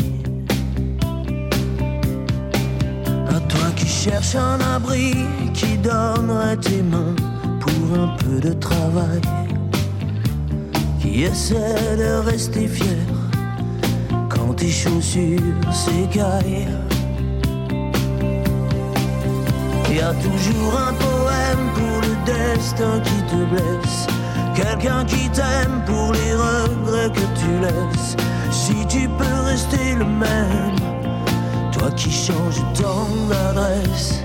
À 3.29 3.39
toi 3.39 3.67
qui 3.75 3.87
cherches 3.87 4.35
un 4.35 4.59
abri, 4.75 5.13
qui 5.53 5.77
donnerait 5.77 6.57
tes 6.57 6.81
mains 6.81 7.15
pour 7.59 7.99
un 7.99 8.15
peu 8.17 8.39
de 8.39 8.53
travail, 8.53 9.21
qui 10.99 11.23
essaie 11.23 11.97
de 11.97 12.25
rester 12.25 12.67
fier 12.67 13.05
quand 14.29 14.53
tes 14.53 14.69
chaussures 14.69 15.39
s'écaillent. 15.71 16.67
Y 19.93 19.99
a 20.01 20.11
toujours 20.15 20.73
un 20.75 20.93
poème 20.93 21.69
pour 21.75 22.01
le 22.01 22.15
destin 22.25 22.99
qui 23.01 23.21
te 23.29 23.35
blesse. 23.45 24.07
Quelqu'un 24.55 25.05
qui 25.05 25.29
t'aime 25.29 25.83
pour 25.85 26.11
les 26.13 26.33
regrets 26.33 27.11
que 27.11 27.25
tu 27.39 27.51
laisses. 27.61 28.15
Si 28.49 28.73
tu 28.87 29.07
peux 29.07 29.41
rester 29.45 29.93
le 29.93 30.05
même, 30.05 30.79
toi 31.71 31.91
qui 31.91 32.11
changes 32.11 32.63
tant 32.73 33.07
d'adresse, 33.29 34.23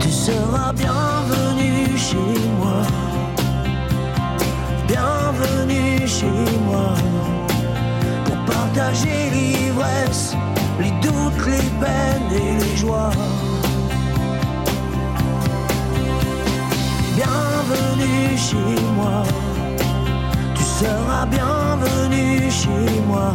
tu 0.00 0.10
seras 0.10 0.72
bienvenu 0.72 1.98
chez 1.98 2.40
moi. 2.58 2.80
Bienvenue 4.88 6.08
chez 6.08 6.58
moi 6.64 6.94
pour 8.24 8.54
partager 8.54 9.28
l'ivresse, 9.30 10.34
les 10.80 10.90
doutes, 11.02 11.46
les 11.46 11.68
peines 11.84 12.32
et 12.32 12.64
les 12.64 12.76
joies. 12.78 13.10
Bienvenue 17.14 18.36
chez 18.36 18.82
moi, 18.96 19.22
tu 20.56 20.64
seras 20.64 21.26
bienvenu 21.26 22.50
chez 22.50 23.00
moi. 23.06 23.32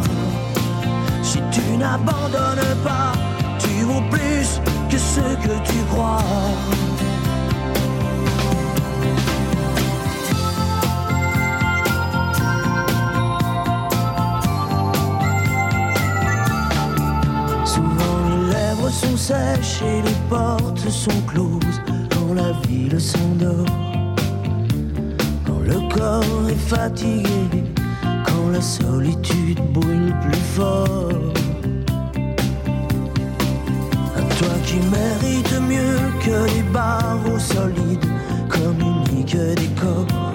Si 1.22 1.38
tu 1.50 1.78
n'abandonnes 1.78 2.76
pas, 2.84 3.12
tu 3.58 3.84
vaux 3.84 4.02
plus 4.10 4.60
que 4.90 4.98
ce 4.98 5.20
que 5.20 5.54
tu 5.64 5.78
crois. 5.90 6.18
Souvent 17.64 18.16
les 18.28 18.52
lèvres 18.52 18.90
sont 18.90 19.16
sèches 19.16 19.80
et 19.80 20.02
les 20.02 20.20
portes 20.28 20.90
sont 20.90 21.22
closes 21.26 21.79
la 22.40 22.52
ville 22.66 23.00
s'endort. 23.00 23.66
Quand 25.46 25.60
le 25.70 25.78
corps 25.94 26.48
est 26.48 26.64
fatigué, 26.74 27.62
quand 28.26 28.48
la 28.52 28.62
solitude 28.62 29.60
brûle 29.72 30.14
plus 30.22 30.44
fort. 30.56 31.12
À 34.16 34.22
toi 34.38 34.54
qui 34.66 34.78
mérites 34.96 35.60
mieux 35.72 36.02
que 36.24 36.36
les 36.54 36.64
barreaux 36.72 37.38
solides, 37.38 38.08
communique 38.48 39.36
des 39.60 39.70
corps. 39.80 40.32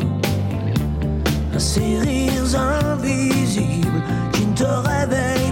À 1.55 1.59
ces 1.59 1.99
rires 1.99 2.55
invisibles 2.91 4.01
qui 4.33 4.45
ne 4.45 4.53
te 4.53 4.71
réveillent 4.89 5.44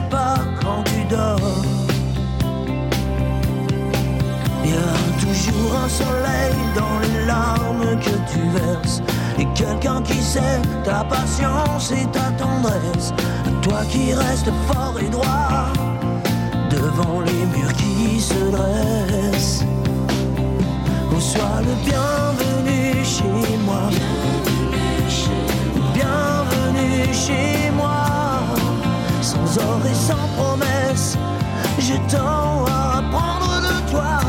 toujours 5.46 5.76
un 5.76 5.90
soleil 5.90 6.56
dans 6.76 7.00
les 7.00 7.26
larmes 7.26 8.00
que 8.00 8.16
tu 8.32 8.40
verses. 8.50 9.02
Et 9.38 9.46
quelqu'un 9.56 10.02
qui 10.02 10.22
sait 10.22 10.62
ta 10.84 11.04
patience 11.04 11.92
et 11.92 12.06
ta 12.08 12.32
tendresse. 12.38 13.14
Toi 13.62 13.82
qui 13.90 14.14
restes 14.14 14.52
fort 14.68 14.96
et 15.02 15.10
droit 15.10 15.68
devant 16.70 17.22
les 17.22 17.46
murs 17.58 17.74
qui 17.74 18.20
se 18.20 18.52
dressent. 18.52 19.66
Oh, 21.12 21.20
sois 21.20 21.62
le 21.62 21.74
bienvenu 21.86 23.04
chez 23.04 23.58
moi. 23.66 23.90
Bienvenue 25.94 27.14
chez 27.14 27.72
moi. 27.72 28.06
Sans 29.22 29.58
or 29.58 29.80
et 29.90 29.96
sans 29.96 30.28
promesse, 30.38 31.18
je 31.80 31.96
tends 32.14 32.66
à 32.66 33.00
apprendre 33.00 33.62
de 33.62 33.92
toi. 33.92 34.23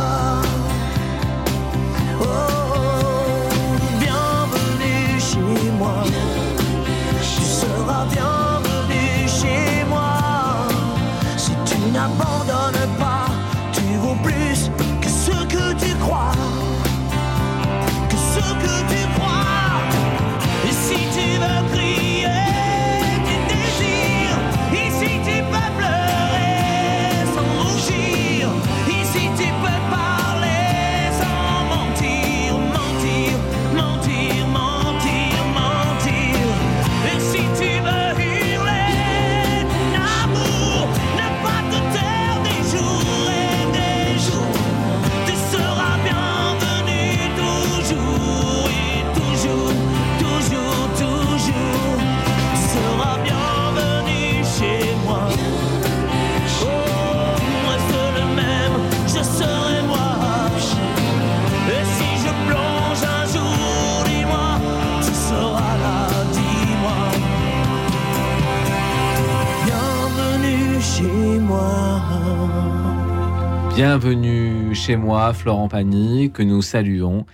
Chez 74.85 74.97
moi, 74.97 75.33
Florent 75.33 75.69
Pagny, 75.69 76.31
que 76.31 76.43
nous 76.43 76.61
saluons 76.61 77.25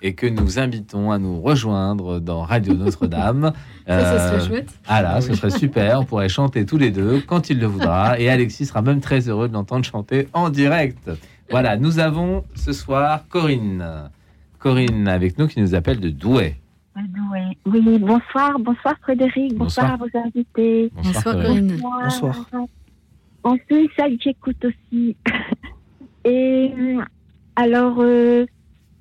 et 0.00 0.14
que 0.14 0.28
nous 0.28 0.60
invitons 0.60 1.10
à 1.10 1.18
nous 1.18 1.40
rejoindre 1.40 2.20
dans 2.20 2.42
Radio 2.42 2.72
Notre-Dame. 2.74 3.52
Ça, 3.88 4.04
ça 4.04 4.28
serait 4.38 4.48
chouette. 4.48 4.68
Ah 4.86 5.02
là, 5.02 5.20
ce 5.20 5.34
serait 5.34 5.50
super. 5.50 6.02
On 6.02 6.04
pourrait 6.04 6.28
chanter 6.28 6.64
tous 6.64 6.76
les 6.78 6.92
deux 6.92 7.20
quand 7.26 7.50
il 7.50 7.58
le 7.58 7.66
voudra. 7.66 8.20
Et 8.20 8.30
Alexis 8.30 8.66
sera 8.66 8.80
même 8.82 9.00
très 9.00 9.28
heureux 9.28 9.48
de 9.48 9.54
l'entendre 9.54 9.84
chanter 9.84 10.28
en 10.34 10.50
direct. 10.50 11.10
Voilà, 11.50 11.76
nous 11.76 11.98
avons 11.98 12.44
ce 12.54 12.72
soir 12.72 13.24
Corinne. 13.28 14.08
Corinne 14.60 15.08
avec 15.08 15.36
nous 15.36 15.48
qui 15.48 15.60
nous 15.60 15.74
appelle 15.74 15.98
de 15.98 16.10
Douai. 16.10 16.60
Oui, 16.94 17.82
oui, 17.84 17.98
bonsoir, 17.98 18.56
bonsoir 18.60 18.94
Frédéric, 19.02 19.56
bonsoir, 19.56 19.98
Bonsoir. 19.98 20.16
à 20.16 20.20
vos 20.22 20.28
invités. 20.28 20.92
Bonsoir, 20.94 21.14
Bonsoir, 21.14 21.34
Corinne. 21.34 21.76
Bonsoir. 21.82 22.34
Bonsoir. 22.36 22.66
Ensuite, 23.42 23.90
ça, 23.98 24.04
j'écoute 24.22 24.64
aussi. 24.64 25.16
Et 26.24 26.72
euh, 26.76 27.02
alors, 27.56 27.96
euh, 28.00 28.46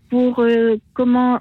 pour 0.10 0.40
euh, 0.40 0.78
comment 0.94 1.40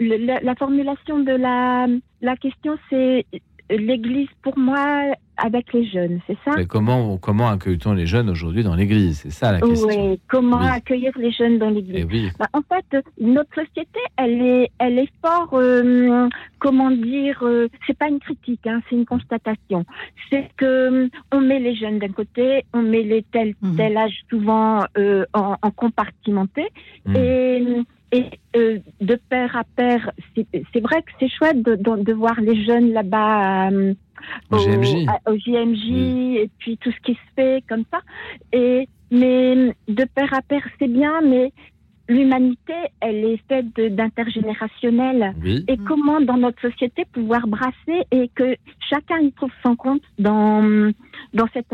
la, 0.00 0.40
la 0.40 0.54
formulation 0.56 1.20
de 1.20 1.32
la, 1.32 1.86
la 2.20 2.36
question, 2.36 2.76
c'est 2.90 3.26
l'Église 3.70 4.28
pour 4.42 4.58
moi 4.58 5.14
avec 5.38 5.70
les 5.74 5.84
jeunes, 5.86 6.20
c'est 6.26 6.36
ça? 6.46 6.52
Mais 6.56 6.64
comment, 6.64 7.18
comment 7.18 7.48
accueille-t-on 7.48 7.92
les 7.92 8.06
jeunes 8.06 8.30
aujourd'hui 8.30 8.62
dans 8.64 8.74
l'église? 8.74 9.18
C'est 9.18 9.30
ça 9.30 9.52
la 9.52 9.60
question. 9.60 9.88
Oui, 10.12 10.18
comment 10.28 10.60
Oui. 10.60 10.68
accueillir 10.70 11.12
les 11.18 11.30
jeunes 11.30 11.58
dans 11.58 11.68
l'église? 11.68 11.96
Eh 11.98 12.04
oui. 12.04 12.30
Bah, 12.38 12.46
En 12.54 12.62
fait, 12.62 13.02
notre 13.20 13.50
société, 13.54 14.00
elle 14.16 14.40
est, 14.40 14.70
elle 14.78 14.98
est 14.98 15.10
fort, 15.22 15.50
euh, 15.52 16.26
comment 16.58 16.90
dire, 16.90 17.38
euh, 17.42 17.68
c'est 17.86 17.98
pas 17.98 18.08
une 18.08 18.18
critique, 18.20 18.66
hein, 18.66 18.80
c'est 18.88 18.96
une 18.96 19.04
constatation. 19.04 19.84
C'est 20.30 20.48
que 20.56 20.64
euh, 20.64 21.08
on 21.32 21.40
met 21.42 21.58
les 21.60 21.74
jeunes 21.74 21.98
d'un 21.98 22.08
côté, 22.12 22.64
on 22.72 22.80
met 22.82 23.02
les 23.02 23.22
tel, 23.30 23.54
tel 23.76 23.96
âge 23.98 24.20
souvent 24.30 24.84
euh, 24.96 25.26
en, 25.34 25.56
en 25.60 25.70
compartimenté, 25.70 26.66
et, 27.14 27.62
et 28.12 28.24
euh, 28.56 28.78
de 29.00 29.18
pair 29.28 29.56
à 29.56 29.64
pair, 29.64 30.10
c'est 30.34 30.46
c'est 30.72 30.80
vrai 30.80 31.02
que 31.02 31.10
c'est 31.18 31.28
chouette 31.28 31.62
de, 31.62 31.74
de, 31.74 32.02
de 32.02 32.12
voir 32.12 32.40
les 32.40 32.64
jeunes 32.64 32.92
là-bas. 32.92 33.70
euh, 33.70 33.94
Au 34.50 34.58
JMJ. 34.58 35.06
à- 35.08 35.30
au 35.30 35.36
JMJ 35.36 35.88
et 36.42 36.50
puis 36.58 36.76
tout 36.78 36.90
ce 36.92 37.00
qui 37.00 37.14
se 37.14 37.28
fait 37.34 37.64
comme 37.68 37.84
ça. 37.92 38.00
Et 38.52 38.88
mais 39.10 39.74
de 39.88 40.04
père 40.14 40.32
à 40.34 40.42
père, 40.42 40.66
c'est 40.78 40.88
bien, 40.88 41.20
mais 41.20 41.52
l'humanité, 42.08 42.74
elle 43.00 43.24
est 43.24 43.40
faite 43.48 43.66
d'intergénérationnel. 44.40 45.34
Oui. 45.42 45.64
Et 45.68 45.76
comment, 45.76 46.20
dans 46.20 46.36
notre 46.36 46.60
société, 46.60 47.04
pouvoir 47.12 47.46
brasser 47.46 48.04
et 48.10 48.28
que 48.34 48.56
chacun 48.88 49.18
y 49.20 49.32
trouve 49.32 49.50
son 49.64 49.76
compte 49.76 50.02
dans, 50.18 50.92
dans 51.34 51.46
cette, 51.52 51.66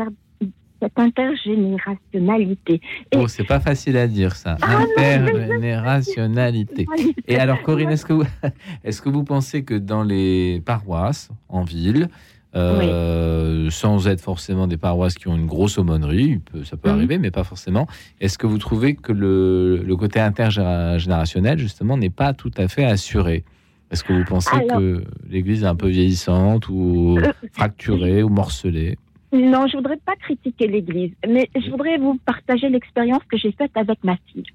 cette 0.83 0.99
intergénérationnalité. 0.99 2.81
Et 3.11 3.17
Oh, 3.17 3.27
c'est 3.27 3.43
pas 3.45 3.59
facile 3.59 3.97
à 3.97 4.07
dire 4.07 4.35
ça. 4.35 4.57
Ah 4.61 4.79
non, 4.79 4.85
Intergénérationnalité. 4.97 6.85
Et 7.27 7.37
alors, 7.37 7.61
Corinne, 7.61 7.89
est-ce 7.89 8.05
que, 8.05 8.13
vous, 8.13 8.23
est-ce 8.83 9.01
que 9.01 9.09
vous 9.09 9.23
pensez 9.23 9.63
que 9.63 9.73
dans 9.75 10.03
les 10.03 10.61
paroisses, 10.65 11.29
en 11.49 11.63
ville, 11.63 12.09
euh, 12.55 13.69
sans 13.71 14.07
être 14.07 14.21
forcément 14.21 14.67
des 14.67 14.77
paroisses 14.77 15.15
qui 15.15 15.27
ont 15.27 15.35
une 15.35 15.47
grosse 15.47 15.77
aumônerie, 15.77 16.39
ça 16.65 16.77
peut 16.77 16.89
Mhm. 16.89 16.95
arriver, 16.95 17.17
mais 17.17 17.31
pas 17.31 17.43
forcément, 17.43 17.87
est-ce 18.21 18.37
que 18.37 18.45
vous 18.45 18.57
trouvez 18.59 18.95
que 18.95 19.11
le, 19.11 19.77
le 19.83 19.95
côté 19.95 20.19
intergénérationnel, 20.19 21.57
justement, 21.57 21.97
n'est 21.97 22.09
pas 22.11 22.33
tout 22.33 22.51
à 22.57 22.67
fait 22.67 22.85
assuré? 22.85 23.43
Est-ce 23.89 24.03
que 24.03 24.13
vous 24.13 24.23
pensez 24.25 24.49
Alors- 24.55 24.79
que 24.79 25.03
l'Église 25.29 25.63
est 25.63 25.67
un 25.67 25.75
peu 25.75 25.87
vieillissante 25.87 26.67
ou 26.69 27.17
Euh, 27.19 27.31
fracturée 27.53 28.21
ou 28.23 28.29
morcelée? 28.29 28.97
Non, 29.33 29.65
je 29.65 29.77
voudrais 29.77 29.97
pas 29.97 30.15
critiquer 30.15 30.67
l'Église, 30.67 31.11
mais 31.27 31.49
je 31.55 31.71
voudrais 31.71 31.97
vous 31.97 32.19
partager 32.23 32.69
l'expérience 32.69 33.23
que 33.29 33.35
j'ai 33.35 33.51
faite 33.51 33.71
avec 33.75 34.03
ma 34.03 34.15
fille. 34.27 34.45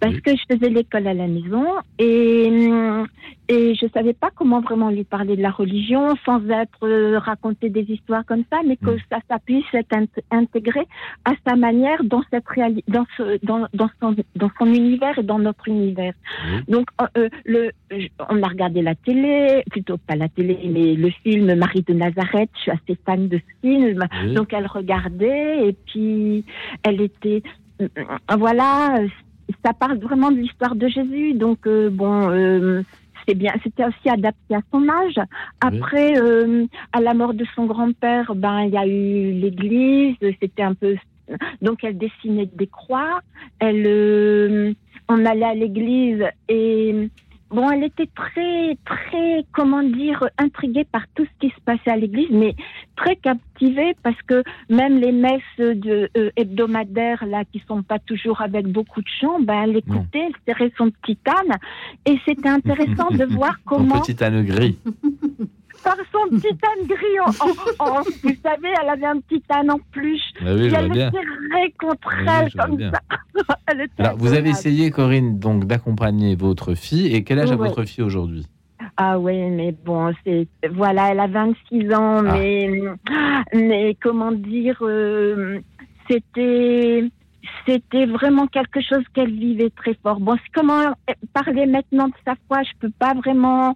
Parce 0.00 0.14
que 0.20 0.30
je 0.36 0.42
faisais 0.54 0.70
l'école 0.70 1.06
à 1.06 1.14
la 1.14 1.26
maison 1.26 1.64
et, 1.98 2.48
hum, 2.50 3.06
et 3.48 3.74
je 3.74 3.86
savais 3.94 4.12
pas 4.12 4.30
comment 4.34 4.60
vraiment 4.60 4.90
lui 4.90 5.04
parler 5.04 5.36
de 5.36 5.42
la 5.42 5.50
religion 5.50 6.14
sans 6.24 6.40
être 6.48 6.84
euh, 6.84 7.18
raconter 7.18 7.68
des 7.70 7.82
histoires 7.88 8.24
comme 8.26 8.44
ça, 8.50 8.58
mais 8.66 8.76
que 8.76 8.96
ça, 9.10 9.18
ça 9.28 9.38
puisse 9.38 9.64
être 9.72 9.92
int- 9.96 10.22
intégré 10.30 10.80
à 11.24 11.32
sa 11.46 11.56
manière 11.56 12.02
dans 12.04 12.22
cette 12.30 12.44
dans, 12.88 13.06
ce, 13.16 13.38
dans, 13.44 13.66
dans, 13.72 13.90
son, 14.00 14.14
dans 14.36 14.50
son 14.58 14.66
univers 14.66 15.18
et 15.18 15.22
dans 15.22 15.38
notre 15.38 15.68
univers. 15.68 16.12
Donc, 16.68 16.88
euh, 17.16 17.28
le, 17.44 17.70
on 18.28 18.42
a 18.42 18.48
regardé 18.48 18.82
la 18.82 18.94
télé, 18.94 19.62
plutôt 19.70 19.96
pas 19.98 20.14
la 20.16 20.28
télé, 20.28 20.58
mais 20.70 20.94
le 20.94 21.10
film 21.22 21.54
Marie 21.54 21.82
de 21.82 21.94
Nazareth. 21.94 22.50
Je 22.56 22.60
suis 22.60 22.70
assez 22.70 22.98
fan 23.04 23.28
de 23.28 23.38
ce 23.38 23.52
film. 23.66 24.04
Donc, 24.34 24.52
elle 24.52 24.66
regardait 24.66 25.68
et 25.68 25.72
puis 25.86 26.44
elle 26.82 27.00
était. 27.00 27.42
euh, 27.80 27.88
euh, 27.98 28.36
Voilà, 28.36 29.00
ça 29.64 29.72
parle 29.72 29.98
vraiment 29.98 30.30
de 30.30 30.36
l'histoire 30.36 30.74
de 30.74 30.88
Jésus. 30.88 31.34
Donc, 31.34 31.66
euh, 31.66 31.90
bon. 31.90 32.30
euh, 32.30 32.82
c'est 33.26 33.34
bien, 33.34 33.54
c'était 33.62 33.84
aussi 33.84 34.08
adapté 34.08 34.54
à 34.54 34.60
son 34.70 34.86
âge. 34.88 35.18
Après, 35.60 36.18
euh, 36.18 36.66
à 36.92 37.00
la 37.00 37.14
mort 37.14 37.34
de 37.34 37.46
son 37.54 37.64
grand-père, 37.64 38.34
ben 38.34 38.62
il 38.62 38.74
y 38.74 38.76
a 38.76 38.86
eu 38.86 39.32
l'Église. 39.32 40.16
C'était 40.20 40.62
un 40.62 40.74
peu, 40.74 40.96
donc 41.62 41.84
elle 41.84 41.96
dessinait 41.96 42.50
des 42.54 42.66
croix. 42.66 43.20
Elle, 43.60 43.84
euh, 43.86 44.74
on 45.08 45.24
allait 45.24 45.44
à 45.44 45.54
l'église 45.54 46.24
et 46.48 47.10
bon, 47.50 47.70
elle 47.70 47.84
était 47.84 48.08
très, 48.14 48.76
très, 48.84 49.44
comment 49.52 49.82
dire, 49.82 50.28
intriguée 50.38 50.84
par 50.84 51.02
tout 51.14 51.24
ce 51.24 51.30
qui 51.40 51.54
se 51.54 51.60
passait 51.64 51.90
à 51.90 51.96
l'église, 51.96 52.30
mais 52.30 52.54
très 52.96 53.16
captivée 53.16 53.94
parce 54.02 54.20
que 54.22 54.42
même 54.68 54.98
les 54.98 55.12
messes 55.12 55.42
de, 55.58 56.10
euh, 56.16 56.30
hebdomadaires 56.36 57.24
là, 57.26 57.44
qui 57.44 57.62
sont 57.66 57.82
pas 57.82 57.98
toujours 57.98 58.40
avec 58.40 58.66
beaucoup 58.66 59.00
de 59.00 59.08
chants, 59.20 59.40
ben 59.40 59.62
elle 59.64 59.76
écoutait, 59.76 60.28
elle 60.28 60.34
serrait 60.46 60.72
son 60.76 60.90
petit 60.90 61.18
âne 61.26 61.56
et 62.06 62.18
c'était 62.26 62.48
intéressant 62.48 63.10
de 63.10 63.24
voir 63.34 63.56
Mon 63.70 63.76
comment 63.78 64.00
petit 64.00 64.22
âne 64.22 64.44
gris. 64.44 64.78
par 65.82 65.96
son 66.12 66.28
petit 66.36 66.48
âne 66.48 66.86
gris. 66.86 67.20
En, 67.20 67.84
en- 67.84 67.98
en- 67.98 68.02
vous 68.02 68.36
savez, 68.42 68.68
elle 68.82 68.88
avait 68.88 69.06
un 69.06 69.20
petit 69.20 69.42
âne 69.50 69.70
en 69.70 69.78
peluche. 69.92 70.20
Ah 70.40 70.54
oui, 70.54 70.66
et 70.66 70.72
elle 70.74 70.90
bien. 70.90 71.10
serrait 71.10 71.74
contre 71.80 72.14
elle 72.26 72.52
comme 72.52 72.76
bien. 72.76 72.90
ça. 72.92 73.00
Elle 73.66 73.88
Alors, 73.98 74.16
vous 74.16 74.32
avez 74.32 74.50
essayé, 74.50 74.90
Corinne, 74.90 75.38
donc 75.40 75.64
d'accompagner 75.64 76.36
votre 76.36 76.74
fille. 76.74 77.14
Et 77.14 77.24
quel 77.24 77.40
âge 77.40 77.50
a 77.50 77.56
votre 77.56 77.82
fille 77.84 78.04
aujourd'hui? 78.04 78.46
Ah 78.96 79.18
oui, 79.18 79.50
mais 79.50 79.74
bon, 79.84 80.12
c'est 80.24 80.46
voilà, 80.70 81.10
elle 81.10 81.18
a 81.20 81.26
26 81.26 81.92
ans, 81.94 82.18
Ah. 82.18 82.22
mais 82.22 82.70
mais 83.54 83.96
comment 84.00 84.30
dire, 84.30 84.76
euh, 84.82 85.58
c'était 86.08 87.10
c'était 87.66 88.06
vraiment 88.06 88.46
quelque 88.46 88.80
chose 88.80 89.02
qu'elle 89.14 89.32
vivait 89.32 89.70
très 89.70 89.94
fort. 90.02 90.20
Bon, 90.20 90.36
comment 90.54 90.94
parler 91.32 91.66
maintenant 91.66 92.08
de 92.08 92.14
sa 92.26 92.34
foi, 92.46 92.62
je 92.62 92.70
peux 92.78 92.92
pas 92.98 93.14
vraiment, 93.14 93.74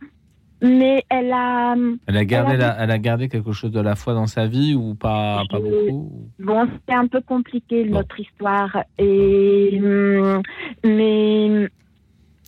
mais 0.63 1.05
elle 1.09 1.33
a 1.33 1.75
elle 2.07 2.17
a, 2.17 2.25
gardé 2.25 2.55
elle 2.55 2.63
a- 2.63 2.67
la- 2.77 2.83
elle 2.85 2.91
a 2.91 2.99
gardé 2.99 3.29
quelque 3.29 3.53
chose 3.53 3.71
de 3.71 3.81
la 3.81 3.95
foi 3.95 4.15
dans 4.15 4.27
sa 4.27 4.47
vie 4.47 4.75
ou 4.75 4.95
pas, 4.95 5.43
pas 5.51 5.59
beaucoup 5.61 6.11
Bon, 6.39 6.67
c'était 6.73 6.95
un 6.99 7.07
peu 7.07 7.21
compliqué 7.21 7.85
notre 7.85 8.19
histoire, 8.21 8.77
et 8.99 9.81
hum, 9.83 10.43
mais 10.85 11.69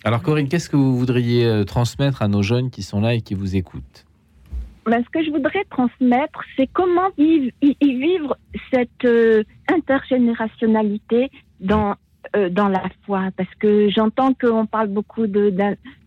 Alors, 0.04 0.22
Corinne, 0.22 0.48
qu'est-ce 0.48 0.70
que 0.70 0.76
vous 0.76 0.96
voudriez 0.96 1.44
euh, 1.46 1.64
transmettre 1.64 2.22
à 2.22 2.28
nos 2.28 2.42
jeunes 2.42 2.70
qui 2.70 2.82
sont 2.82 3.00
là 3.00 3.14
et 3.14 3.20
qui 3.20 3.34
vous 3.34 3.54
écoutent? 3.56 4.04
Ben, 4.86 5.04
ce 5.04 5.10
que 5.10 5.22
je 5.22 5.30
voudrais 5.30 5.62
transmettre, 5.68 6.40
c'est 6.56 6.66
comment 6.72 7.10
vivre, 7.18 7.52
y- 7.62 7.76
y 7.82 7.94
vivre 7.98 8.36
cette 8.72 9.04
euh, 9.04 9.42
intergénérationnalité 9.72 11.30
dans, 11.60 11.94
euh, 12.36 12.48
dans 12.48 12.68
la 12.68 12.82
foi. 13.04 13.28
Parce 13.36 13.52
que 13.58 13.88
j'entends 13.90 14.34
qu'on 14.34 14.66
parle 14.66 14.88
beaucoup 14.88 15.26
de, 15.26 15.50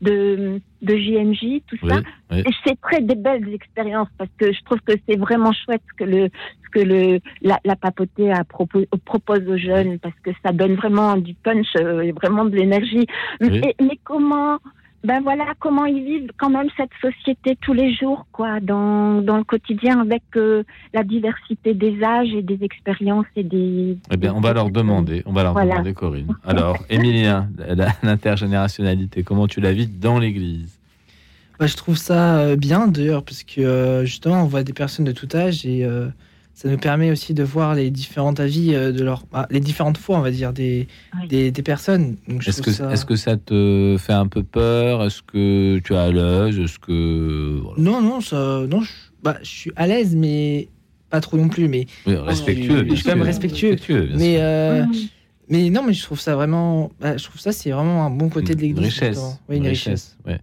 de, 0.02 0.62
de 0.82 0.96
JMJ, 0.96 1.62
tout 1.68 1.88
ça. 1.88 1.98
oui. 2.32 2.44
C'est 2.66 2.80
très 2.82 3.02
des 3.02 3.16
belles 3.16 3.54
expériences 3.54 4.10
parce 4.18 4.30
que 4.38 4.52
je 4.52 4.62
trouve 4.64 4.80
que 4.82 4.94
c'est 5.08 5.18
vraiment 5.18 5.52
chouette 5.52 5.82
ce 5.92 6.04
que 6.04 6.10
le, 6.10 6.30
que 6.74 6.80
le, 6.80 7.20
la, 7.42 7.60
la 7.64 7.76
papauté 7.76 8.32
a 8.32 8.44
propose 8.44 9.48
aux 9.48 9.58
jeunes 9.58 10.00
parce 10.00 10.16
que 10.24 10.32
ça 10.44 10.52
donne 10.52 10.76
vraiment 10.76 11.16
du 11.18 11.34
punch 11.36 11.68
euh, 11.78 12.02
et 12.02 12.12
vraiment 12.12 12.46
de 12.46 12.56
l'énergie. 12.56 13.06
Oui. 13.42 13.62
Mais 13.80 14.00
comment, 14.04 14.58
ben 15.04 15.22
voilà, 15.22 15.46
comment 15.60 15.86
ils 15.86 16.04
vivent 16.04 16.32
quand 16.38 16.50
même 16.50 16.68
cette 16.78 16.92
société 17.02 17.58
tous 17.62 17.74
les 17.74 17.94
jours, 17.94 18.26
quoi, 18.32 18.60
dans, 18.62 19.22
dans 19.22 19.38
le 19.38 19.44
quotidien 19.44 20.00
avec 20.00 20.24
euh, 20.38 20.64
la 20.94 21.04
diversité 21.04 21.74
des 21.74 22.02
âges 22.04 22.34
et 22.34 22.42
des 22.42 22.64
expériences 22.64 23.26
et 23.36 23.44
des. 23.44 23.98
Eh 24.12 24.18
bien, 24.18 24.34
on 24.34 24.40
va 24.40 24.54
leur 24.54 24.70
demander, 24.70 25.22
on 25.26 25.34
va 25.34 25.44
leur 25.44 25.54
Voilà. 25.54 25.72
demander, 25.74 25.94
Corinne. 25.94 26.34
Alors, 26.46 26.78
Émilien, 26.90 27.50
l'intergénérationnalité, 28.02 29.24
comment 29.24 29.48
tu 29.48 29.60
la 29.62 29.74
vis 29.74 29.88
dans 29.88 30.20
l'Église? 30.20 30.80
Bah, 31.60 31.68
je 31.68 31.76
trouve 31.76 31.98
ça 31.98 32.38
euh, 32.40 32.56
bien 32.56 32.88
d'ailleurs, 32.88 33.24
parce 33.24 33.44
que 33.44 33.62
euh, 33.62 34.06
justement, 34.06 34.44
on 34.44 34.48
voit 34.48 34.64
des 34.64 34.74
personnes 34.74 35.06
de 35.06 35.12
tout 35.12 35.28
âge 35.36 35.66
et 35.66 35.86
euh, 35.86 36.08
ça 36.54 36.70
nous 36.70 36.78
permet 36.78 37.10
aussi 37.12 37.34
de 37.34 37.44
voir 37.44 37.74
les 37.76 37.90
différents 37.90 38.34
avis 38.36 38.74
euh, 38.76 38.92
de 38.92 39.04
leur, 39.04 39.24
ah, 39.34 39.48
les 39.50 39.60
différentes 39.60 39.98
foi, 39.98 40.18
on 40.18 40.22
va 40.22 40.32
dire, 40.32 40.54
des, 40.54 40.88
des, 41.28 41.52
des 41.52 41.62
personnes. 41.64 42.18
Est-ce 42.46 42.62
que, 42.62 42.72
ça- 42.72 42.92
est-ce 42.92 43.06
que 43.06 43.16
ça 43.16 43.38
te 43.38 43.96
fait 44.00 44.14
un 44.14 44.28
peu 44.28 44.44
peur? 44.44 45.04
Est-ce 45.04 45.22
que 45.24 45.80
tu 45.84 45.94
es 45.94 45.98
à 45.98 46.12
l'aise? 46.12 46.60
Est-ce 46.60 46.78
que. 46.80 47.60
voilà. 47.64 47.82
Non, 47.82 48.02
non, 48.02 48.22
ça, 48.22 48.62
non, 48.70 48.82
je, 48.82 48.92
bah, 49.24 49.38
je 49.42 49.50
suis 49.50 49.72
à 49.76 49.88
l'aise, 49.88 50.16
mais 50.16 50.70
pas 51.10 51.22
trop 51.22 51.38
non 51.38 51.50
plus. 51.50 51.68
Mais 51.68 51.88
Oui, 52.06 52.16
respectueux, 52.16 52.86
Je 52.88 52.96
suis 52.96 53.04
quand 53.04 53.16
même 53.16 53.22
respectueux. 53.24 53.72
Respectueux, 53.72 54.06
bien 54.08 54.18
mais, 54.18 54.34
sûr. 54.36 54.42
euh, 54.44 54.86
mais 55.50 55.70
non, 55.70 55.84
mais 55.84 55.94
je 55.94 56.04
trouve 56.04 56.20
ça 56.20 56.36
vraiment, 56.36 56.92
bah, 57.02 57.18
je 57.18 57.24
trouve 57.24 57.40
ça 57.42 57.52
c'est 57.52 57.72
vraiment 57.72 58.06
un 58.06 58.10
bon 58.10 58.30
côté 58.30 58.56
de 58.56 58.62
Une 58.62 58.68
l'église. 58.68 58.86
richesse. 58.86 59.20
Oui, 59.50 59.58
une 59.58 59.68
richesse. 59.68 60.18
ouais. 60.26 60.40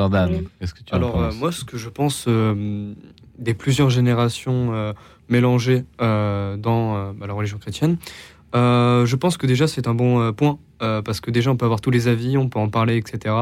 Jordan, 0.00 0.42
qu'est-ce 0.58 0.74
que 0.74 0.82
tu 0.82 0.92
en 0.94 0.96
Alors, 0.96 1.20
euh, 1.20 1.28
penses? 1.28 1.38
moi, 1.38 1.52
ce 1.52 1.64
que 1.64 1.76
je 1.76 1.88
pense 1.88 2.24
euh, 2.28 2.92
des 3.38 3.54
plusieurs 3.54 3.90
générations 3.90 4.72
euh, 4.72 4.92
mélangées 5.28 5.84
euh, 6.00 6.56
dans 6.56 6.96
euh, 6.96 7.12
bah, 7.14 7.26
la 7.26 7.34
religion 7.34 7.58
chrétienne, 7.58 7.98
euh, 8.56 9.06
je 9.06 9.14
pense 9.14 9.36
que 9.36 9.46
déjà 9.46 9.68
c'est 9.68 9.86
un 9.86 9.94
bon 9.94 10.20
euh, 10.20 10.32
point, 10.32 10.58
euh, 10.82 11.02
parce 11.02 11.20
que 11.20 11.30
déjà 11.30 11.50
on 11.52 11.56
peut 11.56 11.66
avoir 11.66 11.80
tous 11.80 11.90
les 11.90 12.08
avis, 12.08 12.36
on 12.36 12.48
peut 12.48 12.58
en 12.58 12.68
parler, 12.68 12.96
etc. 12.96 13.34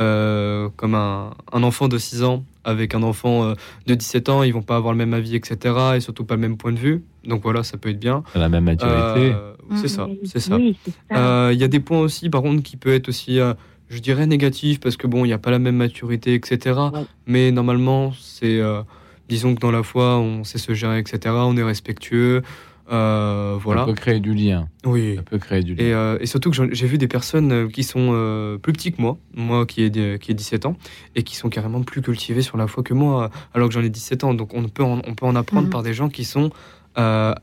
Euh, 0.00 0.68
comme 0.76 0.94
un, 0.94 1.30
un 1.52 1.62
enfant 1.62 1.88
de 1.88 1.98
6 1.98 2.22
ans 2.24 2.44
avec 2.64 2.94
un 2.94 3.02
enfant 3.02 3.44
euh, 3.44 3.54
de 3.86 3.94
17 3.94 4.28
ans, 4.30 4.42
ils 4.42 4.52
vont 4.52 4.62
pas 4.62 4.76
avoir 4.76 4.92
le 4.94 4.98
même 4.98 5.14
avis, 5.14 5.36
etc. 5.36 5.74
Et 5.96 6.00
surtout 6.00 6.24
pas 6.24 6.34
le 6.34 6.40
même 6.40 6.56
point 6.56 6.72
de 6.72 6.78
vue. 6.78 7.04
Donc 7.24 7.42
voilà, 7.42 7.62
ça 7.62 7.76
peut 7.76 7.90
être 7.90 8.00
bien. 8.00 8.22
La 8.34 8.48
même 8.48 8.64
maturité. 8.64 8.96
Euh, 9.34 9.52
c'est 9.76 9.88
ça, 9.88 10.08
c'est 10.24 10.40
ça. 10.40 10.56
Oui, 10.56 10.76
c'est 10.84 10.90
ça. 10.90 11.18
Euh, 11.18 11.50
Il 11.52 11.60
y 11.60 11.64
a 11.64 11.68
des 11.68 11.80
points 11.80 12.00
aussi, 12.00 12.28
par 12.30 12.42
contre, 12.42 12.62
qui 12.62 12.76
peut 12.78 12.92
être 12.94 13.08
aussi, 13.08 13.38
euh, 13.38 13.52
je 13.90 13.98
dirais, 14.00 14.26
négatifs, 14.26 14.80
parce 14.80 14.96
que 14.96 15.06
bon, 15.06 15.24
il 15.24 15.28
n'y 15.28 15.34
a 15.34 15.38
pas 15.38 15.50
la 15.50 15.58
même 15.58 15.76
maturité, 15.76 16.34
etc. 16.34 16.78
Mais 17.26 17.50
normalement, 17.52 18.12
c'est, 18.18 18.60
euh, 18.60 18.82
disons 19.28 19.54
que 19.54 19.60
dans 19.60 19.70
la 19.70 19.82
foi, 19.82 20.18
on 20.18 20.44
sait 20.44 20.58
se 20.58 20.74
gérer, 20.74 20.98
etc. 20.98 21.34
On 21.38 21.56
est 21.56 21.62
respectueux. 21.62 22.42
euh, 22.90 23.56
voilà. 23.60 23.82
Ça 23.82 23.86
peut 23.86 23.92
créer 23.94 24.18
du 24.20 24.32
lien. 24.32 24.68
Oui. 24.86 25.16
Ça 25.16 25.22
peut 25.22 25.36
créer 25.38 25.62
du 25.62 25.74
lien. 25.74 25.84
Et, 25.84 25.92
euh, 25.92 26.16
et 26.20 26.26
surtout 26.26 26.50
que 26.50 26.56
j'ai 26.74 26.86
vu 26.86 26.96
des 26.96 27.08
personnes 27.08 27.52
euh, 27.52 27.68
qui 27.68 27.82
sont 27.82 28.10
euh, 28.12 28.56
plus 28.56 28.72
petits 28.72 28.92
que 28.92 29.00
moi, 29.02 29.18
moi 29.34 29.66
qui 29.66 29.82
ai, 29.84 30.18
qui 30.18 30.30
ai 30.30 30.34
17 30.34 30.64
ans, 30.64 30.76
et 31.14 31.22
qui 31.22 31.36
sont 31.36 31.50
carrément 31.50 31.82
plus 31.82 32.00
cultivés 32.00 32.40
sur 32.40 32.56
la 32.56 32.66
foi 32.66 32.82
que 32.82 32.94
moi, 32.94 33.28
alors 33.52 33.68
que 33.68 33.74
j'en 33.74 33.82
ai 33.82 33.90
17 33.90 34.24
ans. 34.24 34.32
Donc 34.32 34.54
on 34.54 34.66
peut 34.70 34.84
en, 34.84 35.02
on 35.06 35.14
peut 35.14 35.26
en 35.26 35.36
apprendre 35.36 35.66
Mhm. 35.66 35.70
par 35.72 35.82
des 35.82 35.92
gens 35.92 36.08
qui 36.08 36.24
sont 36.24 36.50
euh, 36.96 37.34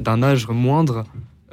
d'un 0.00 0.22
âge 0.24 0.48
moindre 0.48 1.04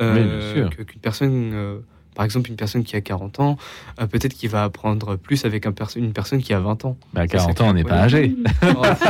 euh, 0.01 0.67
qu'une 0.69 0.99
personne 1.01 1.51
euh, 1.53 1.79
par 2.15 2.25
exemple, 2.25 2.49
une 2.49 2.55
personne 2.55 2.83
qui 2.83 2.95
a 2.95 3.01
40 3.01 3.39
ans, 3.39 3.57
euh, 4.01 4.07
peut-être 4.07 4.33
qu'il 4.33 4.49
va 4.49 4.63
apprendre 4.63 5.15
plus 5.17 5.45
avec 5.45 5.65
un 5.67 5.71
perso- 5.73 5.99
une 5.99 6.13
personne 6.13 6.41
qui 6.41 6.53
a 6.53 6.59
20 6.59 6.85
ans. 6.85 6.97
Bah, 7.13 7.27
40 7.27 7.61
ans, 7.61 7.69
on 7.69 7.73
n'est 7.73 7.83
pas 7.83 7.99
âgé. 8.03 8.35
On 8.65 8.81
à- 8.83 8.95
te, 8.95 9.05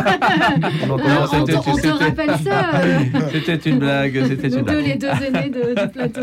on 0.90 1.46
te 1.46 1.52
c'était- 1.76 1.90
rappelle 1.90 2.36
ça 2.44 2.76
euh, 2.76 3.00
C'était 3.32 3.70
une 3.70 3.80
blague. 3.80 4.24
C'était 4.28 4.50
Nous 4.50 4.58
une 4.58 4.66
deux, 4.66 4.72
blague. 4.74 4.86
les 4.86 4.96
deux 4.96 5.08
aînés 5.08 5.50
de- 5.50 5.82
du 5.82 5.88
plateau. 5.90 6.22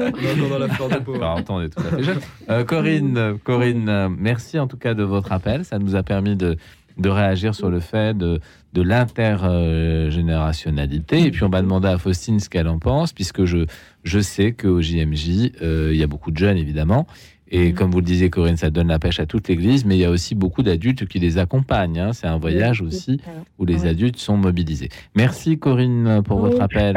dans 0.50 0.58
la 0.58 0.68
fleur 0.68 0.88
de 0.88 0.96
peau. 0.96 1.12
40 1.18 1.50
ans, 1.50 1.56
on 1.56 1.62
est 1.62 1.68
tout 1.68 1.80
à 1.80 1.84
fait 1.96 2.02
jeune. 2.02 2.18
Euh, 2.50 2.64
Corinne, 2.64 3.38
Corinne 3.44 3.88
euh, 3.88 4.08
merci 4.10 4.58
en 4.58 4.66
tout 4.66 4.76
cas 4.76 4.94
de 4.94 5.02
votre 5.04 5.32
appel. 5.32 5.64
Ça 5.64 5.78
nous 5.78 5.94
a 5.96 6.02
permis 6.02 6.36
de, 6.36 6.56
de 6.98 7.08
réagir 7.08 7.54
sur 7.54 7.70
le 7.70 7.80
fait 7.80 8.16
de, 8.16 8.40
de 8.72 8.82
l'intergénérationnalité. 8.82 11.26
Et 11.26 11.30
puis 11.30 11.44
on 11.44 11.48
va 11.48 11.62
demander 11.62 11.88
à 11.88 11.98
Faustine 11.98 12.40
ce 12.40 12.48
qu'elle 12.48 12.68
en 12.68 12.78
pense, 12.78 13.12
puisque 13.12 13.44
je, 13.44 13.66
je 14.04 14.18
sais 14.18 14.52
qu'au 14.52 14.80
JMJ, 14.80 15.52
euh, 15.62 15.90
il 15.92 15.98
y 15.98 16.02
a 16.02 16.06
beaucoup 16.06 16.30
de 16.30 16.38
jeunes 16.38 16.56
évidemment. 16.56 17.06
Et 17.54 17.74
comme 17.74 17.90
vous 17.90 17.98
le 17.98 18.06
disiez, 18.06 18.30
Corinne, 18.30 18.56
ça 18.56 18.70
donne 18.70 18.88
la 18.88 18.98
pêche 18.98 19.20
à 19.20 19.26
toute 19.26 19.46
l'Église, 19.48 19.84
mais 19.84 19.96
il 19.96 20.00
y 20.00 20.06
a 20.06 20.10
aussi 20.10 20.34
beaucoup 20.34 20.62
d'adultes 20.62 21.06
qui 21.06 21.18
les 21.18 21.36
accompagnent. 21.36 21.98
hein. 21.98 22.12
C'est 22.14 22.26
un 22.26 22.38
voyage 22.38 22.80
aussi 22.80 23.20
où 23.58 23.66
les 23.66 23.84
adultes 23.84 24.16
sont 24.16 24.38
mobilisés. 24.38 24.88
Merci 25.14 25.58
Corinne 25.58 26.22
pour 26.24 26.38
votre 26.38 26.62
appel. 26.62 26.96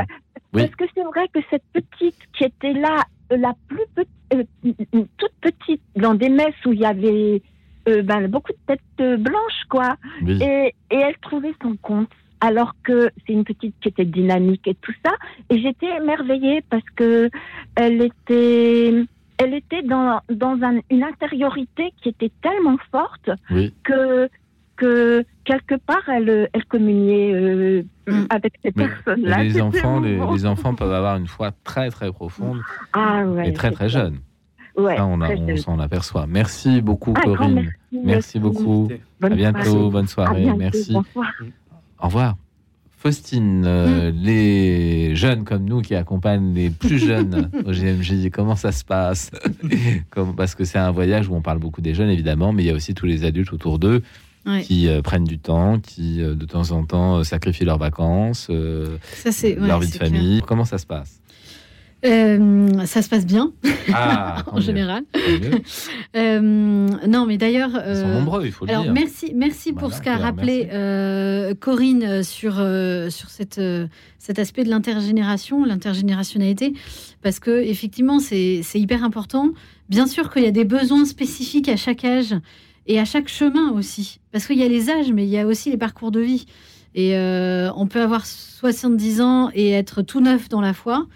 Oui. 0.53 0.61
Parce 0.61 0.75
que 0.75 0.85
c'est 0.95 1.03
vrai 1.03 1.27
que 1.33 1.39
cette 1.49 1.63
petite 1.73 2.15
qui 2.37 2.45
était 2.45 2.71
là, 2.71 3.03
euh, 3.33 3.37
la 3.37 3.53
plus 3.67 3.83
petite, 3.93 4.49
toute 5.17 5.33
petite, 5.41 5.81
dans 5.97 6.13
des 6.13 6.29
messes 6.29 6.55
où 6.65 6.71
il 6.71 6.79
y 6.79 6.85
avait 6.85 7.41
euh, 7.89 8.01
ben, 8.03 8.27
beaucoup 8.29 8.53
de 8.53 8.57
têtes 8.65 8.79
euh, 9.01 9.17
blanches, 9.17 9.63
quoi. 9.69 9.97
Oui. 10.23 10.41
Et, 10.41 10.73
et 10.91 10.95
elle 10.95 11.17
trouvait 11.21 11.53
son 11.61 11.75
compte. 11.81 12.09
Alors 12.49 12.73
que 12.83 13.09
c'est 13.25 13.33
une 13.33 13.43
petite 13.43 13.73
qui 13.81 13.87
était 13.89 14.05
dynamique 14.05 14.67
et 14.67 14.75
tout 14.75 14.93
ça. 15.03 15.11
Et 15.49 15.59
j'étais 15.61 15.89
émerveillée 16.01 16.61
parce 16.69 16.89
que 16.95 17.29
elle 17.75 18.01
était, 18.01 18.93
elle 19.37 19.53
était 19.53 19.81
dans, 19.81 20.19
dans 20.29 20.57
un- 20.61 20.79
une 20.91 21.03
intériorité 21.03 21.85
qui 22.01 22.09
était 22.09 22.31
tellement 22.41 22.77
forte 22.91 23.29
Oui. 23.49 23.73
que, 23.83 24.29
que 24.75 25.23
quelque 25.43 25.75
part 25.75 26.07
elle, 26.07 26.49
elle 26.53 26.65
communiait 26.65 27.33
euh, 27.33 27.83
avec 28.29 28.53
ces 28.63 28.71
personnes-là. 28.71 29.41
les 29.43 29.59
enfants, 29.61 29.99
les, 29.99 30.45
enfants 30.45 30.75
peuvent 30.75 30.93
avoir 30.93 31.15
une 31.17 31.27
foi 31.27 31.51
très 31.63 31.89
très 31.89 32.11
profonde 32.11 32.59
Ah 32.93 33.23
ouais, 33.25 33.49
et 33.49 33.53
très 33.53 33.71
très 33.71 33.89
ça. 33.89 33.99
jeune. 33.99 34.19
Ouais, 34.77 34.97
Ça, 34.97 35.05
on, 35.05 35.17
s'en 35.55 35.79
aperçoit. 35.79 36.25
Merci 36.27 36.81
beaucoup, 36.81 37.13
grand 37.13 37.23
Corinne. 37.23 37.53
merci, 37.55 37.69
Merci 37.93 38.03
merci. 38.03 38.39
beaucoup. 38.39 38.89
Bonne 39.21 39.31
à 39.31 39.35
bientôt. 39.35 39.63
soirée. 39.63 39.89
Bonne 39.95 40.03
À 40.03 40.07
soirée. 40.15 40.41
bientôt, 40.43 40.57
Merci. 40.59 40.93
bonsoir. 40.93 41.31
Au 42.01 42.05
revoir. 42.07 42.35
Faustine, 42.97 43.63
euh, 43.67 44.11
les 44.11 45.15
jeunes 45.15 45.43
comme 45.43 45.65
nous 45.65 45.81
qui 45.81 45.93
accompagnent 45.93 46.53
les 46.55 46.71
plus 46.71 46.97
jeunes 46.97 47.51
au 47.65 47.71
GMJ, 47.71 48.31
comment 48.31 48.55
ça 48.55 48.71
se 48.71 48.83
passe? 48.83 49.29
Comme- 50.09 50.35
Parce 50.35 50.55
que 50.55 50.65
c'est 50.65 50.79
un 50.79 50.89
voyage 50.91 51.27
où 51.29 51.35
on 51.35 51.41
parle 51.41 51.59
beaucoup 51.59 51.81
des 51.81 51.93
jeunes, 51.93 52.09
évidemment, 52.09 52.51
mais 52.51 52.63
il 52.63 52.65
y 52.65 52.71
a 52.71 52.73
aussi 52.73 52.95
tous 52.95 53.05
les 53.05 53.23
adultes 53.23 53.53
autour 53.53 53.77
d'eux 53.79 54.01
Ouais. 54.47 54.61
qui 54.61 54.87
euh, 54.87 55.01
prennent 55.01 55.23
du 55.23 55.39
temps, 55.39 55.79
qui 55.79 56.21
euh, 56.21 56.35
de 56.35 56.45
temps 56.45 56.69
en 56.71 56.83
temps 56.85 57.23
sacrifient 57.23 57.65
leurs 57.65 57.79
vacances, 57.79 58.45
euh, 58.51 58.97
Ça, 59.23 59.31
ouais, 59.47 59.55
leur 59.55 59.79
vie 59.79 59.89
de 59.89 59.97
clair. 59.97 60.07
famille. 60.09 60.41
Comment 60.47 60.65
ça 60.65 60.77
se 60.77 60.85
passe? 60.85 61.19
Euh, 62.05 62.85
ça 62.85 63.01
se 63.01 63.09
passe 63.09 63.25
bien, 63.25 63.51
Ah, 63.93 64.43
en 64.51 64.59
général. 64.59 65.03
Euh, 66.15 66.39
non, 66.39 67.25
mais 67.25 67.37
d'ailleurs. 67.37 67.71
Ils 67.71 67.95
sont 67.95 68.05
euh, 68.05 68.19
nombreux, 68.19 68.45
il 68.45 68.51
faut 68.51 68.65
le 68.65 68.71
alors, 68.71 68.83
dire. 68.83 68.93
Merci, 68.93 69.33
merci 69.35 69.73
pour 69.73 69.89
Voilà, 69.89 69.97
ce 69.97 70.01
qu'a 70.01 70.15
rappelé 70.15 71.55
Corinne 71.59 72.23
sur, 72.23 72.53
sur 72.53 73.29
cette, 73.29 73.59
cet 74.17 74.39
aspect 74.39 74.63
de 74.63 74.69
l'intergénération, 74.69 75.65
l'intergénérationnalité, 75.65 76.73
parce 77.21 77.39
que 77.39 77.51
effectivement, 77.61 78.19
c'est 78.19 78.61
c'est 78.63 78.79
hyper 78.79 79.03
important. 79.03 79.51
Bien 79.89 80.07
sûr 80.07 80.31
qu'il 80.31 80.43
y 80.43 80.47
a 80.47 80.51
des 80.51 80.63
besoins 80.63 81.05
spécifiques 81.05 81.67
à 81.67 81.75
chaque 81.75 82.05
âge 82.05 82.33
et 82.87 82.99
à 82.99 83.05
chaque 83.05 83.27
chemin 83.27 83.71
aussi, 83.71 84.19
parce 84.31 84.47
qu'il 84.47 84.57
y 84.57 84.63
a 84.63 84.69
les 84.69 84.89
âges, 84.89 85.11
mais 85.11 85.25
il 85.25 85.29
y 85.29 85.37
a 85.37 85.45
aussi 85.45 85.69
les 85.69 85.77
parcours 85.77 86.11
de 86.11 86.21
vie. 86.21 86.45
Et 86.95 87.17
euh, 87.17 87.69
on 87.75 87.87
peut 87.87 88.01
avoir 88.01 88.25
70 88.25 89.21
ans 89.21 89.49
et 89.53 89.71
être 89.71 90.01
tout 90.01 90.21
neuf 90.21 90.47
dans 90.47 90.61
la 90.61 90.73
foi. 90.73 91.07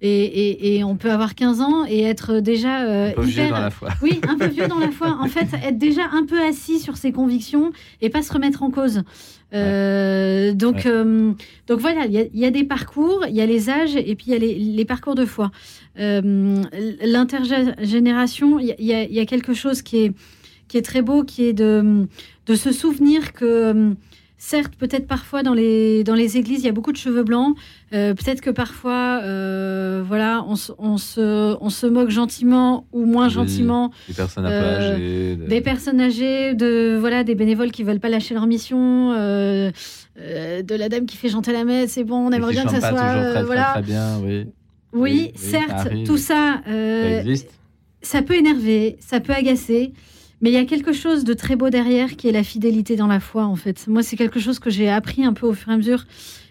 Et, 0.00 0.08
et- 0.24 0.76
et 0.76 0.84
on 0.84 0.94
peut 0.96 1.10
avoir 1.10 1.34
15 1.34 1.60
ans 1.60 1.84
et 1.84 2.02
être 2.02 2.38
déjà 2.38 2.82
euh, 2.84 3.08
Un 3.10 3.14
peu 3.14 3.22
vieux 3.22 3.48
dans 3.48 3.58
la 3.58 3.70
foi. 3.70 3.88
Oui, 4.00 4.20
un 4.28 4.38
peu 4.38 4.46
vieux 4.46 4.68
dans 4.68 4.78
la 4.78 4.92
foi. 4.92 5.18
En 5.20 5.26
fait, 5.26 5.48
être 5.64 5.76
déjà 5.78 6.02
un 6.12 6.24
peu 6.24 6.40
assis 6.40 6.78
sur 6.78 6.96
ses 6.96 7.10
convictions 7.10 7.72
et 8.00 8.08
pas 8.08 8.22
se 8.22 8.32
remettre 8.32 8.62
en 8.62 8.70
cause. 8.70 9.02
Euh, 9.54 10.52
donc, 10.52 10.76
Ouais. 10.76 10.86
euh, 10.86 11.32
donc 11.66 11.80
voilà, 11.80 12.04
il 12.06 12.12
y, 12.12 12.18
a- 12.18 12.26
il 12.32 12.38
y 12.38 12.44
a 12.44 12.50
des 12.52 12.62
parcours, 12.64 13.24
il 13.28 13.34
y 13.34 13.40
a 13.40 13.46
les 13.46 13.70
âges 13.70 13.96
et 13.96 14.14
puis 14.14 14.26
il 14.28 14.32
y 14.32 14.36
a 14.36 14.38
les, 14.38 14.54
les 14.54 14.84
parcours 14.84 15.16
de 15.16 15.24
foi. 15.24 15.50
L'intergénération, 15.96 18.58
il 18.58 18.74
y, 18.78 18.92
a- 18.92 19.04
y 19.04 19.18
y 19.20 19.26
quelque 19.26 19.54
chose 19.54 19.82
qui 19.82 19.98
est, 19.98 20.12
qui 20.68 20.76
est 20.78 20.82
très 20.82 21.02
beau, 21.02 21.24
qui 21.24 21.44
est 21.44 21.52
de, 21.52 22.06
de 22.46 22.54
se 22.54 22.72
souvenir 22.72 23.32
que 23.32 23.92
certes, 24.38 24.74
peut-être 24.76 25.06
parfois 25.06 25.42
dans 25.42 25.52
les, 25.54 26.04
dans 26.04 26.14
les 26.14 26.36
églises, 26.36 26.60
il 26.60 26.66
y 26.66 26.68
a 26.68 26.72
beaucoup 26.72 26.92
de 26.92 26.96
cheveux 26.96 27.24
blancs. 27.24 27.56
Euh, 27.92 28.14
peut-être 28.14 28.40
que 28.40 28.50
parfois, 28.50 29.20
euh, 29.24 30.02
voilà, 30.06 30.44
on, 30.48 30.54
se- 30.56 30.72
on 30.78 30.96
se, 30.96 31.56
on 31.60 31.70
se 31.70 31.86
moque 31.86 32.10
gentiment 32.10 32.86
ou 32.92 33.04
moins 33.04 33.26
Oui, 33.26 33.32
gentiment. 33.34 33.90
Des 34.06 34.14
personnes 34.14 34.46
Euh, 34.46 34.78
âgées. 34.78 35.36
de- 35.36 35.46
Des 35.46 35.60
personnes 35.60 36.00
âgées, 36.00 36.54
de 36.54 36.96
voilà, 36.98 37.24
des 37.24 37.34
bénévoles 37.34 37.72
qui 37.72 37.82
veulent 37.82 38.00
pas 38.00 38.08
lâcher 38.08 38.34
leur 38.34 38.46
mission, 38.46 39.12
de 39.12 40.74
la 40.74 40.88
dame 40.88 41.06
qui 41.06 41.16
fait 41.16 41.28
chanter 41.28 41.52
la 41.52 41.64
messe. 41.64 41.92
C'est 41.92 42.04
bon, 42.04 42.28
on 42.28 42.30
aimerait 42.30 42.52
bien 42.52 42.64
que 42.64 42.70
ça 42.70 42.80
soit, 42.80 42.90
toujours 42.90 43.08
très, 43.22 43.32
très, 43.32 43.42
voilà. 43.44 43.70
très 43.74 43.82
bien, 43.82 44.18
oui. 44.22 44.46
Oui, 44.94 45.00
Oui, 45.02 45.32
oui, 45.34 45.50
ça 45.50 45.58
certes, 45.68 45.92
tout 46.06 46.16
ça, 46.16 46.60
Ça 46.64 47.10
existe. 47.20 47.50
ça 48.00 48.22
peut 48.22 48.34
énerver, 48.36 48.96
ça 49.00 49.20
peut 49.20 49.34
agacer, 49.34 49.92
mais 50.40 50.50
il 50.50 50.54
y 50.54 50.58
a 50.58 50.64
quelque 50.64 50.92
chose 50.92 51.24
de 51.24 51.34
très 51.34 51.56
beau 51.56 51.70
derrière 51.70 52.16
qui 52.16 52.28
est 52.28 52.32
la 52.32 52.44
fidélité 52.44 52.96
dans 52.96 53.06
la 53.06 53.20
foi, 53.20 53.44
en 53.44 53.56
fait. 53.56 53.86
Moi, 53.88 54.02
c'est 54.02 54.16
quelque 54.16 54.40
chose 54.40 54.58
que 54.58 54.70
j'ai 54.70 54.88
appris 54.88 55.24
un 55.24 55.32
peu 55.32 55.46
au 55.46 55.52
fur 55.52 55.70
et 55.70 55.74
à 55.74 55.76
mesure 55.76 56.04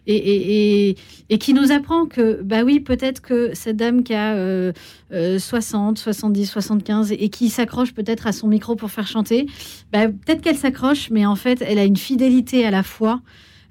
et, 0.08 0.96
qui 1.40 1.54
nous 1.54 1.72
apprend 1.72 2.06
que, 2.06 2.42
bah 2.42 2.64
oui, 2.64 2.80
peut-être 2.80 3.22
que 3.22 3.52
cette 3.54 3.78
dame 3.78 4.04
qui 4.04 4.14
a 4.14 4.36
euh, 4.36 4.72
euh, 5.12 5.40
60, 5.40 5.98
70, 5.98 6.46
75 6.46 7.12
et 7.12 7.30
qui 7.30 7.50
s'accroche 7.50 7.94
peut-être 7.94 8.28
à 8.28 8.32
son 8.32 8.48
micro 8.48 8.76
pour 8.76 8.90
faire 8.92 9.08
chanter, 9.08 9.48
bah, 9.92 10.08
peut-être 10.08 10.42
qu'elle 10.42 10.58
s'accroche, 10.58 11.10
mais 11.10 11.26
en 11.26 11.36
fait, 11.36 11.62
elle 11.66 11.80
a 11.80 11.84
une 11.84 11.98
fidélité 11.98 12.66
à 12.66 12.72
la 12.72 12.84
foi, 12.84 13.22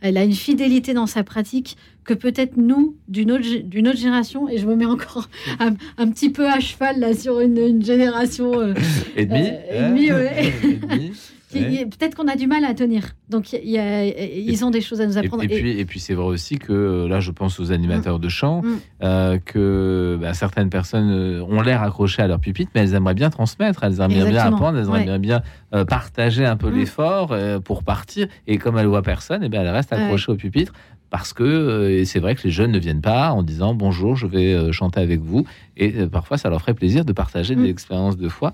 elle 0.00 0.18
a 0.18 0.24
une 0.24 0.34
fidélité 0.34 0.92
dans 0.92 1.06
sa 1.06 1.24
pratique 1.24 1.76
que 2.06 2.14
peut-être 2.14 2.56
nous, 2.56 2.96
d'une 3.08 3.32
autre, 3.32 3.44
d'une 3.64 3.88
autre 3.88 3.98
génération, 3.98 4.48
et 4.48 4.58
je 4.58 4.66
me 4.66 4.76
mets 4.76 4.86
encore 4.86 5.28
un, 5.60 5.74
un 5.98 6.10
petit 6.10 6.30
peu 6.30 6.48
à 6.48 6.60
cheval 6.60 7.00
là 7.00 7.14
sur 7.14 7.40
une, 7.40 7.58
une 7.58 7.84
génération 7.84 8.58
euh, 8.60 8.74
Et 9.16 9.26
demi 9.26 9.48
euh, 9.50 9.70
et 9.70 9.88
demi, 9.90 10.12
ouais. 10.12 10.52
Et 11.54 11.60
demi, 11.60 11.76
ouais. 11.78 11.86
peut-être 11.86 12.16
qu'on 12.16 12.26
a 12.28 12.34
du 12.36 12.46
mal 12.48 12.64
à 12.64 12.74
tenir. 12.74 13.14
Donc 13.30 13.52
il 13.52 13.70
y 13.70 13.78
a- 13.78 14.04
ils 14.04 14.64
ont 14.64 14.70
des 14.70 14.80
choses 14.80 15.00
à 15.00 15.06
nous 15.06 15.16
apprendre. 15.16 15.44
et 15.44 15.48
puis, 15.48 15.78
et 15.78 15.84
puis 15.84 16.00
c'est 16.00 16.12
vrai 16.14 16.26
aussi 16.26 16.58
que 16.58 16.72
euh, 16.72 17.08
là, 17.08 17.20
je 17.20 17.30
pense 17.30 17.58
aux 17.60 17.70
animateurs 17.72 18.18
de 18.18 18.28
chant, 18.28 18.62
Mm. 18.62 18.78
euh, 19.04 19.38
que 19.38 20.18
bah, 20.20 20.34
certaines 20.34 20.70
personnes 20.70 21.08
euh, 21.10 21.42
ont 21.44 21.62
l'air 21.62 21.82
accrochées 21.82 22.20
à 22.20 22.26
leur 22.26 22.40
pupitre, 22.40 22.72
mais 22.74 22.82
elles 22.82 22.94
aimeraient 22.94 23.14
bien 23.14 23.30
transmettre, 23.30 23.84
elles 23.84 24.00
aimeraient 24.00 24.28
bien 24.30 24.44
apprendre, 24.46 24.76
elles 24.78 24.86
aimeraient 24.86 25.08
ouais. 25.08 25.18
bien 25.20 25.40
euh, 25.72 25.84
partager 25.84 26.44
un 26.44 26.56
peu 26.56 26.68
Mm. 26.70 26.76
l'effort 26.78 27.28
euh, 27.32 27.60
pour 27.60 27.84
partir. 27.84 28.26
Et 28.48 28.58
comme 28.58 28.76
elles 28.76 28.86
voient 28.86 29.02
personne, 29.02 29.42
et 29.44 29.48
bien 29.48 29.62
elles 29.62 29.68
restent 29.70 29.92
Ouais. 29.92 29.98
accrochées 30.02 30.32
au 30.32 30.36
pupitre. 30.36 30.72
Parce 31.10 31.32
que 31.32 31.44
euh, 31.44 32.04
c'est 32.04 32.18
vrai 32.18 32.34
que 32.34 32.42
les 32.44 32.50
jeunes 32.50 32.72
ne 32.72 32.78
viennent 32.78 33.00
pas 33.00 33.30
en 33.30 33.42
disant 33.42 33.74
bonjour, 33.74 34.16
je 34.16 34.26
vais 34.26 34.52
euh, 34.54 34.72
chanter 34.72 35.00
avec 35.00 35.20
vous. 35.20 35.44
Et 35.76 35.94
euh, 35.94 36.08
parfois, 36.08 36.36
ça 36.36 36.50
leur 36.50 36.60
ferait 36.60 36.74
plaisir 36.74 37.04
de 37.04 37.12
partager 37.12 37.54
Mm. 37.56 37.62
des 37.62 37.70
expériences 37.70 38.16
de 38.16 38.28
foi. 38.28 38.52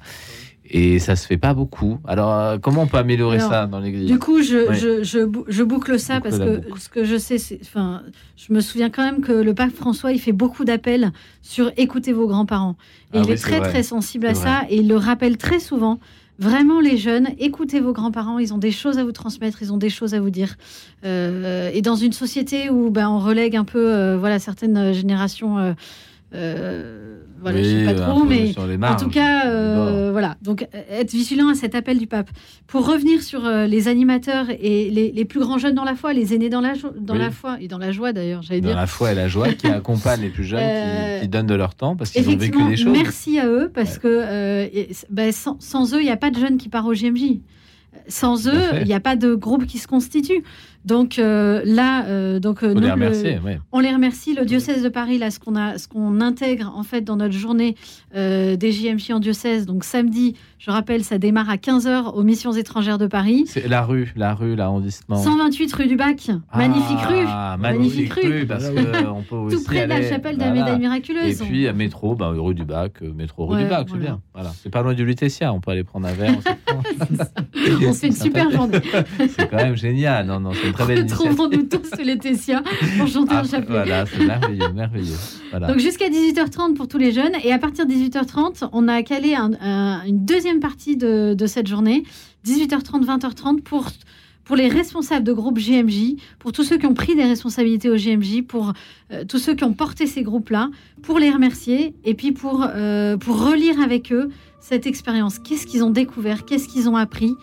Et 0.74 1.00
ça 1.00 1.16
se 1.16 1.26
fait 1.26 1.36
pas 1.38 1.54
beaucoup. 1.54 1.98
Alors, 2.06 2.58
comment 2.60 2.82
on 2.82 2.86
peut 2.86 2.96
améliorer 2.96 3.36
Alors, 3.38 3.50
ça 3.50 3.66
dans 3.66 3.80
l'église 3.80 4.06
Du 4.06 4.18
coup, 4.18 4.40
je, 4.42 4.68
Ouais. 4.68 4.74
je, 4.74 5.02
je, 5.02 5.24
bou- 5.24 5.44
je 5.48 5.62
boucle 5.64 5.98
ça 5.98 6.20
Boucle 6.20 6.28
parce 6.30 6.38
que 6.42 6.56
boucle. 6.66 6.80
ce 6.80 6.88
que 6.88 7.04
je 7.04 7.16
sais, 7.18 7.36
c'est, 7.38 7.58
enfin, 7.62 8.02
je 8.36 8.52
me 8.54 8.60
souviens 8.60 8.88
quand 8.88 9.02
même 9.04 9.20
que 9.22 9.32
le 9.32 9.54
pape 9.54 9.72
François, 9.72 10.12
il 10.12 10.18
fait 10.20 10.32
beaucoup 10.32 10.64
d'appels 10.64 11.10
sur 11.42 11.72
écouter 11.76 12.12
vos 12.12 12.26
grands-parents. 12.26 12.76
Et 13.12 13.18
Ah 13.18 13.20
il 13.22 13.26
oui, 13.26 13.32
est 13.32 13.36
très 13.36 13.58
vrai. 13.58 13.68
très 13.70 13.82
sensible 13.82 14.26
à 14.26 14.34
ça 14.34 14.62
et 14.70 14.76
il 14.76 14.88
le 14.88 14.96
rappelle 14.96 15.36
très 15.36 15.58
souvent. 15.58 15.98
Vraiment, 16.38 16.80
les 16.80 16.96
jeunes, 16.96 17.28
écoutez 17.38 17.80
vos 17.80 17.92
grands-parents, 17.92 18.38
ils 18.38 18.54
ont 18.54 18.58
des 18.58 18.72
choses 18.72 18.98
à 18.98 19.04
vous 19.04 19.12
transmettre, 19.12 19.62
ils 19.62 19.72
ont 19.72 19.76
des 19.76 19.90
choses 19.90 20.14
à 20.14 20.20
vous 20.20 20.30
dire. 20.30 20.56
Euh, 21.04 21.70
et 21.72 21.82
dans 21.82 21.94
une 21.94 22.12
société 22.12 22.70
où 22.70 22.90
ben, 22.90 23.08
on 23.08 23.18
relègue 23.18 23.54
un 23.54 23.64
peu 23.64 23.92
euh, 23.92 24.16
voilà, 24.18 24.38
certaines 24.38 24.92
générations, 24.92 25.74
euh, 26.34 26.98
voilà, 27.40 27.60
je 27.60 27.64
sais 27.68 27.84
pas 27.94 27.94
trop, 27.94 28.22
mais 28.24 28.54
en 28.86 28.94
tout 28.96 29.08
cas, 29.08 29.48
euh, 29.48 30.10
voilà. 30.12 30.36
Donc, 30.42 30.68
être 30.90 31.10
vigilant 31.10 31.48
à 31.48 31.54
cet 31.54 31.74
appel 31.74 31.98
du 31.98 32.06
pape. 32.06 32.30
Pour 32.68 32.86
revenir 32.86 33.20
sur 33.20 33.44
euh, 33.44 33.66
les 33.66 33.88
animateurs 33.88 34.46
et 34.50 34.90
les, 34.90 35.10
les 35.10 35.24
plus 35.24 35.40
grands 35.40 35.58
jeunes 35.58 35.74
dans 35.74 35.82
la 35.84 35.96
foi, 35.96 36.12
les 36.12 36.34
aînés 36.34 36.50
dans 36.50 36.60
la, 36.60 36.74
dans 37.00 37.14
Oui. 37.14 37.18
la 37.18 37.30
foi 37.32 37.56
et 37.60 37.66
dans 37.66 37.78
la 37.78 37.90
joie 37.90 38.12
d'ailleurs, 38.12 38.42
j'allais 38.42 38.60
dans 38.60 38.68
dire. 38.68 38.76
la 38.76 38.86
foi 38.86 39.10
et 39.10 39.14
la 39.16 39.26
joie 39.26 39.48
qui 39.54 39.66
accompagnent 39.66 40.20
les 40.22 40.30
plus 40.30 40.44
jeunes, 40.44 40.60
qui- 40.60 40.64
Euh, 40.66 41.20
qui, 41.22 41.28
donnent 41.28 41.46
de 41.48 41.54
leur 41.56 41.74
temps 41.74 41.96
parce 41.96 42.10
qu'ils 42.12 42.28
ont 42.28 42.36
vécu 42.36 42.62
des 42.68 42.76
choses. 42.76 42.92
merci 42.92 43.40
à 43.40 43.46
eux 43.48 43.72
parce 43.74 43.98
que 43.98 44.68
et- 44.72 44.90
ben, 45.10 45.32
sans, 45.32 45.56
sans 45.60 45.94
eux, 45.94 46.00
il 46.00 46.04
n'y 46.04 46.10
a 46.10 46.16
pas 46.16 46.30
de 46.30 46.38
jeunes 46.38 46.58
qui 46.58 46.68
part 46.68 46.86
au 46.86 46.92
GMJ. 46.94 47.40
Sans 48.08 48.48
eux, 48.48 48.60
il 48.80 48.86
n'y 48.86 48.94
a 48.94 49.00
pas 49.00 49.16
de 49.16 49.34
groupe 49.34 49.66
qui 49.66 49.78
se 49.78 49.86
constitue. 49.86 50.42
Donc 50.84 51.18
euh, 51.18 51.62
là, 51.64 52.04
euh, 52.06 52.40
donc 52.40 52.62
euh, 52.62 52.74
les 52.74 52.88
le- 52.88 53.44
ouais. 53.44 53.60
on 53.70 53.80
les 53.80 53.92
remercie. 53.92 54.34
Le 54.34 54.44
diocèse 54.44 54.82
de 54.82 54.88
Paris, 54.88 55.18
là, 55.18 55.30
ce 55.30 55.38
qu'on 55.38 55.54
a, 55.56 55.78
ce 55.78 55.86
qu'on 55.88 56.20
intègre 56.20 56.72
en 56.76 56.82
fait 56.82 57.02
dans 57.02 57.16
notre 57.16 57.34
journée 57.34 57.76
des 58.14 58.72
JMJ 58.72 59.12
en 59.12 59.20
diocèse. 59.20 59.64
Donc 59.66 59.84
samedi, 59.84 60.34
je 60.64 60.70
rappelle, 60.70 61.02
ça 61.02 61.18
démarre 61.18 61.50
à 61.50 61.56
15h 61.56 62.14
aux 62.14 62.22
missions 62.22 62.52
étrangères 62.52 62.96
de 62.98 63.08
Paris. 63.08 63.44
C'est 63.48 63.66
la 63.66 63.82
rue, 63.82 64.12
la 64.14 64.32
rue, 64.32 64.54
l'arrondissement. 64.54 65.16
128 65.16 65.72
rue 65.74 65.86
du 65.88 65.96
Bac, 65.96 66.30
magnifique 66.54 67.00
rue. 67.08 67.24
Ah, 67.26 67.56
magnifique 67.58 68.12
rue, 68.12 68.46
parce 68.46 68.68
qu'on 68.68 69.22
peut 69.28 69.34
aussi 69.34 69.56
Tout 69.56 69.64
près 69.64 69.84
de 69.84 69.88
la 69.88 70.08
chapelle 70.08 70.36
de 70.36 70.40
la 70.40 70.50
voilà. 70.50 70.64
médaille 70.64 70.78
miraculeuse. 70.78 71.42
Et 71.42 71.44
puis, 71.44 71.66
à 71.66 71.72
métro, 71.72 72.14
bah, 72.14 72.32
rue 72.36 72.54
du 72.54 72.64
Bac, 72.64 73.02
euh, 73.02 73.12
métro 73.12 73.46
rue 73.46 73.56
Ouais, 73.56 73.64
du 73.64 73.68
Bac, 73.70 73.86
c'est 73.88 73.96
voilà. 73.96 74.04
bien. 74.04 74.20
Voilà. 74.34 74.52
C'est 74.62 74.70
pas 74.70 74.82
loin 74.82 74.94
du 74.94 75.04
Lutetia, 75.04 75.52
on 75.52 75.60
peut 75.60 75.72
aller 75.72 75.82
prendre 75.82 76.06
un 76.06 76.12
verre. 76.12 76.34
On 76.36 77.92
se 77.92 77.98
fait 78.00 78.06
une 78.06 78.12
super 78.14 78.48
journée. 78.52 78.78
c'est 79.28 79.50
quand 79.50 79.56
même 79.56 79.76
génial. 79.76 80.26
Non, 80.26 80.38
non, 80.38 80.50
c'est 80.54 80.68
une 80.68 80.72
très 80.74 80.86
belle. 80.86 81.02
Retrouvons-nous 81.02 81.64
tous 81.64 81.90
Tessia 82.20 82.62
pour 82.98 83.08
chanter 83.08 83.34
un 83.34 83.38
Ah, 83.38 83.44
chapelet. 83.44 83.66
Voilà, 83.68 84.06
c'est 84.06 84.24
merveilleux, 84.24 84.72
merveilleux. 84.72 85.16
Voilà. 85.50 85.66
Donc 85.68 85.78
jusqu'à 85.78 86.08
18h30 86.08 86.74
pour 86.74 86.86
tous 86.88 86.98
les 86.98 87.10
jeunes. 87.12 87.32
Et 87.42 87.52
à 87.52 87.58
partir 87.58 87.84
de 87.86 87.92
18h30, 87.92 88.68
on 88.72 88.86
a 88.86 89.02
calé 89.02 89.34
un- 89.34 89.50
un- 89.60 90.02
une 90.06 90.24
deuxième 90.24 90.51
partie 90.60 90.96
de, 90.96 91.34
de 91.34 91.46
cette 91.46 91.66
journée, 91.66 92.04
18h30, 92.46 93.04
20h30, 93.04 93.60
pour, 93.62 93.86
pour 94.44 94.56
les 94.56 94.68
responsables 94.68 95.24
de 95.24 95.32
groupes 95.32 95.58
GMJ, 95.58 96.14
pour 96.38 96.52
tous 96.52 96.64
ceux 96.64 96.78
qui 96.78 96.86
ont 96.86 96.94
pris 96.94 97.14
des 97.14 97.24
responsabilités 97.24 97.88
au 97.90 97.96
GMJ, 97.96 98.42
pour 98.46 98.72
euh, 99.12 99.24
tous 99.26 99.38
ceux 99.38 99.54
qui 99.54 99.64
ont 99.64 99.72
porté 99.72 100.06
ces 100.06 100.22
groupes-là, 100.22 100.70
pour 101.02 101.18
les 101.18 101.30
remercier 101.30 101.94
et 102.04 102.14
puis 102.14 102.32
pour, 102.32 102.64
euh, 102.68 103.16
pour 103.16 103.44
relire 103.44 103.80
avec 103.80 104.12
eux 104.12 104.30
cette 104.60 104.86
expérience. 104.86 105.38
Qu'est-ce 105.38 105.66
qu'ils 105.66 105.82
ont 105.84 105.90
découvert? 105.90 106.44
Qu'est-ce 106.44 106.68
qu'ils 106.68 106.88
ont 106.88 106.96
appris? 106.96 107.34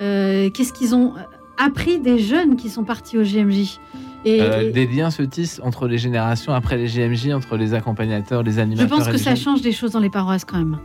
Euh, 0.00 0.50
Qu'est-ce 0.50 0.72
qu'ils 0.72 0.94
ont 0.94 1.14
appris 1.58 1.98
des 1.98 2.18
jeunes 2.18 2.56
qui 2.56 2.70
sont 2.70 2.84
partis 2.84 3.18
au 3.18 3.22
GMJ 3.22 3.78
et, 4.24 4.38
et- 4.38 4.70
des 4.70 4.86
liens 4.86 5.10
se 5.10 5.22
tissent 5.22 5.60
entre 5.64 5.86
les 5.88 5.96
générations, 5.98 6.52
après 6.52 6.76
les 6.76 6.86
GMJ, 6.86 7.32
entre 7.32 7.56
les 7.56 7.72
accompagnateurs, 7.74 8.42
les 8.42 8.52
Je 8.52 8.60
animateurs. 8.60 8.98
pense 8.98 9.08
et 9.08 9.12
que 9.12 9.18
ça 9.18 9.34
change 9.34 9.62
des 9.62 9.72
choses 9.72 9.92
dans 9.92 9.98
les 10.00 10.10
paroisses 10.10 10.44
quand 10.44 10.58
même. 10.58 10.78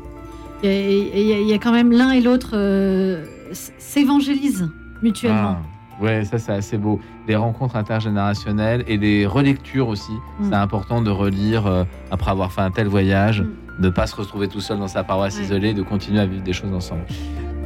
Il 0.65 0.71
y 0.71 1.15
a, 1.15 1.19
il 1.19 1.27
y 1.27 1.33
a- 1.33 1.39
il 1.41 1.47
y 1.47 1.53
a 1.53 1.57
quand 1.59 1.71
même 1.71 1.91
l'un 1.91 2.11
et 2.11 2.21
l'autre 2.21 2.51
euh, 2.53 3.23
s'évangélisent 3.77 4.69
mutuellement. 5.01 5.57
Ah, 5.59 6.03
ouais, 6.03 6.23
ça 6.25 6.37
c'est 6.37 6.51
assez 6.53 6.77
beau. 6.77 6.99
Les 7.27 7.35
rencontres 7.35 7.75
intergénérationnelles 7.75 8.83
et 8.87 8.97
des 8.97 9.25
relectures 9.25 9.87
aussi. 9.87 10.11
Mm. 10.39 10.49
C'est 10.49 10.55
important 10.55 11.01
de 11.01 11.09
relire 11.11 11.67
euh, 11.67 11.83
après 12.11 12.31
avoir 12.31 12.51
fait 12.51 12.61
un 12.61 12.71
tel 12.71 12.87
voyage, 12.87 13.41
Mm. 13.41 13.81
de 13.81 13.85
ne 13.87 13.91
pas 13.91 14.07
se 14.07 14.15
retrouver 14.15 14.47
tout 14.47 14.59
seul 14.61 14.79
dans 14.79 14.87
sa 14.87 15.03
paroisse 15.03 15.37
isolée, 15.39 15.73
de 15.73 15.81
continuer 15.83 16.19
à 16.19 16.25
vivre 16.25 16.43
des 16.43 16.53
choses 16.53 16.73
ensemble. 16.73 17.01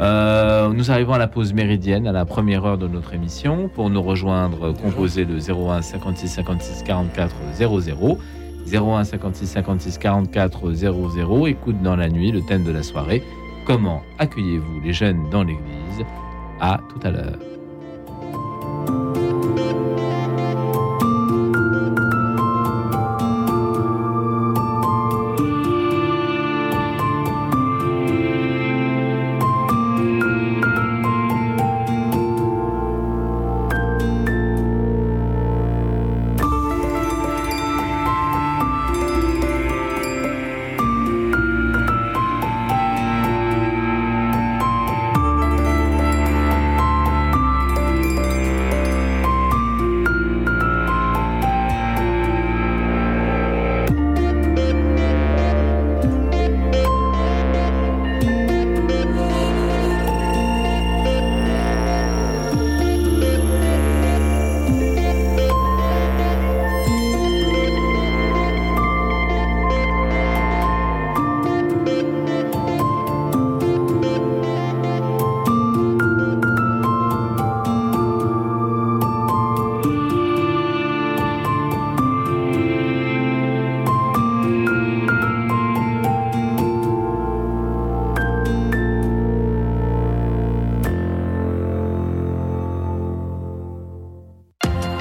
Euh, 0.01 0.69
nous 0.73 0.91
arrivons 0.91 1.13
à 1.13 1.17
la 1.17 1.27
pause 1.27 1.53
méridienne, 1.53 2.07
à 2.07 2.11
la 2.13 2.25
première 2.25 2.65
heure 2.65 2.77
de 2.77 2.87
notre 2.87 3.13
émission. 3.13 3.69
Pour 3.73 3.89
nous 3.89 4.01
rejoindre, 4.01 4.71
composez 4.73 5.25
le 5.25 5.39
01 5.39 5.81
56 5.81 6.27
56 6.29 6.83
44 6.83 7.35
00. 7.55 8.17
01 8.71 9.03
56 9.03 9.47
56 9.47 9.97
44 9.97 10.73
00. 10.73 11.47
Écoute 11.47 11.81
dans 11.81 11.95
la 11.95 12.09
nuit, 12.09 12.31
le 12.31 12.41
thème 12.41 12.63
de 12.63 12.71
la 12.71 12.83
soirée. 12.83 13.23
Comment 13.65 14.01
accueillez-vous 14.17 14.79
les 14.83 14.93
jeunes 14.93 15.29
dans 15.29 15.43
l'église? 15.43 16.05
À 16.59 16.79
tout 16.89 17.07
à 17.07 17.11
l'heure. 17.11 17.39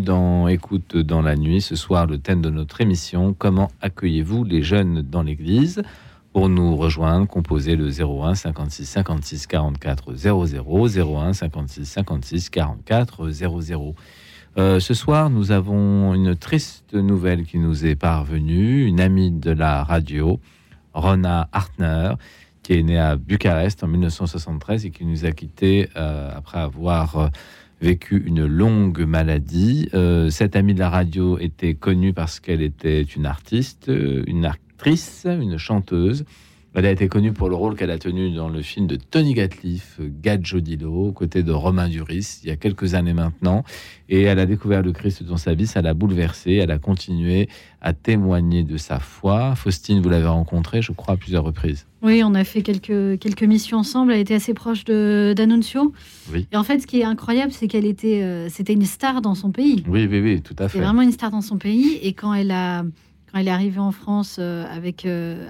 Dans 0.00 0.48
Écoute 0.48 0.96
dans 0.96 1.20
la 1.20 1.36
nuit. 1.36 1.60
Ce 1.60 1.76
soir, 1.76 2.06
le 2.06 2.18
thème 2.18 2.40
de 2.40 2.50
notre 2.50 2.80
émission 2.80 3.34
Comment 3.36 3.70
accueillez-vous 3.80 4.44
les 4.44 4.62
jeunes 4.62 5.02
dans 5.02 5.22
l'église? 5.22 5.82
Pour 6.32 6.48
nous 6.48 6.76
rejoindre, 6.76 7.26
composez 7.26 7.76
le 7.76 7.88
01 7.88 8.34
56 8.34 8.86
56 8.86 9.46
44 9.46 10.14
00 10.14 11.16
01 11.16 11.32
56 11.32 11.84
56 11.84 12.50
44 12.50 13.30
00. 13.30 13.94
Euh, 14.58 14.80
ce 14.80 14.94
soir, 14.94 15.28
nous 15.28 15.52
avons 15.52 16.14
une 16.14 16.34
triste 16.34 16.94
nouvelle 16.94 17.44
qui 17.44 17.58
nous 17.58 17.84
est 17.84 17.96
parvenue. 17.96 18.86
Une 18.86 19.00
amie 19.00 19.30
de 19.30 19.50
la 19.50 19.84
radio, 19.84 20.40
Rona 20.94 21.48
Hartner, 21.52 22.12
qui 22.62 22.74
est 22.74 22.82
née 22.82 22.98
à 22.98 23.16
Bucarest 23.16 23.84
en 23.84 23.88
1973 23.88 24.86
et 24.86 24.90
qui 24.90 25.04
nous 25.04 25.24
a 25.24 25.32
quittés 25.32 25.88
euh, 25.96 26.30
après 26.34 26.58
avoir 26.58 27.16
euh, 27.16 27.28
vécu 27.80 28.22
une 28.26 28.44
longue 28.44 29.00
maladie. 29.00 29.88
Euh, 29.94 30.30
cette 30.30 30.56
amie 30.56 30.74
de 30.74 30.78
la 30.78 30.90
radio 30.90 31.38
était 31.38 31.74
connue 31.74 32.12
parce 32.12 32.40
qu'elle 32.40 32.62
était 32.62 33.02
une 33.02 33.26
artiste, 33.26 33.88
euh, 33.88 34.22
une 34.26 34.44
actrice, 34.44 35.26
une 35.26 35.56
chanteuse. 35.56 36.24
Elle 36.72 36.86
a 36.86 36.92
été 36.92 37.08
connue 37.08 37.32
pour 37.32 37.48
le 37.48 37.56
rôle 37.56 37.74
qu'elle 37.74 37.90
a 37.90 37.98
tenu 37.98 38.30
dans 38.32 38.48
le 38.48 38.62
film 38.62 38.86
de 38.86 38.94
Tony 38.94 39.34
Gatliff, 39.34 39.98
Gadjodilo, 40.22 41.08
aux 41.08 41.12
côtés 41.12 41.42
de 41.42 41.50
Romain 41.50 41.88
Duris, 41.88 42.38
il 42.44 42.48
y 42.48 42.52
a 42.52 42.56
quelques 42.56 42.94
années 42.94 43.12
maintenant. 43.12 43.64
Et 44.08 44.22
elle 44.22 44.38
a 44.38 44.46
découvert 44.46 44.80
le 44.80 44.92
Christ 44.92 45.24
dans 45.24 45.36
sa 45.36 45.54
vie, 45.54 45.66
ça 45.66 45.82
l'a 45.82 45.94
bouleversée. 45.94 46.54
Elle 46.54 46.70
a 46.70 46.78
continué 46.78 47.48
à 47.80 47.92
témoigner 47.92 48.62
de 48.62 48.76
sa 48.76 49.00
foi. 49.00 49.56
Faustine, 49.56 50.00
vous 50.00 50.08
l'avez 50.08 50.26
rencontrée, 50.28 50.80
je 50.80 50.92
crois, 50.92 51.14
à 51.14 51.16
plusieurs 51.16 51.42
reprises. 51.42 51.86
Oui, 52.02 52.22
on 52.24 52.34
a 52.34 52.44
fait 52.44 52.62
quelques, 52.62 53.18
quelques 53.18 53.42
missions 53.42 53.78
ensemble. 53.78 54.12
Elle 54.12 54.20
était 54.20 54.34
assez 54.34 54.54
proche 54.54 54.84
d'Annunzio. 54.84 55.92
Oui. 56.32 56.46
Et 56.52 56.56
en 56.56 56.62
fait, 56.62 56.78
ce 56.78 56.86
qui 56.86 57.00
est 57.00 57.04
incroyable, 57.04 57.50
c'est 57.52 57.66
qu'elle 57.66 57.84
était, 57.84 58.22
euh, 58.22 58.48
c'était 58.48 58.74
une 58.74 58.84
star 58.84 59.22
dans 59.22 59.34
son 59.34 59.50
pays. 59.50 59.82
Oui, 59.88 60.06
oui, 60.08 60.20
oui, 60.20 60.40
tout 60.40 60.54
à 60.58 60.68
C'est 60.68 60.78
fait. 60.78 60.84
vraiment 60.84 61.02
une 61.02 61.12
star 61.12 61.30
dans 61.32 61.40
son 61.40 61.58
pays. 61.58 61.98
Et 62.02 62.12
quand 62.12 62.32
elle 62.32 62.52
a, 62.52 62.84
quand 63.32 63.38
elle 63.38 63.48
est 63.48 63.52
arrivée 63.52 63.78
en 63.80 63.92
France 63.92 64.36
euh, 64.38 64.64
avec 64.70 65.06
euh, 65.06 65.46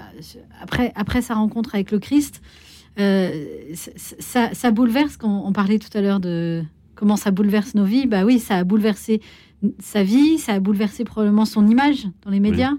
après 0.61 0.91
après 0.95 1.21
sa 1.21 1.35
rencontre 1.35 1.73
avec 1.75 1.91
le 1.91 1.99
Christ, 1.99 2.41
euh, 2.99 3.45
ça, 3.75 4.71
bouleverse. 4.71 5.17
Quand 5.17 5.43
on 5.45 5.51
parlait 5.53 5.79
tout 5.79 5.95
à 5.97 6.01
l'heure 6.01 6.19
de 6.19 6.63
comment 6.95 7.15
ça 7.15 7.31
bouleverse 7.31 7.75
nos 7.75 7.85
vies, 7.85 8.05
bah 8.07 8.25
oui, 8.25 8.39
ça 8.39 8.55
a 8.57 8.63
bouleversé 8.63 9.21
sa 9.79 10.03
vie, 10.03 10.37
ça 10.37 10.53
a 10.53 10.59
bouleversé 10.59 11.03
probablement 11.03 11.45
son 11.45 11.67
image 11.67 12.07
dans 12.25 12.31
les 12.31 12.39
médias. 12.39 12.71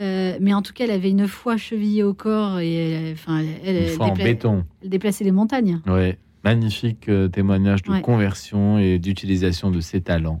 Euh, 0.00 0.38
mais 0.40 0.54
en 0.54 0.62
tout 0.62 0.72
cas, 0.72 0.84
elle 0.84 0.92
avait 0.92 1.10
une 1.10 1.26
foi 1.28 1.58
chevillée 1.58 2.02
au 2.02 2.14
corps 2.14 2.58
et 2.60 3.10
enfin, 3.12 3.42
elle, 3.64 3.76
elle 3.76 4.00
en 4.00 4.14
dépla- 4.14 4.24
béton. 4.24 4.64
elle 4.82 4.88
déplaçait 4.88 5.24
les 5.24 5.30
montagnes. 5.32 5.80
Oui, 5.86 6.14
magnifique 6.42 7.08
euh, 7.10 7.28
témoignage 7.28 7.82
de 7.82 7.90
Ouais. 7.90 8.00
conversion 8.00 8.78
et 8.78 8.98
d'utilisation 8.98 9.70
de 9.70 9.80
ses 9.80 10.00
talents 10.00 10.38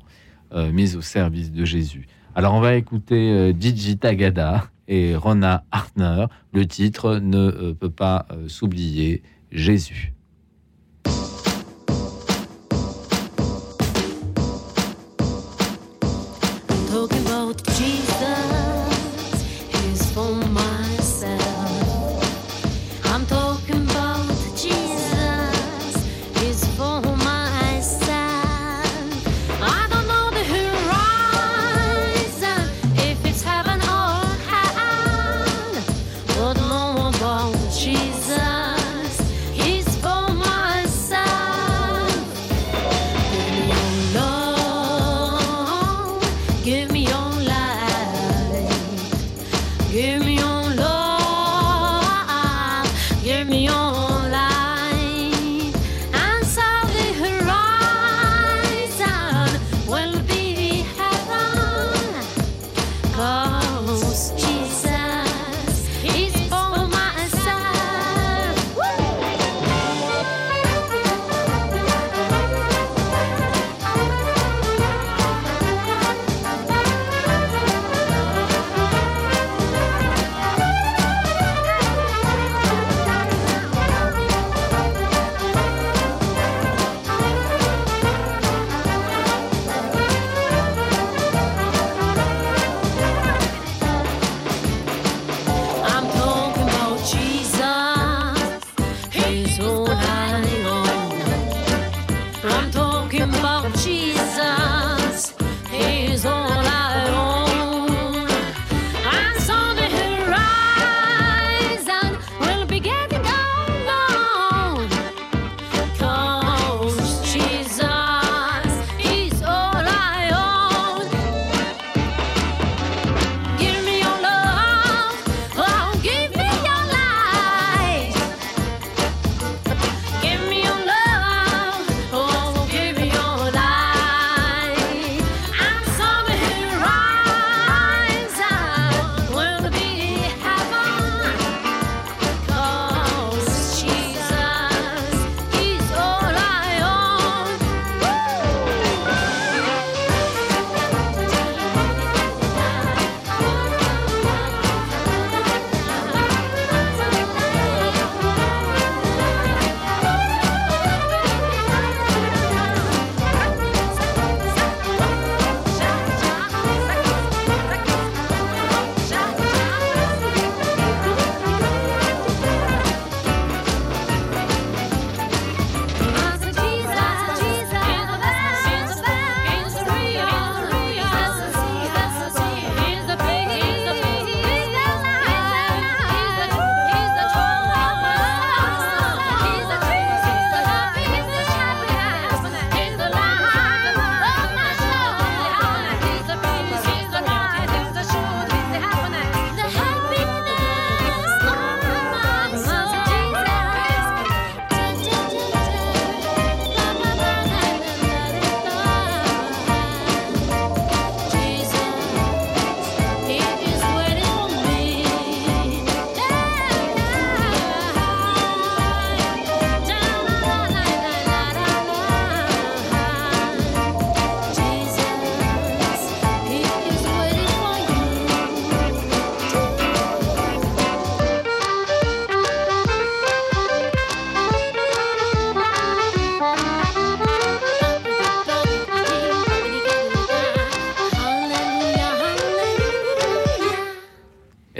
euh, 0.54 0.72
mis 0.72 0.96
au 0.96 1.02
service 1.02 1.52
de 1.52 1.64
Jésus. 1.66 2.06
Alors 2.36 2.54
on 2.54 2.60
va 2.60 2.76
écouter 2.76 3.30
euh, 3.32 3.52
Gigi 3.58 3.98
Tagada 3.98 4.70
et 4.86 5.16
Rona 5.16 5.64
Hartner. 5.72 6.26
Le 6.52 6.64
titre 6.64 7.16
ne 7.16 7.38
euh, 7.38 7.74
peut 7.74 7.90
pas 7.90 8.26
euh, 8.30 8.48
s'oublier, 8.48 9.22
Jésus. 9.50 10.14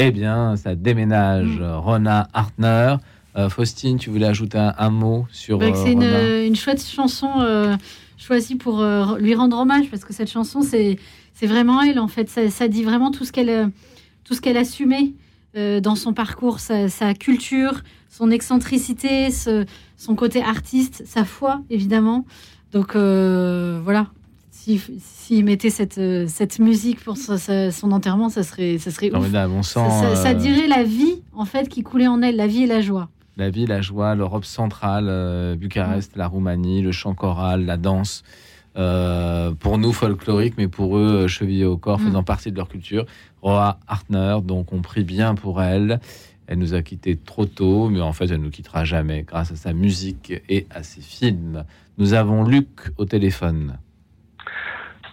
Eh 0.06 0.10
bien, 0.10 0.56
ça 0.56 0.74
déménage. 0.74 1.60
Rona 1.60 2.28
Hartner. 2.32 2.96
Euh, 3.36 3.48
Faustine, 3.48 3.96
tu 3.98 4.10
voulais 4.10 4.26
ajouter 4.26 4.58
un, 4.58 4.74
un 4.76 4.90
mot 4.90 5.26
sur 5.30 5.58
Bah, 5.58 5.66
euh, 5.66 5.72
c'est 5.74 5.92
une, 5.92 6.56
chouette 6.56 6.84
chanson 6.84 7.30
euh, 7.40 7.76
choisie 8.18 8.56
pour 8.56 8.84
lui 9.18 9.34
rendre 9.36 9.56
hommage 9.58 9.88
parce 9.88 10.04
que 10.04 10.12
cette 10.12 10.30
chanson 10.30 10.62
c'est 10.62 10.98
vraiment 11.42 11.80
elle 11.80 11.98
en 12.00 12.08
fait 12.08 12.28
ça, 12.28 12.50
ça 12.50 12.66
dit 12.68 12.82
vraiment 12.82 13.10
tout 13.12 13.24
ce 13.24 13.30
qu'elle 13.32 13.70
tout 14.24 14.34
ce 14.34 14.40
qu'elle 14.42 14.56
assumait 14.58 15.12
euh, 15.56 15.80
dans 15.80 15.94
son 15.94 16.12
parcours 16.12 16.58
sa, 16.60 16.88
sa 16.88 17.14
culture 17.14 17.80
son 18.10 18.30
excentricité 18.30 19.30
ce- 19.30 19.64
son 19.96 20.16
côté 20.16 20.42
artiste 20.42 21.02
sa 21.06 21.24
foi 21.24 21.62
évidemment 21.70 22.26
donc 22.72 22.94
euh, 22.96 23.80
voilà 23.82 24.08
s'il 24.62 24.80
s'il 25.00 25.44
mettait 25.44 25.70
cette, 25.70 25.98
euh, 25.98 26.26
cette 26.28 26.58
musique 26.58 27.00
pour 27.02 27.16
son 27.16 27.92
enterrement 27.92 28.28
ça 28.28 28.42
serait 28.42 28.78
ça 28.78 28.90
serait 28.90 29.08
ouf. 29.08 29.12
Formidable, 29.16 29.52
on 29.56 29.62
ça, 29.62 29.84
sent, 29.88 30.00
ça- 30.00 30.16
ça 30.16 30.30
euh, 30.30 30.34
dirait 30.34 30.66
la 30.68 30.82
vie 30.84 31.22
en 31.32 31.44
fait 31.44 31.68
qui 31.68 31.82
coulait 31.82 32.06
en 32.08 32.20
elle 32.22 32.36
la 32.36 32.46
vie 32.46 32.64
et 32.64 32.66
la 32.66 32.80
joie 32.80 33.08
La 33.36 33.48
vie, 33.48 33.64
la 33.66 33.80
joie, 33.80 34.14
l'Europe 34.14 34.44
centrale, 34.44 35.06
euh, 35.08 35.56
Bucarest, 35.56 36.16
la 36.16 36.26
Roumanie, 36.26 36.82
le 36.82 36.92
chant 36.92 37.14
choral, 37.14 37.64
la 37.64 37.76
danse. 37.78 38.22
euh, 38.76 39.50
pour 39.58 39.78
nous 39.78 39.92
folklorique, 39.92 40.54
mais 40.56 40.68
pour 40.68 40.96
eux 40.96 41.26
chevillés 41.26 41.64
au 41.64 41.76
corps, 41.76 41.98
Mm. 41.98 42.06
faisant 42.06 42.22
partie 42.22 42.52
de 42.52 42.56
leur 42.56 42.68
culture. 42.68 43.04
Roa 43.42 43.80
Hartner, 43.88 44.36
donc 44.44 44.72
on 44.72 44.80
prie 44.80 45.02
bien 45.02 45.34
pour 45.34 45.60
elle. 45.60 46.00
Elle 46.46 46.58
nous 46.58 46.72
a 46.74 46.82
quittés 46.82 47.16
trop 47.16 47.46
tôt, 47.46 47.88
mais 47.88 48.00
en 48.00 48.12
fait 48.12 48.26
elle 48.30 48.40
nous 48.40 48.50
quittera 48.50 48.84
jamais 48.84 49.22
grâce 49.24 49.50
à 49.50 49.56
sa 49.56 49.72
musique 49.72 50.32
et 50.48 50.66
à 50.70 50.82
ses 50.84 51.00
films. 51.00 51.64
Nous 51.98 52.12
avons 52.14 52.44
Luc 52.44 52.68
au 52.96 53.04
téléphone. 53.06 53.78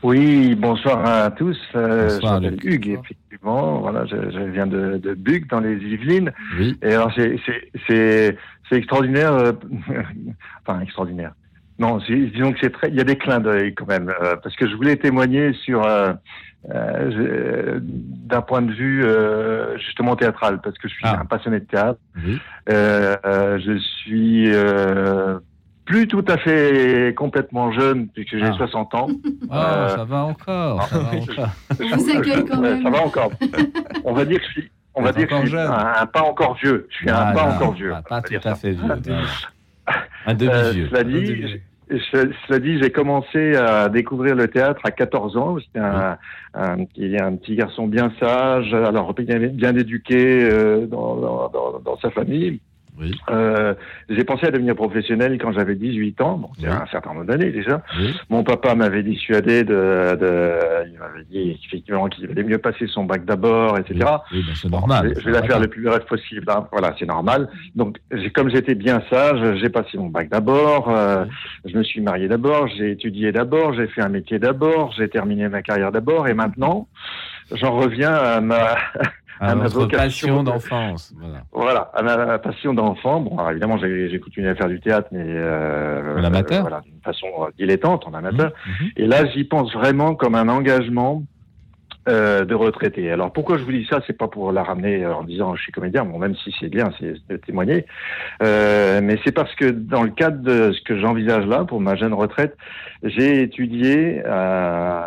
Oui, 0.03 0.55
bonsoir 0.55 1.05
à 1.05 1.31
tous. 1.31 1.57
Euh, 1.75 2.07
Bonsoir, 2.09 2.37
je 2.37 2.49
m'appelle 2.49 2.59
Hugues, 2.73 2.99
effectivement. 3.03 3.79
Voilà, 3.79 4.05
je, 4.05 4.15
je 4.31 4.39
viens 4.51 4.67
de, 4.67 4.97
de 4.97 5.13
Bug, 5.13 5.47
dans 5.49 5.59
les 5.59 5.75
Yvelines. 5.75 6.31
Oui. 6.57 6.77
Et 6.83 6.93
alors, 6.93 7.11
c'est- 7.15 7.37
c'est- 7.45 7.71
c'est 7.87 8.37
c'est 8.69 8.75
extraordinaire. 8.75 9.33
euh, 9.33 9.53
enfin, 10.65 10.81
extraordinaire. 10.81 11.31
Non, 11.79 11.99
c'est- 12.01 12.15
disons 12.15 12.51
que 12.53 12.59
c'est 12.61 12.71
très. 12.71 12.89
Il 12.89 12.95
y 12.95 12.99
a 12.99 13.03
des 13.03 13.17
clins 13.17 13.39
d'œil 13.39 13.73
quand 13.73 13.87
même, 13.87 14.09
euh, 14.21 14.35
parce 14.41 14.55
que 14.55 14.67
je 14.69 14.75
voulais 14.75 14.95
témoigner 14.97 15.53
sur 15.53 15.83
euh, 15.85 16.13
euh, 16.73 17.79
d'un 17.81 18.41
point 18.41 18.61
de 18.61 18.73
vue 18.73 19.03
euh, 19.05 19.77
justement 19.77 20.15
théâtral, 20.15 20.59
parce 20.61 20.77
que 20.77 20.87
je 20.87 20.93
suis 20.93 21.07
un 21.07 21.25
passionné 21.25 21.59
de 21.59 21.65
théâtre. 21.65 21.99
Euh, 22.69 23.59
je 23.59 23.77
suis 23.77 24.51
euh, 24.53 25.39
plus 25.87 26.07
tout 26.07 26.23
à 26.27 26.37
fait 26.37 27.13
complètement 27.17 27.71
jeune, 27.71 28.07
puisque 28.09 28.37
j'ai 28.37 28.43
Ah. 28.45 28.53
60 28.53 28.93
ans. 28.93 29.07
Ah, 29.49 29.73
Euh, 29.85 29.89
ça 29.89 30.03
va 30.05 30.23
encore. 30.25 30.83
Ça 30.89 30.99
va 30.99 31.17
encore. 31.17 31.49
On 31.81 31.97
vous 31.97 32.09
accueille 32.11 32.45
quand 32.45 32.59
même. 32.61 32.83
Ça 32.83 32.89
va 32.89 33.01
encore. 33.03 33.31
On 34.05 34.13
va 34.13 34.25
dire 34.25 34.39
que 34.39 34.45
je 34.45 34.51
suis, 34.51 34.71
on 34.93 35.01
va 35.01 35.11
dire 35.11 35.27
que 35.27 35.41
je 35.41 35.47
suis 35.47 35.57
un, 35.57 35.93
un 36.01 36.05
pas 36.05 36.21
encore 36.21 36.55
vieux. 36.61 36.87
Je 36.91 36.95
suis 36.97 37.09
un 37.09 37.15
Ah, 37.15 37.33
pas 37.33 37.45
non, 37.49 37.55
encore 37.55 37.73
vieux. 37.73 37.89
pas- 37.91 38.01
Pas 38.03 38.21
tout 38.21 38.33
à 38.43 38.55
fait 38.55 38.71
vieux. 38.71 38.83
non. 38.83 38.95
Un 40.25 40.31
Euh, 40.31 40.33
demi-vieux. 40.33 40.89
cela 40.89 41.03
dit, 41.03 41.41
je- 41.89 42.31
cela 42.47 42.59
dit, 42.59 42.79
j'ai 42.81 42.91
commencé 42.91 43.55
à 43.55 43.87
découvrir 43.87 44.35
le 44.35 44.49
théâtre 44.49 44.81
à 44.83 44.91
14 44.91 45.37
ans. 45.37 45.57
J'étais 45.57 45.79
un, 45.79 46.17
un, 46.53 46.83
petit- 46.83 47.15
un 47.17 47.35
petit 47.37 47.55
garçon 47.55 47.87
bien 47.87 48.11
sage, 48.19 48.73
alors 48.73 49.13
bien, 49.13 49.39
bien 49.39 49.73
éduqué 49.75 50.43
euh, 50.51 50.85
dans, 50.85 51.15
dans, 51.15 51.49
dans, 51.49 51.79
dans 51.79 51.97
sa 51.99 52.09
famille. 52.11 52.59
Euh, 53.29 53.73
j'ai 54.09 54.23
pensé 54.23 54.47
à 54.47 54.51
devenir 54.51 54.75
professionnel 54.75 55.37
quand 55.39 55.51
j'avais 55.51 55.75
18 55.75 56.19
ans, 56.21 56.37
bon, 56.37 56.49
c'est 56.59 56.67
un 56.67 56.85
certain 56.87 57.13
nombre 57.13 57.25
d'années 57.25 57.51
déjà. 57.51 57.83
Mon 58.29 58.43
papa 58.43 58.73
m'avait 58.75 59.03
dissuadé 59.03 59.63
de, 59.63 60.15
de, 60.19 60.51
il 60.91 60.97
m'avait 60.99 61.23
dit 61.29 61.59
effectivement 61.65 62.07
qu'il 62.07 62.27
valait 62.27 62.43
mieux 62.43 62.57
passer 62.57 62.87
son 62.87 63.03
bac 63.05 63.25
d'abord, 63.25 63.77
etc. 63.77 63.99
Oui, 64.31 64.43
ben, 64.47 64.53
c'est 64.55 64.69
normal. 64.69 65.09
Je 65.09 65.13
vais, 65.15 65.21
je 65.21 65.25
vais 65.27 65.31
la 65.33 65.43
faire 65.43 65.59
le 65.59 65.67
plus 65.67 65.83
bref 65.83 66.05
possible. 66.05 66.45
hein. 66.49 66.67
Voilà, 66.71 66.95
c'est 66.97 67.05
normal. 67.05 67.49
Donc, 67.75 67.97
comme 68.33 68.49
j'étais 68.49 68.75
bien 68.75 69.01
sage, 69.09 69.57
j'ai 69.59 69.69
passé 69.69 69.97
mon 69.97 70.07
bac 70.09 70.29
d'abord. 70.29 70.89
euh, 70.89 71.25
je 71.65 71.77
me 71.77 71.83
suis 71.83 72.01
marié 72.01 72.27
d'abord. 72.27 72.67
J'ai 72.77 72.91
étudié 72.91 73.31
d'abord. 73.31 73.73
J'ai 73.73 73.87
fait 73.87 74.01
un 74.01 74.09
métier 74.09 74.39
d'abord. 74.39 74.91
J'ai 74.97 75.09
terminé 75.09 75.47
ma 75.49 75.61
carrière 75.61 75.91
d'abord. 75.91 76.27
Et 76.27 76.33
maintenant, 76.33 76.87
j'en 77.51 77.77
reviens 77.77 78.13
à 78.13 78.41
ma 78.41 78.75
À 79.39 79.55
ma 79.55 79.67
votre 79.67 79.87
passion 79.95 80.43
de- 80.43 80.51
d'enfance. 80.51 81.13
Voilà. 81.17 81.43
Voilà, 81.51 81.91
à 81.93 82.01
ma, 82.01 82.39
passion 82.39 82.73
d'enfant. 82.73 83.21
Bon, 83.21 83.37
alors 83.37 83.51
évidemment, 83.51 83.77
j'ai 83.77 84.19
continué 84.19 84.49
à 84.49 84.55
faire 84.55 84.67
du 84.69 84.79
théâtre, 84.79 85.09
mais 85.11 85.23
euh, 85.25 86.19
En 86.19 86.23
amateur. 86.23 86.59
euh, 86.59 86.61
voilà, 86.61 86.81
d'une 86.81 87.01
façon 87.03 87.27
dilettante, 87.57 88.07
en 88.07 88.13
amateur. 88.13 88.51
Et 88.95 89.05
là, 89.05 89.25
j'y 89.27 89.43
pense 89.43 89.73
vraiment 89.73 90.15
comme 90.15 90.35
un 90.35 90.47
engagement 90.49 91.23
euh, 92.09 92.45
de 92.45 92.55
retraité. 92.55 93.11
Alors 93.11 93.33
pourquoi 93.33 93.57
je 93.57 93.63
vous 93.63 93.71
dis 93.73 93.85
ça? 93.89 93.99
C'est 94.07 94.17
pas 94.17 94.29
pour 94.29 94.53
la 94.53 94.63
ramener 94.63 95.03
euh, 95.03 95.13
en 95.13 95.23
disant 95.25 95.55
je 95.55 95.61
suis 95.63 95.73
comédien, 95.73 96.05
bon 96.05 96.17
même 96.19 96.35
si 96.37 96.55
c'est 96.57 96.69
bien, 96.69 96.89
c'est 96.97 97.15
de 97.29 97.35
témoigner, 97.35 97.85
euh, 98.41 99.01
mais 99.03 99.19
c'est 99.25 99.33
parce 99.33 99.53
que 99.55 99.65
dans 99.69 100.03
le 100.03 100.11
cadre 100.11 100.41
de 100.41 100.71
ce 100.71 100.81
que 100.83 100.97
j'envisage 100.97 101.45
là 101.45 101.65
pour 101.65 101.81
ma 101.81 101.95
jeune 101.97 102.13
retraite, 102.13 102.55
j'ai 103.03 103.41
étudié 103.41 104.21
euh, 104.25 105.01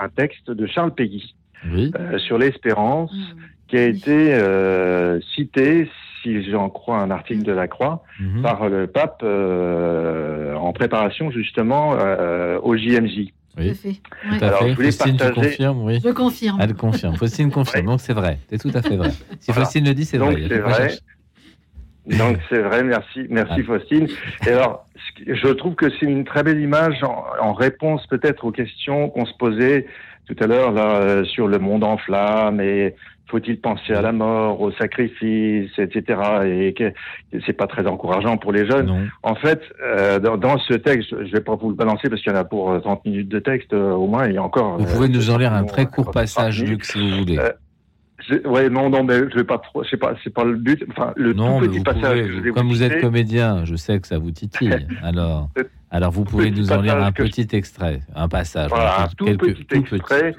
un 0.00 0.08
texte 0.14 0.48
de 0.48 0.64
Charles 0.66 0.94
Péguy 0.94 1.34
euh, 1.98 2.18
sur 2.18 2.38
l'espérance 2.38 3.12
qui 3.72 3.78
a 3.78 3.86
été 3.86 4.34
euh, 4.34 5.18
cité, 5.34 5.88
si 6.22 6.50
j'en 6.50 6.68
crois 6.68 6.98
un 6.98 7.10
article 7.10 7.42
de 7.42 7.52
la 7.52 7.68
Croix, 7.68 8.02
par 8.42 8.68
le 8.68 8.86
pape 8.86 9.22
euh, 9.24 10.54
en 10.56 10.74
préparation 10.74 11.30
justement 11.30 11.94
euh, 11.98 12.58
au 12.62 12.76
JMJ. 12.76 13.32
Oui, 13.58 13.72
tout 13.74 14.44
à 14.44 14.46
Alors, 14.46 14.58
fait. 14.60 14.70
je 14.70 14.74
voulais 14.76 14.90
Faustine, 14.92 15.16
tu 15.16 15.24
partager- 15.24 15.48
confirmes, 15.48 15.82
oui. 15.84 16.00
Je 16.04 16.10
confirme. 16.10 16.58
Elle 16.60 16.74
confirme. 16.74 17.16
Faustine 17.16 17.50
confirme. 17.50 17.86
Donc 17.86 18.00
c'est 18.02 18.12
vrai. 18.12 18.38
C'est 18.50 18.58
tout 18.58 18.70
à 18.74 18.82
fait 18.82 18.96
vrai. 18.96 19.10
Si 19.40 19.50
Voilà. 19.50 19.64
Faustine 19.64 19.86
le 19.86 19.94
dit, 19.94 20.04
c'est 20.04 20.18
Donc, 20.18 20.32
vrai. 20.38 20.48
C'est 20.48 20.58
vrai. 20.58 20.88
Donc 22.18 22.38
c'est 22.50 22.58
vrai, 22.60 22.82
merci, 22.82 23.26
merci 23.30 23.54
Ah. 23.60 23.64
Faustine. 23.64 24.06
Et 24.46 24.50
alors, 24.50 24.86
je 25.26 25.48
trouve 25.48 25.76
que 25.76 25.86
c'est 25.98 26.06
une 26.06 26.24
très 26.24 26.42
belle 26.42 26.60
image 26.60 27.02
en, 27.04 27.24
en 27.40 27.52
réponse 27.54 28.06
peut-être 28.08 28.44
aux 28.44 28.50
questions 28.52 29.08
qu'on 29.08 29.24
se 29.24 29.34
posait 29.38 29.86
tout 30.26 30.36
à 30.40 30.46
l'heure 30.46 30.72
là 30.72 30.96
euh, 30.96 31.24
sur 31.24 31.48
le 31.48 31.58
monde 31.58 31.84
en 31.84 31.96
flammes 31.98 32.60
et 32.60 32.94
faut-il 33.28 33.58
penser 33.60 33.94
à 33.94 34.02
la 34.02 34.12
mort, 34.12 34.60
au 34.60 34.72
sacrifice, 34.72 35.70
etc. 35.78 36.20
Et 36.44 36.74
c'est 37.46 37.54
pas 37.54 37.66
très 37.66 37.86
encourageant 37.86 38.36
pour 38.36 38.52
les 38.52 38.66
jeunes. 38.66 39.08
En 39.22 39.34
fait, 39.34 39.62
euh, 39.82 40.18
dans, 40.18 40.36
dans 40.36 40.58
ce 40.58 40.74
texte, 40.74 41.08
je 41.10 41.32
vais 41.32 41.40
pas 41.40 41.54
vous 41.56 41.70
le 41.70 41.74
balancer 41.74 42.10
parce 42.10 42.20
qu'il 42.20 42.30
y 42.30 42.34
en 42.34 42.38
a 42.38 42.44
pour 42.44 42.70
euh, 42.70 42.80
30 42.80 43.06
minutes 43.06 43.30
de 43.30 43.38
texte 43.38 43.72
euh, 43.72 43.92
au 43.92 44.06
moins, 44.06 44.28
et 44.28 44.38
encore. 44.38 44.76
Vous 44.76 44.84
euh, 44.84 44.94
pouvez 44.94 45.08
nous 45.08 45.30
en 45.30 45.38
lire 45.38 45.54
un 45.54 45.64
très 45.64 45.84
euh, 45.84 45.86
court 45.86 46.10
passage, 46.10 46.62
Luc, 46.62 46.84
si 46.84 46.98
vous 47.00 47.16
voulez. 47.20 47.38
euh, 47.38 48.38
ouais, 48.44 48.68
non, 48.68 48.90
non, 48.90 49.02
mais 49.02 49.18
je 49.30 49.34
vais 49.34 49.44
pas 49.44 49.56
trop, 49.58 49.82
c'est 49.84 49.96
pas, 49.96 50.12
c'est 50.22 50.34
pas 50.34 50.44
le 50.44 50.56
but. 50.56 50.84
Enfin, 50.90 51.14
le 51.16 51.32
Non, 51.32 51.58
tout 51.58 51.68
petit 51.68 51.78
vous 51.78 51.84
passage 51.84 52.02
pouvez, 52.02 52.22
que 52.28 52.32
je 52.34 52.40
vais 52.40 52.50
comme 52.50 52.68
vous 52.68 52.82
êtes 52.82 52.90
citer, 52.92 53.02
comédien, 53.02 53.64
je 53.64 53.76
sais 53.76 53.98
que 53.98 54.06
ça 54.08 54.18
vous 54.18 54.30
titille. 54.30 54.86
Alors, 55.02 55.48
alors 55.92 56.10
vous 56.10 56.24
pouvez 56.24 56.50
petit 56.50 56.60
nous 56.60 56.72
en 56.72 56.80
lire 56.80 56.96
un 56.96 57.12
je- 57.16 57.22
petit 57.22 57.46
extrait, 57.52 58.00
un 58.16 58.26
passage. 58.28 58.70
Voilà, 58.70 59.02
un 59.04 59.08
tout 59.08 59.26
petit 59.36 59.66
extrait. 59.72 60.34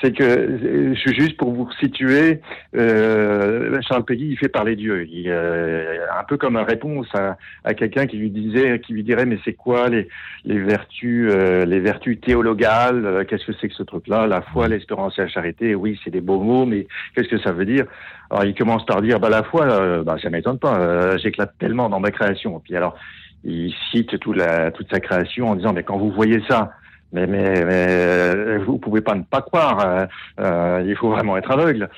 C'est 0.00 0.12
que 0.16 0.22
euh, 0.24 0.94
je 0.94 0.98
suis 1.00 1.14
juste 1.14 1.36
pour 1.36 1.52
vous 1.52 1.68
situer. 1.80 2.40
Euh, 2.76 3.80
Charles 3.86 4.04
Péguy, 4.04 4.28
il 4.30 4.38
fait 4.38 4.48
parler 4.48 4.76
Dieu. 4.76 5.06
Il, 5.10 5.26
euh, 5.28 5.98
un 6.18 6.24
peu 6.24 6.36
comme 6.36 6.56
une 6.56 6.64
réponse 6.64 7.06
à, 7.14 7.36
à 7.64 7.74
quelqu'un 7.74 8.06
qui 8.06 8.16
lui 8.16 8.30
disait, 8.30 8.78
qui 8.80 8.92
lui 8.92 9.02
dirait, 9.04 9.26
mais 9.26 9.38
c'est 9.44 9.52
quoi 9.54 9.88
les, 9.88 10.08
les 10.44 10.58
vertus, 10.58 11.28
euh, 11.30 11.64
les 11.64 11.80
vertus 11.80 12.20
théologales 12.20 13.04
euh, 13.04 13.24
Qu'est-ce 13.24 13.44
que 13.46 13.52
c'est 13.60 13.68
que 13.68 13.74
ce 13.74 13.82
truc-là? 13.82 14.26
La 14.26 14.40
foi, 14.42 14.68
l'espérance 14.68 15.18
et 15.18 15.22
la 15.22 15.28
charité. 15.28 15.74
Oui, 15.74 15.98
c'est 16.04 16.10
des 16.10 16.20
beaux 16.20 16.40
mots, 16.40 16.64
mais 16.66 16.86
qu'est-ce 17.14 17.28
que 17.28 17.38
ça 17.38 17.52
veut 17.52 17.64
dire? 17.66 17.84
Alors, 18.30 18.44
il 18.44 18.54
commence 18.54 18.86
par 18.86 19.02
dire, 19.02 19.20
bah 19.20 19.28
la 19.28 19.42
foi, 19.42 19.64
euh, 19.66 20.02
bah 20.02 20.16
ça 20.22 20.30
m'étonne 20.30 20.58
pas. 20.58 20.78
euh, 20.80 21.18
J'éclate 21.18 21.52
tellement 21.58 21.88
dans 21.90 22.00
ma 22.00 22.10
création. 22.10 22.60
Puis 22.60 22.74
alors, 22.76 22.96
il 23.44 23.74
cite 23.90 24.18
toute, 24.18 24.36
la, 24.36 24.70
toute 24.70 24.90
sa 24.90 25.00
création 25.00 25.48
en 25.48 25.56
disant, 25.56 25.72
mais 25.72 25.82
quand 25.82 25.98
vous 25.98 26.10
voyez 26.10 26.42
ça. 26.48 26.72
Mais, 27.14 27.26
mais, 27.26 27.62
mais 27.66 27.86
euh, 27.90 28.58
vous 28.66 28.78
pouvez 28.78 29.02
pas 29.02 29.14
ne 29.14 29.22
pas 29.22 29.42
croire. 29.42 29.80
euh, 29.80 30.06
euh, 30.40 30.82
il 30.86 30.96
faut 30.96 31.10
vraiment 31.10 31.36
être 31.36 31.50
aveugle. 31.50 31.90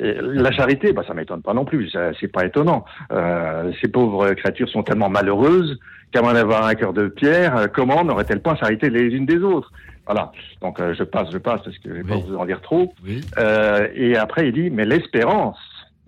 Et 0.00 0.14
la 0.18 0.50
charité, 0.50 0.94
bah, 0.94 1.02
ça 1.06 1.12
m'étonne 1.12 1.42
pas 1.42 1.52
non 1.52 1.66
plus. 1.66 1.90
C'est 2.18 2.32
pas 2.32 2.46
étonnant. 2.46 2.86
Euh, 3.12 3.70
ces 3.82 3.88
pauvres 3.88 4.32
créatures 4.32 4.70
sont 4.70 4.82
tellement 4.82 5.10
malheureuses 5.10 5.78
qu'à 6.10 6.22
moins 6.22 6.32
d'avoir 6.32 6.66
un 6.66 6.74
cœur 6.74 6.94
de 6.94 7.08
pierre, 7.08 7.56
euh, 7.56 7.66
comment 7.66 8.02
n'auraient-elles 8.02 8.40
pas 8.40 8.56
charité 8.56 8.88
les 8.88 9.14
unes 9.14 9.26
des 9.26 9.40
autres? 9.40 9.70
Voilà. 10.06 10.32
Donc 10.62 10.80
euh, 10.80 10.94
je 10.94 11.04
passe, 11.04 11.30
je 11.30 11.38
passe 11.38 11.62
parce 11.62 11.76
que 11.78 11.90
je 11.90 11.94
vais 11.94 12.04
pas 12.04 12.16
vous 12.16 12.36
en 12.36 12.46
dire 12.46 12.60
trop. 12.62 12.94
Euh, 13.38 13.88
et 13.94 14.16
après 14.16 14.48
il 14.48 14.54
dit, 14.54 14.70
mais 14.70 14.84
l'espérance, 14.84 15.58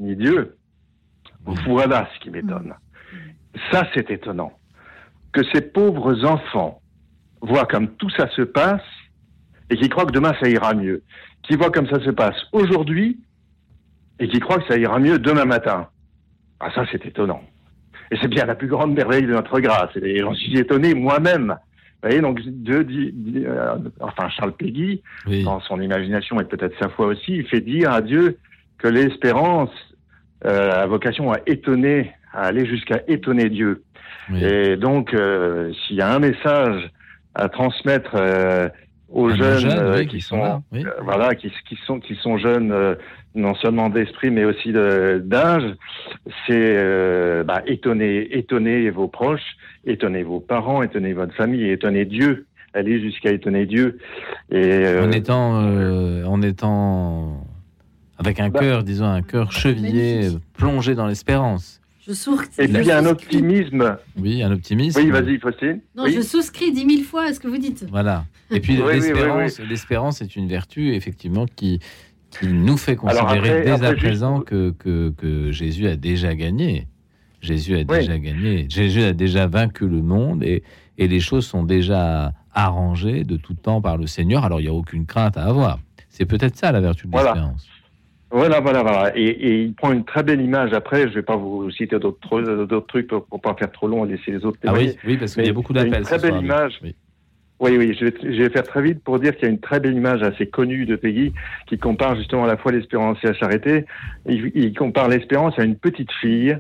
ni 0.01 0.17
Dieu, 0.17 0.57
voilà 1.67 2.09
ce 2.15 2.21
qui 2.21 2.31
m'étonne. 2.31 2.75
Ça 3.71 3.87
c'est 3.95 4.11
étonnant 4.11 4.53
que 5.35 5.43
ces 5.53 5.61
pauvres 5.61 6.25
enfants 6.25 6.81
voient 7.43 7.67
comme 7.67 7.89
tout 7.97 8.09
ça 8.11 8.29
se 8.31 8.43
passe 8.43 8.81
et 9.69 9.77
qui 9.77 9.89
croient 9.89 10.07
que 10.07 10.13
demain 10.13 10.33
ça 10.41 10.49
ira 10.49 10.73
mieux, 10.75 11.03
qui 11.43 11.57
voient 11.57 11.71
comme 11.71 11.89
ça 11.89 12.01
se 12.03 12.11
passe 12.11 12.37
aujourd'hui 12.53 13.21
et 14.21 14.29
qui 14.29 14.41
croient 14.41 14.59
que 14.59 14.73
ça 14.73 14.79
ira 14.79 14.99
mieux 14.99 15.19
demain 15.19 15.45
matin. 15.45 15.89
Ah 16.61 16.71
ça 16.75 16.85
c'est 16.91 17.05
étonnant. 17.05 17.43
Et 18.11 18.17
c'est 18.23 18.29
bien 18.29 18.45
la 18.47 18.55
plus 18.55 18.69
grande 18.69 18.95
merveille 18.95 19.27
de 19.27 19.33
notre 19.33 19.59
grâce. 19.61 19.91
Et 19.97 20.19
j'en 20.19 20.35
suis 20.35 20.57
étonné 20.59 20.95
moi-même. 20.95 21.57
Vous 22.03 22.11
voyez, 22.11 22.21
donc 22.21 22.41
Dieu 22.41 22.85
dit, 22.85 23.13
euh, 23.47 23.77
enfin 24.01 24.29
Charles 24.29 24.53
Péguy, 24.53 25.03
dans 25.45 25.59
son 25.61 25.81
imagination 25.81 26.39
et 26.39 26.45
peut-être 26.45 26.79
sa 26.79 26.91
foi 26.91 27.07
aussi, 27.07 27.37
il 27.37 27.47
fait 27.47 27.63
dire 27.63 27.91
à 27.91 28.03
Dieu 28.03 28.39
que 28.79 28.89
l'espérance 28.89 29.71
euh, 30.45 30.83
a 30.83 30.87
vocation 30.87 31.33
à 31.33 31.39
étonner, 31.47 32.13
à 32.33 32.43
aller 32.43 32.67
jusqu'à 32.67 33.01
étonner 33.09 33.49
Dieu. 33.49 33.83
Et 34.33 34.77
donc, 34.77 35.13
euh, 35.15 35.73
s'il 35.87 35.97
y 35.97 36.01
a 36.01 36.13
un 36.15 36.19
message 36.19 36.91
à 37.35 37.49
transmettre 37.49 38.13
euh, 38.15 38.69
aux 39.13 39.31
jeunes, 39.31 39.59
jeunes, 39.61 39.79
euh, 39.79 39.97
oui, 39.99 40.07
qui 40.07 40.17
qui 40.17 40.21
sont 40.23 40.37
sont, 40.37 40.43
là, 40.43 40.63
oui. 40.73 40.85
euh, 40.87 40.91
voilà, 41.03 41.35
qui, 41.35 41.51
qui 41.69 41.77
sont 41.87 42.01
qui 42.01 42.15
sont 42.17 42.39
jeunes 42.39 42.73
euh, 42.73 42.95
non 43.35 43.55
seulement 43.57 43.89
d'esprit 43.91 44.31
mais 44.31 44.45
aussi 44.45 44.73
d'âge, 44.73 45.65
c'est 46.47 46.53
euh, 46.77 47.43
bah, 47.45 47.63
étonner, 47.67 48.37
étonner 48.37 48.91
vos 48.91 49.09
proches, 49.09 49.57
étonner 49.85 50.23
vos 50.23 50.41
parents, 50.41 50.83
étonner 50.83 51.13
votre 51.13 51.35
famille, 51.35 51.69
étonner 51.69 52.05
Dieu, 52.05 52.47
aller 52.73 53.01
jusqu'à 53.01 53.31
étonner 53.33 53.67
Dieu. 53.67 53.99
Et 54.51 54.87
euh, 54.87 55.07
En 55.07 55.13
étant, 55.13 55.61
euh, 55.63 56.25
en 56.25 56.41
étant 56.43 57.45
avec 58.19 58.39
un 58.41 58.49
Bah. 58.49 58.61
cœur, 58.61 58.83
disons 58.85 59.07
un 59.07 59.23
cœur 59.23 59.51
chevillé, 59.53 60.27
euh, 60.27 60.31
plongé 60.57 60.95
dans 60.95 61.07
l'espérance. 61.07 61.81
Je 62.07 62.13
et 62.63 62.69
puis 62.69 62.77
il 62.83 62.87
y 62.87 62.91
a 62.91 62.99
un 62.99 63.07
optimisme. 63.07 63.97
Oui, 64.19 64.43
un 64.43 64.53
optimisme. 64.53 65.01
Oui, 65.01 65.11
vas-y, 65.11 65.39
Faustine. 65.39 65.81
Non, 65.97 66.05
Oui. 66.05 66.13
je 66.15 66.21
souscris 66.21 66.71
dix 66.71 66.85
mille 66.85 67.03
fois 67.05 67.25
à 67.25 67.33
ce 67.33 67.41
que 67.41 67.49
vous 67.49 67.57
dites. 67.57 67.87
Voilà. 67.91 68.27
Et 68.51 68.61
puis 68.61 68.75
Oui, 68.77 68.83
oui, 68.83 68.89
oui, 68.89 69.01
l'espérance, 69.01 69.59
oui. 69.59 69.67
l'espérance 69.71 70.21
est 70.23 70.37
une 70.37 70.47
vertu 70.49 70.95
effectivement 70.95 71.47
qui 71.47 71.81
qui 72.31 72.49
nous 72.49 72.77
fait 72.77 72.97
considérer 72.97 73.39
après- 73.39 73.63
dès 73.65 73.71
après, 73.71 73.87
à 73.87 73.91
juste- 73.93 74.03
présent 74.05 74.41
que, 74.41 74.75
que 74.79 75.15
que 75.17 75.51
Jésus 75.53 75.87
a 75.89 75.97
déjà 75.97 76.35
gagné. 76.35 76.89
Jésus 77.41 77.77
a 77.77 77.85
déjà 77.85 78.19
gagné. 78.19 78.67
Jésus 78.69 79.03
a 79.03 79.13
déjà 79.15 79.47
vaincu 79.47 79.89
le 79.89 80.03
monde 80.03 80.43
et 80.43 80.63
et 80.99 81.09
les 81.09 81.21
choses 81.21 81.47
sont 81.47 81.63
déjà 81.65 82.33
arrangées 82.53 83.25
de 83.25 83.37
tout 83.37 83.55
temps 83.55 83.81
par 83.81 83.97
le 83.97 84.07
Seigneur. 84.07 84.45
Alors 84.45 84.61
il 84.61 84.65
n'y 84.65 84.69
a 84.71 84.75
aucune 84.75 85.07
crainte 85.07 85.37
à 85.39 85.45
avoir. 85.45 85.79
C'est 86.11 86.27
peut-être 86.27 86.57
ça 86.57 86.71
la 86.71 86.81
vertu 86.81 87.07
de 87.07 87.13
l'espérance. 87.13 87.67
Voilà, 87.67 87.74
voilà, 88.61 88.83
voilà. 88.83 89.13
Et, 89.17 89.25
et 89.25 89.63
il 89.63 89.75
prend 89.75 89.93
une 89.93 90.05
très 90.05 90.23
belle 90.23 90.41
image. 90.41 90.73
Après, 90.73 91.09
je 91.09 91.15
vais 91.15 91.23
pas 91.23 91.37
vous 91.37 91.71
citer 91.71 91.99
d'autres 91.99 92.41
d'autres 92.67 92.87
trucs 92.87 93.07
pour, 93.07 93.25
pour 93.27 93.41
pas 93.41 93.55
faire 93.55 93.71
trop 93.71 93.87
long 93.87 94.05
et 94.05 94.09
laisser 94.09 94.33
les 94.33 94.45
autres 94.45 94.59
Ah 94.67 94.73
oui, 94.75 95.17
parce 95.17 95.35
qu'il 95.35 95.47
y 95.47 95.49
a 95.49 95.53
beaucoup 95.53 95.73
il 95.73 95.77
y 95.77 95.81
a 95.81 95.85
d'appels 95.85 96.01
Une 96.01 96.05
très 96.05 96.19
belle 96.19 96.31
soir, 96.31 96.43
image. 96.43 96.81
Oui. 96.83 96.95
Oui, 97.61 97.77
oui, 97.79 97.97
je 97.99 98.07
vais, 98.07 98.15
je 98.21 98.43
vais 98.43 98.51
faire 98.51 98.65
très 98.65 98.83
vite 98.83 99.03
pour 99.05 99.21
dire 99.21 99.35
qu'il 99.37 99.45
y 99.45 99.47
a 99.47 99.51
une 99.51 99.61
très 99.61 99.79
belle 99.79 99.95
image 99.95 100.23
assez 100.23 100.47
connue 100.47 100.87
de 100.87 100.97
Peggy 100.97 101.33
qui 101.67 101.79
compare 101.79 102.17
justement 102.17 102.45
à 102.45 102.49
la 102.49 102.57
fois 102.57 102.73
l'espérance 102.73 103.17
et 103.23 103.29
la 103.29 103.35
charité. 103.35 103.87
Il, 104.29 104.51
il 104.55 104.77
compare 104.77 105.09
l'espérance 105.09 105.57
à 105.59 105.63
une 105.63 105.77
petite 105.77 106.11
fille 106.21 106.59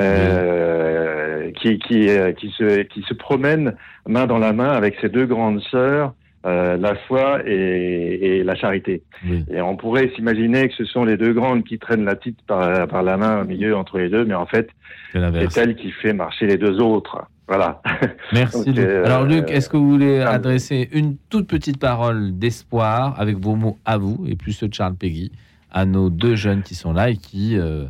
euh, 0.00 1.50
qui, 1.60 1.78
qui, 1.78 2.08
euh, 2.08 2.32
qui, 2.32 2.48
se, 2.56 2.82
qui 2.82 3.02
se 3.02 3.12
promène 3.12 3.74
main 4.08 4.26
dans 4.26 4.38
la 4.38 4.54
main 4.54 4.70
avec 4.70 4.96
ses 5.02 5.10
deux 5.10 5.26
grandes 5.26 5.60
sœurs, 5.70 6.14
euh, 6.44 6.76
la 6.76 6.94
foi 6.96 7.40
et, 7.46 8.38
et 8.38 8.44
la 8.44 8.54
charité. 8.56 9.02
Et 9.50 9.60
on 9.60 9.76
pourrait 9.76 10.10
s'imaginer 10.16 10.68
que 10.68 10.74
ce 10.74 10.84
sont 10.84 11.04
les 11.04 11.16
deux 11.16 11.32
grandes 11.32 11.62
qui 11.64 11.78
traînent 11.78 12.04
la 12.04 12.16
petite 12.16 12.38
par, 12.46 12.88
par 12.88 13.02
la 13.02 13.16
main 13.16 13.42
au 13.42 13.44
milieu 13.44 13.76
entre 13.76 13.98
les 13.98 14.08
deux, 14.08 14.24
mais 14.24 14.34
en 14.34 14.46
fait, 14.46 14.68
c'est 15.12 15.56
elle 15.58 15.76
qui 15.76 15.90
fait 15.92 16.12
marcher 16.12 16.46
les 16.46 16.56
deux 16.56 16.80
autres. 16.80 17.24
Voilà. 17.48 17.82
Merci 18.32 18.66
Donc, 18.66 18.76
Luc. 18.76 18.78
euh, 18.78 19.04
Alors 19.04 19.24
Luc, 19.24 19.50
est-ce 19.50 19.68
que 19.68 19.76
vous 19.76 19.90
voulez 19.90 20.20
adresser 20.20 20.88
une 20.92 21.16
toute 21.28 21.46
petite 21.48 21.78
parole 21.78 22.38
d'espoir 22.38 23.20
avec 23.20 23.36
vos 23.36 23.56
mots 23.56 23.78
à 23.84 23.98
vous 23.98 24.24
et 24.26 24.36
plus 24.36 24.52
ceux 24.52 24.68
de 24.68 24.74
Charles 24.74 24.94
Peggy 24.94 25.30
à 25.70 25.84
nos 25.84 26.08
deux 26.10 26.34
jeunes 26.34 26.62
qui 26.62 26.74
sont 26.74 26.92
là 26.92 27.10
et 27.10 27.16
qui 27.16 27.58
euh, 27.58 27.84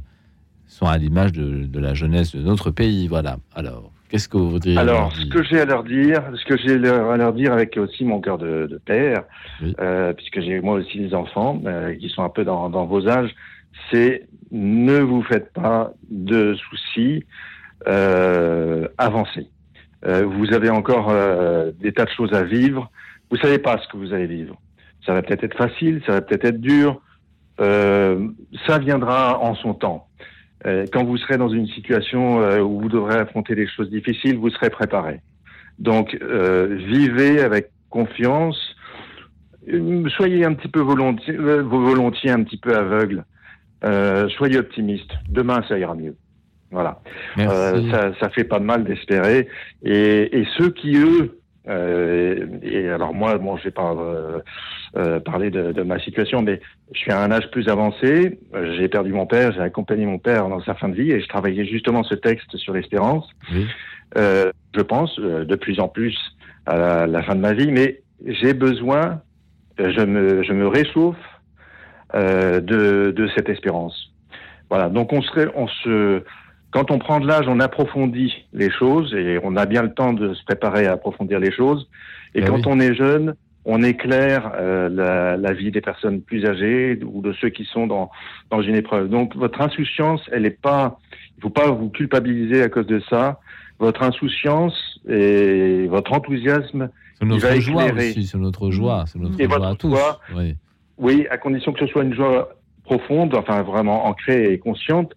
sont 0.66 0.86
à 0.86 0.98
l'image 0.98 1.32
de, 1.32 1.64
de 1.66 1.80
la 1.80 1.94
jeunesse 1.94 2.34
de 2.34 2.42
notre 2.42 2.70
pays? 2.70 3.06
Voilà. 3.08 3.36
Alors, 3.54 3.92
qu'est-ce 4.12 4.28
que 4.28 4.36
vous 4.36 4.50
voudriez 4.50 4.76
Alors, 4.76 5.10
ce 5.16 5.24
que 5.24 5.42
j'ai 5.42 5.58
à 5.58 5.64
leur 5.64 5.84
dire, 5.84 6.22
ce 6.34 6.44
que 6.44 6.58
j'ai 6.58 6.74
à 6.74 7.16
leur 7.16 7.32
dire 7.32 7.52
avec 7.52 7.78
aussi 7.78 8.04
mon 8.04 8.20
cœur 8.20 8.36
de, 8.36 8.66
de 8.66 8.76
père, 8.76 9.24
euh, 9.80 10.12
puisque 10.12 10.40
j'ai 10.42 10.60
moi 10.60 10.74
aussi 10.74 10.98
des 10.98 11.14
enfants 11.14 11.60
euh, 11.64 11.94
qui 11.96 12.10
sont 12.10 12.22
un 12.22 12.28
peu 12.28 12.44
dans, 12.44 12.68
dans 12.68 12.84
vos 12.84 13.08
âges, 13.08 13.34
c'est 13.90 14.26
ne 14.50 15.00
vous 15.00 15.22
faites 15.22 15.50
pas 15.54 15.92
de 16.10 16.54
soucis, 16.54 17.24
euh, 17.88 18.86
avancez. 18.98 19.48
Vous 20.04 20.52
avez 20.52 20.68
encore 20.68 21.14
des 21.80 21.92
tas 21.92 22.06
de 22.06 22.10
choses 22.10 22.32
à 22.34 22.42
vivre. 22.42 22.90
Vous 23.30 23.36
savez 23.36 23.58
pas 23.58 23.78
ce 23.78 23.86
que 23.86 23.96
vous 23.96 24.12
allez 24.12 24.26
vivre. 24.26 24.60
Ça 25.06 25.14
va 25.14 25.22
peut-être 25.22 25.44
être 25.44 25.56
facile, 25.56 26.02
ça 26.04 26.14
va 26.14 26.20
peut-être 26.22 26.44
être 26.44 26.60
dur. 26.60 27.00
Ça 27.56 28.78
viendra 28.80 29.38
en 29.38 29.54
son 29.54 29.74
temps. 29.74 30.08
Euh, 30.66 30.86
quand 30.92 31.04
vous 31.04 31.16
serez 31.16 31.38
dans 31.38 31.48
une 31.48 31.66
situation 31.68 32.40
euh, 32.40 32.60
où 32.60 32.80
vous 32.80 32.88
devrez 32.88 33.16
affronter 33.16 33.54
des 33.54 33.66
choses 33.66 33.90
difficiles, 33.90 34.36
vous 34.36 34.50
serez 34.50 34.70
préparé. 34.70 35.20
Donc, 35.78 36.16
euh, 36.22 36.76
vivez 36.86 37.40
avec 37.40 37.70
confiance. 37.90 38.58
Soyez 40.16 40.44
un 40.44 40.54
petit 40.54 40.68
peu 40.68 40.80
volontiers, 40.80 41.36
volontiers 41.36 42.30
un 42.30 42.42
petit 42.42 42.56
peu 42.58 42.74
aveugle. 42.76 43.24
Euh, 43.84 44.28
soyez 44.30 44.58
optimiste. 44.58 45.10
Demain, 45.28 45.62
ça 45.68 45.78
ira 45.78 45.94
mieux. 45.94 46.16
Voilà. 46.70 47.00
Euh, 47.38 47.90
ça, 47.90 48.12
ça 48.18 48.30
fait 48.30 48.44
pas 48.44 48.58
de 48.58 48.64
mal 48.64 48.84
d'espérer. 48.84 49.48
Et, 49.84 50.40
et 50.40 50.46
ceux 50.56 50.70
qui, 50.70 50.96
eux, 50.96 51.38
euh, 51.68 52.46
et 52.62 52.88
alors 52.88 53.14
moi, 53.14 53.38
bon, 53.38 53.56
je 53.56 53.64
vais 53.64 53.70
pas 53.70 53.92
euh, 53.92 54.40
euh, 54.96 55.20
parler 55.20 55.50
de, 55.50 55.72
de 55.72 55.82
ma 55.82 55.98
situation, 56.00 56.42
mais 56.42 56.60
je 56.92 56.98
suis 56.98 57.12
à 57.12 57.20
un 57.22 57.30
âge 57.30 57.50
plus 57.50 57.68
avancé. 57.68 58.38
Euh, 58.54 58.74
J'ai 58.76 58.88
perdu 58.88 59.12
mon 59.12 59.26
père, 59.26 59.52
j'ai 59.52 59.60
accompagné 59.60 60.06
mon 60.06 60.18
père 60.18 60.48
dans 60.48 60.60
sa 60.62 60.74
fin 60.74 60.88
de 60.88 60.94
vie, 60.94 61.12
et 61.12 61.20
je 61.20 61.28
travaillais 61.28 61.64
justement 61.64 62.02
ce 62.02 62.14
texte 62.14 62.56
sur 62.56 62.72
l'espérance. 62.74 63.28
Euh, 64.18 64.50
je 64.74 64.82
pense 64.82 65.18
euh, 65.18 65.44
de 65.44 65.54
plus 65.56 65.80
en 65.80 65.88
plus 65.88 66.16
à 66.66 66.76
la, 66.76 67.06
la 67.06 67.22
fin 67.22 67.34
de 67.34 67.40
ma 67.40 67.52
vie, 67.52 67.70
mais 67.70 68.02
j'ai 68.26 68.54
besoin, 68.54 69.20
je 69.78 70.04
me, 70.04 70.42
je 70.42 70.52
me 70.52 70.66
réchauffe 70.66 71.16
euh, 72.14 72.60
de, 72.60 73.10
de 73.10 73.28
cette 73.34 73.48
espérance. 73.48 74.12
Voilà. 74.68 74.88
Donc 74.88 75.12
on 75.12 75.22
serait, 75.22 75.48
on 75.54 75.66
se, 75.66 76.22
quand 76.72 76.90
on 76.90 76.98
prend 76.98 77.20
de 77.20 77.26
l'âge, 77.26 77.46
on 77.48 77.60
approfondit 77.60 78.32
les 78.52 78.70
choses 78.70 79.14
et 79.14 79.38
on 79.42 79.56
a 79.56 79.66
bien 79.66 79.82
le 79.82 79.92
temps 79.94 80.12
de 80.12 80.34
se 80.34 80.44
préparer 80.44 80.86
à 80.86 80.92
approfondir 80.92 81.38
les 81.38 81.52
choses. 81.52 81.88
Et 82.34 82.40
Eh 82.40 82.44
quand 82.44 82.56
oui. 82.56 82.62
on 82.66 82.80
est 82.80 82.94
jeune, 82.94 83.34
on 83.64 83.82
éclaire 83.82 84.52
euh, 84.56 84.88
la, 84.88 85.36
la 85.36 85.52
vie 85.52 85.70
des 85.70 85.80
personnes 85.80 86.20
plus 86.22 86.44
âgées 86.46 86.98
ou 87.04 87.20
de 87.22 87.32
ceux 87.34 87.50
qui 87.50 87.64
sont 87.64 87.86
dans, 87.86 88.10
dans 88.50 88.62
une 88.62 88.74
épreuve. 88.74 89.08
Donc 89.08 89.36
votre 89.36 89.60
insouciance, 89.60 90.22
elle 90.32 90.42
n'est 90.42 90.50
pas, 90.50 90.98
il 91.38 91.42
faut 91.42 91.50
pas 91.50 91.70
vous 91.70 91.90
culpabiliser 91.90 92.62
à 92.62 92.68
cause 92.68 92.86
de 92.86 93.00
ça. 93.08 93.38
Votre 93.78 94.02
insouciance 94.04 95.00
et 95.08 95.86
votre 95.88 96.12
enthousiasme, 96.12 96.88
C'est 97.18 97.24
il 97.26 97.28
va 97.40 97.50
notre 97.50 97.60
joie 97.60 97.86
éclairer. 97.86 98.10
aussi, 98.10 98.24
c'est 98.26 98.38
notre 98.38 98.70
joie, 98.70 99.04
c'est 99.06 99.18
notre 99.18 99.40
Et 99.40 99.44
joie 99.44 99.58
votre 99.58 99.68
à 99.70 99.74
tous. 99.74 99.90
joie, 99.90 100.20
Oui. 100.34 100.54
oui, 100.98 101.26
à 101.30 101.36
condition 101.38 101.72
que 101.72 101.80
ce 101.80 101.86
soit 101.88 102.04
une 102.04 102.14
joie 102.14 102.50
profonde, 102.84 103.34
enfin 103.34 103.62
vraiment 103.62 104.06
ancrée 104.06 104.52
et 104.52 104.58
consciente, 104.58 105.12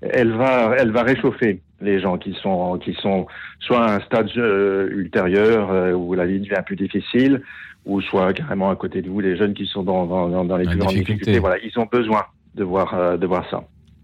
elle 0.00 0.32
va, 0.32 0.74
elle 0.78 0.90
va 0.90 1.02
réchauffer 1.02 1.60
les 1.80 2.00
gens 2.00 2.18
qui 2.18 2.34
sont, 2.42 2.78
qui 2.78 2.94
sont 2.94 3.26
soit 3.60 3.84
à 3.86 3.96
un 3.96 4.00
stade 4.00 4.28
euh, 4.36 4.88
ultérieur 4.90 5.70
euh, 5.70 5.92
où 5.92 6.14
la 6.14 6.26
vie 6.26 6.40
devient 6.40 6.62
plus 6.64 6.76
difficile, 6.76 7.42
ou 7.86 8.00
soit 8.00 8.32
carrément 8.32 8.70
à 8.70 8.76
côté 8.76 9.00
de 9.02 9.08
vous, 9.08 9.20
les 9.20 9.36
jeunes 9.36 9.54
qui 9.54 9.66
sont 9.66 9.82
dans, 9.82 10.06
dans, 10.06 10.28
dans- 10.28 10.44
dans 10.44 10.56
les 10.56 10.64
La 10.64 10.70
plus 10.72 10.78
grandes 10.80 10.90
difficulté. 10.92 11.14
difficultés. 11.14 11.38
Voilà, 11.40 11.56
ils 11.64 11.78
ont 11.78 11.88
besoin 11.90 12.24
de 12.54 12.64
voir, 12.64 12.94
euh, 12.94 13.16
de 13.16 13.26
voir 13.26 13.48
ça. 13.50 13.62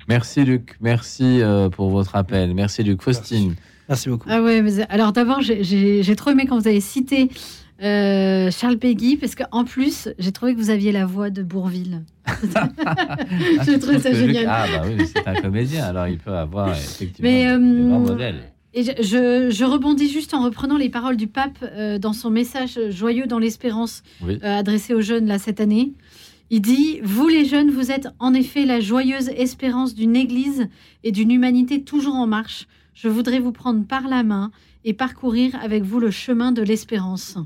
Merci 0.09 0.45
Luc, 0.45 0.77
merci 0.81 1.41
euh, 1.43 1.69
pour 1.69 1.91
votre 1.91 2.15
appel. 2.17 2.55
Merci 2.55 2.83
Luc. 2.85 3.03
Faustine. 3.03 3.55
Merci 3.89 4.09
beaucoup. 4.09 4.29
Ah 4.31 4.41
ouais, 4.43 4.63
mais 4.63 4.83
alors 4.89 5.13
d'abord, 5.13 5.41
j'ai- 5.43 5.63
j'ai 5.63 6.03
j'ai 6.03 6.17
trop 6.17 6.31
aimé 6.31 6.47
quand 6.49 6.59
vous 6.59 6.69
avez 6.69 6.81
cité 6.81 7.29
euh, 7.83 8.51
Charles 8.51 8.79
Peggy, 8.79 9.17
parce 9.17 9.35
qu'en 9.35 9.65
plus, 9.65 10.09
j'ai 10.19 10.33
trouvé 10.33 10.55
que 10.55 10.59
vous 10.61 10.71
aviez 10.71 10.93
la 10.93 11.05
voix 11.07 11.31
de 11.31 11.43
Bourville. 11.43 12.03
j'ai 13.65 13.79
trouvé 13.79 13.99
ça 13.99 14.11
Luc- 14.11 14.19
génial. 14.19 14.47
Ah 14.49 14.67
bah 14.71 14.83
oui, 14.87 15.05
c'est 15.07 15.27
un 15.27 15.35
comédien, 15.35 15.85
alors 15.85 16.09
il 16.09 16.19
peut 16.19 16.33
avoir 16.37 16.71
effectivement 16.71 17.31
Mais, 17.31 17.47
euh, 17.49 17.59
des 17.59 17.89
grands 17.89 18.01
modèles. 18.01 18.43
Et 18.75 18.83
je, 18.83 18.91
je- 19.01 19.51
je 19.51 19.65
rebondis 19.65 20.09
juste 20.11 20.35
en 20.35 20.43
reprenant 20.43 20.77
les 20.77 20.91
paroles 20.91 21.17
du 21.17 21.27
pape 21.27 21.59
euh, 21.63 21.99
dans 21.99 22.13
son 22.13 22.31
message 22.31 22.79
joyeux 22.91 23.27
dans 23.27 23.39
l'espérance 23.39 24.03
Oui. 24.23 24.39
euh, 24.43 24.59
adressé 24.59 24.93
aux 24.95 25.01
jeunes 25.01 25.27
là 25.27 25.39
cette 25.39 25.61
année. 25.61 25.93
Il 26.51 26.61
dit 26.61 27.01
Vous 27.03 27.27
les 27.29 27.45
jeunes, 27.45 27.71
vous 27.71 27.91
êtes 27.91 28.09
en 28.19 28.35
effet 28.35 28.65
la 28.67 28.81
joyeuse 28.81 29.29
espérance 29.31 29.95
d'une 29.95 30.15
Église 30.15 30.69
et 31.05 31.13
d'une 31.13 31.31
humanité 31.31 31.83
toujours 31.83 32.17
en 32.17 32.27
marche. 32.27 32.67
Je 32.95 33.09
voudrais 33.09 33.39
vous 33.41 33.53
prendre 33.53 33.85
par 33.85 34.09
la 34.09 34.23
main 34.23 34.51
et 34.85 34.93
parcourir 34.93 35.53
avec 35.63 35.83
vous 35.83 35.99
le 35.99 36.11
chemin 36.11 36.53
de 36.53 36.63
l'espérance. 36.63 37.37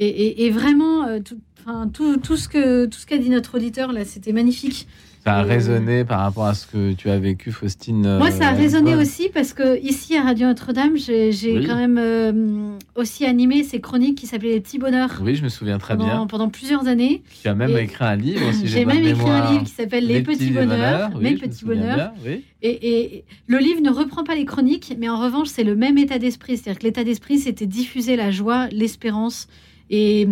Et, 0.00 0.06
et- 0.08 0.46
et 0.46 0.50
vraiment, 0.50 1.04
euh, 1.06 1.20
tout, 1.20 1.38
enfin, 1.60 1.88
tout, 1.92 2.16
tout 2.16 2.36
ce 2.36 2.48
que 2.48 2.86
tout 2.86 2.98
ce 2.98 3.06
qu'a 3.06 3.18
dit 3.18 3.28
notre 3.30 3.56
auditeur 3.56 3.92
là, 3.92 4.04
c'était 4.04 4.32
magnifique. 4.32 4.88
Ça 5.26 5.34
a 5.34 5.44
Et- 5.44 5.48
résonné 5.50 6.02
par 6.06 6.20
rapport 6.20 6.46
à 6.46 6.54
ce 6.54 6.66
que 6.66 6.94
tu 6.94 7.10
as 7.10 7.18
vécu, 7.18 7.52
Faustine. 7.52 8.16
Moi, 8.16 8.30
ça 8.30 8.48
a 8.48 8.54
euh, 8.54 8.56
résonné 8.56 8.96
aussi 8.96 9.28
parce 9.28 9.52
que 9.52 9.78
ici 9.84 10.16
à 10.16 10.22
Radio 10.22 10.46
Notre-Dame, 10.46 10.96
j'ai 10.96 11.28
Oui. 11.58 11.66
quand 11.66 11.76
même 11.76 11.98
euh, 11.98 12.78
aussi 12.96 13.26
animé 13.26 13.62
ces 13.62 13.82
chroniques 13.82 14.16
qui 14.16 14.26
s'appelaient 14.26 14.54
Les 14.54 14.60
Petits 14.62 14.78
Bonheurs 14.78 15.20
Oui, 15.22 15.34
je 15.36 15.44
me 15.44 15.50
souviens 15.50 15.76
très 15.76 15.94
pendant, 15.98 16.06
bien. 16.20 16.26
pendant 16.26 16.48
plusieurs 16.48 16.86
années. 16.88 17.22
Tu 17.42 17.48
as 17.48 17.54
même 17.54 17.76
Et- 17.76 17.82
écrit 17.82 18.02
un 18.06 18.16
livre, 18.16 18.50
si 18.54 18.66
j'ai 18.66 18.86
même 18.86 19.04
écrit 19.04 19.28
un 19.28 19.50
livre 19.52 19.64
qui 19.64 19.72
s'appelle 19.72 20.06
Les, 20.06 20.22
Petits, 20.22 20.50
Bonheurs, 20.52 21.10
oui, 21.14 21.22
Mes 21.22 21.32
me 21.32 21.38
Petits 21.38 21.66
Bonheurs. 21.66 21.96
bien, 21.96 22.12
oui. 22.24 22.42
Et, 22.62 22.88
et 23.16 23.24
le 23.46 23.58
livre 23.58 23.82
ne 23.82 23.90
reprend 23.90 24.24
pas 24.24 24.34
les 24.36 24.46
chroniques, 24.46 24.94
mais 24.98 25.10
en 25.10 25.20
revanche, 25.20 25.48
c'est 25.48 25.64
le 25.64 25.76
même 25.76 25.98
état 25.98 26.18
d'esprit. 26.18 26.56
C'est-à-dire 26.56 26.78
que 26.80 26.86
l'état 26.86 27.04
d'esprit, 27.04 27.38
c'était 27.38 27.66
diffuser 27.66 28.16
la 28.16 28.30
joie, 28.30 28.68
l'espérance 28.72 29.48
et 29.90 30.28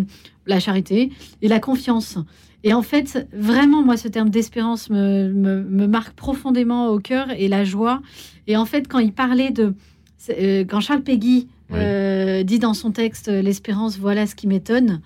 la 0.47 0.61
charité 0.61 1.11
et 1.43 1.49
la 1.49 1.61
confiance. 1.61 2.17
Et 2.65 2.73
en 2.75 2.83
fait, 2.83 3.29
vraiment, 3.33 3.83
moi, 3.85 3.97
ce 3.97 4.09
terme 4.09 4.31
d'espérance 4.31 4.91
me, 4.91 5.29
me- 5.33 5.63
me 5.63 5.87
marque 5.87 6.15
profondément 6.15 6.89
au 6.89 6.99
cœur 6.99 7.27
et 7.37 7.47
la 7.49 7.65
joie. 7.65 8.01
Et 8.47 8.57
en 8.57 8.65
fait, 8.65 8.89
quand 8.89 8.99
il 8.99 9.13
parlait 9.13 9.51
de. 9.51 9.75
euh, 10.31 10.65
quand 10.65 10.81
Charles 10.81 11.03
Péguy 11.03 11.47
euh, 11.73 12.43
dit 12.43 12.59
dans 12.59 12.75
son 12.75 12.91
texte 12.91 13.29
euh, 13.29 13.43
L'espérance, 13.43 13.99
voilà 13.99 14.27
ce 14.27 14.35
qui 14.35 14.47
m'étonne. 14.49 15.01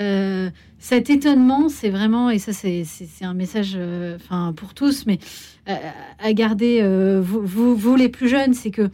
euh, 0.00 0.50
cet 0.78 1.08
étonnement, 1.08 1.70
c'est 1.70 1.88
vraiment, 1.88 2.28
et 2.28 2.38
ça, 2.38 2.52
c'est 2.52 2.84
un 3.22 3.32
message 3.32 3.78
enfin 4.16 4.52
pour 4.54 4.74
tous, 4.74 5.06
mais 5.06 5.18
à 5.66 6.32
garder, 6.34 6.82
vous, 7.22 7.40
vous, 7.40 7.74
vous, 7.74 7.96
les 7.96 8.10
plus 8.10 8.28
jeunes, 8.28 8.52
c'est 8.52 8.70
que 8.70 8.90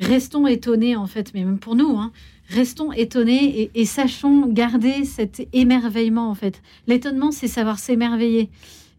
restons 0.00 0.46
étonnés, 0.46 0.96
en 0.96 1.06
fait, 1.06 1.32
mais 1.34 1.44
même 1.44 1.58
pour 1.58 1.76
nous, 1.76 1.98
hein, 1.98 2.10
restons 2.50 2.92
étonnés 2.92 3.60
et, 3.62 3.70
et 3.74 3.84
sachons 3.84 4.46
garder 4.48 5.04
cet 5.04 5.46
émerveillement, 5.52 6.28
en 6.28 6.34
fait. 6.34 6.60
L'étonnement, 6.86 7.30
c'est 7.30 7.48
savoir 7.48 7.78
s'émerveiller. 7.78 8.50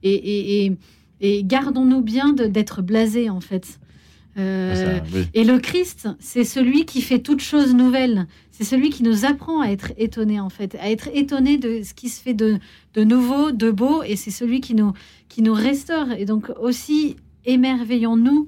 Et, 0.04 0.14
et, 0.14 0.66
et- 0.66 0.78
et 1.24 1.44
gardons-nous 1.44 2.02
bien 2.02 2.34
d'être 2.34 2.82
blasés, 2.82 3.30
en 3.30 3.42
fait. 3.42 3.80
Euh, 4.40 4.98
ça, 4.98 5.04
oui. 5.14 5.26
Et 5.36 5.44
le 5.44 5.60
Christ, 5.60 6.08
c'est 6.20 6.44
celui 6.46 6.86
qui 6.86 7.02
fait 7.02 7.20
toutes 7.20 7.42
choses 7.42 7.76
nouvelles. 7.76 8.26
C'est 8.50 8.64
celui 8.64 8.90
qui 8.90 9.04
nous 9.04 9.24
apprend 9.26 9.62
à 9.62 9.68
être 9.68 9.92
étonné, 9.98 10.40
en 10.40 10.50
fait, 10.50 10.74
à 10.80 10.90
être 10.90 11.10
étonné 11.14 11.58
de 11.60 11.84
ce 11.84 11.94
qui 11.94 12.10
se 12.10 12.20
fait 12.24 12.34
de, 12.34 12.58
de 12.96 13.04
nouveau, 13.04 13.52
de 13.52 13.70
beau, 13.70 14.02
et 14.02 14.16
c'est 14.16 14.32
celui 14.32 14.62
qui 14.62 14.74
nous, 14.74 14.94
qui 15.30 15.44
nous 15.44 15.54
restaure. 15.54 16.12
Et 16.12 16.26
donc 16.26 16.50
aussi, 16.60 17.18
émerveillons-nous 17.46 18.48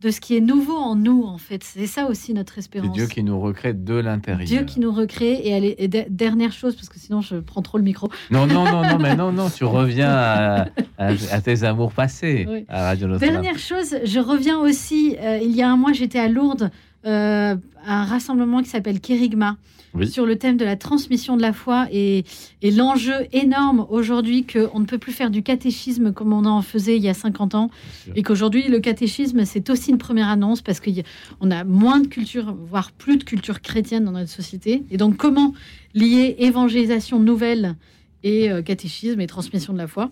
de 0.00 0.10
ce 0.10 0.20
qui 0.20 0.34
est 0.36 0.40
nouveau 0.40 0.76
en 0.76 0.96
nous, 0.96 1.24
en 1.24 1.36
fait. 1.36 1.62
C'est 1.62 1.86
ça 1.86 2.06
aussi 2.06 2.32
notre 2.32 2.54
C'est 2.54 2.60
espérance. 2.60 2.92
Dieu 2.92 3.06
qui 3.06 3.22
nous 3.22 3.38
recrée 3.38 3.74
de 3.74 3.94
l'intérieur. 3.94 4.46
Dieu 4.46 4.62
qui 4.64 4.80
nous 4.80 4.90
recrée. 4.92 5.42
Et, 5.44 5.88
dernière 5.88 6.52
chose, 6.52 6.74
parce 6.74 6.88
que 6.88 6.98
sinon 6.98 7.20
je 7.20 7.36
prends 7.36 7.60
trop 7.62 7.76
le 7.76 7.84
micro. 7.84 8.08
Non, 8.30 8.46
non, 8.46 8.64
non, 8.64 8.82
non, 8.82 8.98
mais 8.98 9.14
non, 9.14 9.30
non, 9.32 9.50
tu 9.50 9.64
reviens 9.64 10.10
à, 10.10 10.62
à- 10.98 11.12
à 11.32 11.40
tes 11.42 11.64
amours 11.64 11.92
passés 11.92 12.46
Oui. 12.48 12.64
à 12.68 12.84
Radio. 12.84 13.18
Dernière 13.18 13.58
chose, 13.58 13.96
je 14.04 14.20
reviens 14.20 14.58
aussi. 14.58 15.16
euh, 15.20 15.38
il 15.42 15.50
y 15.54 15.62
a 15.62 15.70
un 15.70 15.76
mois, 15.76 15.92
j'étais 15.92 16.18
à 16.18 16.28
Lourdes, 16.28 16.70
euh, 17.06 17.56
un 17.86 18.04
rassemblement 18.04 18.62
qui 18.62 18.68
s'appelle 18.68 19.00
Kérigma, 19.00 19.56
Oui. 19.94 20.06
sur 20.08 20.26
le 20.26 20.36
thème 20.36 20.56
de 20.56 20.64
la 20.64 20.76
transmission 20.76 21.36
de 21.36 21.42
la 21.42 21.52
foi 21.52 21.88
et, 21.90 22.24
et 22.62 22.70
l'enjeu 22.70 23.14
énorme 23.32 23.86
aujourd'hui 23.90 24.44
qu'on 24.46 24.80
ne 24.80 24.84
peut 24.84 24.98
plus 24.98 25.12
faire 25.12 25.30
du 25.30 25.42
catéchisme 25.42 26.12
comme 26.12 26.32
on 26.32 26.44
en 26.44 26.62
faisait 26.62 26.96
il 26.96 27.02
y 27.02 27.08
a 27.08 27.14
50 27.14 27.54
ans. 27.54 27.70
Et 28.14 28.22
qu'aujourd'hui, 28.22 28.68
le 28.68 28.80
catéchisme, 28.80 29.44
c'est 29.44 29.68
aussi 29.70 29.90
une 29.90 29.98
première 29.98 30.28
annonce 30.28 30.60
parce 30.62 30.78
qu'on 30.80 31.50
a 31.50 31.64
moins 31.64 32.00
de 32.00 32.06
culture, 32.06 32.54
voire 32.68 32.92
plus 32.92 33.16
de 33.16 33.24
culture 33.24 33.60
chrétienne 33.62 34.04
dans 34.04 34.12
notre 34.12 34.30
société. 34.30 34.84
Et 34.90 34.96
donc, 34.98 35.16
comment 35.16 35.54
lier 35.94 36.36
évangélisation 36.38 37.18
nouvelle 37.18 37.76
et 38.22 38.50
euh, 38.50 38.60
catéchisme 38.62 39.20
et 39.20 39.26
transmission 39.26 39.72
de 39.72 39.78
la 39.78 39.86
foi? 39.88 40.10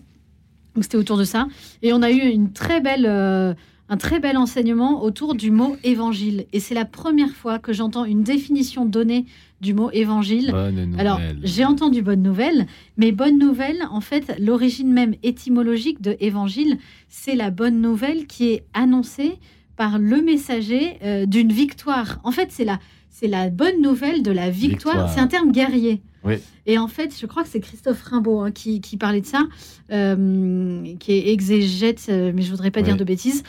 Donc 0.75 0.83
c'était 0.83 0.97
autour 0.97 1.17
de 1.17 1.23
ça. 1.23 1.47
Et 1.83 1.93
on 1.93 2.01
a 2.01 2.11
eu 2.11 2.19
une 2.19 2.51
très 2.51 2.81
belle, 2.81 3.05
euh, 3.07 3.53
un 3.89 3.97
très 3.97 4.19
bel 4.19 4.37
enseignement 4.37 5.03
autour 5.03 5.33
du 5.33 5.49
mot 5.49 5.75
évangile. 5.83 6.45
Et 6.53 6.59
c'est 6.59 6.75
la 6.75 6.85
première 6.85 7.31
fois 7.31 7.57
que 7.57 7.73
j'entends 7.73 8.05
une 8.05 8.23
définition 8.23 8.85
donnée 8.85 9.25
du 9.61 9.73
mot 9.73 9.89
évangile. 9.91 10.53
Alors, 10.97 11.19
j'ai 11.43 11.65
entendu 11.65 12.01
bonne 12.01 12.21
nouvelle, 12.21 12.67
mais 12.97 13.11
bonne 13.11 13.39
nouvelle, 13.39 13.83
en 13.91 13.99
fait, 13.99 14.35
l'origine 14.39 14.93
même 14.93 15.15
étymologique 15.23 16.01
de 16.01 16.15
évangile, 16.19 16.77
c'est 17.09 17.35
la 17.35 17.49
bonne 17.49 17.81
nouvelle 17.81 18.27
qui 18.27 18.49
est 18.49 18.63
annoncée 18.73 19.39
par 19.75 19.97
le 19.97 20.21
messager 20.21 20.97
euh, 21.03 21.25
d'une 21.25 21.51
victoire. 21.51 22.19
En 22.23 22.31
fait, 22.31 22.49
c'est 22.51 22.65
la, 22.65 22.79
c'est 23.09 23.27
la 23.27 23.49
bonne 23.49 23.81
nouvelle 23.81 24.23
de 24.23 24.31
la 24.31 24.49
victoire. 24.49 24.93
Victoire. 24.93 25.09
C'est 25.13 25.19
un 25.19 25.27
terme 25.27 25.51
guerrier. 25.51 26.01
Oui. 26.23 26.35
Et 26.65 26.77
en 26.77 26.87
fait, 26.87 27.15
je 27.19 27.25
crois 27.25 27.43
que 27.43 27.49
c'est 27.49 27.59
Christophe 27.61 28.01
Rimbaud 28.03 28.41
hein, 28.41 28.51
qui, 28.51 28.81
qui 28.81 28.97
parlait 28.97 29.21
de 29.21 29.25
ça, 29.25 29.43
euh, 29.91 30.83
qui 30.99 31.13
est 31.13 31.29
exégète, 31.29 32.07
euh, 32.09 32.31
mais 32.35 32.41
je 32.41 32.51
voudrais 32.51 32.71
pas 32.71 32.81
Oui. 32.81 32.85
dire 32.85 32.97
de 32.97 33.03
bêtises, 33.03 33.43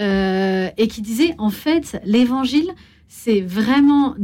euh, 0.00 0.68
et 0.76 0.88
qui 0.88 1.02
disait 1.02 1.34
en 1.38 1.50
fait, 1.50 2.00
l'évangile, 2.04 2.70
c'est 3.08 3.40
vraiment, 3.40 4.16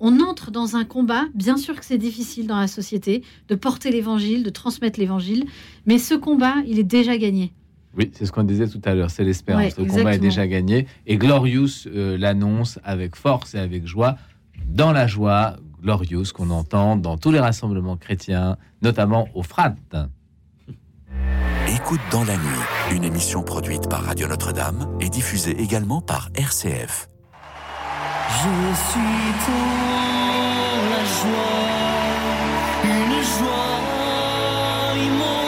on 0.00 0.20
entre 0.20 0.50
dans 0.50 0.74
un 0.74 0.84
combat. 0.84 1.24
Bien 1.34 1.56
sûr 1.56 1.78
que 1.78 1.84
c'est 1.84 1.98
difficile 1.98 2.48
dans 2.48 2.58
la 2.58 2.66
société 2.66 3.22
de 3.48 3.54
porter 3.54 3.90
l'évangile, 3.90 4.42
de 4.42 4.50
transmettre 4.50 4.98
l'évangile, 4.98 5.44
mais 5.86 5.98
ce 5.98 6.14
combat, 6.14 6.54
il 6.66 6.78
est 6.80 6.82
déjà 6.84 7.16
gagné. 7.16 7.52
Oui, 7.96 8.10
c'est 8.12 8.26
ce 8.26 8.32
qu'on 8.32 8.42
disait 8.42 8.66
tout 8.66 8.80
à 8.84 8.94
l'heure, 8.94 9.10
c'est 9.10 9.22
l'espérance. 9.22 9.76
Ouais, 9.76 9.84
le 9.84 9.84
combat 9.84 10.14
est 10.16 10.18
déjà 10.18 10.48
gagné. 10.48 10.88
Et 11.06 11.16
Glorious 11.16 11.86
euh, 11.86 12.18
l'annonce 12.18 12.80
avec 12.82 13.14
force 13.14 13.54
et 13.54 13.58
avec 13.58 13.86
joie, 13.86 14.16
dans 14.66 14.90
la 14.90 15.06
joie, 15.06 15.56
Glorious 15.84 16.32
qu'on 16.34 16.48
entend 16.48 16.96
dans 16.96 17.18
tous 17.18 17.30
les 17.30 17.40
rassemblements 17.40 17.98
chrétiens, 17.98 18.56
notamment 18.80 19.28
au 19.34 19.42
Frat. 19.42 19.74
Écoute 21.68 22.00
dans 22.10 22.24
la 22.24 22.36
nuit, 22.36 22.96
une 22.96 23.04
émission 23.04 23.42
produite 23.42 23.88
par 23.90 24.02
Radio 24.02 24.26
Notre-Dame 24.26 24.96
et 25.00 25.10
diffusée 25.10 25.60
également 25.60 26.00
par 26.00 26.30
RCF. 26.34 27.10
Je 28.30 28.74
suis 28.88 29.32
dans 29.46 30.88
la 30.90 31.04
joie, 31.04 31.74
une 32.84 33.22
joie 33.22 33.84
immense. 34.96 35.43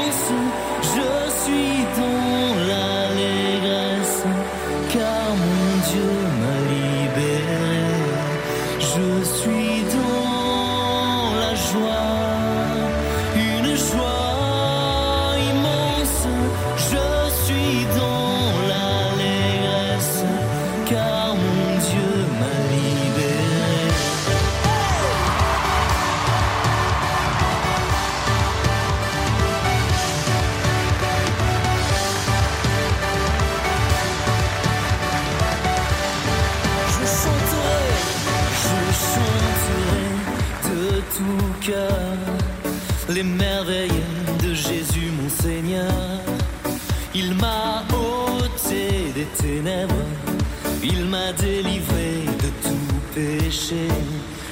Il 50.82 51.05
m'a 51.06 51.32
délivré 51.32 52.24
de 52.43 52.68
tout 52.68 52.94
péché. 53.14 53.88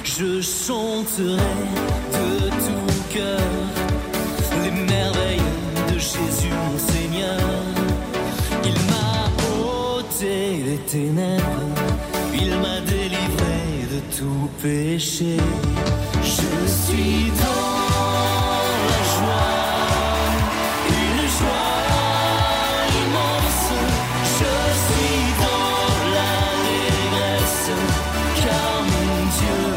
Je 0.03 0.41
chanterai 0.41 1.55
de 2.13 2.49
tout 2.49 3.13
cœur 3.13 3.39
les 4.63 4.71
merveilles 4.71 5.53
de 5.91 5.97
Jésus 5.97 6.51
mon 6.51 6.77
Seigneur. 6.77 7.39
Il 8.63 8.77
m'a 8.91 9.29
ôté 9.97 10.63
les 10.65 10.77
ténèbres, 10.77 11.75
il 12.33 12.49
m'a 12.59 12.79
délivré 12.81 13.59
de 13.93 13.99
tout 14.17 14.49
péché. 14.61 15.37
Je 16.21 16.67
suis 16.67 17.31
dans 17.41 17.84
mon 29.43 29.74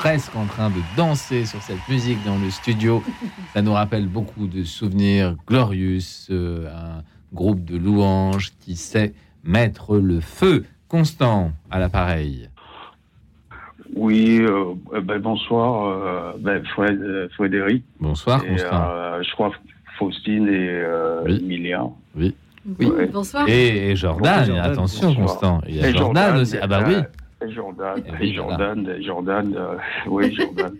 presque 0.00 0.34
en 0.34 0.46
train 0.46 0.70
de 0.70 0.80
danser 0.96 1.44
sur 1.44 1.60
cette 1.60 1.86
musique 1.86 2.24
dans 2.24 2.38
le 2.38 2.48
studio. 2.50 3.02
Ça 3.52 3.60
nous 3.60 3.74
rappelle 3.74 4.06
beaucoup 4.06 4.46
de 4.46 4.64
souvenirs 4.64 5.36
glorieux. 5.46 5.98
euh, 6.30 6.66
un 6.68 7.02
groupe 7.34 7.62
de 7.66 7.76
louanges 7.76 8.50
qui 8.60 8.76
sait 8.76 9.12
mettre 9.44 9.98
le 9.98 10.20
feu. 10.20 10.64
Constant 10.88 11.52
à 11.70 11.78
l'appareil. 11.78 12.48
Oui, 13.94 14.38
euh, 14.40 14.72
euh, 14.94 15.00
ben, 15.02 15.18
bonsoir, 15.20 15.84
euh, 15.84 16.32
ben, 16.40 16.62
Fred- 16.74 17.02
euh, 17.02 17.28
Frédéric. 17.36 17.84
Bonsoir, 18.00 18.42
Et, 18.44 18.48
Constant. 18.52 18.88
euh, 18.88 19.22
je 19.22 19.32
crois 19.32 19.52
Faustine 19.98 20.48
et 20.48 20.68
euh, 20.70 21.26
Emilia. 21.26 21.84
Oui. 22.16 22.34
Ouais. 22.78 23.06
Bonsoir. 23.12 23.46
Et, 23.48 23.90
et 23.90 23.96
Jordan, 23.96 24.50
attention, 24.62 25.08
bonsoir. 25.08 25.26
Constant. 25.26 25.60
Il 25.68 25.76
y 25.76 25.84
a 25.84 25.88
Et 25.90 25.92
Jordan, 25.92 26.36
aussi. 26.38 26.56
Ah 26.60 26.66
bah 26.66 26.82
oui. 26.86 26.94
Et 27.42 27.50
Jordan, 27.52 28.02
et 28.20 28.32
Jordan, 28.34 28.88
et 28.98 29.02
Jordan, 29.02 29.54
euh, 29.56 29.76
oui, 30.06 30.34
Jordan. 30.34 30.72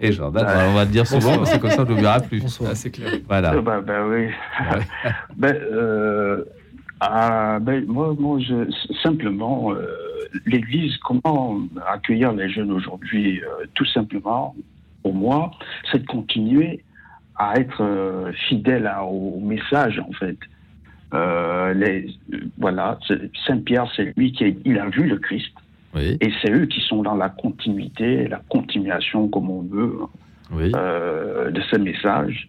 Et 0.00 0.12
Jordan, 0.12 0.46
on 0.70 0.74
va 0.74 0.84
le 0.84 0.90
dire 0.90 1.06
souvent, 1.06 1.36
Bonsoir. 1.36 1.38
parce 1.38 1.52
que 1.56 1.60
comme 1.60 1.70
ça, 1.70 1.80
on 1.82 1.84
ne 1.84 1.88
l'oubliera 1.90 2.20
plus. 2.20 2.60
Ah, 2.66 2.74
c'est 2.74 2.90
clair. 2.90 3.12
Voilà. 3.28 3.60
Ben 3.60 4.06
oui. 4.08 4.28
ben, 5.36 5.54
euh, 5.54 6.44
ah, 7.00 7.58
ben, 7.60 7.84
moi, 7.86 8.14
moi 8.18 8.38
je, 8.40 8.70
simplement, 9.02 9.72
euh, 9.72 9.86
l'Église, 10.46 10.96
comment 10.98 11.60
accueillir 11.86 12.32
les 12.32 12.48
jeunes 12.50 12.72
aujourd'hui 12.72 13.40
euh, 13.42 13.66
Tout 13.74 13.84
simplement, 13.86 14.54
pour 15.02 15.14
moi, 15.14 15.50
c'est 15.92 15.98
de 16.02 16.06
continuer 16.06 16.82
à 17.36 17.58
être 17.60 17.82
euh, 17.82 18.32
fidèle 18.48 18.86
à- 18.86 19.04
au 19.04 19.40
message, 19.40 20.00
en 20.00 20.12
fait. 20.12 20.38
Euh, 21.14 21.72
les, 21.74 22.06
voilà, 22.58 22.98
Saint-Pierre, 23.46 23.86
c'est 23.94 24.12
lui 24.16 24.32
qui 24.32 24.44
a, 24.44 24.48
il 24.64 24.78
a 24.78 24.88
vu 24.88 25.04
le 25.06 25.18
Christ. 25.18 25.52
Et 26.20 26.30
c'est 26.42 26.50
eux 26.50 26.66
qui 26.66 26.80
sont 26.82 27.02
dans 27.02 27.14
la 27.16 27.28
continuité, 27.28 28.28
la 28.28 28.42
continuation, 28.48 29.28
comme 29.28 29.50
on 29.50 29.62
veut, 29.62 29.98
euh, 30.52 31.50
de 31.50 31.60
ce 31.62 31.76
message. 31.76 32.48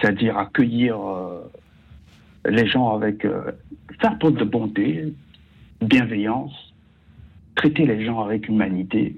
C'est-à-dire 0.00 0.36
accueillir 0.38 0.98
euh, 1.00 1.42
les 2.48 2.66
gens 2.66 2.94
avec. 2.94 3.24
euh, 3.24 3.52
faire 4.00 4.18
preuve 4.18 4.36
de 4.36 4.44
bonté, 4.44 5.14
bienveillance, 5.80 6.52
traiter 7.54 7.86
les 7.86 8.04
gens 8.04 8.20
avec 8.20 8.48
humanité, 8.48 9.16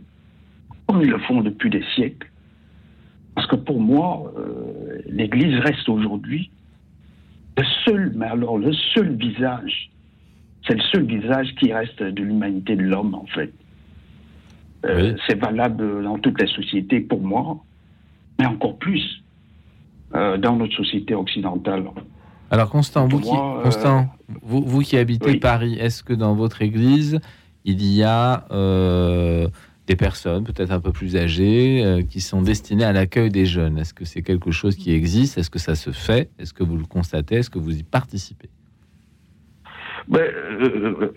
comme 0.86 1.00
ils 1.02 1.10
le 1.10 1.18
font 1.18 1.40
depuis 1.40 1.70
des 1.70 1.82
siècles. 1.94 2.30
Parce 3.34 3.46
que 3.46 3.56
pour 3.56 3.80
moi, 3.80 4.32
euh, 4.36 5.00
l'Église 5.06 5.58
reste 5.60 5.88
aujourd'hui 5.88 6.50
le 7.56 7.64
seul, 7.84 8.12
mais 8.14 8.26
alors 8.26 8.58
le 8.58 8.72
seul 8.72 9.14
visage, 9.16 9.90
c'est 10.66 10.74
le 10.74 10.82
seul 10.92 11.04
visage 11.04 11.54
qui 11.60 11.72
reste 11.72 12.02
de 12.02 12.22
l'humanité 12.22 12.76
de 12.76 12.82
l'homme 12.82 13.14
en 13.14 13.26
fait. 13.26 13.52
Euh, 14.84 15.16
C'est 15.26 15.38
valable 15.38 16.02
dans 16.02 16.18
toutes 16.18 16.40
les 16.40 16.48
sociétés 16.48 17.00
pour 17.00 17.20
moi, 17.20 17.58
mais 18.38 18.46
encore 18.46 18.76
plus 18.76 19.22
euh, 20.14 20.36
dans 20.36 20.56
notre 20.56 20.74
société 20.74 21.14
occidentale. 21.14 21.84
Alors 22.50 22.70
Constant, 22.70 23.08
vous 23.08 23.20
qui, 23.20 23.30
euh, 23.30 23.62
Constant, 23.62 24.08
vous, 24.42 24.62
vous 24.62 24.80
qui 24.80 24.96
habitez 24.96 25.38
Paris, 25.38 25.76
est-ce 25.78 26.02
que 26.02 26.12
dans 26.12 26.34
votre 26.34 26.62
église, 26.62 27.20
il 27.64 27.82
y 27.82 28.02
a 28.02 28.46
des 29.86 29.96
personnes 29.96 30.44
peut-être 30.44 30.70
un 30.70 30.80
peu 30.80 30.92
plus 30.92 31.16
âgées 31.16 32.06
qui 32.08 32.20
sont 32.20 32.42
destinées 32.42 32.84
à 32.84 32.92
l'accueil 32.92 33.30
des 33.30 33.46
jeunes? 33.46 33.78
Est-ce 33.78 33.92
que 33.92 34.04
c'est 34.04 34.22
quelque 34.22 34.50
chose 34.50 34.76
qui 34.76 34.92
existe? 34.92 35.36
Est-ce 35.38 35.50
que 35.50 35.58
ça 35.58 35.74
se 35.74 35.90
fait? 35.90 36.30
Est-ce 36.38 36.52
que 36.52 36.62
vous 36.62 36.76
le 36.76 36.84
constatez? 36.84 37.36
Est-ce 37.36 37.50
que 37.50 37.58
vous 37.58 37.76
y 37.76 37.82
participez? 37.82 38.50
Ben, 40.08 40.20
euh, 40.20 41.10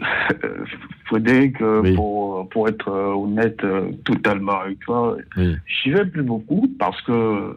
Frédéric, 1.06 1.62
euh, 1.62 1.96
pour, 1.96 2.48
pour 2.50 2.68
être 2.70 2.90
euh, 2.90 3.14
honnête 3.14 3.62
euh, 3.64 3.92
totalement 4.06 4.60
avec 4.62 4.80
toi, 4.80 5.18
j'y 5.36 5.92
vais 5.92 6.06
plus 6.06 6.24
beaucoup 6.24 6.70
parce 6.80 7.02
que 7.02 7.56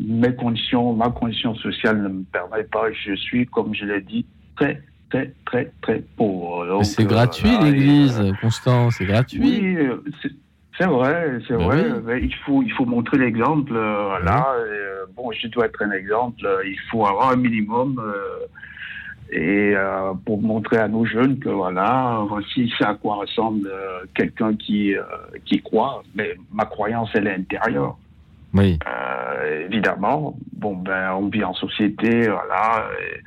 mes 0.00 0.34
conditions, 0.34 0.92
ma 0.92 1.08
condition 1.10 1.54
sociale 1.56 2.02
ne 2.02 2.08
me 2.08 2.22
permet 2.24 2.64
pas. 2.64 2.92
Je 2.92 3.14
suis, 3.14 3.46
comme 3.46 3.74
je 3.74 3.84
l'ai 3.84 4.00
dit, 4.00 4.26
très, 4.56 4.82
très, 5.10 5.32
très, 5.46 5.72
très 5.80 6.02
pauvre. 6.16 6.82
C'est 6.84 7.02
euh, 7.02 7.06
gratuit 7.06 7.50
l'église, 7.62 8.22
Constant, 8.40 8.90
c'est 8.90 9.06
gratuit. 9.06 9.40
Oui, 9.40 9.76
c'est- 10.22 10.86
vrai, 10.86 11.40
c'est 11.48 11.56
Ben 11.56 11.64
vrai. 11.64 11.82
oui. 11.90 12.00
mais 12.06 12.20
il 12.22 12.34
faut, 12.46 12.62
il 12.62 12.70
faut 12.72 12.84
montrer 12.84 13.18
l'exemple. 13.18 13.72
euh, 13.74 14.04
voilà. 14.06 14.46
et, 14.58 14.70
euh, 14.70 15.04
bon, 15.16 15.32
je 15.32 15.48
dois 15.48 15.66
être 15.66 15.82
un 15.82 15.90
exemple. 15.90 16.46
il 16.64 16.78
faut 16.90 17.04
avoir 17.06 17.30
un 17.30 17.36
minimum. 17.36 18.00
Et 19.30 19.72
euh, 19.76 20.12
pour 20.24 20.40
montrer 20.40 20.78
à 20.78 20.88
nos 20.88 21.04
jeunes 21.04 21.38
que 21.38 21.48
voilà, 21.50 22.24
voici 22.28 22.72
c'est 22.78 22.84
à 22.86 22.94
quoi 22.94 23.16
ressemble 23.16 23.68
euh, 23.68 24.00
quelqu'un 24.14 24.54
qui, 24.54 24.94
euh, 24.96 25.02
qui 25.44 25.60
croit. 25.60 26.02
Mais 26.14 26.34
ma 26.52 26.64
croyance, 26.64 27.10
elle 27.14 27.26
est 27.26 27.34
intérieure. 27.34 27.96
Oui. 28.54 28.78
Euh, 28.88 29.66
évidemment, 29.66 30.36
bon 30.54 30.76
ben 30.76 31.12
on 31.14 31.28
vit 31.28 31.44
en 31.44 31.52
société, 31.54 32.28
voilà. 32.28 32.86
et- 33.00 33.20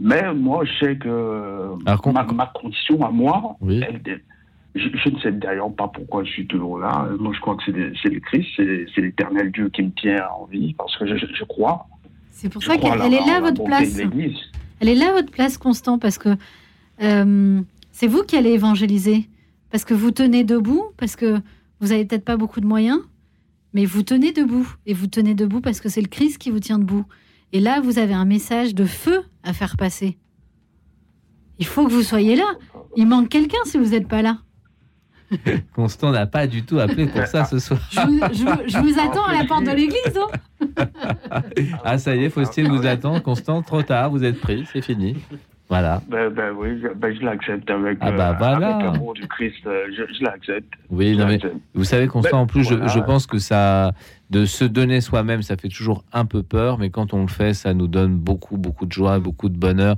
mais 0.00 0.32
moi, 0.34 0.64
je 0.64 0.84
sais 0.86 0.96
que 0.96 1.72
ma, 2.12 2.22
ma 2.34 2.46
condition 2.46 3.04
à 3.04 3.10
moi, 3.10 3.56
elle- 3.82 4.20
je, 4.74 4.88
je 4.94 5.08
ne 5.08 5.18
sais 5.20 5.32
d'ailleurs 5.32 5.72
pas 5.74 5.88
pourquoi 5.88 6.22
je 6.22 6.30
suis 6.30 6.46
toujours 6.46 6.78
là. 6.78 7.08
Moi, 7.18 7.32
je 7.34 7.40
crois 7.40 7.56
que 7.56 7.62
c'est 7.66 7.72
le- 7.72 8.20
Christ, 8.20 8.48
c'est 8.94 9.00
l'éternel 9.00 9.50
Dieu 9.50 9.70
qui 9.70 9.82
me 9.82 9.90
tient 9.90 10.24
en 10.38 10.44
vie, 10.44 10.74
parce 10.74 10.94
que 10.98 11.06
je, 11.06 11.16
je- 11.16 11.34
je 11.34 11.44
crois. 11.44 11.86
C'est 12.30 12.52
pour 12.52 12.62
Je 12.62 12.68
ça 12.68 12.76
qu'elle 12.76 12.92
est 13.12 13.26
là, 13.26 13.40
votre 13.40 13.64
place. 13.64 13.98
Elle 14.80 14.88
est 14.88 14.94
là, 14.94 15.12
votre 15.12 15.30
place, 15.30 15.58
Constant, 15.58 15.98
parce 15.98 16.18
que 16.18 16.36
euh, 17.02 17.60
c'est 17.92 18.06
vous 18.06 18.22
qui 18.22 18.36
allez 18.36 18.50
évangéliser. 18.50 19.28
parce 19.70 19.84
que 19.84 19.94
vous 19.94 20.10
tenez 20.10 20.44
debout, 20.44 20.84
parce 20.96 21.16
que 21.16 21.40
vous 21.80 21.92
avez 21.92 22.04
peut-être 22.04 22.24
pas 22.24 22.36
beaucoup 22.36 22.60
de 22.60 22.66
moyens, 22.66 23.00
mais 23.74 23.84
vous 23.84 24.02
tenez 24.02 24.32
debout. 24.32 24.66
Et 24.86 24.94
vous 24.94 25.06
tenez 25.06 25.34
debout 25.34 25.60
parce 25.60 25.80
que 25.80 25.88
c'est 25.88 26.00
le 26.00 26.08
Christ 26.08 26.38
qui 26.38 26.50
vous 26.50 26.60
tient 26.60 26.78
debout. 26.78 27.04
Et 27.52 27.60
là, 27.60 27.80
vous 27.80 27.98
avez 27.98 28.14
un 28.14 28.24
message 28.24 28.74
de 28.74 28.84
feu 28.84 29.22
à 29.42 29.52
faire 29.52 29.76
passer. 29.76 30.16
Il 31.58 31.66
faut 31.66 31.86
que 31.86 31.92
vous 31.92 32.02
soyez 32.02 32.36
là. 32.36 32.46
Il 32.96 33.06
manque 33.06 33.28
quelqu'un 33.28 33.58
si 33.64 33.78
vous 33.78 33.90
n'êtes 33.90 34.08
pas 34.08 34.22
là. 34.22 34.38
Constant 35.74 36.10
n'a 36.10 36.26
pas 36.26 36.46
du 36.46 36.62
tout 36.64 36.78
appelé 36.78 37.06
pour 37.06 37.26
ça 37.26 37.44
ce 37.44 37.58
soir. 37.60 37.80
Je 37.90 38.00
vous, 38.00 38.18
je 38.32 38.44
vous- 38.44 38.68
je 38.68 38.78
vous 38.78 38.98
attends 38.98 39.24
à 39.24 39.34
la 39.34 39.44
porte 39.44 39.64
de 39.64 39.70
l'église. 39.72 40.16
hein. 40.16 40.84
ah, 41.84 41.98
ça 41.98 42.16
y 42.16 42.24
est, 42.24 42.30
Faustine 42.30 42.68
vous 42.68 42.86
attend. 42.86 43.20
Constant, 43.20 43.62
trop 43.62 43.82
tard, 43.82 44.10
vous 44.10 44.24
êtes 44.24 44.40
pris, 44.40 44.64
c'est 44.72 44.82
fini. 44.82 45.16
Voilà. 45.68 46.00
Ben, 46.08 46.30
ben 46.30 46.52
oui, 46.56 46.80
je- 46.82 46.94
ben, 46.94 47.14
je 47.14 47.22
l'accepte 47.22 47.68
avec, 47.70 47.98
Ah 48.00 48.10
bah 48.12 48.30
euh, 48.30 48.34
voilà. 48.38 48.68
avec 48.76 48.86
l'amour 48.86 49.12
du 49.12 49.28
Christ. 49.28 49.66
euh, 49.66 49.84
je 49.94 50.02
je 50.14 50.24
l'accepte. 50.24 50.72
Oui, 50.88 51.14
non, 51.14 51.26
mais 51.26 51.38
vous 51.74 51.84
savez, 51.84 52.06
Constant, 52.06 52.38
Ben, 52.38 52.42
en 52.44 52.46
plus, 52.46 52.64
je- 52.64 52.74
voilà. 52.74 52.86
je, 52.86 52.98
pense 53.00 53.26
que 53.26 53.38
ça, 53.38 53.92
de 54.30 54.46
se 54.46 54.64
donner 54.64 55.02
soi-même, 55.02 55.42
ça 55.42 55.58
fait 55.58 55.68
toujours 55.68 56.04
un 56.14 56.24
peu 56.24 56.42
peur, 56.42 56.78
mais 56.78 56.88
quand 56.88 57.12
on 57.12 57.20
le 57.20 57.28
fait, 57.28 57.52
ça 57.52 57.74
nous 57.74 57.86
donne 57.86 58.16
beaucoup, 58.16 58.56
beaucoup 58.56 58.86
de 58.86 58.92
joie, 58.92 59.18
beaucoup 59.18 59.50
de 59.50 59.58
bonheur. 59.58 59.96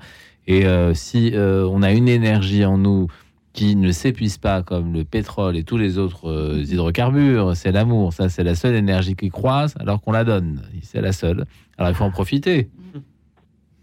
Et 0.48 0.66
euh, 0.66 0.93
si 0.94 1.31
euh, 1.36 1.65
on 1.70 1.82
a 1.82 1.93
une 1.93 2.09
énergie 2.09 2.65
en 2.65 2.77
nous 2.77 3.07
qui 3.52 3.74
ne 3.77 3.90
s'épuise 3.90 4.39
pas 4.39 4.62
comme 4.62 4.93
le 4.93 5.05
pétrole 5.05 5.56
et 5.56 5.64
tous 5.64 5.77
les 5.77 5.98
autres 5.98 6.31
euh, 6.31 6.62
hydrocarbures, 6.62 7.56
c'est 7.56 7.72
l'amour. 7.72 8.12
Ça, 8.12 8.28
c'est 8.28 8.44
la 8.44 8.55
seule 8.55 8.74
énergie 8.74 9.16
qui 9.16 9.28
croise 9.28 9.74
alors 9.81 10.01
qu'on 10.01 10.12
la 10.12 10.24
donne. 10.24 10.62
C'est 10.82 11.01
la 11.01 11.12
seule. 11.12 11.44
Alors 11.77 11.90
il 11.90 11.94
faut 11.94 12.05
en 12.05 12.10
profiter. 12.10 12.68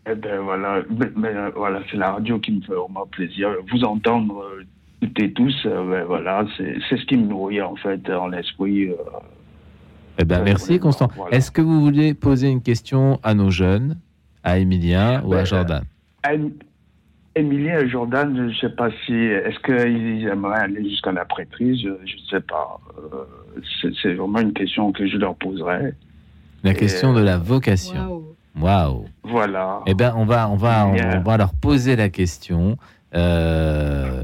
Eh 0.10 0.16
ben 0.16 0.40
voilà, 0.40 0.84
mais, 0.90 1.12
mais, 1.18 1.36
euh, 1.36 1.50
voilà, 1.54 1.82
c'est 1.92 1.98
la 1.98 2.14
radio 2.14 2.40
qui 2.40 2.54
me 2.54 2.62
fait 2.62 2.74
vraiment 2.74 3.06
plaisir. 3.08 3.50
Vous 3.72 3.84
entendre 3.84 4.42
euh, 4.42 4.64
toutes 5.02 5.20
et 5.20 5.34
tous, 5.34 5.56
euh, 5.66 5.90
ben 5.90 6.06
voilà, 6.06 6.46
c'est 6.56 6.80
ce 6.90 7.06
qui 7.06 7.18
me 7.18 7.26
nourrit 7.26 7.62
en 7.62 7.76
fait 7.76 8.10
en 8.10 8.28
l'esprit. 8.28 8.90
Eh 10.18 10.24
ben, 10.24 10.44
merci, 10.44 10.80
Constant. 10.80 11.10
Est-ce 11.32 11.52
que 11.52 11.62
vous 11.62 11.82
voulez 11.82 12.14
poser 12.14 12.48
une 12.48 12.62
question 12.62 13.20
à 13.22 13.34
nos 13.34 13.50
jeunes, 13.50 13.98
à 14.44 14.60
Emilien 14.60 15.22
ou 15.26 15.34
à 15.34 15.38
Ben, 15.38 15.46
Jordan? 15.46 15.84
Emilien 17.38 17.80
et 17.80 17.90
Jordan, 17.90 18.36
je 18.36 18.42
ne 18.44 18.54
sais 18.54 18.70
pas 18.70 18.90
si 19.06 19.14
est-ce 19.14 19.60
qu'ils 19.60 20.28
aimeraient 20.28 20.62
aller 20.62 20.90
jusqu'à 20.90 21.12
la 21.12 21.26
prêtrise, 21.26 21.80
je 21.82 21.90
ne 21.90 22.22
sais 22.30 22.42
pas. 22.42 22.80
Euh, 22.98 23.62
c'est 24.02 24.14
vraiment 24.14 24.40
une 24.40 24.54
question 24.54 24.92
que 24.92 25.08
je 25.08 25.18
leur 25.18 25.36
poserai. 25.36 25.94
La 26.64 26.74
question 26.74 27.14
de 27.14 27.22
la 27.22 27.38
vocation. 27.38 28.24
Waouh. 28.60 29.06
Voilà. 29.24 29.82
Eh 29.86 29.94
bien, 29.94 30.14
on 30.16 30.26
va, 30.26 30.50
on 30.50 30.56
va, 30.56 30.88
on, 30.88 31.22
va 31.22 31.38
leur 31.38 31.54
poser 31.54 31.96
la 31.96 32.10
question. 32.10 32.78
Euh, 33.14 34.24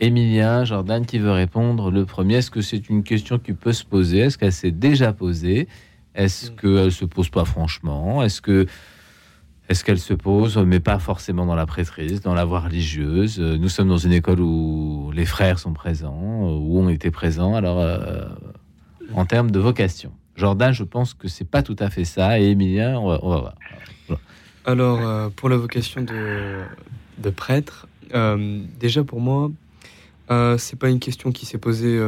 Emilien, 0.00 0.64
Jordan, 0.64 1.06
qui 1.06 1.18
veut 1.18 1.30
répondre 1.30 1.90
le 1.90 2.04
premier 2.04 2.36
Est-ce 2.36 2.50
que 2.50 2.60
c'est 2.60 2.88
une 2.88 3.02
question 3.02 3.38
qui 3.38 3.52
peut 3.52 3.72
se 3.72 3.84
poser? 3.84 4.18
Est-ce 4.18 4.38
qu'elle 4.38 4.52
s'est 4.52 4.70
déjà 4.70 5.12
posée? 5.12 5.68
Est-ce 6.14 6.50
qu'elle 6.50 6.92
se 6.92 7.04
pose 7.04 7.28
pas 7.28 7.44
franchement? 7.44 8.22
Est-ce 8.22 8.40
que 8.40 8.66
est-ce 9.68 9.84
qu'elle 9.84 9.98
se 9.98 10.14
pose, 10.14 10.56
mais 10.56 10.80
pas 10.80 10.98
forcément 10.98 11.44
dans 11.44 11.54
la 11.54 11.66
prêtrise, 11.66 12.22
dans 12.22 12.32
la 12.32 12.46
voie 12.46 12.60
religieuse? 12.60 13.38
Euh, 13.38 13.58
Nous 13.58 13.68
sommes 13.68 13.88
dans 13.88 13.98
une 13.98 14.14
école 14.14 14.40
où 14.40 15.10
les 15.14 15.26
frères 15.26 15.58
sont 15.58 15.74
présents, 15.74 16.48
euh, 16.48 16.58
où 16.58 16.78
ont 16.80 16.88
été 16.88 17.10
présents. 17.10 17.54
Alors, 17.54 17.78
euh, 17.78 18.24
en 19.12 19.26
termes 19.26 19.50
de 19.50 19.58
vocation, 19.58 20.12
Jordan, 20.36 20.72
je 20.72 20.84
pense 20.84 21.12
que 21.12 21.28
c'est 21.28 21.44
pas 21.44 21.62
tout 21.62 21.76
à 21.80 21.90
fait 21.90 22.04
ça. 22.04 22.40
Et 22.40 22.50
Emilien, 22.50 22.98
on 22.98 23.08
va, 23.08 23.18
on 23.22 23.28
voir. 23.28 23.54
Alors, 24.64 25.30
pour 25.32 25.48
la 25.48 25.56
vocation 25.56 26.02
de, 26.02 27.30
prêtre, 27.30 27.86
déjà 28.78 29.02
pour 29.02 29.20
moi, 29.20 29.50
c'est 30.58 30.78
pas 30.78 30.90
une 30.90 31.00
question 31.00 31.32
qui 31.32 31.46
s'est 31.46 31.56
posée 31.56 31.98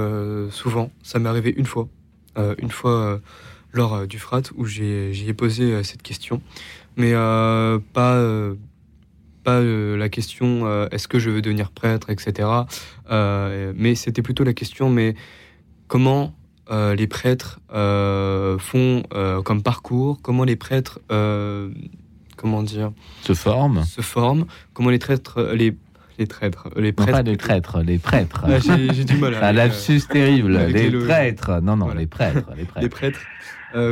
souvent. 0.51 0.91
Ça 1.03 1.19
m'est 1.19 1.29
arrivé 1.29 1.55
une 1.57 1.65
fois, 1.65 1.89
une 2.59 2.71
fois 2.71 3.19
lors 3.73 4.07
du 4.07 4.19
frat 4.19 4.43
où 4.57 4.67
j'y 4.67 5.25
ai 5.27 5.33
posé 5.33 5.83
cette 5.83 6.03
question, 6.03 6.43
mais 7.01 7.13
euh, 7.15 7.79
pas 7.93 8.15
euh, 8.15 8.55
pas 9.43 9.59
euh, 9.59 9.97
la 9.97 10.09
question 10.09 10.67
euh, 10.67 10.87
est-ce 10.93 11.09
que 11.09 11.19
je 11.19 11.31
veux 11.31 11.43
devenir 11.43 11.71
prêtre, 11.71 12.11
etc. 12.11 12.49
Euh, 13.11 13.73
mais 13.77 13.95
c'était 13.95 14.23
plutôt 14.23 14.45
la 14.45 14.53
question 14.53 14.91
mais 14.91 15.15
comment 15.89 16.35
les 16.97 17.09
prêtres 17.09 17.59
font 18.61 19.03
comme 19.45 19.61
parcours, 19.65 20.21
comment 20.23 20.45
les 20.45 20.55
prêtres, 20.55 21.01
comment 22.37 22.63
dire, 22.63 22.93
se 23.23 23.35
forment, 23.35 23.83
se 23.85 24.03
forment, 24.03 24.47
comment 24.73 24.91
les 24.91 25.01
traîtres, 25.01 25.43
les 25.53 25.75
les 26.19 26.27
traîtres, 26.29 26.69
les 26.77 26.91
Non, 26.91 26.95
prêtres, 26.95 27.13
pas 27.13 27.23
les 27.23 27.37
traîtres, 27.39 27.81
les 27.83 27.99
prêtres. 27.99 28.45
Ah, 28.47 28.59
j'ai- 28.61 29.05
du 29.05 29.17
mal 29.17 29.35
Un 29.43 29.53
lapsus 29.53 30.03
terrible. 30.09 30.53
Les 30.69 30.73
les 30.85 30.91
le- 30.91 31.05
prêtres. 31.07 31.61
Non, 31.63 31.77
non, 31.79 31.89
les 31.95 32.07
prêtres. 32.07 32.45
Les 32.57 32.65
prêtres. 32.67 32.81
les 32.83 32.89
prêtres, 32.91 33.21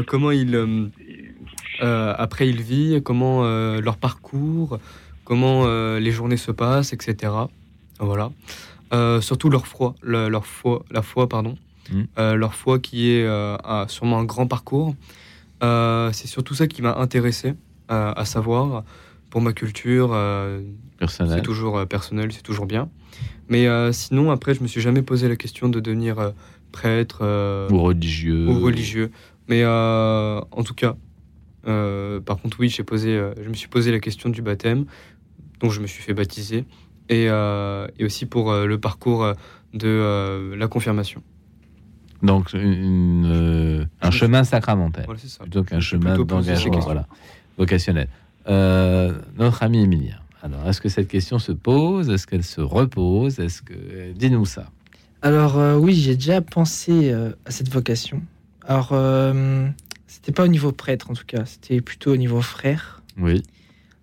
comment 0.06 0.30
ils, 0.30 0.54
après 1.80 2.48
ils 2.48 2.60
vivent, 2.62 3.02
comment 3.02 3.44
euh, 3.44 3.80
leur 3.80 3.96
parcours, 3.96 4.78
comment 5.24 5.62
euh, 5.66 6.00
les 6.00 6.10
journées 6.10 6.36
se 6.36 6.50
passent, 6.52 6.92
etc. 6.92 7.32
Voilà. 8.00 8.30
Euh, 8.94 9.20
surtout 9.20 9.50
leur 9.50 9.66
foi, 9.66 9.94
le- 10.02 10.28
leur 10.28 10.46
foi, 10.46 10.84
la 10.90 11.02
foi, 11.02 11.28
pardon. 11.28 11.56
Mm. 11.92 12.02
Euh, 12.18 12.34
leur 12.36 12.54
foi 12.54 12.78
qui 12.78 13.10
est 13.10 13.24
euh, 13.24 13.56
a 13.64 13.86
sûrement 13.88 14.18
un 14.18 14.24
grand 14.24 14.46
parcours. 14.46 14.94
Euh, 15.62 16.10
c'est 16.12 16.26
surtout 16.28 16.54
ça 16.54 16.66
qui 16.66 16.82
m'a 16.82 16.94
intéressé 16.96 17.54
euh, 17.90 18.12
à 18.14 18.24
savoir 18.24 18.84
pour 19.30 19.40
ma 19.40 19.52
culture. 19.52 20.10
euh. 20.12 20.60
C'est 21.06 21.42
toujours 21.42 21.78
euh, 21.78 21.84
personnel, 21.86 22.32
c'est 22.32 22.42
toujours 22.42 22.66
bien. 22.66 22.88
Mais 23.48 23.66
euh, 23.66 23.92
sinon, 23.92 24.30
après, 24.30 24.54
je 24.54 24.62
me 24.62 24.66
suis 24.68 24.80
jamais 24.80 25.02
posé 25.02 25.28
la 25.28 25.36
question 25.36 25.68
de 25.68 25.80
devenir 25.80 26.18
euh, 26.18 26.30
prêtre 26.72 27.20
euh, 27.22 27.68
Ou 27.70 27.80
religieux. 27.82 28.46
ou 28.48 28.60
religieux. 28.60 29.10
Mais 29.48 29.62
euh, 29.64 30.40
en 30.50 30.62
tout 30.64 30.74
cas, 30.74 30.96
euh, 31.68 32.20
par 32.20 32.38
contre, 32.38 32.58
oui, 32.60 32.68
j'ai 32.68 32.84
posé, 32.84 33.16
euh, 33.16 33.34
je 33.42 33.48
me 33.48 33.54
suis 33.54 33.68
posé 33.68 33.92
la 33.92 34.00
question 34.00 34.30
du 34.30 34.42
baptême, 34.42 34.86
donc 35.60 35.72
je 35.72 35.80
me 35.80 35.86
suis 35.86 36.02
fait 36.02 36.14
baptiser, 36.14 36.64
et, 37.08 37.26
euh, 37.28 37.86
et 37.98 38.04
aussi 38.04 38.26
pour 38.26 38.50
euh, 38.50 38.66
le 38.66 38.78
parcours 38.78 39.32
de 39.74 39.86
euh, 39.86 40.56
la 40.56 40.68
confirmation. 40.68 41.22
Donc, 42.22 42.52
une, 42.52 43.26
euh, 43.26 43.84
un 44.02 44.10
chemin 44.10 44.42
sacramentel. 44.44 45.04
Voilà, 45.04 45.20
c'est 45.20 45.28
ça. 45.28 45.44
Plutôt 45.44 45.62
qu'un 45.62 45.80
chemin 45.80 46.16
d'engagement 46.16 46.80
voilà, 46.80 47.06
vocationnel. 47.56 48.08
Euh, 48.48 49.12
notre 49.36 49.62
ami 49.62 49.82
Emilien. 49.82 50.18
Alors, 50.42 50.68
est-ce 50.68 50.80
que 50.80 50.88
cette 50.88 51.08
question 51.08 51.38
se 51.38 51.52
pose? 51.52 52.10
Est-ce 52.10 52.26
qu'elle 52.26 52.44
se 52.44 52.60
repose? 52.60 53.38
Est-ce 53.38 53.62
que 53.62 54.12
dis-nous 54.12 54.46
ça 54.46 54.70
Alors 55.22 55.58
euh, 55.58 55.76
oui, 55.76 55.94
j'ai 55.94 56.14
déjà 56.14 56.40
pensé 56.40 57.12
euh, 57.12 57.32
à 57.44 57.50
cette 57.50 57.68
vocation. 57.68 58.22
Alors 58.66 58.90
euh, 58.92 59.68
c'était 60.28 60.36
pas 60.36 60.44
au 60.44 60.48
niveau 60.48 60.72
prêtre 60.72 61.10
en 61.10 61.14
tout 61.14 61.24
cas, 61.26 61.46
c'était 61.46 61.80
plutôt 61.80 62.12
au 62.12 62.16
niveau 62.18 62.42
frère. 62.42 63.02
Oui. 63.16 63.42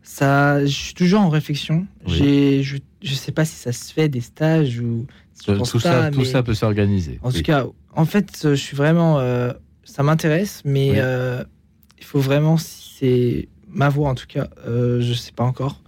Ça, 0.01 0.65
je 0.65 0.71
suis 0.71 0.93
toujours 0.95 1.21
en 1.21 1.29
réflexion. 1.29 1.85
Oui. 2.07 2.63
Je, 2.63 2.77
je 3.03 3.13
sais 3.13 3.31
pas 3.31 3.45
si 3.45 3.53
ça 3.55 3.71
se 3.71 3.93
fait 3.93 4.09
des 4.09 4.21
stages 4.21 4.79
ou. 4.79 5.05
je 5.39 5.45
Tout, 5.51 5.57
pense 5.59 5.69
tout 5.71 5.79
pas, 5.79 6.01
ça, 6.05 6.11
tout 6.11 6.25
ça 6.25 6.41
peut 6.41 6.55
s'organiser. 6.55 7.19
En 7.21 7.29
Oui. 7.29 7.35
tout 7.35 7.41
cas, 7.43 7.67
en 7.93 8.05
fait, 8.05 8.41
euh, 8.43 8.55
je 8.55 8.61
suis 8.61 8.75
vraiment. 8.75 9.19
euh, 9.19 9.53
ça 9.83 10.01
m'intéresse, 10.01 10.63
mais 10.65 10.91
Oui. 10.93 10.97
euh, 10.99 11.43
il 11.99 12.03
faut 12.03 12.19
vraiment. 12.19 12.57
Si 12.57 12.95
c'est 12.97 13.49
ma 13.69 13.89
voix, 13.89 14.09
en 14.09 14.15
tout 14.15 14.25
cas, 14.27 14.49
euh, 14.65 15.01
je 15.01 15.13
sais 15.13 15.31
pas 15.31 15.43
encore. 15.43 15.83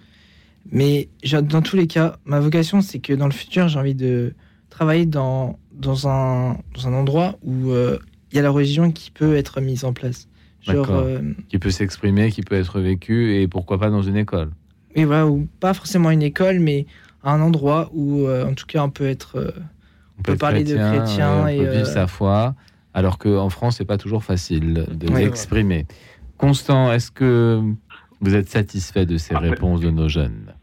Mais 0.71 1.09
dans 1.31 1.63
tous 1.63 1.77
les 1.77 1.87
cas, 1.87 2.17
ma 2.25 2.39
vocation, 2.39 2.81
c'est 2.81 2.99
que 2.99 3.13
dans 3.13 3.25
le 3.25 3.33
futur, 3.33 3.69
j'ai 3.69 3.79
envie 3.79 3.95
de 3.95 4.35
travailler 4.69 5.07
dans, 5.07 5.57
dans, 5.71 6.07
un, 6.07 6.59
dans 6.75 6.87
un 6.87 6.93
endroit 6.93 7.39
où 7.41 7.71
euh, 7.71 7.97
il 8.31 8.35
y 8.35 8.39
a 8.39 8.41
la 8.41 8.49
religion 8.49 8.91
qui 8.91 9.11
peut 9.11 9.35
être 9.35 9.61
mise 9.61 9.85
en 9.85 9.93
place. 9.93 10.27
Genre, 10.61 10.89
euh, 10.91 11.19
Qui 11.49 11.59
peut 11.59 11.71
s'exprimer, 11.71 12.31
qui 12.31 12.41
peut 12.41 12.55
être 12.55 12.79
vécu, 12.81 13.35
et 13.35 13.47
pourquoi 13.47 13.79
pas 13.79 13.89
dans 13.89 14.01
une 14.01 14.17
école 14.17 14.49
oui, 14.95 15.03
voilà, 15.03 15.27
ou 15.27 15.47
pas 15.59 15.73
forcément 15.75 16.09
une 16.09 16.23
école, 16.23 16.59
mais 16.59 16.87
un 17.23 17.39
endroit 17.41 17.89
où, 17.93 18.25
euh, 18.25 18.45
en 18.47 18.53
tout 18.55 18.65
cas, 18.65 18.81
on 18.83 18.89
peut 18.89 19.05
être. 19.07 19.37
euh, 19.37 19.51
on 20.17 20.23
peut 20.23 20.35
parler 20.35 20.63
de 20.63 20.75
chrétien 20.75 21.47
et. 21.47 21.57
peut 21.59 21.65
vivre 21.65 21.87
euh, 21.87 21.93
sa 21.93 22.07
foi, 22.07 22.55
alors 22.95 23.19
qu'en 23.19 23.49
France, 23.49 23.77
c'est 23.77 23.85
pas 23.85 23.97
toujours 23.97 24.23
facile 24.23 24.87
de 24.91 25.11
Ouais. 25.11 25.21
l'exprimer. 25.21 25.85
Constant, 26.37 26.91
est-ce 26.91 27.11
que 27.11 27.61
vous 28.21 28.33
êtes 28.35 28.49
satisfait 28.49 29.05
de 29.05 29.17
ces 29.17 29.35
réponses 29.35 29.81
de 29.81 29.91
nos 29.91 30.09
jeunes? 30.09 30.53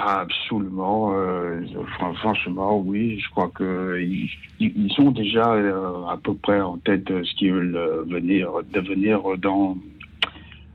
Ah, 0.00 0.20
Absolument. 0.20 1.12
euh, 1.14 1.60
fran- 1.96 2.14
franchement, 2.14 2.78
oui. 2.78 3.18
Je 3.18 3.28
crois 3.30 3.48
que 3.52 3.98
ils, 4.00 4.28
ils- 4.60 4.72
ils 4.76 4.92
sont 4.92 5.10
déjà 5.10 5.52
euh, 5.54 6.04
à 6.06 6.16
peu 6.16 6.34
près 6.34 6.60
en 6.60 6.76
tête 6.78 7.04
de 7.04 7.24
ce 7.24 7.34
qu'ils 7.34 7.52
veulent 7.52 7.76
euh, 7.76 8.02
venir 8.08 8.48
devenir 8.72 9.20
dans, 9.38 9.76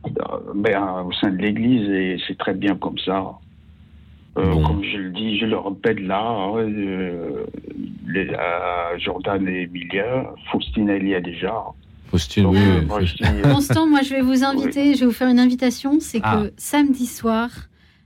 euh, 0.07 1.03
au 1.03 1.11
sein 1.13 1.29
de 1.31 1.37
l'Église 1.37 1.89
et 1.89 2.17
c'est 2.27 2.37
très 2.37 2.53
bien 2.53 2.75
comme 2.75 2.97
ça. 2.97 3.33
Euh, 4.37 4.51
Comme 4.65 4.83
je 4.83 4.97
le 4.97 5.09
dis, 5.11 5.37
je 5.37 5.45
le 5.45 5.57
répète 5.59 5.99
là, 5.99 6.19
hein, 6.19 6.57
euh, 6.57 7.45
les, 8.07 8.27
euh, 8.29 8.97
Jordan 8.97 9.47
et 9.47 9.61
Emilia, 9.63 10.33
Faustine 10.51 10.89
elle 10.89 11.07
y 11.07 11.13
est 11.13 11.21
déjà. 11.21 11.53
Faustine, 12.07 12.43
Donc, 12.43 12.55
oui. 12.55 12.59
euh, 12.61 12.81
moi, 12.87 12.99
euh, 13.01 13.53
Constant, 13.53 13.85
moi, 13.87 14.01
je 14.01 14.09
vais 14.09 14.21
vous 14.21 14.43
inviter, 14.43 14.93
je 14.95 15.01
vais 15.01 15.05
vous 15.05 15.11
faire 15.11 15.29
une 15.29 15.39
invitation. 15.39 15.99
C'est 15.99 16.19
Ah. 16.23 16.41
que 16.47 16.53
samedi 16.57 17.05
soir, 17.05 17.49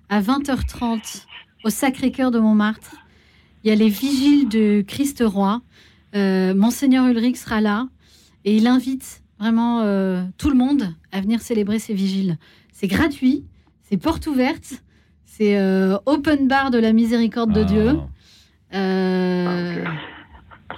à 0.10 0.22
20h30, 0.22 1.26
au 1.64 1.70
Sacré-Cœur 1.70 2.32
de 2.32 2.40
Montmartre, 2.40 2.96
Il 3.64 3.70
y 3.70 3.72
a 3.72 3.76
les 3.76 3.90
vigiles 3.90 4.48
de 4.48 4.82
Christ 4.88 5.24
Roi. 5.26 5.62
Euh, 6.16 6.54
Monseigneur 6.54 7.06
Ulrich 7.08 7.36
sera 7.38 7.60
là 7.60 7.88
et 8.46 8.56
il 8.56 8.68
invite 8.68 9.22
vraiment 9.40 9.82
euh, 9.82 10.24
tout 10.38 10.50
le 10.50 10.56
monde 10.56 10.94
à 11.12 11.20
venir 11.20 11.42
célébrer 11.42 11.80
ces 11.80 11.94
vigiles. 11.94 12.38
C'est 12.72 12.88
gratuit, 12.88 13.44
c'est 13.84 13.98
porte 13.98 14.26
ouverte, 14.28 14.84
c'est 15.26 15.58
euh, 15.58 15.98
open 16.06 16.48
bar 16.48 16.72
de 16.72 16.78
la 16.78 16.94
miséricorde 16.94 17.52
de 17.52 17.64
Dieu. 17.64 18.00
Euh, 18.74 19.84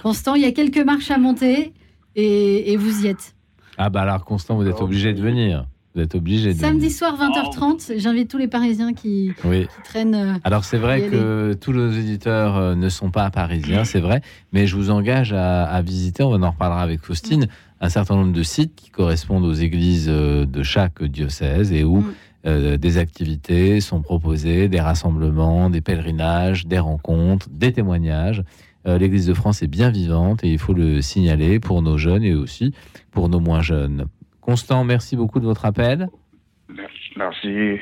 Constant, 0.02 0.34
il 0.34 0.42
y 0.42 0.46
a 0.46 0.52
quelques 0.52 0.78
marches 0.78 1.10
à 1.10 1.18
monter 1.18 1.72
et, 2.16 2.72
et 2.72 2.76
vous 2.76 3.04
y 3.04 3.08
êtes. 3.08 3.34
Ah 3.76 3.90
bah 3.90 4.02
alors 4.02 4.24
Constant, 4.24 4.56
vous 4.56 4.66
êtes 4.66 4.80
obligé 4.80 5.12
de 5.12 5.20
venir. 5.20 5.66
Vous 5.94 6.02
êtes 6.02 6.14
obligé 6.14 6.54
de 6.54 6.58
Samedi 6.58 6.88
soir 6.88 7.16
20h30, 7.18 7.98
j'invite 7.98 8.30
tous 8.30 8.38
les 8.38 8.46
Parisiens 8.46 8.92
qui, 8.94 9.32
Oui. 9.44 9.62
qui 9.66 9.82
traînent. 9.82 10.14
euh, 10.14 10.34
Alors 10.44 10.62
c'est 10.64 10.78
vrai 10.78 11.08
que 11.08 11.52
tous 11.60 11.72
nos 11.72 11.90
éditeurs 11.90 12.56
euh, 12.56 12.74
ne 12.76 12.88
sont 12.88 13.10
pas 13.10 13.28
parisiens, 13.30 13.82
c'est 13.84 13.98
vrai, 13.98 14.20
mais 14.52 14.68
je 14.68 14.76
vous 14.76 14.90
engage 14.90 15.32
à, 15.32 15.64
à 15.64 15.82
visiter, 15.82 16.22
on 16.22 16.40
en 16.42 16.50
reparlera 16.52 16.82
avec 16.82 17.00
Faustine, 17.00 17.48
un 17.80 17.88
certain 17.88 18.14
nombre 18.14 18.32
de 18.32 18.42
sites 18.44 18.76
qui 18.76 18.90
correspondent 18.90 19.44
aux 19.44 19.52
églises 19.52 20.06
euh, 20.08 20.46
de 20.46 20.62
chaque 20.62 21.02
diocèse 21.02 21.72
et 21.72 21.82
où 21.82 22.04
euh, 22.46 22.76
des 22.76 22.96
activités 22.98 23.80
sont 23.80 24.00
proposées, 24.00 24.68
des 24.68 24.80
rassemblements, 24.80 25.70
des 25.70 25.80
pèlerinages, 25.80 26.66
des 26.68 26.78
rencontres, 26.78 27.48
des 27.50 27.72
témoignages. 27.72 28.44
Euh, 28.86 28.96
L'Église 28.96 29.26
de 29.26 29.34
France 29.34 29.60
est 29.62 29.66
bien 29.66 29.90
vivante 29.90 30.44
et 30.44 30.52
il 30.52 30.58
faut 30.58 30.72
le 30.72 31.02
signaler 31.02 31.58
pour 31.58 31.82
nos 31.82 31.98
jeunes 31.98 32.22
et 32.22 32.32
aussi 32.34 32.72
pour 33.10 33.28
nos 33.28 33.40
moins 33.40 33.60
jeunes. 33.60 34.06
Constant, 34.50 34.82
merci 34.82 35.14
beaucoup 35.14 35.38
de 35.38 35.44
votre 35.44 35.64
appel. 35.64 36.08
Merci. 37.16 37.78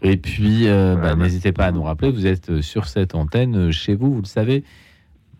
Et 0.00 0.16
puis, 0.16 0.66
euh, 0.66 0.96
bah, 0.96 1.14
n'hésitez 1.14 1.52
pas 1.52 1.66
à 1.66 1.72
nous 1.72 1.82
rappeler, 1.82 2.10
vous 2.10 2.26
êtes 2.26 2.48
euh, 2.48 2.62
sur 2.62 2.86
cette 2.86 3.14
antenne 3.14 3.68
euh, 3.68 3.70
chez 3.70 3.94
vous, 3.94 4.14
vous 4.14 4.22
le 4.22 4.26
savez. 4.26 4.64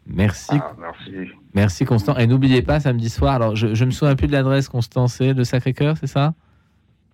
Merci. 0.07 0.59
Ah, 0.61 0.77
merci. 0.79 1.31
Merci 1.55 1.87
Constant. 1.87 2.19
Et 2.19 2.27
n'oubliez 2.27 2.61
pas, 2.61 2.79
samedi 2.79 3.09
soir, 3.09 3.37
alors 3.37 3.57
je, 3.57 3.75
je 3.75 3.85
me 3.87 3.91
souviens 3.91 4.17
plus 4.17 4.27
de 4.27 4.33
l'adresse, 4.33 4.69
Constant, 4.69 5.09
c'est 5.09 5.33
le 5.33 5.45
Sacré-Cœur, 5.45 5.97
c'est 5.97 6.07
ça? 6.07 6.35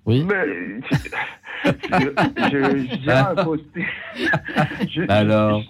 Oui 0.06 0.26
Mais, 0.28 0.44
je, 1.64 1.70
je, 2.51 2.78
je 2.90 2.97
dirais 2.97 3.12
à 3.14 3.34
Faustine- 3.44 3.84
je- 4.89 5.02
Alors 5.10 5.62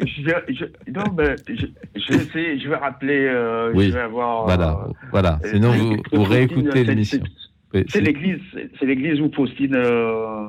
je- 0.00 0.54
je- 0.54 0.92
non, 0.92 1.04
mais 1.16 1.36
je, 1.48 1.66
je, 1.96 2.12
vais 2.12 2.24
essayer, 2.24 2.58
je 2.60 2.68
vais 2.68 2.76
rappeler. 2.76 3.26
euh, 3.28 3.70
Oui, 3.74 3.86
Je 3.88 3.92
vais 3.92 4.00
avoir. 4.00 4.44
voilà, 4.44 4.70
euh, 4.88 4.92
voilà. 5.10 5.38
euh, 5.44 5.50
Sinon, 5.52 5.72
vous, 5.72 5.96
vous 6.12 6.22
réécoutez 6.24 6.84
l'émission. 6.84 7.20
C'est 7.88 8.02
l'église, 8.02 8.38
c'est 8.78 8.84
l'église 8.84 9.18
où 9.20 9.30
Faustine 9.34 9.74
euh, 9.74 10.46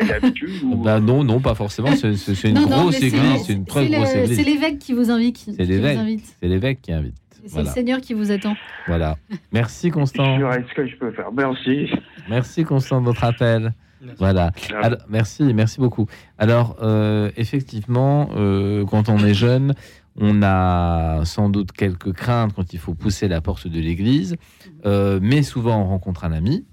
est 0.00 0.10
habituée 0.10 0.48
ou... 0.64 0.76
Bah 0.76 1.00
non, 1.00 1.22
non, 1.22 1.38
pas 1.38 1.54
forcément. 1.54 1.94
C'est 1.94 2.48
une 2.48 2.54
Non, 2.54 2.62
non, 2.62 2.68
grosse 2.84 2.96
c'est- 2.96 3.08
église, 3.08 3.42
c'est 3.46 3.52
une 3.52 3.66
très 3.66 3.88
grosse 3.88 4.14
église. 4.14 4.36
C'est 4.38 4.42
l'évêque 4.44 4.78
qui 4.78 4.94
vous 4.94 5.10
invite. 5.10 5.36
C'est 5.36 5.64
l'évêque. 5.64 5.98
C'est 6.40 6.48
l'évêque 6.48 6.80
qui 6.80 6.92
invite. 6.92 7.14
C'est 7.44 7.52
Voilà. 7.54 7.68
le 7.68 7.74
Seigneur 7.74 8.00
qui 8.00 8.14
vous 8.14 8.30
attend. 8.30 8.54
voilà. 8.86 9.16
Merci 9.52 9.90
Constant. 9.90 10.38
Je 10.38 10.62
ce 10.70 10.74
que 10.74 10.86
je 10.86 10.96
peux 10.96 11.10
faire. 11.10 11.30
Merci. 11.36 11.90
Merci 12.30 12.64
Constant 12.64 13.00
de 13.00 13.06
votre 13.06 13.24
appel. 13.24 13.74
Voilà. 14.18 14.52
Alors, 14.82 14.98
merci, 15.08 15.42
merci 15.54 15.80
beaucoup. 15.80 16.06
Alors, 16.38 16.76
euh, 16.82 17.30
effectivement, 17.36 18.30
euh, 18.34 18.84
quand 18.84 19.08
on 19.08 19.18
est 19.18 19.34
jeune, 19.34 19.74
on 20.20 20.42
a 20.42 21.24
sans 21.24 21.48
doute 21.48 21.72
quelques 21.72 22.12
craintes 22.12 22.52
quand 22.54 22.72
il 22.72 22.78
faut 22.78 22.94
pousser 22.94 23.28
la 23.28 23.40
porte 23.40 23.66
de 23.66 23.80
l'église, 23.80 24.36
euh, 24.84 25.18
mais 25.22 25.42
souvent 25.42 25.80
on 25.80 25.86
rencontre 25.86 26.24
un 26.24 26.32
ami. 26.32 26.64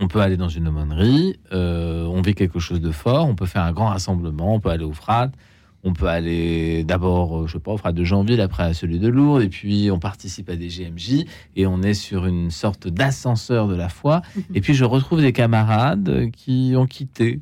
On 0.00 0.08
peut 0.08 0.20
aller 0.20 0.36
dans 0.36 0.48
une 0.48 0.66
aumônerie, 0.66 1.38
euh, 1.52 2.04
on 2.06 2.20
vit 2.20 2.34
quelque 2.34 2.58
chose 2.58 2.80
de 2.80 2.90
fort, 2.90 3.28
on 3.28 3.36
peut 3.36 3.46
faire 3.46 3.62
un 3.62 3.72
grand 3.72 3.88
rassemblement, 3.88 4.54
on 4.54 4.60
peut 4.60 4.70
aller 4.70 4.84
au 4.84 4.92
Frat, 4.92 5.30
on 5.84 5.92
peut 5.92 6.08
aller 6.08 6.82
d'abord, 6.82 7.42
euh, 7.42 7.46
je 7.46 7.52
sais 7.52 7.58
pas, 7.58 7.76
Frat 7.76 7.92
de 7.92 8.04
Janville, 8.04 8.40
après 8.40 8.62
à 8.62 8.74
celui 8.74 8.98
de 8.98 9.08
Lourdes, 9.08 9.42
et 9.42 9.48
puis 9.48 9.90
on 9.90 9.98
participe 9.98 10.48
à 10.48 10.56
des 10.56 10.68
GMJ, 10.68 11.26
et 11.56 11.66
on 11.66 11.82
est 11.82 11.94
sur 11.94 12.26
une 12.26 12.50
sorte 12.50 12.88
d'ascenseur 12.88 13.68
de 13.68 13.76
la 13.76 13.90
foi. 13.90 14.22
Et 14.54 14.60
puis 14.62 14.74
je 14.74 14.84
retrouve 14.84 15.20
des 15.20 15.32
camarades 15.32 16.30
qui 16.32 16.72
ont 16.76 16.86
quitté, 16.86 17.40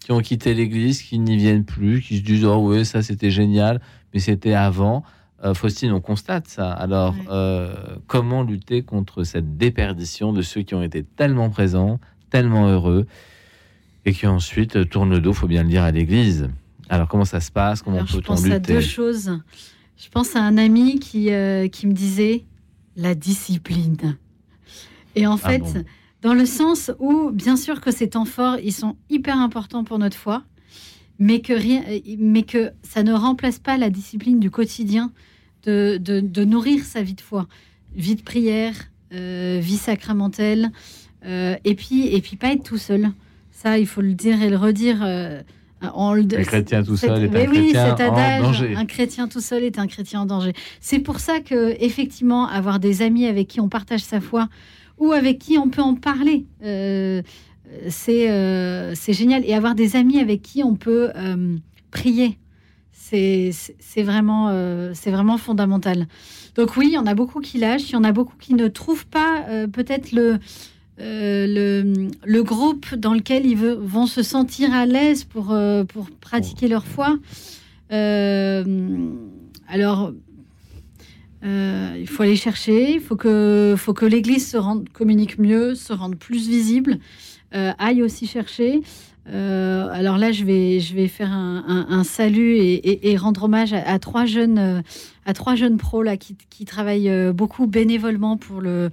qui 0.00 0.12
ont 0.12 0.20
quitté 0.20 0.54
l'église, 0.54 1.02
qui 1.02 1.18
n'y 1.18 1.36
viennent 1.36 1.64
plus, 1.64 2.00
qui 2.00 2.16
se 2.16 2.22
disent 2.22 2.46
oh 2.46 2.70
oui 2.70 2.86
ça 2.86 3.02
c'était 3.02 3.30
génial, 3.30 3.80
mais 4.14 4.20
c'était 4.20 4.54
avant. 4.54 5.04
Euh, 5.44 5.52
Faustine, 5.52 5.92
on 5.92 6.00
constate 6.00 6.48
ça. 6.48 6.72
Alors 6.72 7.14
euh, 7.28 7.74
comment 8.06 8.42
lutter 8.42 8.82
contre 8.82 9.22
cette 9.22 9.58
déperdition 9.58 10.32
de 10.32 10.40
ceux 10.40 10.62
qui 10.62 10.74
ont 10.74 10.82
été 10.82 11.04
tellement 11.04 11.50
présents, 11.50 12.00
tellement 12.30 12.68
heureux, 12.68 13.06
et 14.06 14.14
qui 14.14 14.26
ensuite 14.26 14.88
tournent 14.88 15.10
le 15.10 15.20
dos, 15.20 15.34
faut 15.34 15.48
bien 15.48 15.62
le 15.62 15.68
dire, 15.68 15.82
à 15.82 15.90
l'église? 15.90 16.48
Alors 16.88 17.08
comment 17.08 17.24
ça 17.24 17.40
se 17.40 17.50
passe? 17.50 17.82
Comment 17.82 17.96
Alors, 17.96 18.08
je 18.08 18.18
peut-on 18.18 18.34
pense 18.34 18.44
à 18.46 18.58
deux 18.58 18.80
choses. 18.80 19.38
Je 19.96 20.08
pense 20.10 20.36
à 20.36 20.40
un 20.40 20.58
ami 20.58 20.98
qui, 20.98 21.32
euh, 21.32 21.68
qui 21.68 21.86
me 21.86 21.92
disait 21.92 22.44
la 22.96 23.14
discipline. 23.14 24.16
Et 25.14 25.26
en 25.26 25.34
Ah 25.42 25.48
fait, 25.48 25.58
bon 25.58 25.84
dans 26.22 26.34
le 26.34 26.46
sens 26.46 26.90
où, 26.98 27.30
bien 27.30 27.56
sûr 27.56 27.80
que 27.80 27.92
ces 27.92 28.08
temps 28.10 28.24
forts, 28.24 28.56
ils 28.62 28.72
sont 28.72 28.96
hyper 29.10 29.38
importants 29.38 29.84
pour 29.84 29.98
notre 29.98 30.16
foi, 30.16 30.42
mais 31.18 31.40
que, 31.40 31.52
rien, 31.52 31.84
mais 32.18 32.42
que 32.42 32.72
ça 32.82 33.02
ne 33.02 33.12
remplace 33.12 33.58
pas 33.58 33.76
la 33.76 33.90
discipline 33.90 34.40
du 34.40 34.50
quotidien 34.50 35.12
de, 35.62 35.98
de, 36.00 36.20
de 36.20 36.44
nourrir 36.44 36.84
sa 36.84 37.02
vie 37.02 37.14
de 37.14 37.20
foi. 37.20 37.46
Vie 37.94 38.16
de 38.16 38.22
prière, 38.22 38.74
euh, 39.12 39.60
vie 39.62 39.76
sacramentelle, 39.76 40.72
euh, 41.24 41.56
et, 41.64 41.74
puis, 41.76 42.08
et 42.08 42.20
puis 42.20 42.36
pas 42.36 42.52
être 42.52 42.64
tout 42.64 42.78
seul. 42.78 43.10
Ça, 43.52 43.78
il 43.78 43.86
faut 43.86 44.00
le 44.02 44.14
dire 44.14 44.42
et 44.42 44.50
le 44.50 44.56
redire. 44.56 44.98
On 45.82 46.12
Un 46.14 46.26
chrétien 46.42 46.82
tout 46.82 46.96
seul 46.96 47.24
est 47.24 47.36
un 47.36 47.50
oui, 47.50 47.72
chrétien 47.72 47.94
en 47.94 48.42
danger. 48.42 48.76
un 48.76 48.86
chrétien 48.86 49.28
tout 49.28 49.40
seul 49.40 49.62
est 49.64 49.78
un 49.78 49.86
chrétien 49.86 50.22
en 50.22 50.26
danger. 50.26 50.52
C'est 50.80 50.98
pour 50.98 51.20
ça 51.20 51.40
que 51.40 51.76
effectivement, 51.80 52.48
avoir 52.48 52.78
des 52.78 53.02
amis 53.02 53.26
avec 53.26 53.48
qui 53.48 53.60
on 53.60 53.68
partage 53.68 54.00
sa 54.00 54.20
foi 54.20 54.48
ou 54.98 55.12
avec 55.12 55.38
qui 55.38 55.58
on 55.58 55.68
peut 55.68 55.82
en 55.82 55.94
parler, 55.94 56.46
euh, 56.64 57.22
c'est 57.88 58.30
euh, 58.30 58.94
c'est 58.94 59.12
génial. 59.12 59.44
Et 59.44 59.54
avoir 59.54 59.74
des 59.74 59.96
amis 59.96 60.18
avec 60.18 60.42
qui 60.42 60.64
on 60.64 60.76
peut 60.76 61.10
euh, 61.14 61.56
prier, 61.90 62.38
c'est 62.92 63.52
vraiment, 63.98 64.50
c'est 64.94 65.12
vraiment 65.12 65.38
fondamental. 65.38 66.08
Donc 66.56 66.76
oui, 66.76 66.88
il 66.88 66.94
y 66.94 66.98
en 66.98 67.06
a 67.06 67.14
beaucoup 67.14 67.40
qui 67.40 67.58
lâchent, 67.58 67.90
il 67.90 67.92
y 67.92 67.96
en 67.96 68.02
a 68.02 68.10
beaucoup 68.10 68.34
qui 68.36 68.54
ne 68.54 68.66
trouvent 68.66 69.06
pas 69.06 69.44
peut-être 69.72 70.10
le, 70.10 70.40
euh, 70.98 71.46
le, 71.46 72.08
le 72.24 72.42
groupe 72.42 72.94
dans 72.94 73.12
lequel 73.12 73.44
ils 73.44 73.56
vont 73.58 74.06
se 74.06 74.22
sentir 74.22 74.72
à 74.72 74.86
l'aise 74.86 75.24
pour, 75.24 75.52
euh, 75.52 75.84
pour 75.84 76.10
pratiquer 76.10 76.68
leur 76.68 76.86
foi. 76.86 77.18
Euh, 77.92 78.64
alors, 79.68 80.12
il 81.42 82.08
faut 82.08 82.24
aller 82.24 82.34
chercher, 82.34 82.94
il 82.94 83.00
faut 83.00 83.14
que, 83.14 83.74
faut 83.76 83.94
que 83.94 84.04
l'Église 84.04 84.50
se 84.50 84.56
rende, 84.56 84.88
communique 84.88 85.38
mieux, 85.38 85.76
se 85.76 85.92
rende 85.92 86.16
plus 86.16 86.48
visible, 86.48 86.98
aille 87.52 88.02
aussi 88.02 88.26
chercher. 88.26 88.80
Euh, 89.32 89.88
alors 89.92 90.18
là, 90.18 90.30
je 90.30 90.44
vais, 90.44 90.78
je 90.80 90.94
vais 90.94 91.08
faire 91.08 91.32
un, 91.32 91.64
un- 91.66 91.86
un 91.98 92.04
salut 92.04 92.52
et, 92.56 92.74
et- 92.74 93.10
et 93.10 93.16
rendre 93.16 93.44
hommage 93.44 93.72
à, 93.72 93.82
à 93.88 93.98
trois 93.98 94.24
jeunes, 94.24 94.58
euh, 94.58 94.80
à 95.24 95.32
trois 95.32 95.56
jeunes 95.56 95.78
pros 95.78 96.02
là 96.02 96.16
qui, 96.16 96.36
qui 96.48 96.64
travaillent 96.64 97.08
euh, 97.10 97.32
beaucoup 97.32 97.66
bénévolement 97.66 98.36
pour 98.36 98.60
le, 98.60 98.90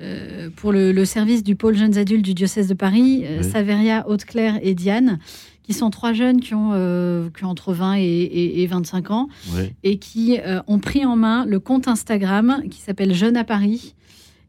euh, 0.00 0.48
pour 0.56 0.72
le, 0.72 0.92
le 0.92 1.04
service 1.04 1.42
du 1.44 1.56
pôle 1.56 1.76
jeunes 1.76 1.98
adultes 1.98 2.24
du 2.24 2.32
diocèse 2.34 2.68
de 2.68 2.74
Paris, 2.74 3.24
Oui. 3.28 3.44
Saveria, 3.44 4.08
Haute-Claire 4.08 4.58
et 4.62 4.74
Diane, 4.74 5.18
qui 5.62 5.74
sont 5.74 5.90
trois 5.90 6.12
jeunes 6.14 6.40
qui 6.40 6.54
ont, 6.54 6.70
euh, 6.72 7.28
qui 7.36 7.44
ont 7.44 7.48
entre 7.48 7.74
20 7.74 7.96
et, 7.96 8.02
et- 8.04 8.62
et 8.62 8.66
25 8.66 9.10
ans 9.10 9.28
Oui. 9.54 9.72
et 9.82 9.98
qui 9.98 10.38
ont 10.68 10.78
pris 10.78 11.04
en 11.04 11.16
main 11.16 11.44
le 11.44 11.60
compte 11.60 11.86
Instagram 11.88 12.62
qui 12.70 12.80
s'appelle 12.80 13.12
Jeunes 13.12 13.36
à 13.36 13.44
Paris. 13.44 13.94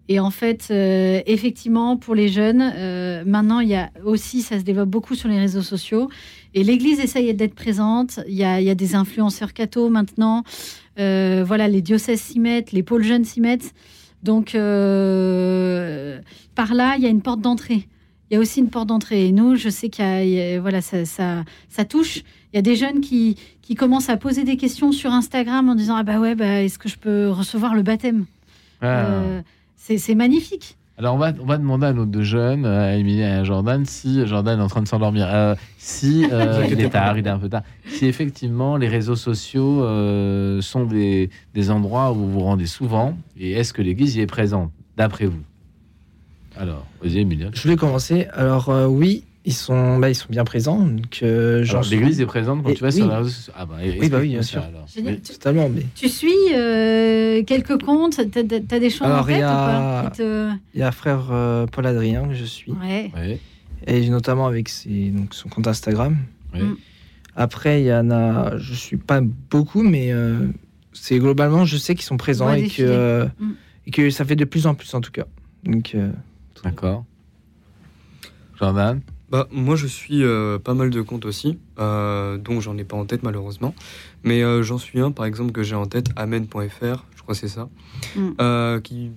Et 0.10 0.20
en 0.22 0.32
fait, 0.32 0.68
euh, 0.72 1.22
effectivement, 1.26 1.98
pour 1.98 2.16
les 2.16 2.30
jeunes, 2.30 2.62
euh, 2.76 3.24
maintenant, 3.26 3.60
il 3.60 3.68
y 3.68 3.76
a 3.76 3.90
aussi, 4.06 4.42
ça 4.42 4.58
se 4.58 4.64
développe 4.64 4.90
beaucoup 4.90 5.16
sur 5.16 5.28
les 5.28 5.38
réseaux 5.38 5.62
sociaux. 5.62 6.10
Et 6.54 6.64
l'Église 6.64 7.00
essaye 7.00 7.34
d'être 7.34 7.56
présente. 7.56 8.20
Il 8.28 8.36
y 8.36 8.44
a, 8.46 8.62
il 8.62 8.66
y 8.68 8.70
a 8.70 8.76
des 8.76 8.96
influenceurs 8.96 9.54
cathos 9.54 9.90
maintenant. 9.90 10.44
Euh, 11.00 11.44
voilà, 11.46 11.68
les 11.68 11.82
diocèses 11.82 12.22
s'y 12.22 12.40
mettent, 12.40 12.72
les 12.72 12.84
pôles 12.84 13.04
jeunes 13.04 13.26
s'y 13.26 13.42
mettent. 13.42 13.74
Donc, 14.24 14.54
par 16.56 16.74
là, 16.74 16.96
il 16.98 17.04
y 17.04 17.06
a 17.06 17.10
une 17.10 17.22
porte 17.22 17.42
d'entrée. 17.42 17.88
Il 18.30 18.34
y 18.34 18.38
a 18.38 18.40
aussi 18.40 18.60
une 18.60 18.70
porte 18.70 18.88
d'entrée. 18.88 19.28
Et 19.28 19.32
nous, 19.32 19.56
je 19.56 19.70
sais 19.70 19.90
qu'il 19.90 20.04
y 20.04 20.08
a, 20.08 20.24
il 20.24 20.30
y 20.30 20.42
a- 20.42 20.60
voilà, 20.60 20.82
ça, 20.82 21.06
ça, 21.06 21.44
ça 21.70 21.86
touche. 21.86 22.24
Il 22.52 22.56
y 22.56 22.60
a 22.60 22.62
des 22.62 22.76
jeunes 22.76 23.00
qui, 23.02 23.38
qui 23.62 23.76
commencent 23.76 24.10
à 24.10 24.18
poser 24.18 24.44
des 24.44 24.58
questions 24.58 24.92
sur 24.92 25.12
Instagram 25.12 25.70
en 25.70 25.76
disant 25.76 25.96
Ah 25.98 26.04
bah 26.04 26.20
ouais, 26.20 26.34
bah, 26.36 26.62
est-ce 26.64 26.80
que 26.80 26.90
je 26.90 26.98
peux 26.98 27.30
recevoir 27.30 27.76
le 27.76 27.84
baptême? 27.84 28.26
Ah. 28.82 29.42
C'est, 29.78 30.16
magnifique. 30.16 30.76
Alors 30.98 31.16
on 31.16 31.18
va, 31.18 31.32
on 31.40 31.46
va 31.46 31.58
demander 31.58 31.86
à 31.86 31.94
nos 31.94 32.06
deux 32.06 32.24
jeunes, 32.24 32.66
à 32.66 32.98
Émilie 32.98 33.22
et 33.22 33.26
à 33.26 33.44
Jordan, 33.44 33.86
si 33.86 34.26
Jordan 34.26 34.60
est 34.60 34.64
en 34.64 34.68
train 34.68 34.82
de 34.82 34.88
s'endormir, 34.88 35.28
euh, 35.32 35.56
si 35.78 36.26
euh, 36.32 36.68
il 36.70 36.82
est 36.82 36.90
tard, 36.90 37.18
il 37.18 37.26
est 37.26 37.30
un 37.30 37.38
peu 37.38 37.48
tard, 37.48 37.62
si 37.88 38.08
effectivement 38.08 38.78
les 38.78 38.88
réseaux 38.88 39.16
sociaux 39.16 39.84
euh, 39.84 40.60
sont 40.62 40.86
des, 40.86 41.30
des 41.54 41.72
endroits 41.72 42.12
où 42.12 42.16
vous 42.16 42.32
vous 42.32 42.40
rendez 42.40 42.66
souvent, 42.66 43.16
et 43.40 43.52
est-ce 43.52 43.74
que 43.74 43.84
l'Église 43.84 44.16
y 44.16 44.22
est 44.22 44.28
présente, 44.28 44.72
d'après 44.98 45.28
vous? 45.28 45.44
Alors, 46.60 46.86
vas-y 47.02 47.20
Émilie. 47.20 47.46
Je 47.54 47.62
voulais 47.62 47.76
commencer. 47.76 48.28
Alors 48.34 48.70
euh, 48.70 48.88
oui, 48.88 49.24
Ils 49.48 49.54
sont, 49.54 49.98
bah, 49.98 50.10
ils 50.10 50.16
sont 50.16 50.28
bien 50.30 50.44
présents. 50.44 50.86
Donc, 50.86 51.20
euh, 51.24 51.64
Alors, 51.70 51.86
suis- 51.86 51.96
L'Église 51.96 52.20
est 52.20 52.26
présente 52.26 52.64
quand 52.64 52.70
Et- 52.70 52.74
tu 52.76 52.84
vas 52.84 52.92
sur 52.92 53.08
oui. 53.08 53.14
réseaux 53.16 53.30
sociaux. 53.30 53.54
Ah 53.56 53.66
bah, 53.66 53.76
Oui, 53.82 54.10
bah 54.10 54.18
oui, 54.20 54.28
bien 54.30 54.42
sûr. 54.42 54.62
ça. 54.62 55.02
Oui. 55.02 55.22
Totalement. 55.22 55.70
Mais... 55.70 55.84
Tu 55.96 56.10
suis 56.10 56.34
euh, 56.54 57.42
quelques 57.44 57.82
comptes 57.82 58.20
T'as 58.30 58.42
as, 58.42 58.80
des 58.80 58.90
choses 58.90 59.08
en 59.08 59.22
il 59.22 59.28
tête 59.28 59.40
y 59.40 59.44
a- 59.44 60.12
te- 60.14 60.52
Il 60.74 60.80
y 60.82 60.84
a 60.84 60.92
frère 60.92 61.30
euh, 61.32 61.66
Paul 61.66 61.86
Adrien 61.86 62.28
que 62.28 62.34
je 62.34 62.44
suis. 62.44 62.74
Ouais. 62.74 63.10
Ouais. 63.16 63.40
Et 63.88 64.10
notamment 64.10 64.48
avec 64.48 64.68
ses, 64.68 65.12
donc, 65.12 65.34
son 65.34 65.48
compte 65.48 65.66
Instagram. 65.68 66.18
Mm. 66.54 66.74
Après, 67.38 67.82
il 67.84 67.86
y 67.88 67.94
en 67.94 68.12
a, 68.12 68.58
je 68.58 68.74
suis 68.74 68.98
pas 68.98 69.22
beaucoup, 69.22 69.82
mais 69.82 70.12
euh, 70.12 70.48
c'est 70.92 71.20
globalement, 71.20 71.64
je 71.64 71.78
sais 71.78 71.96
qu'ils 71.96 72.04
sont 72.04 72.18
présents 72.18 72.52
et 72.52 72.58
que, 72.64 72.64
défiler. 72.64 72.88
euh, 72.90 73.26
Mm. 73.40 73.52
et 73.86 73.92
que 73.92 74.10
ça 74.10 74.26
fait 74.26 74.36
de 74.36 74.44
plus 74.44 74.68
en 74.68 74.76
plus 74.76 74.94
en 74.94 75.00
tout 75.00 75.12
cas. 75.12 75.26
Donc, 75.64 75.94
euh, 75.96 76.10
D'accord. 76.66 77.06
Jordan? 78.60 79.00
Bah, 79.30 79.48
moi, 79.52 79.76
je 79.76 79.88
suis 79.88 80.24
euh, 80.24 80.58
pas 80.58 80.74
mal 80.74 80.90
de 80.90 81.02
comptes 81.02 81.26
aussi, 81.26 81.60
euh, 81.80 82.38
dont 82.38 82.62
j'en 82.62 82.78
ai 82.78 82.86
pas 82.86 82.96
en 82.96 83.06
tête 83.06 83.24
malheureusement. 83.24 83.76
Mais 84.24 84.42
euh, 84.42 84.64
j'en 84.64 84.78
suis 84.78 85.00
un, 85.02 85.12
par 85.12 85.26
exemple, 85.26 85.52
que 85.52 85.64
j'ai 85.64 85.76
en 85.76 85.86
tête, 85.86 86.08
amen.fr, 86.16 87.04
je 87.16 87.22
crois 87.22 87.34
que 87.36 87.40
c'est 87.40 87.48
ça, 87.50 87.68
Mm. 88.16 88.30
euh, 88.40 88.80
qui 88.80 89.12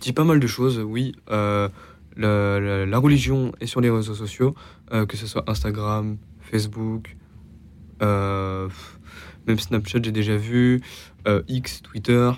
dit 0.00 0.12
pas 0.14 0.24
mal 0.24 0.40
de 0.40 0.46
choses. 0.46 0.78
Oui, 0.78 1.14
euh, 1.30 1.68
la, 2.16 2.60
la- 2.60 2.86
la 2.86 2.98
religion 2.98 3.52
est 3.60 3.66
sur 3.66 3.80
les 3.82 3.90
réseaux 3.90 4.14
sociaux, 4.14 4.54
euh, 4.92 5.04
que 5.04 5.16
ce 5.18 5.26
soit 5.26 5.44
Instagram, 5.50 6.16
Facebook, 6.40 7.16
euh, 8.02 8.68
même 9.46 9.58
Snapchat, 9.58 9.98
j'ai 10.02 10.12
déjà 10.12 10.36
vu, 10.36 10.80
euh, 11.28 11.42
X, 11.48 11.82
Twitter. 11.82 12.30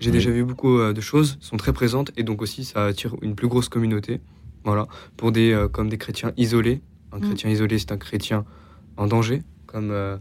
J'ai 0.00 0.10
Oui. 0.10 0.16
déjà 0.16 0.30
vu 0.30 0.44
beaucoup 0.44 0.78
euh, 0.78 0.92
de 0.92 1.00
choses, 1.00 1.38
sont 1.40 1.56
très 1.56 1.72
présentes 1.72 2.10
et 2.16 2.24
donc 2.24 2.42
aussi 2.42 2.64
ça 2.64 2.84
attire 2.84 3.14
une 3.22 3.34
plus 3.36 3.48
grosse 3.48 3.68
communauté. 3.68 4.20
Voilà, 4.64 4.86
pour 5.16 5.32
des 5.32 5.52
euh, 5.52 5.68
comme 5.68 5.88
des 5.88 5.98
chrétiens 5.98 6.32
isolés. 6.36 6.80
Un 7.12 7.18
Mm. 7.18 7.22
chrétien 7.22 7.50
isolé, 7.50 7.78
c'est 7.78 7.92
un 7.92 7.96
chrétien 7.98 8.44
en 8.96 9.06
danger, 9.06 9.42
comme 9.66 9.90
euh, 9.90 10.16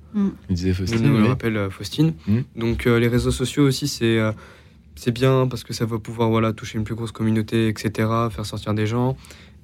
Il 0.49 0.55
disait 0.55 0.73
Faustine. 0.73 1.01
nous 1.03 1.21
oui. 1.21 1.27
rappelle 1.27 1.55
euh, 1.57 1.69
Faustine. 1.69 2.13
Mm. 2.27 2.39
Donc 2.55 2.87
euh, 2.87 2.99
les 2.99 3.07
réseaux 3.07 3.31
sociaux 3.31 3.63
aussi, 3.67 3.87
c'est 3.87 4.17
euh, 4.17 4.31
c'est 4.95 5.11
bien 5.11 5.47
parce 5.47 5.63
que 5.63 5.73
ça 5.73 5.85
va 5.85 5.99
pouvoir 5.99 6.29
voilà 6.29 6.51
toucher 6.53 6.77
une 6.77 6.83
plus 6.83 6.95
grosse 6.95 7.11
communauté, 7.11 7.67
etc. 7.69 8.09
Faire 8.31 8.45
sortir 8.45 8.73
des 8.73 8.87
gens 8.87 9.15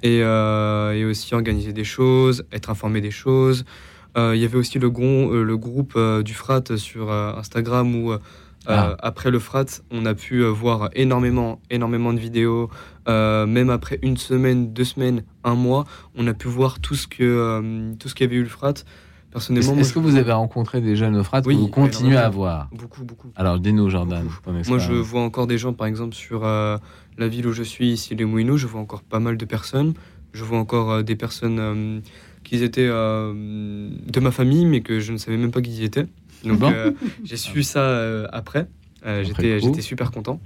et, 0.03 0.21
euh, 0.23 0.93
et 0.93 1.03
aussi 1.05 1.33
organiser 1.35 1.73
des 1.73 1.83
choses, 1.83 2.45
être 2.51 2.69
informé 2.69 3.01
des 3.01 3.11
choses. 3.11 3.65
Euh, 4.17 4.35
Il 4.35 4.41
y 4.41 4.45
avait 4.45 4.57
aussi 4.57 4.79
le, 4.79 4.89
gron- 4.89 5.31
euh, 5.33 5.43
le 5.43 5.57
groupe 5.57 5.93
euh, 5.95 6.23
du 6.23 6.33
Frat 6.33 6.63
sur 6.77 7.11
euh, 7.11 7.33
Instagram 7.35 7.93
où 7.95 8.11
euh, 8.13 8.19
Ah. 8.69 8.95
après 8.99 9.31
le 9.31 9.39
Frat, 9.39 9.65
on 9.91 10.05
a 10.05 10.13
pu 10.13 10.43
euh, 10.43 10.49
voir 10.49 10.89
énormément, 10.93 11.61
énormément 11.69 12.13
de 12.13 12.19
vidéos. 12.19 12.69
Euh, 13.07 13.45
même 13.45 13.69
après 13.69 13.99
une 14.01 14.17
semaine, 14.17 14.73
deux 14.73 14.83
semaines, 14.83 15.23
un 15.43 15.55
mois, 15.55 15.85
on 16.15 16.27
a 16.27 16.33
pu 16.33 16.47
voir 16.49 16.79
tout 16.81 16.95
ce 16.95 17.07
que 17.07 17.23
euh, 17.23 17.93
tout 17.99 18.09
ce 18.09 18.15
qu'il 18.15 18.25
y 18.25 18.29
avait 18.29 18.35
eu 18.37 18.43
le 18.43 18.49
Frat. 18.49 18.73
Personnellement, 19.31 19.75
Est-ce 19.75 19.93
que 19.93 19.99
vous 19.99 20.15
avez 20.15 20.31
rencontré 20.31 20.79
des 20.81 20.95
jeunes 20.95 21.15
au 21.17 21.23
frat 21.23 21.41
Oui, 21.45 21.55
que 21.55 21.59
vous 21.59 21.67
continuez 21.67 22.15
à 22.17 22.29
voir 22.29 22.69
Beaucoup, 22.71 23.03
beaucoup. 23.03 23.27
Alors, 23.35 23.59
dis-nous, 23.59 23.89
Jordan. 23.89 24.25
Moi, 24.67 24.77
je 24.77 24.93
vois 24.93 25.21
encore 25.21 25.47
des 25.47 25.57
gens, 25.57 25.73
par 25.73 25.85
exemple, 25.85 26.15
sur 26.15 26.45
euh, 26.45 26.77
la 27.17 27.27
ville 27.27 27.45
où 27.45 27.51
je 27.51 27.61
suis, 27.61 27.91
ici, 27.91 28.15
les 28.15 28.23
Moulineaux, 28.25 28.55
je 28.57 28.67
vois 28.67 28.79
encore 28.81 29.03
pas 29.03 29.19
mal 29.19 29.37
de 29.37 29.45
personnes. 29.45 29.93
Je 30.33 30.43
vois 30.45 30.57
encore 30.57 30.91
euh, 30.91 31.03
des 31.03 31.15
personnes 31.17 32.01
qui 32.45 32.63
étaient 32.63 32.87
de 32.87 34.19
ma 34.19 34.31
famille, 34.31 34.65
mais 34.65 34.81
que 34.81 34.99
je 35.01 35.11
ne 35.11 35.17
savais 35.17 35.37
même 35.37 35.51
pas 35.51 35.61
qui 35.61 35.71
ils 35.71 35.83
étaient. 35.83 36.07
Donc, 36.45 36.59
Bon. 36.59 36.73
j'ai 37.23 37.37
su 37.37 37.63
ça 37.63 38.27
après. 38.31 38.67
Après 39.01 39.25
J'étais 39.25 39.59
coup. 39.59 39.65
j'étais 39.67 39.81
super 39.81 40.11
content. 40.11 40.39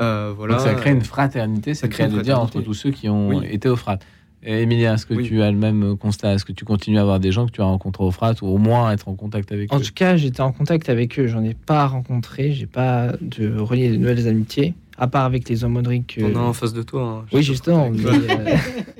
Euh, 0.00 0.32
voilà. 0.36 0.54
Donc, 0.56 0.62
ça 0.66 0.74
crée 0.74 0.90
une 0.90 1.02
fraternité, 1.02 1.74
Ça 1.74 1.82
c'est 1.82 1.88
crée 1.88 2.08
le 2.08 2.18
de 2.18 2.20
dire, 2.22 2.40
entre 2.40 2.60
tous 2.60 2.74
ceux 2.74 2.90
qui 2.90 3.08
ont 3.08 3.28
Oui. 3.28 3.46
été 3.50 3.68
au 3.68 3.76
frat. 3.76 3.98
Et 4.46 4.60
Emilia, 4.62 4.92
est-ce 4.94 5.06
que 5.06 5.14
Oui. 5.14 5.24
tu 5.24 5.40
as 5.40 5.50
le 5.50 5.56
même 5.56 5.96
constat? 5.96 6.34
Est-ce 6.34 6.44
que 6.44 6.52
tu 6.52 6.64
continues 6.66 6.98
à 6.98 7.00
avoir 7.00 7.18
des 7.18 7.32
gens 7.32 7.46
que 7.46 7.52
tu 7.52 7.62
as 7.62 7.64
rencontrés 7.64 8.04
au 8.04 8.10
frat 8.10 8.34
ou 8.42 8.48
au 8.48 8.58
moins 8.58 8.90
être 8.92 9.08
en 9.08 9.14
contact 9.14 9.50
avec 9.52 9.72
en 9.72 9.78
eux? 9.78 9.82
tout 9.82 9.92
cas, 9.94 10.16
j'étais 10.16 10.42
en 10.42 10.52
contact 10.52 10.88
avec 10.90 11.18
eux. 11.18 11.26
J'en 11.28 11.42
ai 11.42 11.54
pas 11.54 11.86
rencontré. 11.86 12.52
J'ai 12.52 12.66
pas 12.66 13.12
de 13.22 13.56
relié 13.58 13.88
de 13.90 13.96
nouvelles 13.96 14.28
amitiés, 14.28 14.74
à 14.98 15.06
part 15.06 15.24
avec 15.24 15.48
les 15.48 15.64
homodriques. 15.64 16.18
On 16.22 16.36
a 16.36 16.40
en 16.40 16.52
face 16.52 16.74
de 16.74 16.82
toi. 16.82 17.22
hein. 17.22 17.24
Oui, 17.32 17.42
justement. 17.42 17.88
mais, 17.90 18.04
euh, 18.04 18.56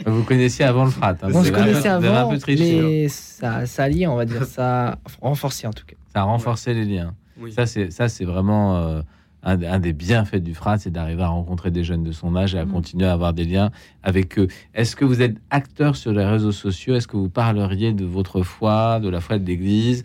Vous 0.07 0.23
connaissiez 0.23 0.65
avant 0.65 0.87
le 0.87 0.91
frat. 0.91 1.11
hein, 1.23 1.29
on 1.35 1.43
se 1.43 1.49
un 1.51 1.53
peu- 1.53 1.59
connaissait 1.59 1.81
vous 1.91 1.95
avez 1.97 2.09
un 2.09 2.15
avant, 2.15 2.31
peu 2.31 2.39
triché. 2.39 2.81
mais 2.83 3.09
ça, 3.09 3.66
ça 3.66 3.83
allie, 3.83 4.07
on 4.07 4.16
va 4.16 4.25
dire, 4.25 4.45
ça 4.47 4.99
renforcé 5.21 5.66
en 5.66 5.73
tout 5.75 5.85
cas. 5.87 5.97
Ça 6.15 6.21
a 6.21 6.25
renforcé 6.25 6.73
les 6.73 6.87
liens. 6.87 7.12
Oui. 7.39 7.53
Ça, 7.53 7.66
c'est 7.66 7.91
ça, 7.91 8.09
c'est 8.09 8.25
vraiment 8.25 8.77
euh, 8.79 9.03
un, 9.45 9.62
un 9.62 9.79
des 9.79 9.93
bienfaits 9.93 10.37
du 10.43 10.55
frat, 10.55 10.79
c'est 10.79 10.91
d'arriver 10.91 11.23
à 11.23 11.29
rencontrer 11.29 11.71
des 11.71 11.85
jeunes 11.85 12.03
de 12.03 12.12
son 12.12 12.35
âge 12.35 12.55
et 12.55 12.59
à 12.59 12.65
Mm. 12.65 12.73
continuer 12.73 13.07
à 13.07 13.12
avoir 13.12 13.33
des 13.35 13.45
liens 13.45 13.71
avec 14.03 14.39
eux. 14.39 14.49
Est-ce 14.75 14.97
que 14.97 15.05
vous 15.05 15.21
êtes 15.23 15.37
acteur 15.51 15.97
sur 15.97 16.12
les 16.12 16.25
réseaux 16.25 16.53
sociaux? 16.53 16.95
Est-ce 16.95 17.07
que 17.07 17.16
vous 17.16 17.29
parleriez 17.29 17.93
de 17.93 18.05
votre 18.05 18.43
foi, 18.43 19.01
de 19.01 19.09
la 19.09 19.21
foi 19.21 19.39
de 19.39 19.47
l'Église? 19.47 20.03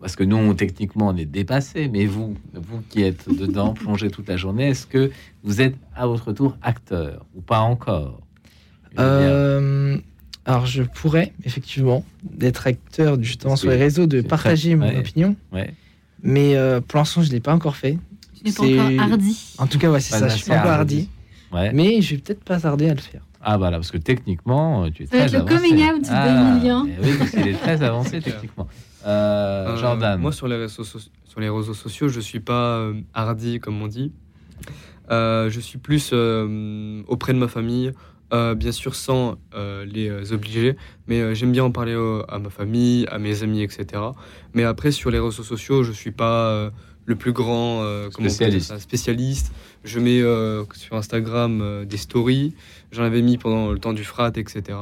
Parce 0.00 0.16
que 0.16 0.24
nous, 0.24 0.36
on- 0.36 0.54
techniquement, 0.54 1.08
on 1.08 1.16
est 1.16 1.24
dépassés, 1.26 1.88
mais 1.88 2.06
vous, 2.06 2.34
vous 2.54 2.80
qui 2.88 3.02
êtes 3.02 3.28
dedans, 3.32 3.72
plongé 3.74 4.10
toute 4.10 4.28
la 4.28 4.36
journée, 4.36 4.70
est-ce 4.70 4.86
que 4.86 5.12
vous 5.44 5.60
êtes 5.60 5.76
à 5.94 6.08
votre 6.08 6.32
tour 6.32 6.56
acteur 6.60 7.24
ou 7.36 7.40
pas 7.40 7.60
encore? 7.60 8.20
Euh, 8.98 9.96
alors, 10.44 10.66
je 10.66 10.82
pourrais 10.82 11.32
effectivement 11.44 12.04
d'être 12.24 12.66
acteur 12.66 13.22
justement 13.22 13.56
sur 13.56 13.70
les 13.70 13.76
réseaux, 13.76 14.06
de 14.06 14.20
partager 14.22 14.70
très- 14.70 14.76
mon 14.76 14.88
ouais. 14.88 14.98
opinion. 14.98 15.36
Ouais. 15.52 15.72
Mais 16.22 16.56
euh, 16.56 16.80
pour 16.80 16.98
l'instant, 16.98 17.22
je 17.22 17.30
l'ai 17.30 17.40
pas 17.40 17.54
encore 17.54 17.76
fait. 17.76 17.98
Tu 18.44 18.48
n'es 18.50 18.52
pas 18.54 18.62
C'est- 18.64 18.94
encore 18.98 19.10
hardi. 19.12 19.54
En 19.58 19.66
tout 19.66 19.78
cas, 19.78 19.90
ouais, 19.90 20.00
c'est 20.00 20.18
ça. 20.18 20.28
Je 20.28 20.36
suis 20.36 20.48
pas 20.50 20.58
encore 20.58 20.70
hardi. 20.72 21.08
Ouais. 21.52 21.70
Mais 21.72 22.00
je 22.00 22.14
vais 22.14 22.20
peut-être 22.22 22.44
pas 22.44 22.58
tarder 22.60 22.88
à 22.88 22.94
le 22.94 23.00
faire. 23.00 23.20
Ah 23.44 23.58
voilà, 23.58 23.76
parce 23.78 23.90
que 23.90 23.98
techniquement, 23.98 24.84
euh, 24.84 24.90
tu 24.94 25.02
es 25.02 25.06
Ça 25.06 25.18
va 25.18 25.26
très 25.28 25.38
le 25.38 25.44
avancé. 25.44 25.68
coming 25.68 25.84
out 25.90 26.06
Ah, 26.10 26.28
d'Emilien. 26.28 26.86
eh 26.88 27.04
Oui, 27.04 27.14
parce 27.18 27.30
qu'il 27.30 27.48
est 27.48 27.54
très 27.60 27.82
avancé 27.82 28.20
techniquement. 28.20 28.68
Euh, 29.04 29.66
Euh, 29.68 29.76
Jordan. 29.76 30.20
Moi, 30.20 30.30
sur 30.32 30.46
les, 30.48 30.56
réseaux, 30.56 30.84
so- 30.84 31.00
sur 31.24 31.40
les 31.40 31.48
réseaux 31.48 31.74
sociaux, 31.74 32.08
je 32.08 32.20
suis 32.20 32.38
pas 32.40 32.76
euh, 32.78 32.94
hardi, 33.14 33.58
comme 33.58 33.82
on 33.82 33.88
dit. 33.88 34.12
Euh, 35.10 35.50
je 35.50 35.60
suis 35.60 35.78
plus 35.78 36.10
euh, 36.12 37.02
auprès 37.08 37.32
de 37.34 37.38
ma 37.38 37.48
famille, 37.48 37.92
euh, 38.32 38.54
bien 38.54 38.72
sûr 38.72 38.94
sans 38.94 39.34
euh, 39.54 39.84
les 39.84 40.32
obliger, 40.32 40.76
mais 41.08 41.20
euh, 41.20 41.34
j'aime 41.34 41.52
bien 41.52 41.64
en 41.64 41.72
parler 41.72 41.94
à 42.28 42.38
ma 42.38 42.48
famille, 42.50 43.06
à 43.10 43.18
mes 43.18 43.42
amis, 43.42 43.62
etc. 43.62 44.00
Mais 44.54 44.62
après, 44.64 44.92
sur 44.92 45.10
les 45.10 45.18
réseaux 45.18 45.42
sociaux, 45.42 45.82
je 45.82 45.92
suis 45.92 46.12
pas 46.12 46.46
euh, 46.50 46.70
le 47.04 47.16
plus 47.16 47.32
grand 47.32 47.82
euh, 47.82 48.10
Spécialiste. 48.10 48.68
ça, 48.68 48.78
spécialiste. 48.78 49.52
Je 49.84 49.98
mets 49.98 50.20
euh, 50.22 50.64
sur 50.74 50.94
Instagram 50.96 51.60
euh, 51.60 51.84
des 51.84 51.96
stories, 51.96 52.54
j'en 52.92 53.02
avais 53.02 53.22
mis 53.22 53.38
pendant 53.38 53.72
le 53.72 53.78
temps 53.78 53.92
du 53.92 54.04
frat, 54.04 54.30
etc. 54.36 54.78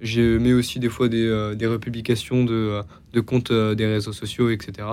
Je 0.00 0.38
mets 0.38 0.52
aussi 0.52 0.78
des 0.78 0.88
fois 0.88 1.08
des, 1.08 1.26
euh, 1.26 1.54
des 1.54 1.66
republications 1.66 2.44
de, 2.44 2.80
de 3.12 3.20
comptes 3.20 3.52
des 3.52 3.86
réseaux 3.86 4.12
sociaux, 4.12 4.50
etc. 4.50 4.86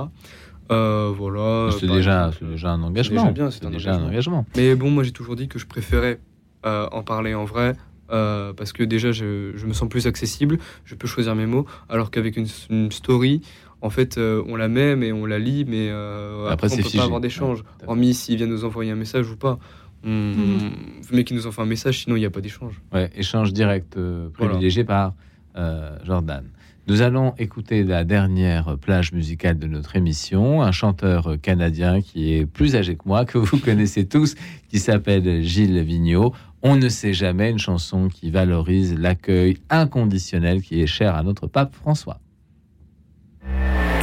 Voilà. 0.70 1.70
C'est 1.80 1.88
déjà, 1.88 2.32
déjà 2.42 2.72
un 2.72 2.84
engagement. 2.84 3.22
déjà 3.24 3.32
bien, 3.32 3.52
c'est 3.52 3.70
déjà 3.70 3.94
un 3.96 4.04
engagement. 4.08 4.46
Mais 4.56 4.76
bon, 4.76 4.90
moi 4.90 5.04
j'ai 5.04 5.12
toujours 5.12 5.36
dit 5.36 5.48
que 5.48 5.60
je 5.60 5.66
préférais 5.68 6.20
en 6.64 7.04
parler 7.04 7.34
en 7.34 7.46
vrai. 7.46 7.76
euh, 8.12 8.52
parce 8.54 8.74
que 8.74 8.84
déjà 8.84 9.12
je, 9.14 9.52
je 9.56 9.66
me 9.66 9.74
sens 9.74 9.88
plus 9.88 10.06
accessible, 10.06 10.58
je 10.86 10.96
peux 10.96 11.08
choisir 11.08 11.34
mes 11.34 11.46
mots, 11.46 11.66
alors 11.90 12.12
qu'avec 12.12 12.36
une, 12.38 12.48
une 12.70 12.92
story, 12.92 13.42
en 13.82 13.90
fait, 13.90 14.18
euh, 14.18 14.44
on 14.48 14.56
la 14.56 14.68
met, 14.68 14.96
mais 14.96 15.12
on 15.12 15.26
la 15.26 15.40
lit, 15.40 15.66
mais 15.68 15.90
euh, 15.90 16.44
Après, 16.50 16.54
après, 16.54 16.70
c'est 16.70 16.74
on 16.76 16.78
peut 16.78 16.84
figé. 16.84 16.98
pas 17.00 17.04
avoir 17.06 17.20
d'échange. 17.22 17.60
Ouais. 17.82 17.88
Hormis 17.88 18.14
s'il 18.14 18.38
vient 18.38 18.48
nous 18.48 18.64
envoyer 18.66 18.92
un 18.92 18.96
message 18.96 19.30
ou 19.30 19.36
pas. 19.38 19.58
On, 20.04 20.10
Mhm. 20.10 20.72
Mais 21.12 21.24
qu'il 21.24 21.36
nous 21.36 21.46
envoie 21.48 21.64
un 21.64 21.68
message, 21.68 22.04
sinon 22.04 22.16
il 22.16 22.20
n'y 22.20 22.26
a 22.26 22.30
pas 22.32 22.42
d'échange. 22.42 22.82
Ouais, 22.94 23.10
échange 23.16 23.54
direct 23.54 23.98
euh, 23.98 24.30
Voilà. 24.38 24.54
privilégié 24.54 24.84
par 24.84 25.14
euh, 25.56 25.96
Jordan. 26.06 26.44
Nous 26.88 27.02
allons 27.04 27.36
écouter 27.38 27.84
la 27.84 28.04
dernière 28.04 28.78
plage 28.80 29.14
musicale 29.14 29.60
de 29.60 29.68
notre 29.68 29.96
émission, 29.96 30.64
un 30.64 30.72
chanteur 30.72 31.36
canadien 31.42 32.02
qui 32.02 32.34
est 32.34 32.46
plus 32.48 32.76
âgé 32.76 32.96
que 32.96 33.04
moi, 33.06 33.26
que 33.26 33.38
vous 33.38 33.58
connaissez 33.64 34.08
tous, 34.08 34.34
qui 34.70 34.80
s'appelle 34.80 35.44
Gilles 35.44 35.80
Vigneault. 35.84 36.34
On 36.64 36.76
ne 36.76 36.90
sait 36.90 37.14
jamais, 37.14 37.52
une 37.52 37.60
chanson 37.60 38.08
qui 38.08 38.32
valorise 38.32 38.96
l'accueil 38.98 39.58
inconditionnel 39.70 40.62
qui 40.64 40.82
est 40.82 40.88
cher 40.88 41.16
à 41.16 41.22
notre 41.24 41.46
pape 41.48 41.76
François. 41.76 42.20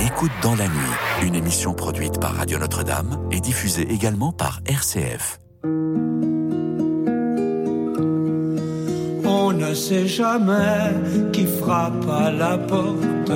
Écoute 0.04 0.30
dans 0.42 0.54
la 0.54 0.64
nuit, 0.64 1.26
une 1.26 1.34
émission 1.34 1.74
produite 1.74 2.20
par 2.20 2.34
Radio 2.34 2.58
Notre-Dame 2.58 3.28
et 3.30 3.40
diffusée 3.40 3.86
également 3.90 4.32
par 4.32 4.60
RCF. 4.66 5.40
On 9.24 9.52
ne 9.52 9.74
sait 9.74 10.06
jamais 10.06 10.92
qui 11.32 11.46
frappe 11.46 12.08
à 12.10 12.30
la 12.30 12.58
porte. 12.58 13.32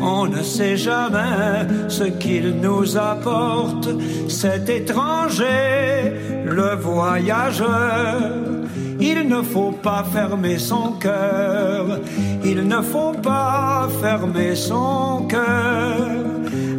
On 0.00 0.26
ne 0.26 0.42
sait 0.42 0.76
jamais 0.76 1.66
ce 1.88 2.04
qu'il 2.04 2.60
nous 2.60 2.96
apporte. 2.96 3.88
Cet 4.28 4.68
étranger, 4.68 6.12
le 6.44 6.76
voyageur. 6.76 8.55
Il 9.00 9.28
ne 9.28 9.42
faut 9.42 9.72
pas 9.72 10.04
fermer 10.12 10.58
son 10.58 10.92
cœur. 10.92 12.00
Il 12.44 12.66
ne 12.66 12.80
faut 12.82 13.12
pas 13.12 13.88
fermer 14.00 14.54
son 14.54 15.26
cœur 15.28 16.06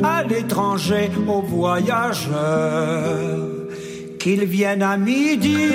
à 0.03 0.23
l'étranger, 0.23 1.09
au 1.27 1.41
voyageur. 1.41 2.35
Qu'il 4.19 4.45
vienne 4.45 4.81
à 4.81 4.97
midi 4.97 5.69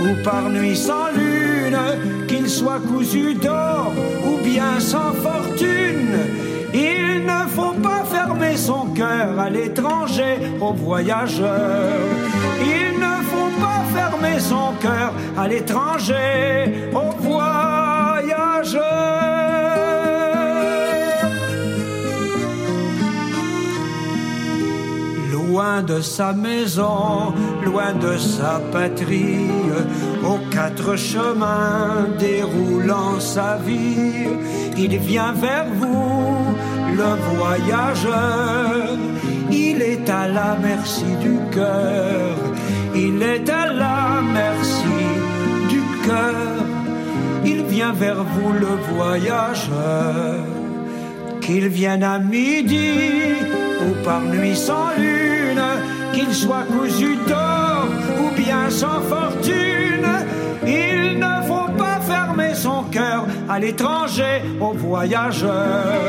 ou 0.00 0.22
par 0.22 0.48
nuit 0.50 0.76
sans 0.76 1.08
lune, 1.16 1.78
qu'il 2.28 2.48
soit 2.48 2.80
cousu 2.80 3.34
d'or 3.34 3.92
ou 4.26 4.42
bien 4.44 4.54
bien 4.54 4.78
sans 4.78 5.12
fortune. 5.12 6.16
Il 6.72 7.24
ne 7.24 7.40
faut 7.48 7.74
pas 7.82 8.04
fermer 8.04 8.56
son 8.56 8.86
cœur 8.94 9.38
à 9.38 9.50
l'étranger, 9.50 10.34
aux 10.60 10.72
voyageurs. 10.72 12.43
Son 14.38 14.72
cœur 14.80 15.12
à 15.36 15.48
l'étranger, 15.48 16.90
aux 16.92 17.12
voyageurs. 17.22 18.82
Loin 25.32 25.82
de 25.82 26.00
sa 26.00 26.32
maison, 26.32 27.32
loin 27.64 27.92
de 27.94 28.16
sa 28.18 28.60
patrie, 28.72 29.50
aux 30.24 30.40
quatre 30.50 30.96
chemins 30.96 32.08
déroulant 32.18 33.20
sa 33.20 33.58
vie, 33.64 34.26
il 34.76 34.98
vient 34.98 35.32
vers 35.32 35.66
vous, 35.80 36.56
le 36.96 37.10
voyageur. 37.36 38.98
Il 39.56 39.80
est 39.82 40.10
à 40.10 40.26
la 40.26 40.56
merci 40.60 41.04
du 41.22 41.36
cœur, 41.54 42.34
il 42.94 43.22
est 43.22 43.48
à 43.48 43.72
la 43.72 44.20
merci 44.40 45.00
du 45.68 45.82
cœur. 46.06 46.54
Il 47.44 47.62
vient 47.64 47.92
vers 47.92 48.22
vous, 48.24 48.52
le 48.52 48.74
voyageur. 48.92 50.44
Qu'il 51.40 51.68
vienne 51.68 52.02
à 52.02 52.18
midi 52.18 52.90
ou 53.86 54.04
par 54.04 54.22
nuit 54.22 54.56
sans 54.56 54.88
lune, 54.98 55.62
qu'il 56.14 56.34
soit 56.34 56.66
cousu 56.74 57.16
d'or 57.28 57.86
ou 58.20 58.34
bien 58.36 58.68
sans 58.70 59.00
fortune, 59.02 60.10
il 60.66 61.18
ne 61.18 61.34
faut 61.46 61.70
pas 61.78 62.00
fermer 62.00 62.54
son 62.54 62.82
cœur 62.90 63.26
à 63.48 63.60
l'étranger, 63.60 64.42
aux 64.60 64.72
voyageurs. 64.72 66.00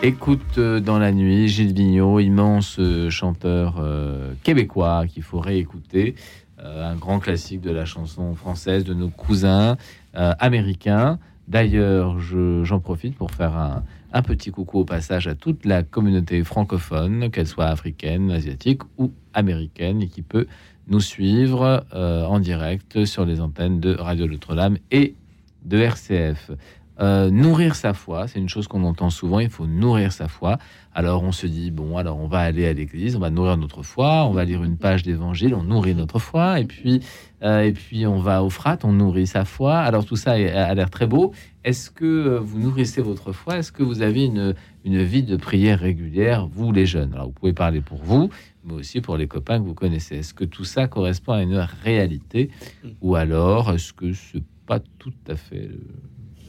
Écoute 0.01 0.57
euh, 0.57 0.79
dans 0.81 0.99
la 0.99 1.11
nuit, 1.11 1.47
Gilles 1.47 1.73
Vigneault, 1.73 2.19
immense 2.19 2.77
euh, 2.79 3.09
chanteur 3.09 3.75
euh, 3.79 4.33
québécois 4.43 5.05
qu'il 5.07 5.23
faut 5.23 5.39
réécouter, 5.39 6.15
un 6.65 6.95
grand 6.95 7.19
classique 7.19 7.59
de 7.59 7.71
la 7.71 7.83
chanson 7.83 8.35
française 8.35 8.85
de 8.85 8.93
nos 8.93 9.09
cousins 9.09 9.75
américains. 10.13 11.19
D'ailleurs, 11.49 12.19
je- 12.19 12.63
j'en 12.63 12.79
profite 12.79 13.17
pour 13.17 13.31
faire 13.31 13.57
un, 13.57 13.83
un 14.13 14.21
petit 14.21 14.51
coucou 14.51 14.79
au 14.79 14.85
passage 14.85 15.27
à 15.27 15.35
toute 15.35 15.65
la 15.65 15.83
communauté 15.83 16.43
francophone, 16.43 17.31
qu'elle 17.31 17.47
soit 17.47 17.65
africaine, 17.65 18.31
asiatique 18.31 18.81
ou 18.97 19.11
américaine, 19.33 20.01
et 20.03 20.07
qui 20.07 20.21
peut 20.21 20.45
nous 20.87 20.99
suivre 20.99 21.85
euh, 21.93 22.23
en 22.25 22.39
direct 22.39 23.05
sur 23.05 23.25
les 23.25 23.41
antennes 23.41 23.79
de 23.79 23.95
Radio 23.95 24.27
Notre-Dame 24.27 24.77
et 24.91 25.15
de 25.65 25.79
RCF. 25.79 26.51
Euh, 26.99 27.31
nourrir 27.31 27.75
sa 27.75 27.93
foi, 27.93 28.27
c'est 28.27 28.37
une 28.37 28.49
chose 28.49 28.67
qu'on 28.67 28.83
entend 28.83 29.09
souvent, 29.09 29.39
il 29.39 29.49
faut 29.49 29.65
nourrir 29.65 30.11
sa 30.11 30.27
foi. 30.27 30.59
Alors 30.93 31.23
on 31.23 31.31
se 31.31 31.47
dit, 31.47 31.71
bon, 31.71 31.97
alors 31.97 32.19
on 32.19 32.27
va 32.27 32.39
aller 32.39 32.67
à 32.67 32.73
l'église, 32.73 33.15
on 33.15 33.19
va 33.19 33.31
nourrir 33.31 33.57
notre 33.57 33.81
foi, 33.81 34.25
on 34.25 34.31
va 34.31 34.45
lire 34.45 34.63
une 34.63 34.77
page 34.77 35.01
d'évangile, 35.01 35.55
on 35.55 35.63
nourrit 35.63 35.95
notre 35.95 36.19
foi, 36.19 36.59
et 36.59 36.65
puis, 36.65 36.99
euh, 37.41 37.61
et 37.61 37.71
puis 37.71 38.05
on 38.05 38.19
va 38.19 38.43
au 38.43 38.51
frat, 38.51 38.77
on 38.83 38.91
nourrit 38.91 39.25
sa 39.25 39.43
foi. 39.43 39.79
Alors 39.79 40.05
tout 40.05 40.15
ça 40.15 40.33
a 40.33 40.73
l'air 40.75 40.89
très 40.91 41.07
beau. 41.07 41.33
Est-ce 41.63 41.89
que 41.89 42.05
euh, 42.05 42.39
vous 42.39 42.59
nourrissez 42.59 43.01
votre 43.01 43.31
foi? 43.31 43.57
Est-ce 43.57 43.71
que 43.71 43.81
vous 43.81 44.03
avez 44.03 44.25
une, 44.25 44.53
une 44.85 45.01
vie 45.01 45.23
de 45.23 45.35
prière 45.35 45.79
régulière, 45.79 46.47
vous 46.47 46.71
les 46.71 46.85
jeunes? 46.85 47.13
Alors 47.13 47.27
vous 47.27 47.33
pouvez 47.33 47.53
parler 47.53 47.81
pour 47.81 48.03
vous, 48.03 48.29
mais 48.63 48.73
aussi 48.73 49.01
pour 49.01 49.17
les 49.17 49.27
copains 49.27 49.59
que 49.59 49.65
vous 49.65 49.73
connaissez. 49.73 50.17
Est-ce 50.17 50.35
que 50.35 50.45
tout 50.45 50.65
ça 50.65 50.87
correspond 50.87 51.33
à 51.33 51.41
une 51.41 51.65
réalité? 51.83 52.51
Ou 53.01 53.15
alors 53.15 53.71
est-ce 53.71 53.93
que 53.93 54.13
c'est 54.13 54.43
pas 54.67 54.79
tout 54.99 55.13
à 55.27 55.35
fait 55.35 55.67
le, 55.67 55.79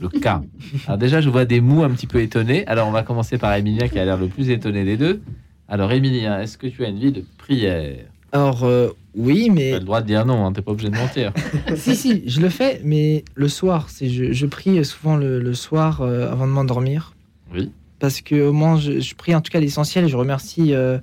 le 0.01 0.09
cas 0.09 0.43
Alors 0.87 0.99
déjà, 0.99 1.21
je 1.21 1.29
vois 1.29 1.45
des 1.45 1.61
mous 1.61 1.83
un 1.83 1.91
petit 1.91 2.07
peu 2.07 2.21
étonnés. 2.21 2.67
Alors 2.67 2.89
on 2.89 2.93
va 2.93 3.03
commencer 3.03 3.39
par 3.39 3.55
Emilien 3.55 3.89
qui 3.89 3.99
a 3.99 4.05
l'air 4.05 4.17
le 4.19 4.29
plus 4.29 4.51
étonné 4.51 4.85
des 4.85 4.97
deux. 4.97 5.23
Alors 5.69 5.93
Emilien, 5.93 6.41
est-ce 6.41 6.59
que 6.59 6.67
tu 6.67 6.85
as 6.85 6.89
une 6.89 6.99
vie 6.99 7.13
de 7.13 7.25
prière? 7.39 8.05
Alors, 8.33 8.65
euh, 8.65 8.89
oui, 9.15 9.49
mais. 9.49 9.69
Tu 9.71 9.75
as 9.77 9.79
le 9.79 9.85
droit 9.85 10.01
de 10.03 10.07
dire 10.09 10.27
non, 10.27 10.45
hein, 10.45 10.53
t'es 10.53 10.61
pas 10.61 10.73
obligé 10.73 10.91
de 10.91 10.97
mentir. 10.97 11.33
si, 11.77 11.95
si, 11.95 12.25
je 12.29 12.41
le 12.41 12.49
fais, 12.49 12.81
mais 12.83 13.25
le 13.37 13.47
soir. 13.47 13.87
C'est, 13.91 14.09
je, 14.11 14.33
je 14.33 14.47
prie 14.47 14.85
souvent 14.85 15.17
le, 15.17 15.39
le 15.39 15.55
soir 15.55 16.01
euh, 16.01 16.31
avant 16.33 16.49
de 16.49 16.53
m'endormir. 16.53 17.15
Oui. 17.55 17.71
Parce 18.01 18.21
que 18.23 18.35
au 18.49 18.53
moins, 18.53 18.77
je, 18.81 18.99
je 18.99 19.15
prie 19.15 19.37
en 19.37 19.41
tout 19.41 19.53
cas 19.53 19.61
l'essentiel. 19.61 20.09
Je 20.09 20.17
remercie 20.17 20.75
euh, 20.75 20.99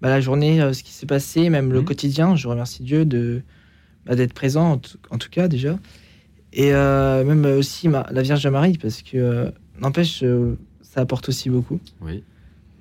bah, 0.00 0.08
la 0.08 0.20
journée, 0.20 0.58
ce 0.74 0.82
qui 0.82 0.90
s'est 0.90 1.06
passé, 1.06 1.50
même 1.50 1.66
Mhm. 1.66 1.72
le 1.72 1.82
quotidien. 1.82 2.34
Je 2.34 2.48
remercie 2.48 2.82
Dieu 2.82 3.04
de, 3.04 3.42
bah, 4.04 4.16
d'être 4.16 4.32
présent, 4.34 4.72
en 4.72 4.78
tout, 4.78 4.98
en 5.10 5.18
tout 5.18 5.30
cas, 5.30 5.46
déjà. 5.46 5.78
Et 6.52 6.72
euh, 6.74 7.24
même 7.24 7.44
aussi 7.58 7.88
ma- 7.88 8.06
la 8.10 8.22
Vierge 8.22 8.46
Marie, 8.46 8.76
parce 8.78 9.02
que, 9.02 9.16
euh, 9.16 9.50
n'empêche, 9.80 10.22
euh, 10.22 10.56
ça 10.82 11.00
apporte 11.00 11.28
aussi 11.28 11.48
beaucoup. 11.50 11.80
Oui. 12.02 12.22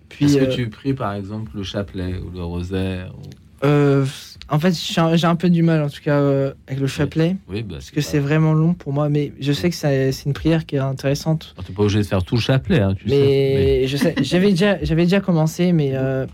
Puis, 0.10 0.26
Est-ce 0.26 0.38
que 0.38 0.44
euh, 0.44 0.48
tu 0.56 0.70
pries 0.70 0.94
par 0.94 1.14
exemple 1.14 1.52
le 1.56 1.64
chapelet 1.64 2.16
ou 2.18 2.30
le 2.36 2.44
rosaire 2.44 3.14
ou- 3.18 3.30
Euh, 3.66 4.06
en 4.50 4.60
fait, 4.60 4.74
j'ai 4.74 5.00
un, 5.00 5.16
j'ai 5.16 5.28
un 5.28 5.36
peu 5.36 5.50
du 5.50 5.62
mal, 5.62 5.84
en 5.84 5.90
tout 5.90 6.02
cas, 6.04 6.20
euh, 6.20 6.52
avec 6.68 6.82
le 6.82 6.88
chapelet. 6.88 7.38
Oui, 7.48 7.62
bah, 7.62 7.76
parce 7.76 7.86
c'est 7.86 7.92
que 7.92 7.96
pas- 7.98 8.02
c'est 8.02 8.20
vraiment 8.20 8.54
long 8.54 8.74
pour 8.74 8.92
moi, 8.92 9.08
mais 9.08 9.32
je 9.40 9.54
sais 9.54 9.70
que 9.70 9.76
ça- 9.76 10.12
c'est 10.12 10.26
une 10.26 10.34
prière 10.34 10.66
qui 10.66 10.76
est 10.76 10.80
intéressante. 10.80 11.54
Tu 11.64 11.72
n'es 11.72 11.76
pas 11.76 11.84
obligé 11.84 12.00
de 12.00 12.04
faire 12.04 12.24
tout 12.24 12.36
le 12.36 12.42
chapelet, 12.42 12.80
hein, 12.80 12.96
tu 12.96 13.08
sais. 13.08 13.16
Mais 13.16 13.88
je 13.88 13.98
sais, 13.98 14.16
j'avais 14.24 14.50
déjà, 14.50 14.84
j'avais 14.84 15.04
déjà 15.04 15.22
commencé, 15.22 15.72
mais 15.74 15.92
euh, 15.94 16.26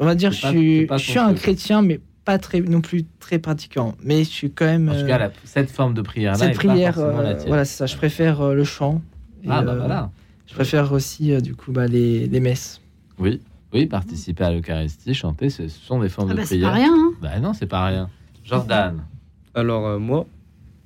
on 0.00 0.04
va 0.06 0.14
dire, 0.16 0.32
je 0.32 0.46
suis, 0.48 0.80
c'est 0.80 0.86
pas 0.86 0.98
je 0.98 1.06
ton 1.06 1.10
suis 1.12 1.18
un 1.20 1.34
chrétien, 1.34 1.82
mais 1.82 2.00
pas 2.28 2.38
très, 2.38 2.60
non 2.60 2.82
plus 2.82 3.04
très 3.20 3.38
pratiquant. 3.38 3.94
Mais 4.04 4.18
je 4.22 4.28
suis 4.28 4.50
quand 4.50 4.66
même. 4.66 4.90
En 4.90 4.92
tout 4.92 4.98
euh, 4.98 5.06
cas, 5.06 5.16
la- 5.18 5.32
cette 5.44 5.70
forme 5.70 5.94
de 5.94 6.02
prière-là 6.02 6.38
cette 6.38 6.50
est 6.50 6.52
pas 6.66 6.72
prière, 6.72 6.94
forcément 6.94 7.22
la 7.22 7.30
euh, 7.30 7.34
tienne. 7.36 7.48
voilà, 7.48 7.64
c'est 7.64 7.76
ça. 7.78 7.86
Je 7.86 7.96
préfère 7.96 8.42
euh, 8.42 8.54
le 8.54 8.64
chant. 8.64 9.00
Et, 9.42 9.46
Ah, 9.48 9.62
bah, 9.62 9.72
euh, 9.72 9.78
voilà. 9.78 10.10
Je 10.46 10.52
préfère 10.54 10.92
aussi, 10.92 11.32
euh, 11.32 11.40
du 11.40 11.54
coup, 11.54 11.72
bah, 11.72 11.86
les, 11.86 12.26
les 12.26 12.40
messes. 12.40 12.82
Oui, 13.18 13.40
oui, 13.72 13.86
participer 13.86 14.44
à 14.44 14.50
l'Eucharistie, 14.52 15.14
chanter, 15.14 15.48
ce 15.48 15.68
sont 15.68 16.00
des 16.00 16.10
formes 16.10 16.28
Ah 16.30 16.34
de 16.34 16.38
bah, 16.38 16.44
c'est 16.44 16.56
prière. 16.56 16.68
pas 16.70 16.74
rien, 16.76 16.92
hein. 16.94 17.12
Bah 17.22 17.40
non, 17.40 17.54
c'est 17.54 17.66
pas 17.66 17.86
rien. 17.86 18.10
Jordan. 18.44 19.02
Alors 19.54 19.86
euh, 19.86 19.98
moi, 19.98 20.26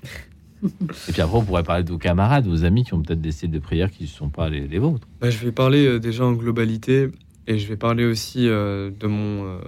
Et 1.08 1.12
puis 1.12 1.20
après, 1.22 1.36
on 1.38 1.42
pourrait 1.44 1.64
parler 1.64 1.82
de 1.82 1.90
vos 1.90 1.98
camarades, 1.98 2.46
vos 2.46 2.62
amis 2.64 2.84
qui 2.84 2.94
ont 2.94 3.02
peut-être 3.02 3.20
des 3.20 3.32
styles 3.32 3.50
de 3.50 3.58
prière 3.58 3.90
qui 3.90 4.04
ne 4.04 4.08
sont 4.08 4.28
pas 4.28 4.48
les, 4.48 4.68
les 4.68 4.78
vôtres. 4.78 5.08
bah, 5.20 5.28
je 5.30 5.38
vais 5.38 5.50
parler 5.50 5.84
euh, 5.86 5.98
déjà 5.98 6.24
en 6.24 6.32
globalité 6.34 7.08
et 7.46 7.58
je 7.58 7.66
vais 7.66 7.76
parler 7.76 8.04
aussi 8.04 8.48
euh, 8.48 8.90
de 8.98 9.06
mon 9.06 9.44
euh, 9.44 9.58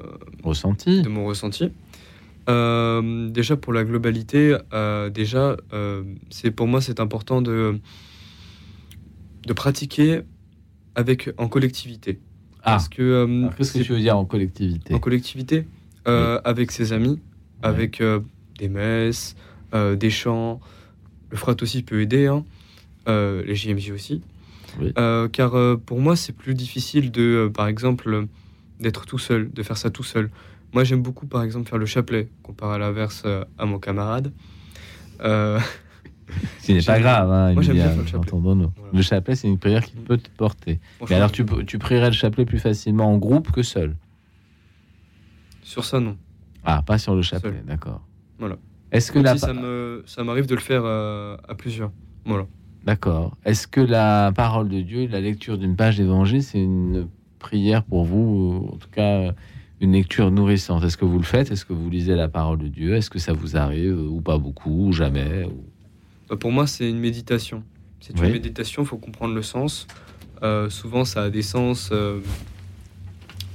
ressenti. 0.43 1.03
De 1.03 1.09
mon 1.09 1.27
ressenti. 1.27 1.71
Euh, 2.49 3.29
déjà 3.31 3.57
pour 3.57 3.73
la 3.73 3.85
globalité, 3.85 4.57
déjà 5.13 5.57
c'est 6.31 6.51
pour 6.51 6.67
moi 6.67 6.81
c'est 6.81 7.01
important 7.01 7.41
de 7.41 7.79
de 9.47 9.53
pratiquer 9.53 10.23
avec 10.95 11.31
en 11.39 11.49
collectivité. 11.49 12.21
Ah. 12.61 12.73
Parce 12.73 12.89
que 12.89 13.25
Alors, 13.25 13.55
Qu'est-ce 13.57 13.79
que 13.79 13.83
tu 13.83 13.93
veux 13.93 13.99
dire 13.99 14.17
en 14.17 14.25
collectivité? 14.25 14.95
En 14.95 14.99
collectivité, 14.99 15.67
avec 16.05 16.71
ses 16.71 16.93
amis, 16.93 17.19
avec 17.63 18.03
des 18.59 18.69
messes, 18.69 19.37
des 19.73 20.11
chants. 20.11 20.61
Le 21.31 21.37
frat 21.37 21.57
aussi 21.63 21.83
peut 21.83 22.01
aider, 22.03 22.27
hein. 22.27 22.45
Les 23.07 23.55
JMJ 23.55 23.91
aussi. 23.91 24.23
Euh, 24.99 25.29
car 25.29 25.55
euh, 25.55 25.77
pour 25.77 26.01
moi, 26.01 26.17
c'est 26.17 26.33
plus 26.33 26.55
difficile 26.55 27.11
de, 27.11 27.23
euh, 27.47 27.51
par 27.51 27.67
exemple, 27.67 28.27
d'être 28.81 29.07
tout 29.07 29.19
seul, 29.19 29.51
de 29.53 29.63
faire 29.63 29.77
ça 29.77 29.91
tout 29.91 30.03
seul. 30.03 30.31
Moi, 30.73 30.85
j'aime 30.85 31.03
beaucoup, 31.03 31.27
par 31.27 31.43
exemple, 31.43 31.69
faire 31.69 31.79
le 31.79 31.87
chapelet, 31.87 32.29
comparé 32.43 32.75
à 32.75 32.79
l'inverse 32.79 33.25
à 33.59 33.67
mon 33.67 33.79
camarade. 33.79 34.33
Euh, 35.21 35.61
Ce 36.63 36.73
n'est 36.73 36.83
pas 36.83 36.99
grave, 36.99 37.31
hein, 37.31 37.53
Moi, 37.53 37.63
j'aime 37.63 37.75
bien 37.75 37.85
Emilia, 37.85 37.95
faire 37.95 38.03
le 38.03 38.07
chapelet. 38.07 38.35
entendons-nous. 38.35 38.73
Le 38.93 39.03
chapelet, 39.03 39.37
c'est 39.37 39.47
une 39.47 39.59
prière 39.59 39.85
qui 39.85 39.97
peut 39.97 40.17
te 40.17 40.31
porter. 40.31 40.81
Mais 41.09 41.17
alors, 41.17 41.31
tu, 41.31 41.45
prierais 41.45 42.09
le 42.09 42.17
chapelet 42.17 42.45
plus 42.45 42.59
facilement 42.59 43.13
en 43.13 43.19
groupe 43.19 43.53
que 43.53 43.63
seul? 43.63 43.95
Sur 45.63 45.85
ça, 45.85 46.01
non. 46.01 46.17
Ah, 46.65 46.83
pas 46.83 46.99
sur 46.99 47.15
le 47.15 47.23
chapelet, 47.23 47.63
d'accord. 47.67 48.01
Voilà. 48.39 48.57
Est-ce 48.91 49.13
que 49.13 49.21
si 49.27 49.39
ça 49.39 50.25
m'arrive 50.25 50.47
de 50.47 50.55
le 50.55 50.61
faire 50.61 50.85
à 50.85 51.55
plusieurs. 51.57 51.93
Voilà. 52.25 52.47
D'accord. 52.85 53.37
Est-ce 53.45 53.67
que 53.67 53.81
la 53.81 54.31
parole 54.35 54.69
de 54.69 54.81
Dieu, 54.83 55.07
la 55.07 55.21
lecture 55.21 55.57
d'une 55.57 55.75
page 55.75 55.97
d'évangile, 55.97 56.43
c'est 56.43 56.59
une 56.61 57.09
prière 57.39 57.83
pour 57.83 58.05
vous, 58.05 58.19
ou 58.71 58.75
en 58.75 58.77
tout 58.77 58.91
cas 58.91 59.33
une 59.81 59.93
lecture 59.93 60.31
nourrissante? 60.31 60.85
Est-ce 60.85 60.99
que 60.99 61.07
vous 61.07 61.17
le 61.19 61.25
faites? 61.25 61.51
Est-ce 61.51 61.65
que 61.65 61.73
vous 61.73 61.89
lisez 61.89 62.15
la 62.15 62.29
parole 62.29 62.59
de 62.59 62.69
Dieu? 62.69 62.95
Est-ce 62.95 63.09
que 63.09 63.19
ça 63.19 63.33
vous 63.33 63.57
arrive 63.57 63.99
ou 63.99 64.21
pas 64.21 64.37
beaucoup 64.37 64.89
ou 64.89 64.93
jamais 64.93 65.45
ou- 65.45 65.65
Bah, 66.29 66.37
Pour 66.37 66.53
moi, 66.53 66.67
c'est 66.67 66.89
une 66.89 66.99
méditation. 66.99 67.63
C'est 68.01 68.19
Oui. 68.21 68.27
une 68.27 68.33
méditation, 68.33 68.83
il 68.83 68.87
faut 68.87 68.99
comprendre 68.99 69.35
le 69.35 69.43
sens. 69.43 69.87
Euh, 70.43 70.69
souvent, 70.69 71.07
ça 71.07 71.23
a 71.23 71.31
des 71.31 71.41
sens 71.43 71.89
euh, 71.91 72.21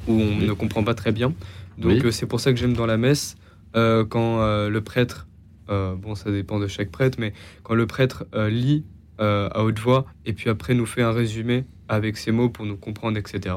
où 0.07 0.13
on 0.13 0.37
ne 0.37 0.53
comprend 0.53 0.83
pas 0.83 0.95
très 0.95 1.11
bien. 1.11 1.33
Donc, 1.77 1.91
Oui. 1.91 2.01
euh, 2.05 2.11
c'est 2.11 2.25
pour 2.25 2.39
ça 2.39 2.51
que 2.51 2.57
j'aime 2.57 2.73
dans 2.73 2.87
la 2.87 2.97
messe, 2.97 3.37
euh, 3.75 4.03
quand 4.05 4.41
euh, 4.41 4.69
le 4.69 4.81
prêtre, 4.81 5.27
euh, 5.69 5.93
bon, 5.95 6.15
ça 6.15 6.31
dépend 6.31 6.57
de 6.59 6.65
chaque 6.67 6.89
prêtre, 6.89 7.19
mais 7.19 7.31
quand 7.61 7.75
le 7.75 7.85
prêtre 7.85 8.25
euh, 8.33 8.49
lit 8.49 8.83
euh, 9.19 9.49
à 9.53 9.63
haute 9.63 9.79
voix 9.79 10.05
et 10.25 10.33
puis 10.33 10.49
après 10.49 10.73
nous 10.73 10.85
fait 10.85 11.01
un 11.01 11.11
résumé 11.11 11.65
avec 11.87 12.17
ses 12.17 12.31
mots 12.31 12.49
pour 12.49 12.65
nous 12.65 12.77
comprendre, 12.77 13.17
etc. 13.17 13.55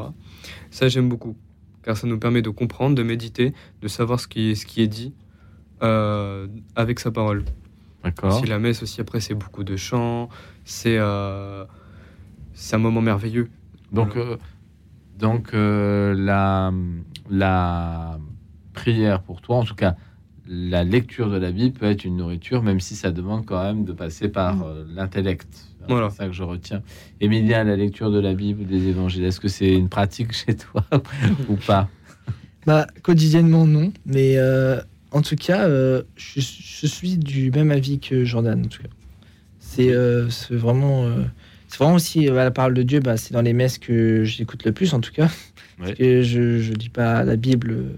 Ça, 0.70 0.88
j'aime 0.88 1.08
beaucoup, 1.08 1.36
car 1.82 1.96
ça 1.96 2.06
nous 2.06 2.18
permet 2.18 2.42
de 2.42 2.50
comprendre, 2.50 2.94
de 2.96 3.02
méditer, 3.02 3.52
de 3.80 3.88
savoir 3.88 4.20
ce 4.20 4.26
qui 4.26 4.50
est, 4.50 4.54
ce 4.54 4.66
qui 4.66 4.82
est 4.82 4.88
dit 4.88 5.12
euh, 5.82 6.46
avec 6.74 6.98
sa 6.98 7.10
parole. 7.10 7.44
D'accord. 8.02 8.40
Si 8.40 8.46
la 8.46 8.58
messe 8.58 8.82
aussi, 8.82 9.00
après, 9.00 9.20
c'est 9.20 9.34
beaucoup 9.34 9.64
de 9.64 9.76
chants, 9.76 10.28
c'est 10.64 10.96
euh, 10.98 11.64
un 12.72 12.78
moment 12.78 13.00
merveilleux. 13.00 13.48
Donc, 13.92 14.16
donc 15.18 15.50
la, 15.52 16.72
la 17.30 18.18
prière 18.72 19.22
pour 19.22 19.40
toi, 19.42 19.56
en 19.56 19.64
tout 19.64 19.74
cas, 19.74 19.96
la 20.54 20.84
lecture 20.84 21.30
de 21.30 21.38
la 21.38 21.50
Bible 21.50 21.78
peut 21.78 21.86
être 21.86 22.04
une 22.04 22.16
nourriture, 22.16 22.62
même 22.62 22.80
si 22.80 22.94
ça 22.94 23.10
demande 23.10 23.46
quand 23.46 23.62
même 23.62 23.84
de 23.84 23.92
passer 23.92 24.28
par 24.28 24.62
euh, 24.62 24.84
l'intellect. 24.94 25.48
Voilà. 25.88 26.10
C'est 26.10 26.16
ça 26.18 26.26
que 26.26 26.32
je 26.32 26.42
retiens. 26.42 26.82
Emilia, 27.20 27.64
la 27.64 27.76
lecture 27.76 28.10
de 28.10 28.20
la 28.20 28.34
Bible 28.34 28.62
ou 28.62 28.64
des 28.64 28.88
évangiles, 28.88 29.24
est-ce 29.24 29.40
que 29.40 29.48
c'est 29.48 29.72
une 29.72 29.88
pratique 29.88 30.32
chez 30.32 30.54
toi 30.54 30.84
ou 31.48 31.56
pas? 31.56 31.88
Bah, 32.66 32.86
quotidiennement, 33.02 33.66
non. 33.66 33.92
Mais 34.06 34.34
euh, 34.36 34.80
en 35.10 35.22
tout 35.22 35.36
cas, 35.36 35.66
euh, 35.66 36.02
je, 36.16 36.40
je 36.40 36.86
suis 36.86 37.16
du 37.16 37.50
même 37.50 37.70
avis 37.70 37.98
que 37.98 38.24
Jordan. 38.24 38.60
En 38.64 38.68
tout 38.68 38.82
cas. 38.82 38.88
C'est 39.58 39.90
euh, 39.90 40.28
c'est 40.28 40.54
vraiment, 40.54 41.06
euh, 41.06 41.22
c'est 41.66 41.78
vraiment 41.78 41.94
aussi 41.94 42.28
euh, 42.28 42.34
la 42.34 42.50
parole 42.50 42.74
de 42.74 42.82
Dieu. 42.82 43.00
Bah, 43.00 43.16
c'est 43.16 43.32
dans 43.32 43.40
les 43.40 43.54
messes 43.54 43.78
que 43.78 44.22
j'écoute 44.22 44.64
le 44.64 44.72
plus, 44.72 44.92
en 44.92 45.00
tout 45.00 45.12
cas. 45.12 45.30
Parce 45.78 45.94
que 45.94 46.22
je 46.22 46.58
je 46.58 46.72
lis 46.74 46.90
pas 46.90 47.24
la 47.24 47.36
Bible 47.36 47.70
euh, 47.72 47.96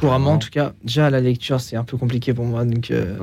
Couramment, 0.00 0.32
en 0.32 0.38
tout 0.38 0.50
cas. 0.50 0.72
Déjà, 0.84 1.10
la 1.10 1.20
lecture, 1.20 1.60
c'est 1.60 1.76
un 1.76 1.84
peu 1.84 1.96
compliqué 1.96 2.32
pour 2.34 2.44
moi. 2.44 2.64
Donc, 2.64 2.90
euh, 2.90 3.16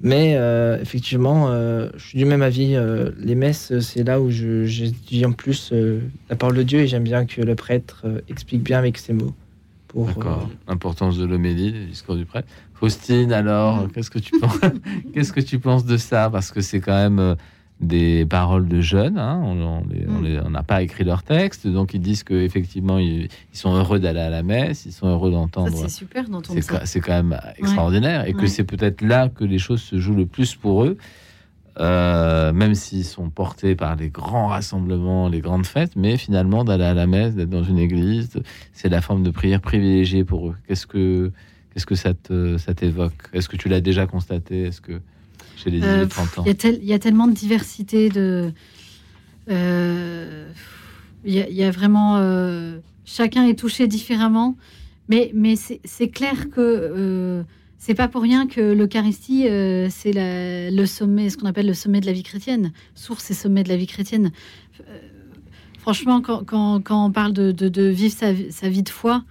mais 0.00 0.34
euh, 0.36 0.78
effectivement, 0.80 1.48
euh, 1.50 1.88
je 1.96 2.04
suis 2.08 2.18
du 2.18 2.24
même 2.24 2.42
avis. 2.42 2.76
les 3.18 3.34
messes, 3.34 3.78
c'est 3.80 4.02
là 4.04 4.20
où 4.20 4.30
je- 4.30 4.64
j'étudie 4.64 5.24
en 5.24 5.32
plus 5.32 5.72
la 6.30 6.36
parole 6.36 6.56
de 6.56 6.62
Dieu 6.62 6.80
et 6.80 6.86
j'aime 6.86 7.04
bien 7.04 7.24
que 7.26 7.40
le 7.40 7.54
prêtre 7.54 8.06
explique 8.28 8.62
bien 8.62 8.78
avec 8.78 8.98
ses 8.98 9.12
mots. 9.12 9.32
Pour, 9.88 10.06
D'accord. 10.06 10.48
L'importance 10.68 11.18
de 11.18 11.26
l'homélie, 11.26 11.70
du 11.70 11.84
discours 11.86 12.16
du 12.16 12.24
prêtre. 12.24 12.48
Faustine, 12.74 13.30
alors, 13.32 13.86
qu'est-ce 13.92 14.10
que 14.10 14.18
tu 14.18 14.32
penses 14.40 14.58
Qu'est-ce 15.14 15.32
que 15.32 15.40
tu 15.40 15.58
penses 15.58 15.84
de 15.84 15.96
ça? 15.98 16.30
Parce 16.30 16.50
que 16.50 16.62
c'est 16.62 16.80
quand 16.80 16.94
même 16.94 17.36
des 17.82 18.24
paroles 18.26 18.68
de 18.68 18.80
jeunes. 18.80 19.18
hein, 19.18 19.40
On 19.44 19.82
on 20.44 20.50
n'a 20.50 20.62
pas 20.62 20.82
écrit 20.82 21.04
leur 21.04 21.22
texte, 21.24 21.66
donc 21.66 21.94
ils 21.94 22.00
disent 22.00 22.22
que 22.22 22.34
effectivement 22.34 22.98
ils, 22.98 23.24
ils 23.24 23.56
sont 23.58 23.74
heureux 23.74 23.98
d'aller 23.98 24.20
à 24.20 24.30
la 24.30 24.42
messe, 24.42 24.86
ils 24.86 24.92
sont 24.92 25.08
heureux 25.08 25.30
d'entendre. 25.32 25.76
c'est 25.76 25.88
super 25.88 26.24
d'entendre 26.28 26.58
C'est 26.60 26.62
ça. 26.62 26.78
ca- 26.78 26.86
c'est 26.86 27.00
quand 27.00 27.12
même 27.22 27.38
extraordinaire 27.58 28.26
et 28.26 28.32
que 28.34 28.42
Ouais. 28.42 28.46
c'est 28.46 28.64
peut-être 28.64 29.02
là 29.02 29.28
que 29.28 29.44
les 29.44 29.58
choses 29.58 29.82
se 29.82 29.98
jouent 29.98 30.14
le 30.14 30.26
plus 30.26 30.54
pour 30.54 30.84
eux, 30.84 30.96
euh, 31.80 32.52
même 32.52 32.74
s'ils 32.74 33.04
sont 33.04 33.30
portés 33.30 33.74
par 33.74 33.96
les 33.96 34.10
grands 34.10 34.48
rassemblements, 34.48 35.28
les 35.28 35.40
grandes 35.40 35.66
fêtes, 35.66 35.96
mais 35.96 36.16
finalement 36.18 36.64
d'aller 36.64 36.84
à 36.84 36.94
la 36.94 37.06
messe, 37.06 37.34
d'être 37.34 37.48
dans 37.50 37.64
une 37.64 37.78
église, 37.78 38.30
c'est 38.72 38.90
la 38.90 39.00
forme 39.00 39.22
de 39.22 39.30
prière 39.30 39.60
privilégiée 39.60 40.24
pour 40.24 40.48
eux. 40.50 40.56
Qu'est-ce 40.68 40.86
que 40.86 41.32
qu'est-ce 41.72 41.86
que 41.86 41.94
ça 41.94 42.12
te- 42.12 42.58
ça 42.58 42.74
t'évoque? 42.74 43.14
Est-ce 43.32 43.48
que 43.48 43.56
tu 43.56 43.70
l'as 43.70 43.80
déjà 43.80 44.06
constaté? 44.06 44.64
Est-ce 44.64 44.82
que 44.82 45.00
chez 45.62 45.70
les 45.70 45.82
Euh, 45.82 46.06
18-30 46.06 46.38
ans 46.40 46.44
Il 46.46 46.84
y, 46.84 46.92
a 46.92 46.96
y 46.96 46.98
tellement 47.00 47.26
de 47.26 47.32
diversité 47.34 48.08
de. 48.08 48.52
euh, 49.50 50.48
Il 51.24 51.32
y, 51.34 51.40
a- 51.40 51.48
il 51.48 51.54
y 51.54 51.62
a 51.62 51.70
vraiment. 51.70 52.16
euh, 52.18 52.78
chacun 53.04 53.46
est 53.46 53.58
touché 53.58 53.86
différemment, 53.86 54.56
mais, 55.08 55.30
mais 55.34 55.54
c'est 55.56 56.08
clair 56.08 56.50
que 56.50 56.60
euh, 56.60 57.42
c'est 57.78 57.94
pas 57.94 58.08
pour 58.08 58.22
rien 58.22 58.46
que 58.48 58.60
l'Eucharistie, 58.60 59.46
euh, 59.48 59.88
c'est 59.90 60.12
le 60.14 60.84
sommet, 60.86 61.30
ce 61.30 61.36
qu'on 61.36 61.46
appelle 61.46 61.66
le 61.66 61.74
sommet 61.74 62.00
de 62.00 62.06
la 62.06 62.12
vie 62.12 62.22
chrétienne, 62.24 62.72
source 62.94 63.30
et 63.30 63.34
sommet 63.34 63.62
de 63.62 63.68
la 63.68 63.76
vie 63.76 63.86
chrétienne. 63.86 64.30
Euh, 64.88 64.98
franchement, 65.78 66.20
quand, 66.20 66.44
quand- 66.44 66.80
quand 66.80 67.06
on 67.06 67.10
parle 67.12 67.32
de, 67.32 67.52
de- 67.52 67.68
de 67.68 67.82
vivre 67.84 68.14
sa 68.16 68.68
vie 68.68 68.82
de 68.82 68.88
foi, 68.88 69.24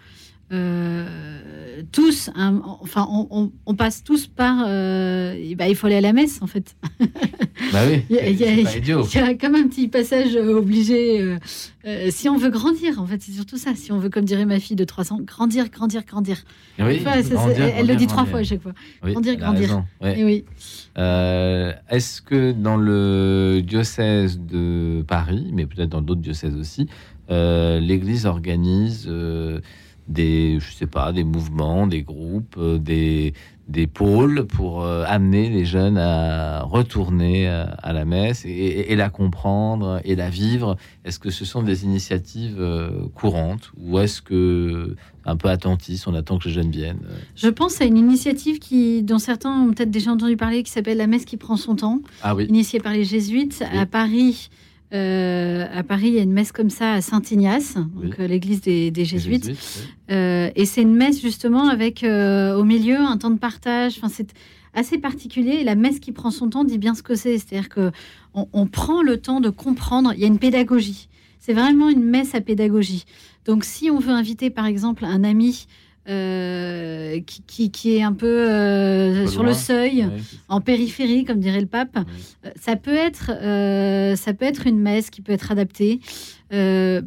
euh, 0.52 1.82
tous, 1.92 2.30
hein, 2.36 2.62
enfin, 2.82 3.08
on, 3.10 3.28
on- 3.32 3.52
on 3.66 3.74
passe 3.76 4.04
tous 4.04 4.28
par. 4.28 4.66
euh, 4.68 5.34
ben, 5.56 5.66
il 5.68 5.76
faut 5.76 5.88
aller 5.88 5.96
à 5.96 6.02
la 6.02 6.14
messe, 6.14 6.42
en 6.42 6.48
fait. 6.48 6.76
Bah 7.72 7.80
oui, 7.90 8.04
Il 8.10 8.16
y 8.16 8.20
a- 8.20 8.30
il 8.30 8.38
y 8.40 8.44
a- 8.44 8.56
c'est 8.56 8.64
pas 8.64 8.78
idiot. 8.78 9.06
il 9.14 9.16
y 9.18 9.24
a 9.24 9.34
comme 9.36 9.56
un 9.56 9.68
petit 9.68 9.88
passage 9.88 10.36
euh, 10.36 10.58
obligé. 10.58 11.22
euh, 11.86 12.08
si 12.12 12.30
on 12.30 12.38
veut 12.38 12.50
grandir, 12.50 13.02
en 13.02 13.06
fait, 13.08 13.22
c'est 13.22 13.32
surtout 13.32 13.58
ça. 13.58 13.74
Si 13.76 13.92
on 13.92 13.98
veut, 14.00 14.10
comme 14.10 14.26
dirait 14.26 14.46
ma 14.46 14.60
fille 14.60 14.76
de 14.76 14.84
3 14.84 15.12
ans, 15.14 15.20
grandir, 15.22 15.70
grandir, 15.70 16.04
grandir. 16.06 16.38
Oui, 16.80 16.98
Enfin, 17.02 17.14
ça, 17.16 17.24
c'est- 17.24 17.34
grandir, 17.34 17.66
elle, 17.78 17.88
le 17.88 17.96
dit 17.96 18.08
trois 18.08 18.26
fois 18.26 18.40
à 18.40 18.44
chaque 18.44 18.62
fois. 18.62 18.74
Oui, 19.04 19.14
grandir, 19.14 19.36
grandir. 19.38 19.84
ouais. 20.02 20.24
Oui. 20.24 20.46
Est-ce 20.98 22.22
que 22.22 22.52
dans 22.52 22.78
le 22.78 23.62
diocèse 23.66 24.40
de 24.40 25.04
Paris, 25.08 25.50
mais 25.54 25.66
peut-être 25.66 25.90
dans 25.90 26.02
d'autres 26.02 26.22
diocèses 26.22 26.56
aussi, 26.56 26.88
l'Église 27.30 28.26
organise 28.26 29.10
des, 30.08 30.60
je 30.60 30.72
sais 30.74 30.88
pas, 30.88 31.12
des 31.14 31.24
mouvements, 31.24 31.88
des 31.88 32.02
groupes, 32.04 32.56
euh, 32.58 32.78
des, 32.78 33.34
des 33.68 33.88
pôles 33.88 34.46
pour 34.46 34.84
euh, 34.84 35.06
amener 35.08 35.50
les 35.50 35.64
jeunes 35.64 35.98
à 35.98 36.64
retourner 36.64 37.48
à, 37.48 37.64
à 37.82 37.94
la 37.94 38.04
messe 38.04 38.44
et, 38.46 38.50
et- 38.50 38.92
et 38.92 38.96
la 38.98 39.10
comprendre 39.10 40.02
et 40.04 40.16
la 40.16 40.30
vivre 40.30 40.76
Est-ce 41.06 41.20
que 41.20 41.30
ce 41.30 41.46
sont 41.46 41.64
des 41.64 41.86
initiatives 41.86 42.58
euh, 42.60 42.90
courantes 43.16 43.72
ou 43.78 44.00
est-ce 44.00 44.22
que 44.22 44.96
un 45.24 45.36
peu 45.38 45.50
attentiste, 45.50 46.08
on 46.08 46.16
attend 46.16 46.40
que 46.40 46.48
les 46.48 46.54
jeunes 46.54 46.72
viennent 46.72 47.00
Je 47.36 47.48
pense 47.48 47.80
à 47.80 47.86
une 47.86 47.98
initiative 47.98 48.58
qui, 48.60 49.04
dont 49.04 49.20
certains 49.20 49.52
ont 49.62 49.72
peut-être 49.72 49.92
déjà 49.92 50.12
entendu 50.12 50.36
parler, 50.36 50.64
qui 50.64 50.72
s'appelle 50.72 50.98
La 50.98 51.08
messe 51.08 51.26
qui 51.26 51.38
prend 51.38 51.58
son 51.58 51.76
temps. 51.76 52.00
Ah 52.24 52.34
oui. 52.36 52.46
Initiée 52.46 52.80
par 52.80 52.94
les 52.94 53.04
jésuites 53.06 53.64
à 53.74 53.86
Paris. 53.86 54.50
Euh, 54.94 55.66
à 55.74 55.84
Paris, 55.84 56.08
il 56.08 56.14
y 56.16 56.20
a 56.20 56.24
une 56.24 56.34
messe 56.34 56.52
comme 56.52 56.70
ça 56.70 56.94
à 56.94 57.02
Saint-Ignace, 57.02 57.76
euh, 58.20 58.28
l'église 58.28 58.62
des, 58.62 58.92
des 58.92 59.06
jésuites. 59.06 59.46
jésuites, 59.46 59.88
Euh, 60.12 60.50
et 60.56 60.66
c'est 60.66 60.82
une 60.82 60.96
messe 60.96 61.22
justement 61.22 61.70
avec 61.70 62.04
euh, 62.04 62.56
au 62.58 62.64
milieu 62.66 62.98
un 62.98 63.18
temps 63.18 63.30
de 63.30 63.40
partage. 63.40 63.96
Enfin, 63.98 64.10
c'est 64.10 64.34
assez 64.74 64.98
particulier. 64.98 65.60
Et 65.62 65.64
la 65.64 65.76
messe 65.76 66.00
qui 66.00 66.12
prend 66.12 66.32
son 66.32 66.50
temps 66.50 66.66
dit 66.66 66.78
bien 66.78 66.94
ce 66.96 67.04
que 67.04 67.16
c'est. 67.16 67.38
C'est-à-dire 67.38 67.70
que 67.70 67.92
on, 68.34 68.48
on 68.52 68.68
prend 68.68 69.02
le 69.02 69.18
temps 69.18 69.40
de 69.40 69.50
comprendre. 69.50 70.12
Il 70.14 70.20
y 70.20 70.26
a 70.26 70.28
une 70.28 70.40
pédagogie. 70.40 71.08
C'est 71.40 71.54
vraiment 71.54 71.90
une 71.90 72.04
messe 72.04 72.36
à 72.36 72.42
pédagogie. 72.42 73.06
Donc, 73.46 73.64
si 73.64 73.90
on 73.90 74.00
veut 74.00 74.12
inviter 74.14 74.50
par 74.50 74.66
exemple 74.66 75.06
un 75.06 75.24
ami 75.24 75.66
euh, 76.10 77.20
qui, 77.26 77.42
qui- 77.46 77.72
qui 77.72 77.96
est 77.96 78.02
un 78.04 78.14
peu 78.14 78.26
euh, 78.50 79.28
sur 79.28 79.44
le 79.44 79.54
seuil, 79.54 80.06
Ouais, 80.06 80.10
en 80.50 80.60
périphérie, 80.60 81.26
comme 81.26 81.40
dirait 81.40 81.62
le 81.62 81.68
pape, 81.68 81.96
euh, 82.46 82.50
ça 82.60 82.76
peut 82.76 82.96
être 82.96 83.30
euh, 83.32 84.16
ça 84.16 84.34
peut 84.34 84.46
être 84.46 84.66
une 84.66 84.80
messe 84.80 85.10
qui 85.12 85.22
peut 85.22 85.32
être 85.34 85.52
adaptée. 85.52 86.00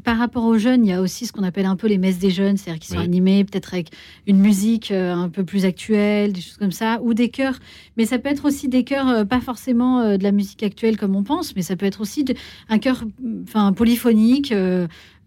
Par 0.04 0.16
rapport 0.16 0.44
aux 0.44 0.56
jeunes, 0.56 0.86
il 0.86 0.88
y 0.88 0.92
a 0.94 1.02
aussi 1.02 1.26
ce 1.26 1.32
qu'on 1.32 1.42
appelle 1.42 1.66
un 1.66 1.76
peu 1.76 1.86
les 1.86 1.98
messes 1.98 2.18
des 2.18 2.30
jeunes, 2.30 2.56
c'est-à-dire 2.56 2.80
qui 2.80 2.88
sont 2.88 2.96
Oui. 2.96 3.04
animées 3.04 3.44
peut-être 3.44 3.74
avec 3.74 3.90
une 4.26 4.38
musique 4.38 4.90
un 4.90 5.28
peu 5.28 5.44
plus 5.44 5.66
actuelle, 5.66 6.32
des 6.32 6.40
choses 6.40 6.56
comme 6.56 6.72
ça, 6.72 6.98
ou 7.02 7.12
des 7.12 7.28
chœurs. 7.28 7.58
Mais 7.98 8.06
ça 8.06 8.18
peut 8.18 8.30
être 8.30 8.46
aussi 8.46 8.68
des 8.68 8.84
chœurs, 8.84 9.26
pas 9.26 9.40
forcément 9.42 10.16
de 10.16 10.22
la 10.22 10.32
musique 10.32 10.62
actuelle 10.62 10.96
comme 10.96 11.14
on 11.14 11.24
pense, 11.24 11.54
mais 11.56 11.60
ça 11.62 11.76
peut 11.76 11.84
être 11.84 12.00
aussi 12.00 12.24
de- 12.24 12.34
un 12.70 12.78
chœur, 12.78 13.04
enfin 13.42 13.74
polyphonique, 13.74 14.54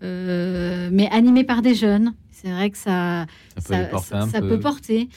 mais 0.02 1.10
animé 1.12 1.44
par 1.44 1.62
des 1.62 1.76
jeunes. 1.76 2.14
C'est 2.42 2.52
vrai 2.52 2.70
que 2.70 2.78
ça, 2.78 3.26
Ça 3.58 3.78
peut 3.84 3.90
porter 3.90 4.16
un 4.16 4.28
ça 4.28 4.42
peu. 4.42 4.48
peut 4.50 4.60
porter. 4.60 5.10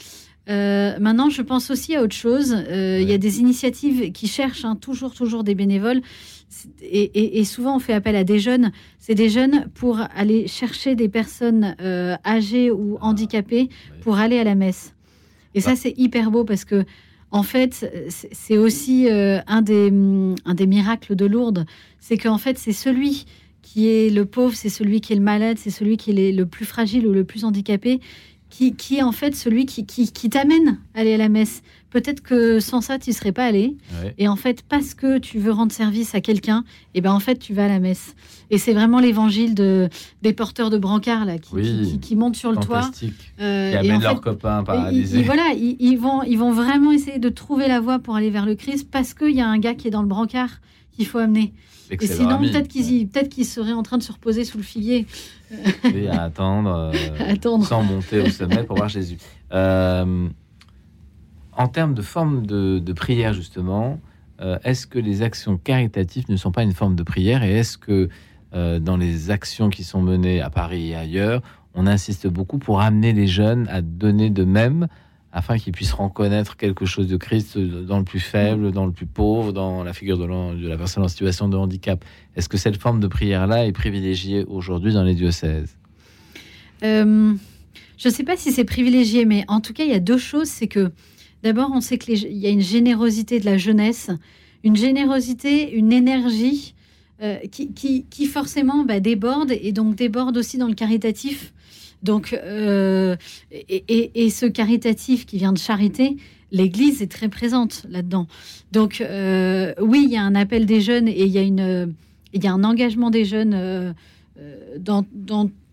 Euh, 0.49 0.97
maintenant, 0.99 1.29
je 1.29 1.41
pense 1.43 1.69
aussi 1.69 1.95
à 1.95 2.01
autre 2.01 2.15
chose. 2.15 2.51
Euh, 2.53 2.99
Il 2.99 3.07
y 3.09 3.13
a 3.13 3.17
des 3.19 3.39
initiatives 3.39 4.11
qui 4.11 4.27
cherchent 4.27 4.65
hein, 4.65 4.75
toujours, 4.75 5.13
toujours 5.13 5.43
des 5.43 5.53
bénévoles. 5.53 6.01
Et, 6.81 7.03
et- 7.03 7.39
et 7.39 7.45
souvent, 7.45 7.75
on 7.75 7.79
fait 7.79 7.93
appel 7.93 8.15
à 8.15 8.23
des 8.23 8.39
jeunes. 8.39 8.71
C'est 8.99 9.13
des 9.15 9.29
jeunes 9.29 9.69
pour 9.75 9.99
aller 10.15 10.47
chercher 10.47 10.95
des 10.95 11.09
personnes 11.09 11.75
euh, 11.79 12.15
âgées 12.25 12.71
ou 12.71 12.97
handicapées 13.01 13.69
pour 14.01 14.17
aller 14.17 14.39
à 14.39 14.43
la 14.43 14.55
messe. 14.55 14.93
Et 15.53 15.61
ça, 15.61 15.75
c'est 15.75 15.93
hyper 15.97 16.31
beau 16.31 16.43
parce 16.43 16.65
que, 16.65 16.85
en 17.29 17.43
fait, 17.43 17.89
c'est 18.09 18.57
aussi 18.57 19.07
un, 19.09 19.61
des, 19.61 19.87
hum, 19.89 20.35
un 20.45 20.53
des 20.55 20.65
miracles 20.67 21.15
de 21.15 21.25
Lourdes. 21.25 21.65
C'est 21.99 22.17
qu'en 22.17 22.37
fait, 22.39 22.57
c'est 22.57 22.73
celui 22.73 23.25
qui 23.71 23.87
est 23.87 24.09
le 24.09 24.25
pauvre, 24.25 24.53
c'est 24.53 24.69
celui 24.69 24.99
qui 24.99 25.13
est 25.13 25.15
le 25.15 25.21
malade, 25.21 25.57
c'est 25.57 25.69
celui 25.69 25.95
qui 25.95 26.11
est 26.11 26.31
le- 26.33 26.45
plus 26.45 26.65
fragile 26.65 27.07
ou 27.07 27.13
le 27.13 27.23
plus 27.23 27.45
handicapé, 27.45 28.01
qui, 28.49 28.75
qui 28.75 28.97
est 28.97 29.01
en 29.01 29.13
fait 29.13 29.33
celui 29.33 29.65
qui, 29.65 29.85
qui, 29.85 30.11
qui 30.11 30.29
t'amène 30.29 30.77
à 30.93 30.99
aller 30.99 31.13
à 31.13 31.17
la 31.17 31.29
messe. 31.29 31.61
Peut-être 31.89 32.21
que 32.21 32.59
sans 32.59 32.81
ça, 32.81 32.99
tu 32.99 33.11
ne 33.11 33.15
serais 33.15 33.31
pas 33.31 33.45
allé. 33.45 33.77
Ouais. 34.03 34.13
Et 34.17 34.27
en 34.27 34.35
fait, 34.35 34.61
parce 34.67 34.93
que 34.93 35.19
tu 35.19 35.39
veux 35.39 35.51
rendre 35.53 35.71
service 35.71 36.15
à 36.15 36.19
quelqu'un, 36.21 36.65
et 36.95 36.99
ben 37.01 37.13
en 37.13 37.21
fait, 37.21 37.37
tu 37.39 37.53
vas 37.53 37.65
à 37.65 37.67
la 37.69 37.79
messe. 37.79 38.13
Et 38.49 38.57
c'est 38.57 38.73
vraiment 38.73 38.99
l'évangile 38.99 39.55
de, 39.55 39.87
des 40.21 40.33
porteurs 40.33 40.69
de 40.69 40.77
brancards 40.77 41.23
là, 41.23 41.37
qui, 41.37 41.53
Oui. 41.55 41.97
qui, 42.01 42.15
montent 42.17 42.35
sur 42.35 42.51
le 42.51 42.57
toit. 42.57 42.89
Euh, 43.39 43.69
qui 43.69 43.75
et 43.75 43.77
amènent 43.77 43.95
en 43.97 43.99
leurs 43.99 44.21
copains 44.21 44.63
paralysés. 44.65 45.19
ils- 45.19 45.25
voilà, 45.25 45.53
ils, 45.55 45.77
ils 45.79 45.95
vont, 45.97 46.21
ils 46.23 46.37
vont 46.37 46.51
vraiment 46.51 46.91
essayer 46.91 47.19
de 47.19 47.29
trouver 47.29 47.69
la 47.69 47.79
voie 47.79 47.99
pour 47.99 48.17
aller 48.17 48.29
vers 48.31 48.45
le 48.45 48.55
Christ 48.55 48.89
parce 48.91 49.13
qu'il 49.13 49.31
y 49.35 49.39
a 49.41 49.47
un 49.47 49.59
gars 49.59 49.75
qui 49.75 49.87
est 49.87 49.91
dans 49.91 50.01
le 50.01 50.09
brancard 50.09 50.59
qu'il 50.91 51.05
faut 51.07 51.19
amener. 51.19 51.53
Et 51.91 52.07
sinon, 52.07 52.39
peut-être 52.39 52.67
qu'ils 52.67 53.09
qu'ils 53.09 53.45
seraient 53.45 53.73
en 53.73 53.83
train 53.83 53.97
de 53.97 54.03
se 54.03 54.11
reposer 54.11 54.45
sous 54.45 54.57
le 54.57 54.63
figuier. 54.63 55.05
Oui, 55.83 56.07
à 56.07 56.23
attendre, 56.23 56.91
euh, 56.93 56.93
Attendre. 57.27 57.65
sans 57.65 57.83
monter 57.83 58.21
au 58.21 58.29
sommet 58.29 58.63
pour 58.63 58.77
voir 58.77 58.89
Jésus. 58.89 59.17
Euh, 59.51 60.27
en 61.53 61.67
termes 61.67 61.93
de 61.93 62.01
forme 62.01 62.45
de, 62.45 62.79
de 62.79 62.93
prière, 62.93 63.33
justement, 63.33 63.99
euh, 64.41 64.57
est-ce 64.63 64.87
que 64.87 64.99
les 64.99 65.21
actions 65.21 65.57
caritatives 65.57 66.25
ne 66.29 66.35
sont 66.35 66.51
pas 66.51 66.63
une 66.63 66.73
forme 66.73 66.95
de 66.95 67.03
prière 67.03 67.43
et 67.43 67.51
est-ce 67.59 67.77
que 67.77 68.09
euh, 68.53 68.79
dans 68.79 68.97
les 68.97 69.29
actions 69.29 69.69
qui 69.69 69.83
sont 69.83 70.01
menées 70.01 70.41
à 70.41 70.49
Paris 70.49 70.89
et 70.89 70.95
ailleurs, 70.95 71.41
on 71.73 71.87
insiste 71.87 72.27
beaucoup 72.27 72.57
pour 72.57 72.81
amener 72.81 73.13
les 73.13 73.27
jeunes 73.27 73.67
à 73.69 73.81
donner 73.81 74.29
de 74.29 74.43
même 74.43 74.87
afin 75.33 75.57
qu'ils 75.57 75.71
puissent 75.71 75.93
reconnaître 75.93 76.57
quelque 76.57 76.85
chose 76.85 77.07
de 77.07 77.17
Christ 77.17 77.57
dans 77.57 77.99
le 77.99 78.03
plus 78.03 78.19
faible, 78.19 78.71
dans 78.71 78.85
le 78.85 78.91
plus 78.91 79.05
pauvre, 79.05 79.53
dans 79.53 79.83
la 79.83 79.93
figure 79.93 80.17
de, 80.17 80.67
la 80.67 80.77
personne 80.77 81.03
en 81.03 81.07
situation 81.07 81.47
de 81.47 81.55
handicap. 81.57 82.03
Est-ce 82.35 82.49
que 82.49 82.57
cette 82.57 82.77
forme 82.77 82.99
de 82.99 83.07
prière-là 83.07 83.65
est 83.65 83.71
privilégiée 83.71 84.43
aujourd'hui 84.45 84.93
dans 84.93 85.03
les 85.03 85.15
diocèses? 85.15 85.77
Euh, 86.83 87.33
je 87.97 88.07
ne 88.07 88.13
sais 88.13 88.23
pas 88.23 88.35
si 88.35 88.51
c'est 88.51 88.65
privilégié, 88.65 89.25
mais 89.25 89.45
en 89.47 89.61
tout 89.61 89.73
cas, 89.73 89.83
il 89.83 89.91
y 89.91 89.95
a 89.95 89.99
deux 89.99 90.17
choses. 90.17 90.47
C'est 90.47 90.67
que 90.67 90.91
d'abord, 91.43 91.69
on 91.73 91.81
sait 91.81 91.97
qu'il 91.97 92.17
y 92.37 92.47
a 92.47 92.49
une 92.49 92.61
générosité 92.61 93.39
de 93.39 93.45
la 93.45 93.57
jeunesse, 93.57 94.09
une 94.63 94.75
générosité, 94.75 95.71
une 95.73 95.93
énergie 95.93 96.73
euh, 97.21 97.37
qui, 97.51 97.71
qui- 97.71 98.05
qui 98.09 98.25
forcément 98.25 98.83
bah, 98.83 98.99
déborde 98.99 99.51
et 99.51 99.71
donc 99.71 99.95
déborde 99.95 100.35
aussi 100.37 100.57
dans 100.57 100.67
le 100.67 100.73
caritatif. 100.73 101.53
Donc, 102.03 102.33
euh, 102.33 103.15
et, 103.51 104.29
ce 104.29 104.45
caritatif 104.45 105.25
qui 105.25 105.37
vient 105.37 105.53
de 105.53 105.57
charité, 105.57 106.17
l'Église 106.51 107.01
est 107.01 107.11
très 107.11 107.29
présente 107.29 107.85
là-dedans. 107.89 108.27
Donc, 108.71 109.01
euh, 109.01 109.73
oui, 109.79 110.03
il 110.05 110.11
y 110.11 110.17
a 110.17 110.23
un 110.23 110.35
appel 110.35 110.65
des 110.65 110.81
jeunes 110.81 111.07
et 111.07 111.23
il 111.23 111.31
y 111.31 112.47
a, 112.47 112.51
un 112.51 112.63
engagement 112.63 113.11
des 113.11 113.25
jeunes 113.25 113.53
euh, 113.53 113.93
dans, 114.79 115.05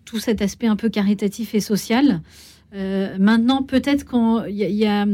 tout 0.04 0.18
cet 0.18 0.40
aspect 0.40 0.66
un 0.66 0.76
peu 0.76 0.88
caritatif 0.88 1.54
et 1.54 1.60
social. 1.60 2.22
Maintenant, 2.72 3.62
peut-être 3.62 4.06
qu'il 4.06 4.54
y, 4.54 4.86
a- 4.86 5.06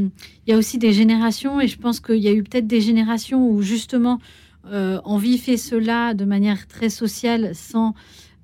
aussi 0.56 0.78
des 0.78 0.92
générations, 0.92 1.60
et 1.60 1.68
je 1.68 1.78
pense 1.78 2.00
qu'il 2.00 2.18
y 2.18 2.28
a 2.28 2.32
eu 2.32 2.42
peut-être 2.42 2.66
des 2.66 2.80
générations 2.80 3.48
où 3.48 3.62
justement 3.62 4.20
on 4.64 5.16
vivait 5.18 5.56
cela 5.56 6.14
de 6.14 6.24
manière 6.24 6.68
très 6.68 6.90
sociale 6.90 7.52
sans, 7.54 7.94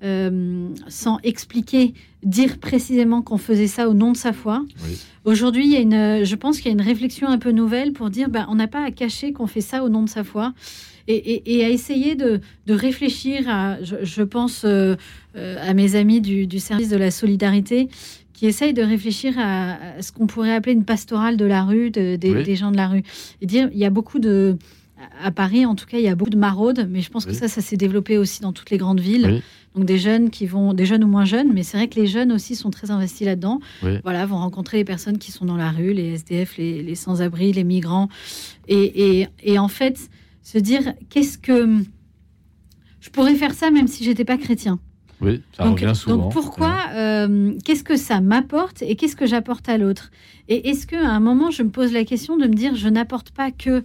euh, 0.02 0.68
sans 0.89 1.18
expliquer, 1.22 1.94
dire 2.22 2.59
précisément 2.59 3.22
qu'on 3.22 3.39
faisait 3.39 3.66
ça 3.66 3.89
au 3.89 3.94
nom 3.94 4.12
de 4.12 4.16
sa 4.16 4.32
foi. 4.32 4.64
Aujourd'hui, 5.24 5.64
il 5.66 5.72
y 5.72 5.77
a 5.77 5.81
une, 5.81 6.24
je 6.24 6.35
pense 6.36 6.56
qu'il 6.59 6.66
y 6.66 6.68
a 6.70 6.72
une 6.72 6.81
réflexion 6.86 7.28
un 7.28 7.39
peu 7.39 7.51
nouvelle 7.52 7.93
pour 7.93 8.10
dire 8.10 8.28
ben, 8.31 8.47
on 8.48 8.55
n'a 8.55 8.66
pas 8.68 8.85
à 8.85 8.90
cacher 8.90 9.32
qu'on 9.32 9.47
fait 9.47 9.60
ça 9.60 9.85
au 9.85 9.89
nom 9.89 10.02
de 10.02 10.09
sa 10.09 10.24
foi 10.24 10.55
et, 11.09 11.14
et- 11.16 11.56
et 11.59 11.64
à 11.64 11.68
essayer 11.70 12.14
de, 12.14 12.40
de 12.66 12.74
réfléchir 12.74 13.48
à, 13.48 13.82
je, 13.82 13.97
je 14.02 14.22
pense 14.22 14.62
euh, 14.64 14.97
euh, 15.36 15.56
à 15.60 15.74
mes 15.74 15.97
amis 15.97 16.20
du, 16.20 16.47
du 16.47 16.59
service 16.60 16.89
de 16.89 16.97
la 16.97 17.10
solidarité 17.10 17.89
qui 18.32 18.47
essayent 18.47 18.72
de 18.74 18.82
réfléchir 18.82 19.35
à, 19.39 19.72
à 19.98 20.02
ce 20.02 20.12
qu'on 20.12 20.27
pourrait 20.27 20.55
appeler 20.55 20.72
une 20.72 20.85
pastorale 20.85 21.36
de 21.36 21.44
la 21.44 21.62
rue, 21.62 21.90
de- 21.90 22.16
des, 22.16 22.35
Oui. 22.35 22.43
des 22.43 22.56
gens 22.56 22.70
de 22.70 22.77
la 22.77 22.89
rue. 22.89 23.02
Et 23.43 23.47
dire, 23.47 23.68
il 23.72 23.78
y 23.78 23.85
a 23.85 23.90
beaucoup 23.90 24.18
de. 24.18 24.56
À 25.22 25.31
Paris, 25.31 25.64
en 25.64 25.74
tout 25.74 25.86
cas, 25.86 25.97
il 25.97 26.05
y 26.05 26.09
a 26.09 26.14
beaucoup 26.14 26.31
de 26.31 26.36
maraudes, 26.36 26.86
mais 26.90 27.01
je 27.01 27.09
pense 27.10 27.24
que 27.24 27.32
ça, 27.32 27.48
ça 27.48 27.62
s'est 27.62 27.78
développé 27.78 28.18
aussi 28.18 28.43
dans 28.43 28.52
toutes 28.52 28.68
les 28.70 28.77
grandes 28.77 29.01
villes. 29.01 29.40
Donc 29.77 29.85
des 29.85 29.99
jeunes 29.99 30.31
qui 30.31 30.47
vont, 30.47 30.73
des 30.75 30.85
jeunes 30.85 31.05
ou 31.05 31.07
moins 31.09 31.25
jeunes, 31.25 31.53
mais 31.53 31.63
c'est 31.63 31.77
vrai 31.77 31.87
que 31.89 31.95
les 32.01 32.09
jeunes 32.09 32.33
aussi 32.33 32.57
sont 32.57 32.71
très 32.71 32.91
investis 32.91 33.25
là-dedans. 33.25 33.61
Oui. 33.85 33.99
Voilà, 34.03 34.27
vont 34.27 34.39
rencontrer 34.39 34.79
les 34.79 34.85
personnes 34.85 35.19
qui 35.19 35.31
sont 35.31 35.45
dans 35.45 35.57
la 35.57 35.71
rue, 35.71 35.93
les 35.93 36.15
SDF, 36.15 36.57
les, 36.57 36.83
les 36.83 36.95
sans-abri, 36.97 37.53
les 37.53 37.63
migrants, 37.65 38.09
et, 38.67 39.21
et- 39.21 39.29
et 39.45 39.59
en 39.61 39.69
fait 39.69 40.11
se 40.43 40.59
dire 40.59 40.95
qu'est-ce 41.09 41.39
que 41.39 41.69
je 43.01 43.11
pourrais 43.11 43.35
faire 43.35 43.55
ça 43.55 43.71
même 43.71 43.87
si 43.87 44.05
j'étais 44.05 44.25
pas 44.25 44.37
chrétien. 44.39 44.79
Oui, 45.21 45.43
ça 45.57 45.65
donc, 45.65 45.81
revient 45.81 45.95
souvent. 45.95 46.17
donc 46.17 46.33
pourquoi 46.33 46.77
euh, 46.95 47.53
Qu'est-ce 47.65 47.85
que 47.85 47.97
ça 47.97 48.21
m'apporte 48.21 48.83
et 48.83 48.97
qu'est-ce 48.97 49.17
que 49.17 49.27
j'apporte 49.27 49.69
à 49.69 49.77
l'autre? 49.77 50.11
Et 50.49 50.71
est-ce 50.71 50.87
que 50.87 50.97
à 50.97 51.11
un 51.11 51.21
moment 51.21 51.51
je 51.51 51.63
me 51.63 51.69
pose 51.71 51.93
la 51.93 52.05
question 52.05 52.37
de 52.39 52.47
me 52.47 52.55
dire 52.55 52.75
je 52.75 52.89
n'apporte 52.89 53.31
pas 53.31 53.51
que 53.51 53.85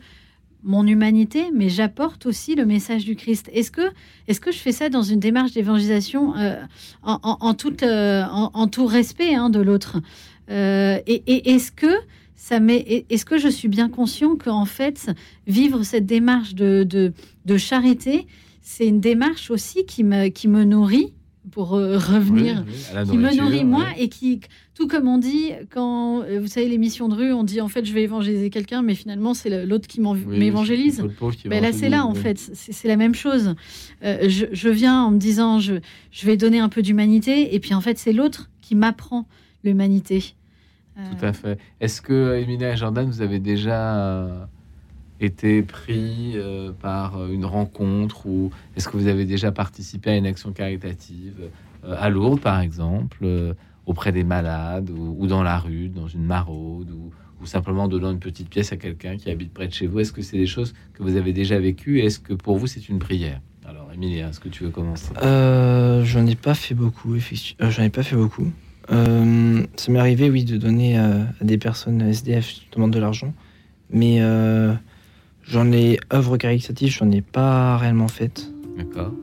mon 0.66 0.86
humanité, 0.88 1.46
mais 1.54 1.70
j'apporte 1.70 2.26
aussi 2.26 2.56
le 2.56 2.66
message 2.66 3.06
du 3.06 3.16
Christ. 3.16 3.50
Est-ce 3.54 3.72
que, 3.72 3.82
est-ce 4.28 4.42
que 4.42 4.52
je 4.52 4.58
fais 4.58 4.72
ça 4.72 4.90
dans 4.90 5.04
une 5.04 5.20
démarche 5.20 5.52
d'évangélisation 5.54 6.36
euh, 6.36 6.56
en, 7.04 7.20
en- 7.24 7.38
en 7.40 7.54
toute, 7.54 7.84
euh, 7.84 8.24
en, 8.32 8.50
en 8.54 8.68
tout 8.68 8.86
respect 8.88 9.36
hein, 9.36 9.50
de 9.50 9.60
l'autre? 9.62 10.02
Euh, 10.50 10.98
Et, 11.08 11.24
et 11.28 11.52
est-ce 11.54 11.72
que 11.72 11.94
ça 12.36 12.58
est- 12.58 13.06
est-ce 13.12 13.26
que 13.26 13.38
je 13.38 13.48
suis 13.48 13.68
bien 13.70 13.90
conscient 13.90 14.36
qu'en 14.36 14.66
fait 14.66 15.10
vivre 15.48 15.84
cette 15.84 16.06
démarche 16.06 16.54
de, 16.56 16.84
de, 16.84 17.14
de 17.46 17.58
charité, 17.58 18.28
c'est 18.62 18.88
une 18.88 19.00
démarche 19.00 19.52
aussi 19.52 19.86
qui 19.86 20.04
me, 20.04 20.28
qui 20.30 20.48
me 20.48 20.64
nourrit 20.64 21.14
pour 21.52 21.70
revenir, 21.70 22.64
Oui, 22.66 22.74
oui, 22.74 22.84
à 22.92 22.94
la 22.96 23.06
qui 23.06 23.18
me 23.18 23.30
nourrit 23.38 23.64
moi 23.64 23.86
et 24.00 24.10
qui, 24.10 24.40
tout 24.76 24.88
comme 24.88 25.08
on 25.08 25.18
dit, 25.18 25.52
quand 25.72 26.22
euh, 26.24 26.40
vous 26.42 26.48
savez 26.48 26.68
l'émission 26.68 27.08
de 27.08 27.16
rue, 27.16 27.32
on 27.34 27.44
dit 27.44 27.62
en 27.62 27.68
fait 27.70 27.86
je 27.86 27.94
vais 27.94 28.04
évangéliser 28.04 28.50
quelqu'un, 28.50 28.82
mais 28.82 28.94
finalement 28.94 29.34
c'est 29.34 29.66
l'autre 29.66 29.88
qui 29.88 30.00
Oui, 30.02 30.20
m'évangélise. 30.38 31.04
pauvre 31.18 31.36
qui 31.36 31.48
Ben 31.50 31.64
là 31.64 31.72
c'est 31.72 31.90
là 31.90 32.06
en 32.06 32.14
oui. 32.14 32.20
fait, 32.20 32.38
c'est 32.38 32.88
la 32.88 32.98
même 32.98 33.16
chose. 33.16 33.56
Euh, 34.04 34.28
je, 34.28 34.46
je 34.52 34.70
viens 34.70 35.02
en 35.04 35.12
me 35.12 35.18
disant 35.18 35.60
je, 35.60 35.76
je 36.12 36.26
vais 36.26 36.36
donner 36.38 36.60
un 36.60 36.70
peu 36.70 36.82
d'humanité, 36.82 37.56
et 37.56 37.60
puis 37.60 37.74
en 37.74 37.82
fait 37.82 37.98
c'est 37.98 38.14
l'autre 38.14 38.50
qui 38.62 38.76
m'apprend 38.76 39.26
l'humanité. 39.64 40.36
Euh, 40.98 41.02
Tout 41.20 41.26
à 41.26 41.34
fait. 41.34 41.58
Est-ce 41.82 42.02
que, 42.02 42.38
Emilia 42.42 42.74
et 42.74 42.78
Jordan, 42.78 43.06
vous 43.10 43.22
avez 43.22 43.40
déjà 43.40 43.98
euh, 43.98 44.46
été 45.20 45.62
pris 45.62 46.34
euh, 46.36 46.72
par 46.82 47.18
euh, 47.18 47.30
une 47.32 47.46
rencontre 47.46 48.26
ou 48.28 48.52
est-ce 48.76 48.88
que 48.88 48.98
vous 48.98 49.08
avez 49.08 49.26
déjà 49.26 49.52
participé 49.52 50.12
à 50.12 50.16
une 50.18 50.26
action 50.26 50.52
caritative 50.52 51.50
euh, 51.86 51.96
à 52.00 52.10
Lourdes, 52.10 52.40
par 52.42 52.60
exemple, 52.60 53.18
euh, 53.24 53.54
auprès 53.86 54.12
des 54.12 54.24
malades 54.24 54.90
ou, 54.90 55.16
ou 55.20 55.28
dans 55.28 55.44
la 55.44 55.58
rue, 55.60 55.90
dans 55.90 56.08
une 56.08 56.24
maraude 56.26 56.90
ou, 56.92 57.12
ou 57.42 57.46
simplement 57.46 57.84
en 57.84 57.88
donnant 57.88 58.12
une 58.12 58.20
petite 58.20 58.50
pièce 58.50 58.72
à 58.72 58.78
quelqu'un 58.78 59.18
qui 59.18 59.30
habite 59.30 59.54
près 59.54 59.68
de 59.68 59.74
chez 59.74 59.88
vous 59.88 60.00
Est-ce 60.00 60.12
que 60.14 60.22
c'est 60.22 60.38
des 60.38 60.48
choses 60.48 60.74
que 60.94 61.04
vous 61.04 61.16
avez 61.18 61.34
déjà 61.34 61.60
vécues 61.60 62.00
est-ce 62.00 62.20
que 62.20 62.34
pour 62.34 62.58
vous 62.58 62.68
c'est 62.68 62.88
une 62.90 63.00
prière? 63.00 63.42
Alors, 63.68 63.90
Emilia, 63.94 64.30
est-ce 64.30 64.40
que 64.40 64.48
tu 64.50 64.64
veux 64.64 64.70
commencer? 64.70 65.10
Euh, 65.24 66.04
j'en 66.06 66.26
ai 66.28 66.36
pas 66.36 66.54
fait 66.54 66.76
beaucoup, 66.76 67.16
effectivement. 67.16 67.70
j'en 67.72 67.82
ai 67.82 67.90
pas 67.90 68.04
fait 68.04 68.16
beaucoup. 68.16 68.48
Euh, 68.92 69.64
ça 69.76 69.92
m'est 69.92 69.98
arrivé, 69.98 70.30
oui, 70.30 70.44
de 70.46 70.58
donner 70.58 71.00
euh, 71.00 71.24
à 71.42 71.44
des 71.44 71.58
personnes 71.58 72.00
SDF 72.02 72.48
qui 72.48 72.68
demandent 72.76 72.94
de 72.94 73.00
l'argent. 73.00 73.34
Mais 73.90 74.18
euh, 74.22 74.74
j'en 75.44 75.72
ai 75.72 75.98
œuvre 76.14 76.38
caritative, 76.38 76.92
j'en 76.92 77.10
ai 77.10 77.22
pas 77.22 77.78
réellement 77.78 78.08
fait. 78.08 78.52
D'accord. 78.78 79.14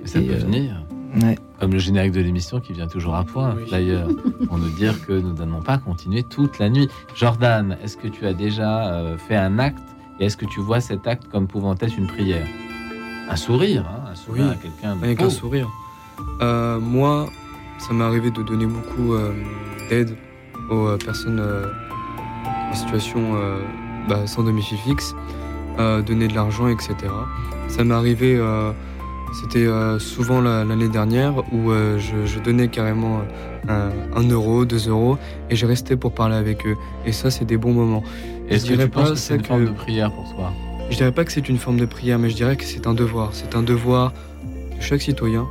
Mais 0.00 0.08
ça 0.08 0.18
Et, 0.18 0.22
peut 0.26 0.32
euh, 0.34 0.38
venir. 0.38 0.84
Ouais. 1.20 1.38
Comme 1.60 1.72
le 1.72 1.78
générique 1.78 2.12
de 2.12 2.20
l'émission 2.20 2.60
qui 2.60 2.72
vient 2.72 2.86
toujours 2.86 3.14
à 3.14 3.24
point, 3.24 3.54
d'ailleurs, 3.70 4.08
pour 4.46 4.58
nous 4.58 4.70
dire 4.70 5.04
que 5.06 5.12
nous 5.12 5.32
n'allons 5.34 5.60
pas 5.60 5.78
continuer 5.78 6.22
toute 6.22 6.58
la 6.58 6.70
nuit. 6.70 6.88
Jordan, 7.14 7.76
est-ce 7.82 7.96
que 7.96 8.08
tu 8.08 8.26
as 8.26 8.32
déjà 8.32 8.92
euh, 8.92 9.18
fait 9.18 9.36
un 9.36 9.58
acte? 9.58 9.78
Et 10.20 10.26
est-ce 10.26 10.36
que 10.36 10.46
tu 10.46 10.60
vois 10.60 10.80
cet 10.80 11.06
acte 11.06 11.28
comme 11.30 11.46
pouvant 11.46 11.74
être 11.74 11.96
une 11.96 12.06
prière? 12.06 12.46
Un 13.28 13.36
sourire, 13.36 13.84
hein, 13.88 14.10
un 14.10 14.14
sourire 14.14 14.44
Oui, 14.46 14.50
à 14.52 14.54
quelqu'un 14.54 14.92
avec 14.92 15.20
un 15.22 15.30
sourire. 15.30 15.68
Euh, 16.40 16.78
moi, 16.80 17.28
ça 17.78 17.92
m'est 17.92 18.04
arrivé 18.04 18.30
de 18.30 18.42
donner 18.42 18.66
beaucoup 18.66 19.14
euh, 19.14 19.32
d'aide 19.88 20.16
aux 20.70 20.86
euh, 20.88 20.98
personnes 20.98 21.40
euh, 21.40 21.66
en 22.70 22.74
situation 22.74 23.34
euh, 23.34 23.60
bah, 24.08 24.26
sans 24.26 24.42
domicile 24.44 24.78
fixe, 24.78 25.14
euh, 25.78 26.02
donner 26.02 26.28
de 26.28 26.34
l'argent, 26.34 26.68
etc. 26.68 26.94
Ça 27.68 27.84
m'est 27.84 27.94
arrivé, 27.94 28.36
euh, 28.36 28.72
c'était 29.40 29.66
euh, 29.66 29.98
souvent 29.98 30.40
la- 30.40 30.64
l'année 30.64 30.88
dernière 30.88 31.34
où 31.52 31.70
euh, 31.70 31.98
je, 31.98 32.38
donnais 32.40 32.68
carrément 32.68 33.20
un, 33.68 33.90
un 34.14 34.22
euro, 34.28 34.64
deux 34.64 34.88
euros, 34.88 35.18
et 35.50 35.56
je 35.56 35.66
restais 35.66 35.96
pour 35.96 36.12
parler 36.12 36.36
avec 36.36 36.66
eux. 36.66 36.76
Et 37.06 37.12
ça, 37.12 37.30
c'est 37.30 37.44
des 37.44 37.56
bons 37.56 37.72
moments. 37.72 38.02
Est-ce 38.48 38.66
que 38.66 38.74
tu 38.74 38.88
penses 38.88 39.04
pas 39.08 39.10
que 39.14 39.18
c'est 39.18 39.36
une 39.36 39.44
forme 39.44 39.64
de 39.66 39.70
prière 39.70 40.10
pour 40.12 40.24
toi? 40.34 40.52
Je 40.90 40.96
dirais 40.96 41.12
pas 41.12 41.24
que 41.24 41.32
c'est 41.32 41.48
une 41.48 41.56
forme 41.58 41.78
de 41.78 41.86
prière, 41.86 42.18
mais 42.18 42.28
je 42.28 42.34
dirais 42.36 42.56
que 42.56 42.64
c'est 42.64 42.86
un 42.86 42.94
devoir. 42.94 43.30
C'est 43.32 43.54
un 43.56 43.62
devoir 43.62 44.12
de 44.76 44.80
chaque 44.82 45.00
citoyen, 45.00 45.46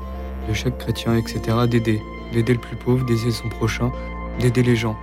de 0.48 0.54
chaque 0.54 0.78
chrétien, 0.78 1.16
etc., 1.16 1.40
d'aider. 1.70 2.00
D'aider 2.34 2.54
le 2.54 2.60
plus 2.60 2.76
pauvre, 2.78 3.06
d'aider 3.06 3.32
son 3.32 3.50
prochain, 3.50 3.92
d'aider 4.40 4.64
les 4.64 4.76
gens. 4.76 4.96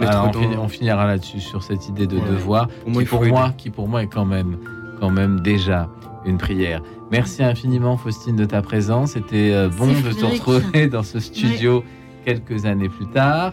Alors, 0.00 0.24
on, 0.28 0.30
dans- 0.32 0.40
fini- 0.40 0.56
on 0.56 0.68
finira 0.68 1.06
là-dessus 1.06 1.38
sur 1.40 1.62
cette 1.62 1.88
idée 1.88 2.06
de 2.08 2.16
Ouais. 2.16 2.30
devoir 2.30 2.66
Pour 2.82 2.90
moi, 2.90 3.02
qui, 3.02 3.08
pour 3.08 3.24
moi, 3.26 3.54
qui 3.56 3.70
pour 3.70 3.88
moi 3.88 4.02
est 4.02 4.06
quand 4.08 4.24
même, 4.24 4.56
quand 4.98 5.10
même 5.10 5.40
déjà 5.40 5.88
une 6.24 6.38
prière. 6.38 6.82
Merci 7.10 7.42
infiniment 7.42 7.96
Faustine 7.96 8.36
de 8.36 8.44
ta 8.44 8.62
présence. 8.62 9.12
C'était 9.12 9.52
euh, 9.52 9.68
bon 9.68 9.88
de 9.88 10.12
te 10.12 10.24
retrouver 10.24 10.86
dans 10.88 11.02
ce 11.02 11.20
studio 11.20 11.84
quelques 12.24 12.64
années 12.64 12.88
plus 12.88 13.06
tard. 13.06 13.52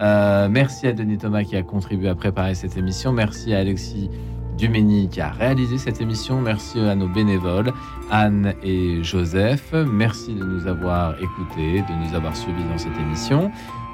Euh, 0.00 0.48
merci 0.50 0.86
à 0.86 0.92
Denis 0.92 1.18
Thomas 1.18 1.44
qui 1.44 1.56
a 1.56 1.62
contribué 1.62 2.08
à 2.08 2.14
préparer 2.14 2.54
cette 2.54 2.76
émission. 2.76 3.12
Merci 3.12 3.52
à 3.54 3.58
Alexis 3.58 4.10
Dumény 4.56 5.08
qui 5.08 5.20
a 5.20 5.30
réalisé 5.30 5.78
cette 5.78 6.00
émission. 6.00 6.40
Merci 6.40 6.78
à 6.80 6.94
nos 6.94 7.08
bénévoles, 7.08 7.72
Anne 8.10 8.54
et 8.62 9.02
Joseph. 9.02 9.72
Merci 9.72 10.34
de 10.34 10.44
nous 10.44 10.66
avoir 10.66 11.14
écoutés, 11.20 11.82
de 11.82 12.08
nous 12.08 12.14
avoir 12.14 12.36
suivis 12.36 12.64
dans 12.64 12.78
cette 12.78 12.96
émission. 12.98 13.50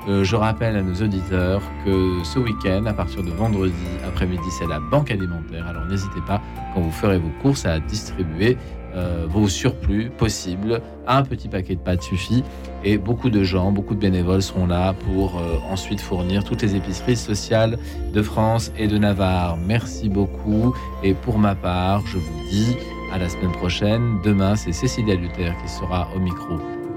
Euh, 0.08 0.22
je 0.22 0.36
rappelle 0.36 0.76
à 0.76 0.82
nos 0.82 0.94
auditeurs 0.94 1.62
que 1.84 2.22
ce 2.22 2.38
week-end, 2.38 2.86
à 2.86 2.92
partir 2.92 3.22
de 3.22 3.30
vendredi 3.30 3.74
après-midi, 4.06 4.48
c'est 4.50 4.66
la 4.66 4.78
banque 4.78 5.10
alimentaire. 5.10 5.66
Alors 5.66 5.84
n'hésitez 5.86 6.20
pas, 6.26 6.40
quand 6.74 6.80
vous 6.80 6.92
ferez 6.92 7.18
vos 7.18 7.32
courses, 7.42 7.66
à 7.66 7.80
distribuer 7.80 8.56
euh, 8.96 9.26
vos 9.28 9.46
surplus 9.48 10.10
possibles. 10.16 10.80
Un 11.06 11.22
petit 11.22 11.48
paquet 11.48 11.74
de 11.74 11.80
pâtes 11.80 12.02
suffit. 12.02 12.42
Et 12.82 12.96
beaucoup 12.96 13.28
de 13.28 13.42
gens, 13.42 13.70
beaucoup 13.70 13.94
de 13.94 14.00
bénévoles 14.00 14.42
seront 14.42 14.66
là 14.66 14.94
pour 14.94 15.38
euh, 15.38 15.58
ensuite 15.70 16.00
fournir 16.00 16.44
toutes 16.44 16.62
les 16.62 16.76
épiceries 16.76 17.16
sociales 17.16 17.78
de 18.14 18.22
France 18.22 18.72
et 18.78 18.86
de 18.86 18.96
Navarre. 18.96 19.58
Merci 19.66 20.08
beaucoup. 20.08 20.74
Et 21.02 21.12
pour 21.12 21.38
ma 21.38 21.54
part, 21.54 22.06
je 22.06 22.16
vous 22.16 22.48
dis 22.50 22.76
à 23.12 23.18
la 23.18 23.28
semaine 23.28 23.52
prochaine. 23.52 24.18
Demain, 24.24 24.56
c'est 24.56 24.72
Cécilia 24.72 25.14
Luther 25.14 25.54
qui 25.62 25.68
sera 25.68 26.08
au 26.16 26.18
micro. 26.18 26.54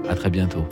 À 0.08 0.14
très 0.14 0.30
bientôt. 0.30 0.64